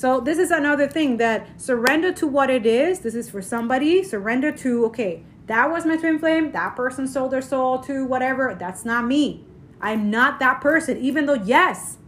So 0.02 0.20
this 0.20 0.40
is 0.40 0.50
another 0.50 0.88
thing 0.88 1.18
that 1.18 1.62
surrender 1.62 2.12
to 2.14 2.26
what 2.26 2.50
it 2.50 2.66
is. 2.66 3.02
This 3.02 3.14
is 3.14 3.30
for 3.30 3.40
somebody. 3.40 4.02
Surrender 4.02 4.52
to 4.54 4.86
okay, 4.86 5.22
that 5.46 5.70
was 5.70 5.86
my 5.86 5.96
twin 5.96 6.18
flame. 6.18 6.54
That 6.54 6.76
person 6.76 7.08
sold 7.08 7.30
their 7.30 7.42
soul 7.44 7.78
to 7.82 8.04
whatever. 8.04 8.56
That's 8.60 8.84
not 8.84 9.06
me. 9.06 9.46
I'm 9.80 10.10
not 10.10 10.40
that 10.40 10.60
person. 10.60 10.98
Even 10.98 11.28
though 11.28 11.36
yes, 11.36 12.00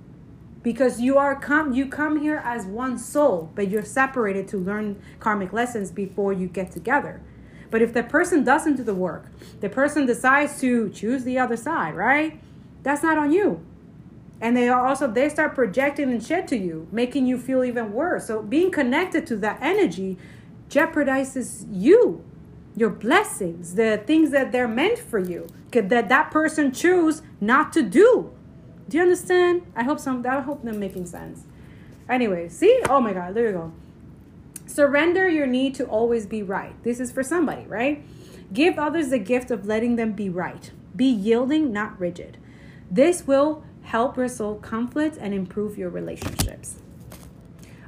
because 0.64 1.02
you 1.02 1.20
are 1.20 1.40
come 1.40 1.72
you 1.72 1.86
come 1.86 2.20
here 2.20 2.42
as 2.44 2.66
one 2.66 2.98
soul, 2.98 3.52
but 3.54 3.70
you're 3.70 3.86
separated 3.86 4.48
to 4.48 4.58
learn 4.58 5.00
karmic 5.20 5.54
lessons 5.54 5.92
before 5.92 6.34
you 6.34 6.48
get 6.48 6.72
together. 6.72 7.22
But 7.70 7.84
if 7.84 7.94
the 7.94 8.02
person 8.02 8.44
doesn't 8.44 8.78
do 8.78 8.84
the 8.84 8.96
work, 8.96 9.28
the 9.60 9.70
person 9.70 10.08
decides 10.08 10.60
to 10.62 10.90
choose 10.90 11.26
the 11.26 11.38
other 11.38 11.58
side, 11.58 11.94
right? 11.94 12.42
That's 12.82 13.04
not 13.04 13.20
on 13.20 13.32
you 13.32 13.64
and 14.44 14.58
they 14.58 14.68
also 14.68 15.08
they 15.08 15.30
start 15.30 15.56
projecting 15.56 16.12
and 16.12 16.24
shit 16.24 16.50
to 16.50 16.58
you 16.58 16.86
making 16.92 17.26
you 17.26 17.38
feel 17.38 17.64
even 17.64 17.94
worse. 17.94 18.28
So 18.28 18.44
being 18.44 18.70
connected 18.72 19.26
to 19.28 19.38
that 19.38 19.58
energy 19.62 20.18
jeopardizes 20.70 21.66
you 21.72 22.24
your 22.76 22.90
blessings 22.90 23.76
the 23.76 24.04
things 24.06 24.32
that 24.32 24.52
they're 24.52 24.68
meant 24.68 25.00
for 25.00 25.20
you 25.20 25.48
that 25.72 26.10
that 26.10 26.30
person 26.30 26.72
choose 26.74 27.22
not 27.40 27.72
to 27.74 27.82
do. 27.82 28.32
Do 28.90 28.98
you 28.98 29.04
understand? 29.04 29.62
I 29.76 29.84
hope 29.84 30.00
some 30.00 30.24
i 30.28 30.42
hope 30.42 30.64
them 30.64 30.78
making 30.78 31.06
sense. 31.06 31.46
Anyway 32.10 32.50
see? 32.50 32.82
Oh 32.90 33.00
my 33.00 33.14
god 33.14 33.36
there 33.36 33.48
you 33.48 33.54
go. 33.54 33.74
Surrender 34.66 35.30
your 35.30 35.48
need 35.48 35.74
to 35.76 35.86
always 35.86 36.26
be 36.26 36.44
right. 36.44 36.76
This 36.84 37.00
is 37.00 37.14
for 37.14 37.24
somebody 37.24 37.66
right? 37.66 38.04
Give 38.52 38.78
others 38.78 39.10
the 39.10 39.20
gift 39.20 39.52
of 39.52 39.66
letting 39.66 39.96
them 39.96 40.12
be 40.12 40.28
right. 40.28 40.70
Be 40.94 41.06
yielding 41.06 41.72
not 41.72 41.98
rigid. 41.98 42.38
This 42.92 43.26
will 43.26 43.64
help 43.84 44.18
resolve 44.18 44.62
conflicts 44.62 45.18
and 45.18 45.34
improve 45.34 45.78
your 45.78 45.90
relationships. 45.90 46.78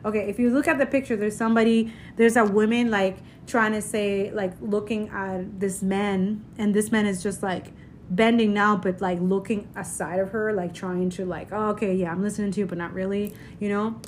Okay, 0.03 0.29
if 0.29 0.37
you 0.37 0.51
look 0.51 0.67
at 0.67 0.77
the 0.77 0.85
picture, 0.85 1.15
there's 1.15 1.35
somebody, 1.35 1.91
there's 2.15 2.35
a 2.35 2.45
woman 2.45 2.91
like 2.91 3.17
trying 3.47 3.71
to 3.71 3.81
say, 3.81 4.31
like 4.31 4.53
looking 4.61 5.09
at 5.09 5.59
this 5.59 5.81
man, 5.81 6.45
and 6.57 6.73
this 6.73 6.91
man 6.91 7.05
is 7.05 7.23
just 7.23 7.41
like 7.41 7.73
bending 8.09 8.53
now, 8.53 8.75
but 8.75 9.01
like 9.01 9.19
looking 9.19 9.67
aside 9.75 10.19
of 10.19 10.29
her, 10.29 10.53
like 10.53 10.73
trying 10.73 11.09
to, 11.09 11.25
like, 11.25 11.47
oh, 11.51 11.69
okay, 11.69 11.95
yeah, 11.95 12.11
I'm 12.11 12.21
listening 12.21 12.51
to 12.51 12.59
you, 12.59 12.65
but 12.67 12.77
not 12.77 12.93
really, 12.93 13.33
you 13.59 13.69
know? 13.69 13.99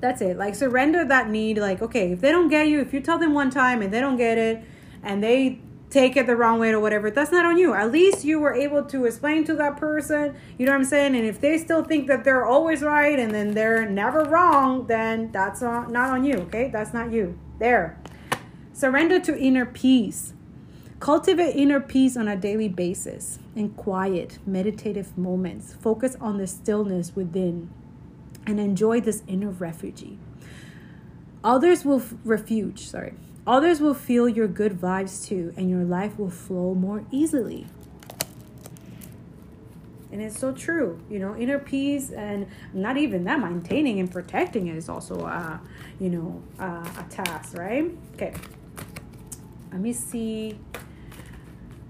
That's 0.00 0.22
it. 0.22 0.38
Like, 0.38 0.54
surrender 0.54 1.04
that 1.04 1.28
need. 1.28 1.58
Like, 1.58 1.82
okay, 1.82 2.12
if 2.12 2.20
they 2.20 2.30
don't 2.30 2.48
get 2.48 2.68
you, 2.68 2.80
if 2.80 2.94
you 2.94 3.00
tell 3.00 3.18
them 3.18 3.34
one 3.34 3.50
time 3.50 3.82
and 3.82 3.92
they 3.92 4.00
don't 4.00 4.16
get 4.16 4.38
it, 4.38 4.62
and 5.02 5.22
they 5.22 5.60
take 5.90 6.16
it 6.16 6.26
the 6.26 6.36
wrong 6.36 6.58
way 6.58 6.70
or 6.70 6.80
whatever. 6.80 7.10
That's 7.10 7.32
not 7.32 7.46
on 7.46 7.58
you. 7.58 7.74
At 7.74 7.90
least 7.92 8.24
you 8.24 8.38
were 8.38 8.52
able 8.52 8.84
to 8.84 9.04
explain 9.06 9.44
to 9.44 9.54
that 9.54 9.76
person 9.76 10.34
you 10.58 10.66
know 10.66 10.72
what 10.72 10.78
i'm 10.78 10.84
saying? 10.84 11.14
And 11.14 11.24
if 11.24 11.40
they 11.40 11.58
still 11.58 11.84
think 11.84 12.06
that 12.08 12.24
they're 12.24 12.44
always 12.44 12.82
right 12.82 13.18
and 13.18 13.32
then 13.32 13.52
they're 13.52 13.88
never 13.88 14.24
wrong 14.24 14.86
then 14.86 15.30
that's 15.32 15.60
not, 15.62 15.90
not 15.90 16.10
on 16.10 16.24
you 16.24 16.34
okay? 16.34 16.68
That's 16.68 16.92
not 16.92 17.12
you. 17.12 17.38
There. 17.58 17.98
Surrender 18.72 19.18
to 19.20 19.38
inner 19.38 19.66
peace. 19.66 20.34
Cultivate 21.00 21.54
inner 21.54 21.80
peace 21.80 22.16
on 22.16 22.28
a 22.28 22.36
daily 22.36 22.68
basis 22.68 23.38
in 23.54 23.70
quiet 23.70 24.38
meditative 24.46 25.16
moments. 25.16 25.74
Focus 25.74 26.16
on 26.20 26.38
the 26.38 26.46
stillness 26.46 27.14
within 27.14 27.70
and 28.46 28.58
enjoy 28.58 29.00
this 29.00 29.22
inner 29.28 29.50
refuge 29.50 30.18
others 31.44 31.84
will 31.84 32.00
f- 32.00 32.14
refuge 32.24 32.86
sorry 32.88 33.14
Others 33.48 33.80
will 33.80 33.94
feel 33.94 34.28
your 34.28 34.46
good 34.46 34.78
vibes 34.78 35.26
too, 35.26 35.54
and 35.56 35.70
your 35.70 35.82
life 35.82 36.18
will 36.18 36.28
flow 36.28 36.74
more 36.74 37.06
easily. 37.10 37.66
And 40.12 40.20
it's 40.20 40.38
so 40.38 40.52
true, 40.52 41.00
you 41.08 41.18
know, 41.18 41.34
inner 41.34 41.58
peace 41.58 42.10
and 42.10 42.46
not 42.74 42.98
even 42.98 43.24
that, 43.24 43.40
maintaining 43.40 44.00
and 44.00 44.12
protecting 44.12 44.66
it 44.66 44.76
is 44.76 44.90
also, 44.90 45.24
uh, 45.24 45.58
you 45.98 46.10
know, 46.10 46.42
uh, 46.60 46.86
a 46.98 47.06
task, 47.08 47.56
right? 47.56 47.90
Okay. 48.14 48.34
Let 49.72 49.80
me 49.80 49.94
see. 49.94 50.58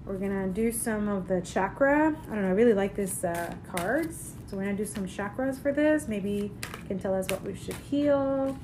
We're 0.05 0.17
gonna 0.17 0.47
do 0.47 0.71
some 0.71 1.09
of 1.09 1.27
the 1.27 1.41
chakra. 1.41 2.15
I 2.29 2.35
don't 2.35 2.43
know, 2.43 2.47
I 2.47 2.51
really 2.51 2.73
like 2.73 2.95
this 2.95 3.25
uh, 3.25 3.53
cards. 3.75 4.31
So 4.47 4.55
we're 4.55 4.63
gonna 4.63 4.77
do 4.77 4.85
some 4.85 5.05
chakras 5.05 5.61
for 5.61 5.73
this. 5.73 6.07
Maybe 6.07 6.53
can 6.87 6.99
tell 6.99 7.13
us 7.13 7.27
what 7.29 7.43
we 7.43 7.53
should 7.53 7.75
heal. 7.75 8.57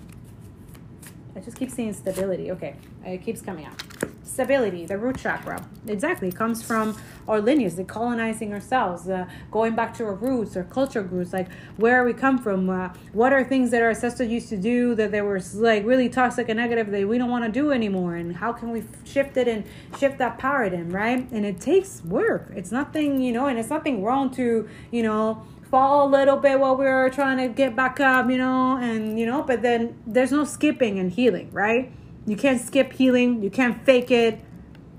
I 1.36 1.40
just 1.40 1.58
keep 1.58 1.70
seeing 1.70 1.94
stability. 1.94 2.52
Okay, 2.52 2.76
it 3.06 3.24
keeps 3.24 3.42
coming 3.42 3.66
out. 3.66 3.82
Stability, 4.24 4.86
the 4.86 4.98
root 4.98 5.18
chakra. 5.18 5.66
Exactly, 5.88 6.30
it 6.30 6.36
comes 6.36 6.64
from 6.64 6.98
our 7.28 7.40
lineage, 7.40 7.76
the 7.76 7.84
colonizing 7.84 8.54
ourselves, 8.54 9.08
uh, 9.08 9.28
going 9.52 9.76
back 9.76 9.94
to 9.98 10.04
our 10.04 10.14
roots, 10.14 10.58
our 10.58 10.64
cultural 10.64 11.06
roots, 11.06 11.32
like 11.32 11.48
where 11.78 12.04
we 12.04 12.12
come 12.12 12.38
from, 12.38 12.70
uh, 12.70 12.90
what 13.14 13.32
are 13.32 13.44
things 13.44 13.72
that 13.72 13.82
our 13.82 13.90
ancestors 13.90 14.28
used 14.30 14.50
to 14.50 14.58
do 14.58 14.96
that 14.96 15.12
they 15.12 15.22
were 15.22 15.40
like 15.54 15.86
really 15.86 16.10
toxic 16.10 16.50
and 16.50 16.58
negative 16.58 16.90
that 16.92 17.08
we 17.08 17.18
don't 17.18 17.30
want 17.30 17.46
to 17.46 17.52
do 17.52 17.72
anymore, 17.72 18.16
and 18.16 18.36
how 18.36 18.52
can 18.52 18.72
we 18.72 18.84
shift 19.06 19.38
it 19.38 19.48
and 19.48 19.64
shift 19.98 20.18
that 20.18 20.38
paradigm, 20.38 20.90
right? 20.90 21.30
And 21.32 21.46
it 21.46 21.62
takes 21.62 22.04
work. 22.04 22.52
It's 22.56 22.72
nothing, 22.72 23.22
you 23.22 23.32
know, 23.32 23.46
and 23.46 23.60
it's 23.60 23.70
nothing 23.70 24.04
wrong 24.04 24.32
to, 24.32 24.68
you 24.92 25.04
know, 25.04 25.46
fall 25.76 26.08
a 26.08 26.10
little 26.10 26.38
bit 26.38 26.58
while 26.58 26.78
we 26.78 26.86
are 26.86 27.10
trying 27.10 27.38
to 27.38 27.50
get 27.50 27.76
back 27.76 28.00
up, 28.00 28.30
you 28.30 28.38
know, 28.38 28.78
and 28.78 29.20
you 29.20 29.26
know, 29.26 29.42
but 29.42 29.62
then 29.62 29.94
there's 30.08 30.32
no 30.32 30.46
skipping 30.46 31.00
and 31.00 31.12
healing, 31.12 31.52
right? 31.52 31.92
You 32.26 32.38
can't 32.38 32.62
skip 32.62 32.94
healing, 32.94 33.44
you 33.44 33.50
can't 33.50 33.84
fake 33.84 34.10
it, 34.10 34.40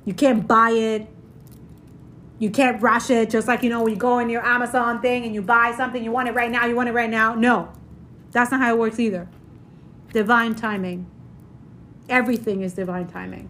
you 0.04 0.12
can't 0.12 0.46
buy 0.46 0.72
it, 0.72 1.08
you 2.38 2.50
can't 2.50 2.82
rush 2.82 3.08
it. 3.08 3.30
Just 3.30 3.48
like 3.48 3.62
you 3.62 3.70
know, 3.70 3.84
when 3.84 3.94
you 3.94 3.98
go 3.98 4.18
in 4.18 4.28
your 4.28 4.44
Amazon 4.44 5.00
thing 5.00 5.24
and 5.24 5.34
you 5.34 5.40
buy 5.40 5.72
something, 5.74 6.04
you 6.04 6.12
want 6.12 6.28
it 6.28 6.34
right 6.34 6.50
now, 6.50 6.66
you 6.66 6.76
want 6.76 6.90
it 6.90 6.92
right 6.92 7.08
now. 7.08 7.34
No, 7.34 7.72
that's 8.32 8.50
not 8.50 8.60
how 8.60 8.70
it 8.70 8.78
works 8.78 9.00
either. 9.00 9.30
Divine 10.12 10.54
timing. 10.54 11.06
Everything 12.10 12.60
is 12.60 12.74
divine 12.74 13.06
timing 13.06 13.48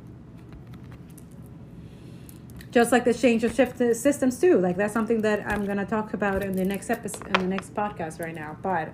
just 2.76 2.92
like 2.92 3.06
the 3.06 3.14
change 3.14 3.42
of 3.42 3.54
shift 3.54 3.80
uh, 3.80 3.94
systems 3.94 4.38
too. 4.38 4.58
Like 4.58 4.76
that's 4.76 4.92
something 4.92 5.22
that 5.22 5.40
i'm 5.50 5.64
going 5.64 5.78
to 5.78 5.86
talk 5.86 6.12
about 6.12 6.42
in 6.42 6.52
the 6.52 6.64
next 6.64 6.90
episode 6.90 7.26
in 7.28 7.32
the 7.32 7.46
next 7.56 7.74
podcast 7.74 8.20
right 8.20 8.34
now 8.34 8.58
but 8.60 8.92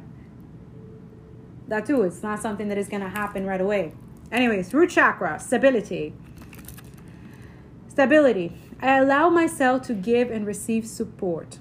that 1.66 1.84
too 1.84 2.02
it's 2.02 2.22
not 2.22 2.40
something 2.40 2.68
that 2.68 2.78
is 2.78 2.88
going 2.88 3.02
to 3.02 3.08
happen 3.08 3.44
right 3.44 3.60
away. 3.60 3.92
Anyways 4.30 4.72
root 4.72 4.90
chakra 4.90 5.40
stability. 5.40 6.14
Stability. 7.88 8.52
I 8.80 8.98
allow 8.98 9.28
myself 9.30 9.82
to 9.88 9.94
give 9.94 10.30
and 10.30 10.46
receive 10.46 10.86
support. 10.86 11.58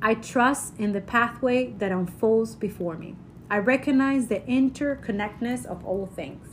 I 0.00 0.14
trust 0.14 0.78
in 0.78 0.92
the 0.92 1.02
pathway 1.02 1.72
that 1.72 1.92
unfolds 1.92 2.54
before 2.54 2.96
me. 2.96 3.16
I 3.50 3.58
recognize 3.58 4.28
the 4.28 4.40
interconnectedness 4.40 5.66
of 5.66 5.84
all 5.84 6.06
things 6.06 6.51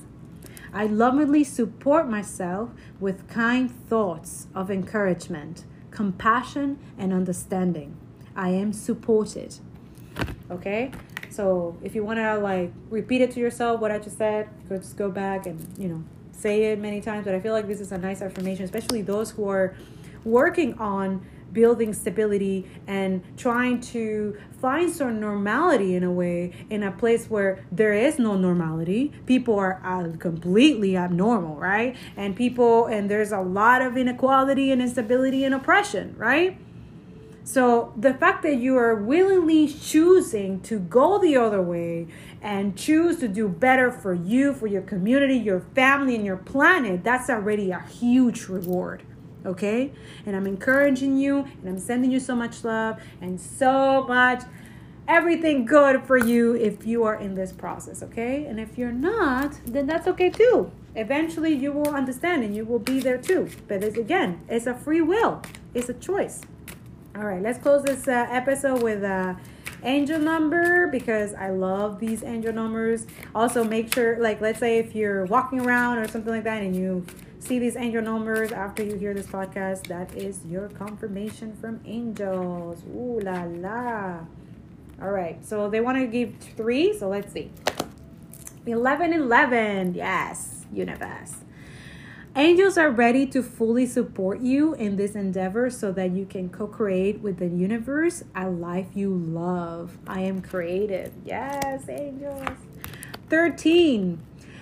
I 0.73 0.85
lovingly 0.85 1.43
support 1.43 2.09
myself 2.09 2.69
with 2.99 3.27
kind 3.27 3.71
thoughts 3.71 4.47
of 4.53 4.69
encouragement, 4.69 5.65
compassion, 5.91 6.79
and 6.97 7.11
understanding. 7.13 7.97
I 8.35 8.49
am 8.49 8.71
supported. 8.73 9.55
Okay? 10.51 10.91
So 11.29 11.77
if 11.83 11.95
you 11.95 12.03
want 12.03 12.19
to 12.19 12.37
like 12.37 12.71
repeat 12.89 13.21
it 13.21 13.31
to 13.31 13.39
yourself, 13.39 13.81
what 13.81 13.91
I 13.91 13.99
just 13.99 14.17
said, 14.17 14.49
you 14.63 14.67
could 14.67 14.81
just 14.81 14.97
go 14.97 15.09
back 15.09 15.45
and, 15.45 15.67
you 15.77 15.87
know, 15.87 16.03
say 16.31 16.71
it 16.71 16.79
many 16.79 17.01
times. 17.01 17.25
But 17.25 17.35
I 17.35 17.39
feel 17.39 17.53
like 17.53 17.67
this 17.67 17.79
is 17.79 17.91
a 17.91 17.97
nice 17.97 18.21
affirmation, 18.21 18.65
especially 18.65 19.01
those 19.01 19.31
who 19.31 19.47
are 19.49 19.75
working 20.23 20.73
on 20.79 21.25
building 21.53 21.93
stability 21.93 22.69
and 22.87 23.23
trying 23.37 23.79
to 23.79 24.37
find 24.59 24.91
some 24.91 25.19
normality 25.19 25.95
in 25.95 26.03
a 26.03 26.11
way 26.11 26.53
in 26.69 26.83
a 26.83 26.91
place 26.91 27.29
where 27.29 27.65
there 27.71 27.93
is 27.93 28.19
no 28.19 28.35
normality. 28.35 29.11
People 29.25 29.55
are 29.55 29.81
uh, 29.83 30.17
completely 30.17 30.95
abnormal 30.97 31.55
right? 31.55 31.95
And 32.15 32.35
people 32.35 32.85
and 32.85 33.09
there's 33.09 33.31
a 33.31 33.41
lot 33.41 33.81
of 33.81 33.97
inequality 33.97 34.71
and 34.71 34.81
instability 34.81 35.43
and 35.43 35.53
oppression 35.53 36.15
right? 36.17 36.57
So 37.43 37.93
the 37.97 38.13
fact 38.13 38.43
that 38.43 38.57
you 38.57 38.77
are 38.77 38.93
willingly 38.93 39.67
choosing 39.67 40.61
to 40.61 40.77
go 40.77 41.17
the 41.17 41.35
other 41.35 41.61
way 41.63 42.07
and 42.43 42.77
choose 42.77 43.17
to 43.21 43.27
do 43.27 43.47
better 43.47 43.91
for 43.91 44.13
you, 44.13 44.53
for 44.53 44.67
your 44.67 44.83
community, 44.83 45.35
your 45.35 45.61
family, 45.73 46.15
and 46.15 46.23
your 46.23 46.37
planet, 46.37 47.03
that's 47.03 47.27
already 47.27 47.71
a 47.71 47.79
huge 47.79 48.47
reward 48.49 49.01
okay? 49.45 49.91
And 50.25 50.35
I'm 50.35 50.47
encouraging 50.47 51.17
you 51.17 51.39
and 51.61 51.69
I'm 51.69 51.79
sending 51.79 52.11
you 52.11 52.19
so 52.19 52.35
much 52.35 52.63
love 52.63 53.01
and 53.21 53.39
so 53.39 54.05
much 54.07 54.43
everything 55.07 55.65
good 55.65 56.03
for 56.03 56.17
you 56.17 56.55
if 56.55 56.85
you 56.85 57.03
are 57.03 57.15
in 57.15 57.33
this 57.33 57.51
process, 57.51 58.03
okay? 58.03 58.45
And 58.45 58.59
if 58.59 58.77
you're 58.77 58.91
not, 58.91 59.59
then 59.65 59.87
that's 59.87 60.07
okay 60.07 60.29
too. 60.29 60.71
Eventually 60.95 61.53
you 61.53 61.71
will 61.71 61.89
understand 61.89 62.43
and 62.43 62.55
you 62.55 62.63
will 62.63 62.79
be 62.79 62.99
there 62.99 63.17
too. 63.17 63.49
But 63.67 63.83
it's 63.83 63.97
again, 63.97 64.41
it's 64.47 64.67
a 64.67 64.75
free 64.75 65.01
will. 65.01 65.41
It's 65.73 65.89
a 65.89 65.95
choice. 65.95 66.41
All 67.15 67.23
right, 67.23 67.41
let's 67.41 67.57
close 67.57 67.83
this 67.83 68.07
uh, 68.07 68.27
episode 68.29 68.83
with 68.83 69.03
a 69.03 69.35
angel 69.83 70.19
number 70.19 70.87
because 70.87 71.33
I 71.33 71.49
love 71.49 71.99
these 71.99 72.23
angel 72.23 72.53
numbers. 72.53 73.07
Also, 73.33 73.63
make 73.63 73.93
sure, 73.93 74.19
like, 74.19 74.41
let's 74.41 74.59
say 74.59 74.77
if 74.77 74.95
you're 74.95 75.25
walking 75.25 75.61
around 75.61 75.97
or 75.97 76.07
something 76.07 76.31
like 76.31 76.43
that 76.43 76.61
and 76.61 76.75
you 76.75 77.05
see 77.39 77.59
these 77.59 77.75
angel 77.75 78.01
numbers 78.01 78.51
after 78.51 78.83
you 78.83 78.95
hear 78.95 79.13
this 79.13 79.27
podcast, 79.27 79.87
that 79.87 80.15
is 80.15 80.45
your 80.45 80.69
confirmation 80.69 81.55
from 81.55 81.81
angels. 81.85 82.83
Ooh 82.95 83.19
la 83.21 83.43
la. 83.43 84.19
All 85.01 85.11
right. 85.11 85.43
So 85.45 85.69
they 85.69 85.81
want 85.81 85.97
to 85.97 86.07
give 86.07 86.35
three. 86.55 86.97
So 86.97 87.07
let's 87.09 87.31
see. 87.33 87.51
11 88.65 89.13
11. 89.13 89.95
Yes, 89.95 90.65
universe. 90.71 91.37
Angels 92.35 92.77
are 92.77 92.91
ready 92.91 93.25
to 93.27 93.41
fully 93.41 93.85
support 93.87 94.39
you 94.39 94.75
in 94.75 94.97
this 94.97 95.15
endeavor 95.15 95.69
so 95.69 95.91
that 95.93 96.11
you 96.11 96.25
can 96.25 96.49
co 96.49 96.67
create 96.67 97.21
with 97.21 97.37
the 97.37 97.47
universe 97.47 98.23
a 98.35 98.49
life 98.49 98.87
you 98.93 99.13
love. 99.13 99.97
I 100.07 100.21
am 100.21 100.41
creative. 100.41 101.11
Yes, 101.25 101.89
angels. 101.89 102.47
13. 103.29 104.21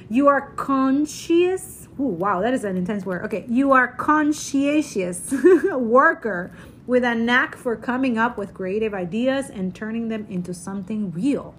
You 0.10 0.28
are 0.28 0.52
conscious. 0.52 1.87
Ooh, 2.00 2.04
wow, 2.04 2.42
that 2.42 2.54
is 2.54 2.64
an 2.64 2.78
intense 2.78 3.06
word. 3.06 3.24
Okay, 3.26 3.46
you 3.48 3.72
are 3.72 3.88
conscientious 3.88 5.34
worker 5.72 6.52
with 6.86 7.04
a 7.04 7.16
knack 7.16 7.56
for 7.56 7.76
coming 7.76 8.18
up 8.18 8.38
with 8.38 8.54
creative 8.54 8.94
ideas 8.94 9.50
and 9.50 9.74
turning 9.74 10.10
them 10.10 10.26
into 10.30 10.54
something 10.54 11.12
real. 11.12 11.56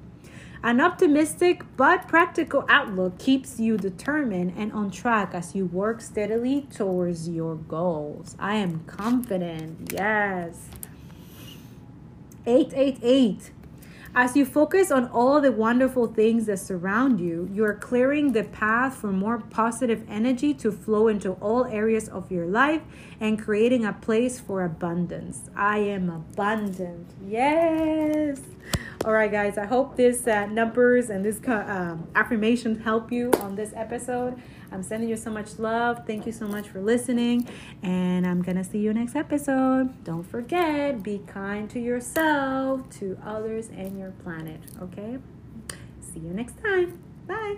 An 0.63 0.81
optimistic 0.81 1.63
but 1.77 2.09
practical 2.09 2.65
outlook 2.69 3.19
keeps 3.19 3.61
you 3.61 3.77
determined 3.77 4.55
and 4.57 4.73
on 4.73 4.91
track 4.91 5.33
as 5.33 5.55
you 5.55 5.67
work 5.67 6.01
steadily 6.01 6.67
towards 6.75 7.29
your 7.29 7.55
goals. 7.55 8.35
I 8.41 8.57
am 8.57 8.81
confident. 8.87 9.93
Yes. 9.93 10.69
888. 12.47 13.51
As 14.15 14.35
you 14.35 14.45
focus 14.45 14.91
on 14.91 15.07
all 15.09 15.41
the 15.41 15.53
wonderful 15.53 16.07
things 16.07 16.47
that 16.47 16.59
surround 16.59 17.21
you, 17.21 17.49
you 17.53 17.65
are 17.65 17.75
clearing 17.75 18.33
the 18.33 18.45
path 18.45 18.97
for 18.97 19.13
more 19.13 19.39
positive 19.39 20.05
energy 20.09 20.55
to 20.55 20.73
flow 20.73 21.09
into 21.09 21.33
all 21.35 21.67
areas 21.67 22.09
of 22.09 22.33
your 22.33 22.47
life 22.47 22.83
and 23.21 23.41
creating 23.41 23.85
a 23.85 23.93
place 23.93 24.41
for 24.41 24.65
abundance. 24.65 25.51
I 25.55 25.79
am 25.79 26.09
abundant. 26.09 27.11
Yes. 27.27 28.41
All 29.05 29.13
right, 29.13 29.31
guys. 29.31 29.57
I 29.59 29.67
hope 29.67 29.97
this 29.97 30.27
uh, 30.27 30.47
numbers 30.47 31.11
and 31.11 31.25
this 31.25 31.41
um, 31.47 32.09
affirmation 32.15 32.81
help 32.81 33.13
you 33.13 33.31
on 33.41 33.55
this 33.55 33.73
episode. 33.77 34.41
I'm 34.71 34.83
sending 34.83 35.09
you 35.09 35.17
so 35.17 35.31
much 35.31 35.59
love. 35.59 36.07
Thank 36.07 36.27
you 36.27 36.33
so 36.33 36.47
much 36.47 36.69
for 36.69 36.81
listening. 36.81 37.49
And 37.83 38.27
I'm 38.27 38.43
going 38.43 38.57
to 38.57 38.65
see 38.65 38.79
you 38.79 38.93
next 38.93 39.17
episode. 39.17 40.05
Don't 40.05 40.25
forget, 40.25 41.03
be 41.03 41.19
kind 41.27 41.69
to 41.71 41.81
yourself, 41.81 42.89
to 42.99 43.19
others, 43.25 43.69
and 43.69 43.99
your 43.99 44.11
planet. 44.23 44.61
Okay? 44.83 45.19
See 46.01 46.21
you 46.21 46.31
next 46.31 46.63
time. 46.63 46.99
Bye. 47.27 47.57